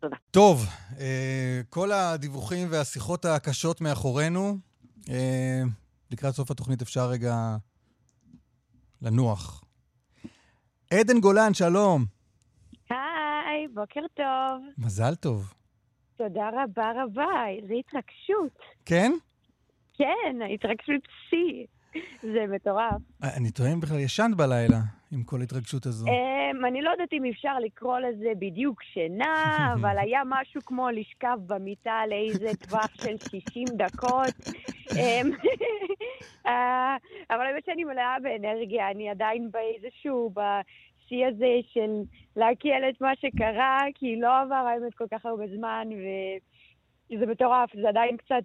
תודה. 0.00 0.16
טוב, 0.30 0.66
אה, 1.00 1.60
כל 1.70 1.92
הדיווחים 1.92 2.68
והשיחות 2.70 3.24
הקשות 3.24 3.80
מאחורינו. 3.80 4.58
אה, 5.10 5.62
לקראת 6.10 6.34
סוף 6.34 6.50
התוכנית 6.50 6.82
אפשר 6.82 7.08
רגע 7.08 7.34
לנוח. 9.02 9.64
עדן 10.94 11.20
גולן, 11.20 11.54
שלום. 11.54 12.04
היי, 12.90 13.68
בוקר 13.74 14.00
טוב. 14.14 14.62
מזל 14.78 15.14
טוב. 15.14 15.52
תודה 16.16 16.48
רבה 16.52 16.92
רבה, 17.02 17.48
איזו 17.48 17.74
התרגשות. 17.74 18.58
כן? 18.84 19.12
כן, 19.94 20.36
התרגשות 20.54 21.02
שיא. 21.30 21.66
זה 22.32 22.44
מטורף. 22.48 23.00
אני 23.22 23.50
טועה 23.50 23.72
אם 23.72 23.80
בכלל 23.80 23.98
ישנת 23.98 24.36
בלילה 24.36 24.78
עם 25.12 25.22
כל 25.22 25.40
ההתרגשות 25.40 25.86
הזו. 25.86 26.06
Um, 26.06 26.66
אני 26.66 26.82
לא 26.82 26.90
יודעת 26.90 27.12
אם 27.12 27.24
אפשר 27.24 27.58
לקרוא 27.58 27.98
לזה 27.98 28.32
בדיוק 28.38 28.82
שינה, 28.82 29.44
אבל 29.74 29.98
היה 29.98 30.22
משהו 30.26 30.60
כמו 30.66 30.90
לשכב 30.90 31.38
במיטה 31.46 32.00
לאיזה 32.08 32.56
טווח 32.68 32.94
של 32.94 33.16
60 33.18 33.64
דקות. 33.76 34.34
אמ, 34.96 35.30
אה, 36.46 36.96
אבל 37.30 37.46
האמת 37.46 37.64
שאני 37.64 37.84
מלאה 37.84 38.16
באנרגיה, 38.22 38.90
אני 38.90 39.10
עדיין 39.10 39.50
באיזשהו, 39.50 40.30
בשיא 40.30 41.26
הזה 41.26 41.54
של 41.72 41.90
להקל 42.36 42.88
את 42.90 43.00
מה 43.00 43.12
שקרה, 43.16 43.80
כי 43.94 44.20
לא 44.20 44.40
עבר 44.40 44.54
האמת 44.54 44.94
כל 44.94 45.06
כך 45.10 45.26
הרבה 45.26 45.44
זמן, 45.56 45.88
וזה 47.10 47.26
מטורף, 47.26 47.70
זה 47.82 47.88
עדיין 47.88 48.16
קצת 48.16 48.44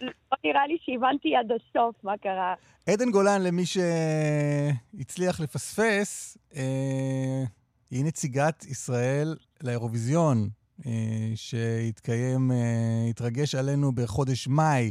לא 0.00 0.36
נראה 0.44 0.66
לי 0.66 0.76
שהבנתי 0.80 1.36
עד 1.36 1.52
הסוף 1.52 2.04
מה 2.04 2.18
קרה. 2.18 2.54
עדן 2.86 3.10
גולן, 3.10 3.42
למי 3.42 3.62
שהצליח 3.66 5.40
לפספס, 5.40 6.38
אה, 6.56 7.44
היא 7.90 8.04
נציגת 8.04 8.64
ישראל 8.64 9.36
לאירוויזיון, 9.62 10.48
אה, 10.86 11.32
שהתקיים, 11.34 12.52
אה, 12.52 13.06
התרגש 13.10 13.54
עלינו 13.54 13.92
בחודש 13.92 14.48
מאי. 14.48 14.90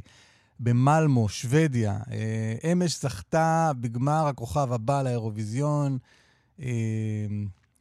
במלמו, 0.62 1.30
שוודיה. 1.30 2.00
אה, 2.12 2.72
אמש 2.72 3.02
זכתה 3.02 3.72
בגמר 3.80 4.28
הכוכב 4.28 4.74
הבא 4.74 5.04
לאירוויזיון, 5.04 5.98
אה, 6.62 6.68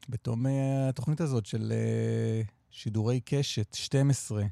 בתום 0.09 0.47
אה, 0.47 0.89
התוכנית 0.89 1.21
הזאת 1.21 1.47
של 1.47 1.73
שידורי 2.71 3.21
קשת, 3.25 3.75
12. 3.75 4.43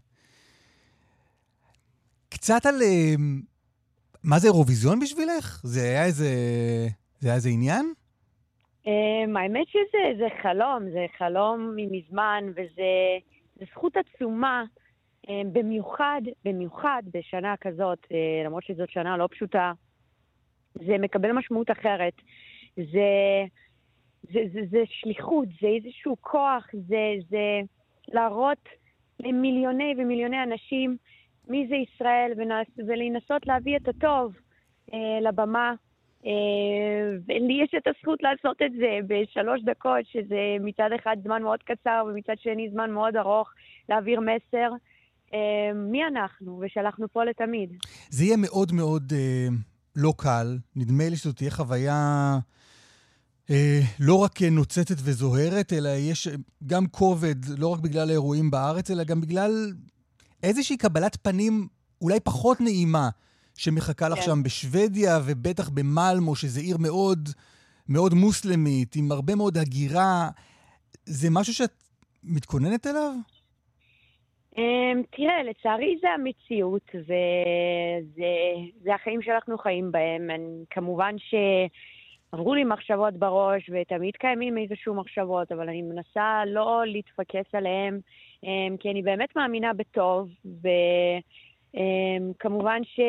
קצת 2.29 2.67
על... 2.67 2.75
אה, 2.83 3.15
מה 4.25 4.39
זה 4.39 4.49
אירוויזיון 4.49 5.01
בשבילך? 5.01 5.61
זה 5.65 5.81
היה 5.81 6.05
איזה... 6.05 6.29
זה 7.19 7.29
היה 7.29 7.37
איזה 7.37 7.49
עניין? 7.49 7.93
Um, 8.85 9.39
האמת 9.39 9.69
שזה 9.69 10.19
זה 10.19 10.27
חלום, 10.43 10.91
זה 10.91 11.07
חלום 11.19 11.77
מזמן, 11.77 12.45
וזה 12.51 13.19
זכות 13.71 13.93
עצומה, 13.97 14.65
um, 15.27 15.31
במיוחד, 15.53 16.21
במיוחד 16.45 17.03
בשנה 17.15 17.55
כזאת, 17.61 17.99
uh, 18.05 18.47
למרות 18.47 18.65
שזאת 18.65 18.91
שנה 18.91 19.17
לא 19.17 19.29
פשוטה, 19.31 19.73
זה 20.75 20.99
מקבל 20.99 21.33
משמעות 21.33 21.71
אחרת. 21.71 22.15
זה, 22.77 23.45
זה, 24.23 24.41
זה, 24.53 24.61
זה 24.71 24.83
שליחות, 24.87 25.49
זה 25.61 25.67
איזשהו 25.67 26.17
כוח, 26.21 26.67
זה, 26.73 27.15
זה 27.31 27.61
להראות 28.09 28.69
למיליוני 29.21 29.95
ומיליוני 29.99 30.43
אנשים 30.43 30.97
מי 31.49 31.66
זה 31.69 31.75
ישראל 31.75 32.33
ולנסות 32.89 33.47
להביא 33.47 33.77
את 33.77 33.89
הטוב 33.89 34.33
אה, 34.95 35.20
לבמה. 35.23 35.73
אה, 36.27 36.31
ולי 37.29 37.62
יש 37.65 37.75
את 37.77 37.87
הזכות 37.87 38.23
לעשות 38.23 38.62
את 38.62 38.73
זה 38.73 38.99
בשלוש 39.07 39.62
דקות, 39.62 40.07
שזה 40.12 40.57
מצד 40.61 40.91
אחד 41.01 41.16
זמן 41.25 41.43
מאוד 41.43 41.62
קצר 41.62 42.05
ומצד 42.09 42.35
שני 42.39 42.70
זמן 42.73 42.91
מאוד 42.91 43.16
ארוך, 43.16 43.51
להעביר 43.89 44.20
מסר. 44.20 44.70
אה, 45.35 45.75
מי 45.75 46.05
אנחנו 46.05 46.61
ושאנחנו 46.66 47.07
פה 47.12 47.25
לתמיד. 47.25 47.70
זה 48.11 48.25
יהיה 48.25 48.37
מאוד 48.37 48.73
מאוד 48.73 49.12
אה, 49.16 49.49
לא 49.97 50.12
קל. 50.16 50.59
נדמה 50.77 51.09
לי 51.09 51.16
שזאת 51.16 51.37
תהיה 51.37 51.51
חוויה... 51.51 52.39
אה, 53.51 53.81
לא 54.01 54.15
רק 54.19 54.43
נוצצת 54.43 54.95
וזוהרת, 55.05 55.73
אלא 55.73 55.89
יש 55.89 56.29
גם 56.66 56.87
כובד, 56.87 57.35
לא 57.59 57.69
רק 57.69 57.81
בגלל 57.81 58.09
האירועים 58.09 58.51
בארץ, 58.51 58.91
אלא 58.91 59.05
גם 59.05 59.20
בגלל 59.20 59.73
איזושהי 60.43 60.77
קבלת 60.77 61.16
פנים 61.23 61.69
אולי 62.02 62.20
פחות 62.20 62.60
נעימה 62.60 63.09
שמחכה 63.56 64.09
לך 64.09 64.19
כן. 64.19 64.23
שם 64.23 64.43
בשוודיה, 64.44 65.19
ובטח 65.27 65.69
במלמו, 65.69 66.36
שזו 66.36 66.60
עיר 66.60 66.77
מאוד, 66.81 67.28
מאוד 67.89 68.15
מוסלמית, 68.15 68.97
עם 68.97 69.12
הרבה 69.12 69.35
מאוד 69.35 69.59
הגירה. 69.59 70.28
זה 71.05 71.28
משהו 71.31 71.55
שאת 71.55 71.73
מתכוננת 72.24 72.86
אליו? 72.86 73.12
Um, 74.55 74.60
תראה, 75.10 75.43
לצערי 75.43 75.98
זה 76.01 76.10
המציאות, 76.10 76.90
וזה 76.94 78.94
החיים 78.94 79.23
שאנחנו 79.23 79.59
חיים 79.59 79.93
בהם. 79.93 80.31
אני, 80.31 80.65
כמובן 80.70 81.15
שעברו 81.19 82.55
לי 82.55 82.65
מחשבות 82.65 83.15
בראש, 83.15 83.70
ותמיד 83.73 84.16
קיימים 84.16 84.59
איזשהו 84.59 84.94
מחשבות, 84.94 85.52
אבל 85.52 85.69
אני 85.69 85.82
מנסה 85.82 86.43
לא 86.47 86.82
להתפקס 86.86 87.55
עליהם. 87.55 88.01
אמ, 88.44 88.77
כי 88.81 88.90
אני 88.90 89.02
באמת 89.02 89.36
מאמינה 89.36 89.73
בטוב, 89.73 90.28
וכמובן 91.74 92.81
ש... 92.85 93.01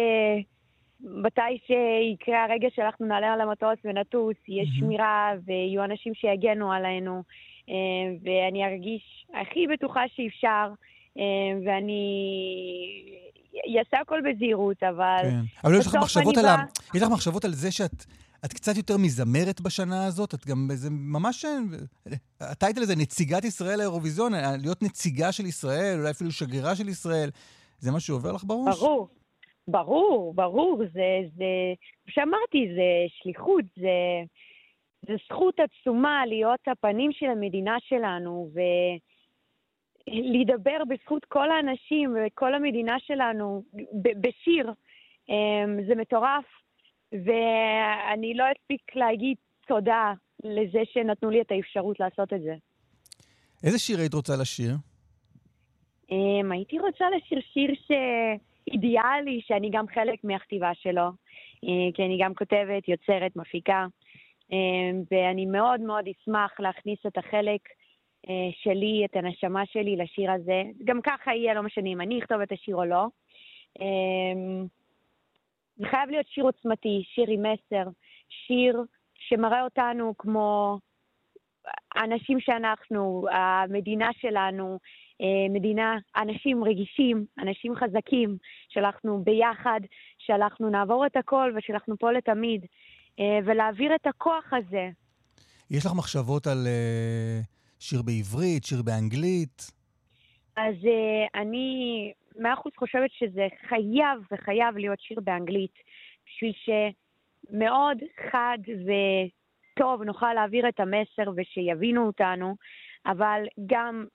מתי 1.01 1.41
שיקרה 1.68 2.43
הרגע 2.43 2.68
שאנחנו 2.76 3.06
נעלה 3.06 3.34
על 3.34 3.41
המטוס 3.41 3.80
ונטוס, 3.85 4.35
יש 4.47 4.68
mm-hmm. 4.68 4.80
שמירה 4.80 5.31
ויהיו 5.45 5.84
אנשים 5.84 6.14
שיגנו 6.14 6.72
עלינו, 6.72 7.23
אמ, 7.68 7.73
ואני 8.23 8.65
ארגיש 8.65 9.26
הכי 9.41 9.68
בטוחה 9.68 10.01
שאפשר, 10.15 10.68
אמ, 11.18 11.23
ואני 11.65 12.01
אעשה 13.80 13.99
הכל 14.01 14.19
בזהירות, 14.22 14.84
אבל... 14.84 15.22
כן. 15.22 15.39
אבל 15.64 15.80
יש 15.80 15.88
לך 15.88 15.95
מחשבות, 15.95 16.38
על, 16.38 16.43
בא... 16.43 16.49
ה... 16.49 16.65
יש 16.95 17.01
לך 17.01 17.10
מחשבות 17.11 17.45
על 17.45 17.51
זה 17.51 17.72
שאת 17.72 18.06
את 18.45 18.53
קצת 18.53 18.78
יותר 18.78 18.98
מזמרת 18.98 19.61
בשנה 19.61 20.06
הזאת, 20.06 20.34
את 20.34 20.45
גם, 20.45 20.68
זה 20.74 20.90
ממש, 20.91 21.45
הטייטל 22.41 22.82
הזה, 22.82 22.95
נציגת 22.95 23.45
ישראל 23.45 23.78
לאירוויזיון, 23.78 24.32
להיות 24.61 24.84
נציגה 24.84 25.32
של 25.32 25.45
ישראל, 25.45 25.98
אולי 25.99 26.11
אפילו 26.11 26.32
שגרירה 26.32 26.76
של 26.76 26.90
ישראל, 26.90 27.30
זה 27.80 27.91
מה 27.91 27.99
שעובר 27.99 28.32
לך 28.32 28.44
בראש? 28.44 28.80
ברור, 28.80 29.07
ברור, 29.68 30.34
ברור, 30.34 30.78
זה, 30.94 31.20
זה, 31.38 31.45
כמו 32.03 32.14
שאמרתי, 32.14 32.68
זה 32.76 33.06
שליחות, 33.22 33.66
זה, 33.76 34.24
זה 35.07 35.14
זכות 35.30 35.56
עצומה 35.60 36.26
להיות 36.26 36.60
הפנים 36.68 37.11
של 37.11 37.26
המדינה 37.26 37.78
שלנו, 37.80 38.49
ולדבר 40.07 40.84
בזכות 40.90 41.26
כל 41.26 41.52
האנשים 41.52 42.16
וכל 42.16 42.53
המדינה 42.53 42.95
שלנו 42.99 43.64
בשיר. 44.22 44.72
אמ, 45.30 45.80
זה 45.88 45.95
מטורף. 45.95 46.45
ואני 47.11 48.34
לא 48.34 48.44
אספיק 48.52 48.95
להגיד 48.95 49.38
תודה 49.68 50.14
לזה 50.44 50.80
שנתנו 50.94 51.30
לי 51.30 51.41
את 51.41 51.52
האפשרות 51.52 51.99
לעשות 51.99 52.34
את 52.34 52.41
זה. 52.41 52.56
איזה 53.64 53.80
שיר 53.80 53.99
היית 53.99 54.14
רוצה 54.14 54.34
לשיר? 54.41 54.72
Um, 56.11 56.53
הייתי 56.53 56.80
רוצה 56.80 57.06
לשיר 57.18 57.40
שיר 57.53 57.72
שאידיאלי, 57.88 59.41
שאני 59.48 59.69
גם 59.72 59.86
חלק 59.88 60.23
מהכתיבה 60.23 60.72
שלו, 60.73 61.07
uh, 61.07 61.94
כי 61.94 62.03
אני 62.06 62.18
גם 62.22 62.34
כותבת, 62.34 62.88
יוצרת, 62.88 63.36
מפיקה, 63.36 63.86
um, 64.52 64.53
ואני 65.11 65.45
מאוד 65.45 65.81
מאוד 65.81 66.06
אשמח 66.07 66.60
להכניס 66.60 66.99
את 67.07 67.18
החלק 67.18 67.61
uh, 68.26 68.30
שלי, 68.64 69.06
את 69.06 69.15
הנשמה 69.15 69.65
שלי 69.65 69.95
לשיר 69.95 70.31
הזה. 70.31 70.64
גם 70.84 71.02
ככה 71.02 71.36
יהיה, 71.36 71.53
לא 71.53 71.64
משנה 71.64 71.90
אם 71.90 72.02
אני 72.02 72.19
אכתוב 72.19 72.41
את 72.41 72.52
השיר 72.52 72.76
או 72.76 72.86
לא. 72.86 73.06
זה 75.80 75.85
חייב 75.89 76.10
להיות 76.10 76.27
שיר 76.27 76.43
עוצמתי, 76.43 77.03
שיר 77.15 77.26
עם 77.30 77.41
מסר, 77.41 77.89
שיר 78.30 78.84
שמראה 79.15 79.64
אותנו 79.64 80.14
כמו 80.18 80.80
האנשים 81.95 82.39
שאנחנו, 82.39 83.26
המדינה 83.31 84.10
שלנו, 84.22 84.80
אה, 85.22 85.53
מדינה, 85.53 85.97
אנשים 86.18 86.64
רגישים, 86.64 87.26
אנשים 87.39 87.76
חזקים, 87.76 88.38
שאנחנו 88.69 89.23
ביחד, 89.23 89.80
שאנחנו 90.18 90.69
נעבור 90.69 91.06
את 91.06 91.15
הכל 91.18 91.53
ושאנחנו 91.57 91.97
פה 91.97 92.11
לתמיד, 92.11 92.65
אה, 93.19 93.39
ולהעביר 93.45 93.95
את 93.95 94.07
הכוח 94.07 94.53
הזה. 94.53 94.89
יש 95.72 95.85
לך 95.85 95.91
מחשבות 95.97 96.47
על 96.47 96.68
uh, 96.68 97.45
שיר 97.80 98.01
בעברית, 98.01 98.65
שיר 98.65 98.81
באנגלית? 98.81 99.72
אז 100.56 100.76
אני 101.35 102.11
מאה 102.40 102.53
אחוז 102.53 102.72
חושבת 102.78 103.11
שזה 103.11 103.48
חייב 103.68 104.20
וחייב 104.32 104.78
להיות 104.78 104.99
שיר 104.99 105.20
באנגלית, 105.24 105.74
בשביל 106.26 106.52
שמאוד 106.52 107.98
חד 108.32 108.57
וטוב 108.86 110.03
נוכל 110.03 110.34
להעביר 110.34 110.70
את 110.70 110.80
המסר 110.80 111.32
ושיבינו 111.36 112.07
אותנו, 112.07 112.56
אבל 113.06 113.44
גם 113.66 114.06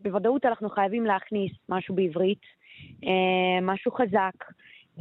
בוודאות 0.00 0.46
אנחנו 0.46 0.70
חייבים 0.70 1.04
להכניס 1.04 1.52
משהו 1.68 1.94
בעברית, 1.94 2.42
uh, 2.82 3.62
משהו 3.62 3.92
חזק, 3.92 4.44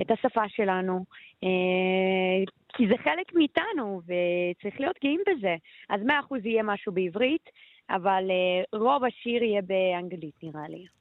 את 0.01 0.11
השפה 0.11 0.49
שלנו, 0.49 1.05
uh, 1.45 2.51
כי 2.73 2.87
זה 2.87 2.97
חלק 3.03 3.33
מאיתנו 3.33 4.01
וצריך 4.01 4.79
להיות 4.79 4.99
גאים 5.03 5.21
בזה. 5.29 5.55
אז 5.89 6.01
מאה 6.03 6.19
אחוז 6.19 6.45
יהיה 6.45 6.63
משהו 6.63 6.91
בעברית, 6.91 7.49
אבל 7.89 8.23
uh, 8.29 8.77
רוב 8.77 9.03
השיר 9.03 9.43
יהיה 9.43 9.61
באנגלית 9.61 10.43
נראה 10.43 10.67
לי. 10.67 10.98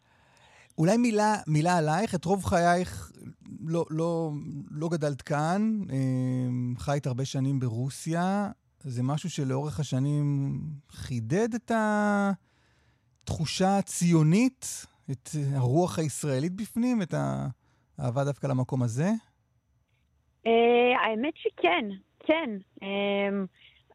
אולי 0.79 0.97
מילה, 0.97 1.35
מילה 1.47 1.79
עלייך, 1.79 2.15
את 2.15 2.25
רוב 2.25 2.45
חייך 2.45 3.13
לא, 3.67 3.85
לא, 3.91 4.31
לא 4.71 4.89
גדלת 4.89 5.23
כאן, 5.23 5.81
חיית 6.79 7.07
הרבה 7.07 7.25
שנים 7.25 7.61
ברוסיה. 7.61 8.51
זה 8.81 9.03
משהו 9.03 9.31
שלאורך 9.31 9.81
השנים 9.81 10.59
חידד 10.91 11.55
את 11.55 11.73
התחושה 13.25 13.79
הציונית, 13.79 14.87
את 15.11 15.29
הרוח 15.55 15.99
הישראלית 15.99 16.53
בפנים, 16.53 17.03
את 17.03 17.15
האהבה 17.99 18.25
דווקא 18.25 18.47
למקום 18.47 18.83
הזה? 18.83 19.11
Uh, 20.47 20.51
האמת 21.05 21.35
שכן, 21.37 21.89
כן. 22.27 22.51
Um, 22.81 22.85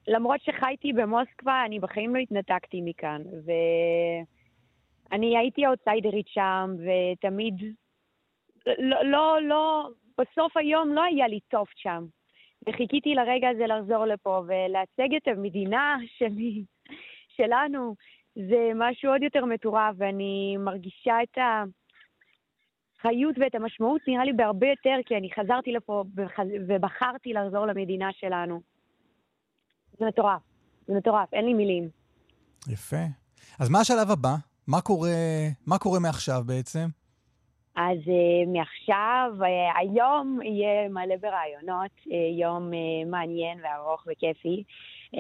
למרות 0.07 0.41
שחייתי 0.41 0.93
במוסקבה, 0.93 1.63
אני 1.65 1.79
בחיים 1.79 2.15
לא 2.15 2.19
התנתקתי 2.19 2.81
מכאן. 2.81 3.21
ואני 5.13 5.37
הייתי 5.37 5.65
אאוטסיידרית 5.65 6.27
שם, 6.27 6.75
ותמיד... 6.79 7.53
לא, 8.65 9.05
לא, 9.05 9.37
לא, 9.41 9.89
בסוף 10.17 10.57
היום 10.57 10.93
לא 10.93 11.03
היה 11.03 11.27
לי 11.27 11.39
טוב 11.39 11.67
שם. 11.75 12.05
וחיכיתי 12.67 13.13
לרגע 13.13 13.49
הזה 13.49 13.67
לחזור 13.67 14.05
לפה 14.05 14.43
ולייצג 14.47 15.15
את 15.15 15.27
המדינה 15.27 15.97
שלי, 16.17 16.63
שלנו. 17.27 17.95
זה 18.35 18.71
משהו 18.75 19.11
עוד 19.11 19.23
יותר 19.23 19.45
מטורף, 19.45 19.95
ואני 19.97 20.57
מרגישה 20.59 21.23
את. 21.23 21.37
החיות 22.99 23.35
ואת 23.39 23.55
המשמעות 23.55 24.01
נראה 24.07 24.25
לי 24.25 24.33
בהרבה 24.33 24.67
יותר, 24.67 24.95
כי 25.05 25.17
אני 25.17 25.29
חזרתי 25.35 25.71
לפה 25.71 26.03
ובחרתי 26.67 27.33
לחזור 27.33 27.65
למדינה 27.65 28.09
שלנו. 28.13 28.61
זה 29.99 30.05
מטורף, 30.05 30.41
זה 30.87 30.93
מטורף, 30.93 31.33
אין 31.33 31.45
לי 31.45 31.53
מילים. 31.53 31.89
יפה. 32.67 33.03
אז 33.59 33.69
מה 33.69 33.79
השלב 33.79 34.11
הבא? 34.11 34.52
מה 34.67 34.81
קורה, 34.81 35.11
מה 35.67 35.77
קורה 35.77 35.99
מעכשיו 35.99 36.43
בעצם? 36.45 36.87
אז 37.75 37.97
uh, 37.97 38.47
מעכשיו, 38.47 39.31
uh, 39.39 39.79
היום 39.79 40.39
יהיה 40.43 40.89
מלא 40.89 41.15
ברעיונות, 41.21 41.91
uh, 41.99 42.09
יום 42.39 42.71
uh, 42.71 43.09
מעניין 43.09 43.59
וארוך 43.63 44.03
וכיפי. 44.07 44.63
Uh, 45.15 45.19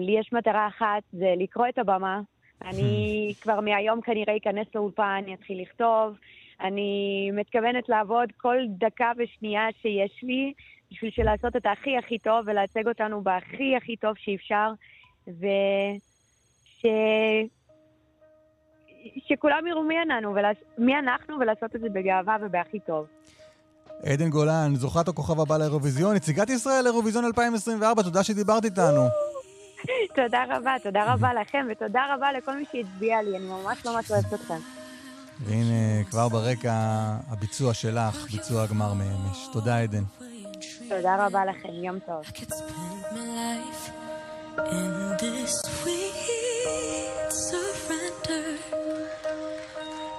לי 0.00 0.18
יש 0.18 0.32
מטרה 0.32 0.68
אחת, 0.68 1.02
זה 1.12 1.34
לקרוא 1.36 1.68
את 1.68 1.78
הבמה. 1.78 2.20
אני 2.62 2.92
כבר 3.42 3.60
מהיום 3.60 4.00
כנראה 4.00 4.36
אכנס 4.36 4.66
לאולפן, 4.74 5.24
אתחיל 5.34 5.62
לכתוב. 5.62 6.16
אני 6.60 7.30
מתכוונת 7.32 7.88
לעבוד 7.88 8.32
כל 8.36 8.56
דקה 8.68 9.12
ושנייה 9.18 9.66
שיש 9.82 10.20
לי 10.22 10.52
בשביל 10.90 11.26
לעשות 11.26 11.56
את 11.56 11.66
הכי 11.66 11.96
הכי 11.96 12.18
טוב 12.18 12.44
ולייצג 12.46 12.88
אותנו 12.88 13.22
בהכי 13.22 13.76
הכי 13.76 13.96
טוב 13.96 14.14
שאפשר, 14.18 14.70
וש... 15.26 16.86
שכולם 19.28 19.66
יראו 19.66 19.82
מי 19.82 20.02
אנחנו, 20.02 20.34
ולעש... 20.34 20.56
מי 20.78 20.98
אנחנו 20.98 21.36
ולעשות 21.40 21.76
את 21.76 21.80
זה 21.80 21.88
בגאווה 21.92 22.36
ובהכי 22.40 22.80
טוב. 22.80 23.06
עדן 24.04 24.30
גולן, 24.30 24.74
זוכת 24.74 25.08
הכוכב 25.08 25.40
הבא 25.40 25.58
לאירוויזיון, 25.58 26.16
נציגת 26.16 26.50
ישראל 26.50 26.84
לאירוויזיון 26.84 27.24
2024, 27.24 28.02
תודה 28.02 28.24
שדיברת 28.24 28.64
איתנו. 28.64 29.06
תודה 30.16 30.44
רבה, 30.48 30.74
תודה 30.82 31.14
רבה 31.14 31.34
לכם, 31.34 31.66
ותודה 31.70 32.00
רבה 32.14 32.32
לכל 32.32 32.56
מי 32.56 32.64
שהצביע 32.72 33.22
לי, 33.22 33.36
אני 33.36 33.46
ממש 33.46 33.86
ממש 33.86 34.10
אוהבת 34.10 34.34
אתכם. 34.34 34.58
והנה, 35.40 36.04
כבר 36.10 36.28
ברקע 36.28 36.72
הביצוע 37.28 37.74
שלך, 37.74 38.26
ביצוע 38.32 38.62
הגמר 38.62 38.92
מאמש. 38.94 39.48
תודה, 39.52 39.78
עדן. 39.78 40.02
תודה 40.88 41.26
רבה 41.26 41.44
לכם, 41.44 41.68
יום 41.68 41.98
טוב. 41.98 42.22
together 48.30 48.58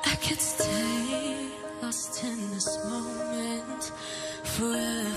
I 0.06 0.16
could 0.16 0.40
stay 0.40 1.48
lost 1.82 2.24
in 2.24 2.52
this 2.52 2.86
moment 2.86 3.92
forever. 4.44 5.11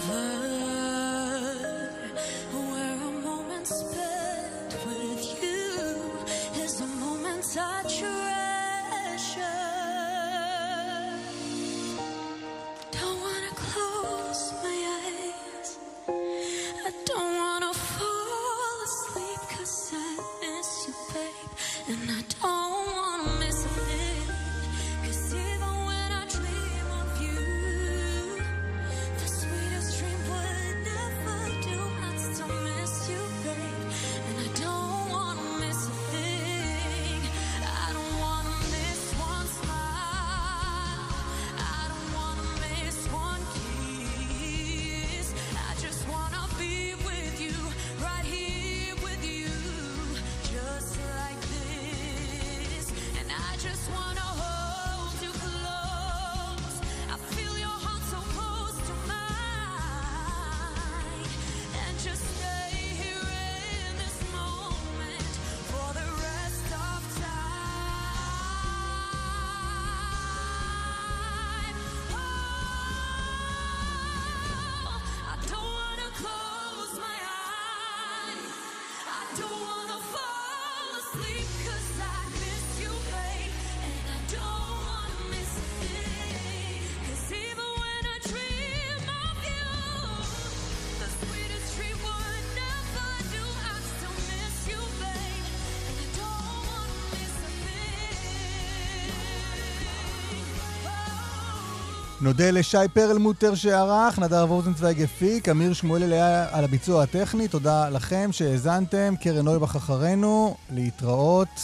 נודה 102.35 102.51
לשי 102.51 102.77
פרלמוטר 102.93 103.55
שערך, 103.55 104.19
נדב 104.19 104.47
רוזנצוויג 104.48 105.02
הפיק, 105.02 105.48
אמיר 105.48 105.73
שמואל 105.73 106.12
היה 106.12 106.47
על 106.51 106.65
הביצוע 106.65 107.02
הטכני, 107.02 107.48
תודה 107.48 107.89
לכם 107.89 108.28
שהאזנתם, 108.32 109.15
קרן 109.20 109.44
נויבך 109.44 109.77
אחרינו, 109.77 110.56
להתראות, 110.70 111.61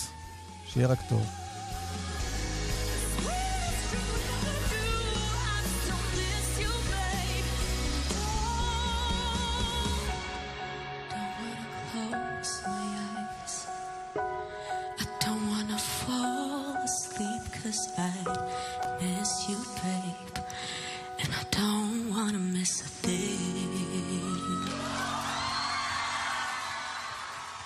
שיהיה 0.67 0.89
רק 0.89 0.99
טוב. 1.09 1.40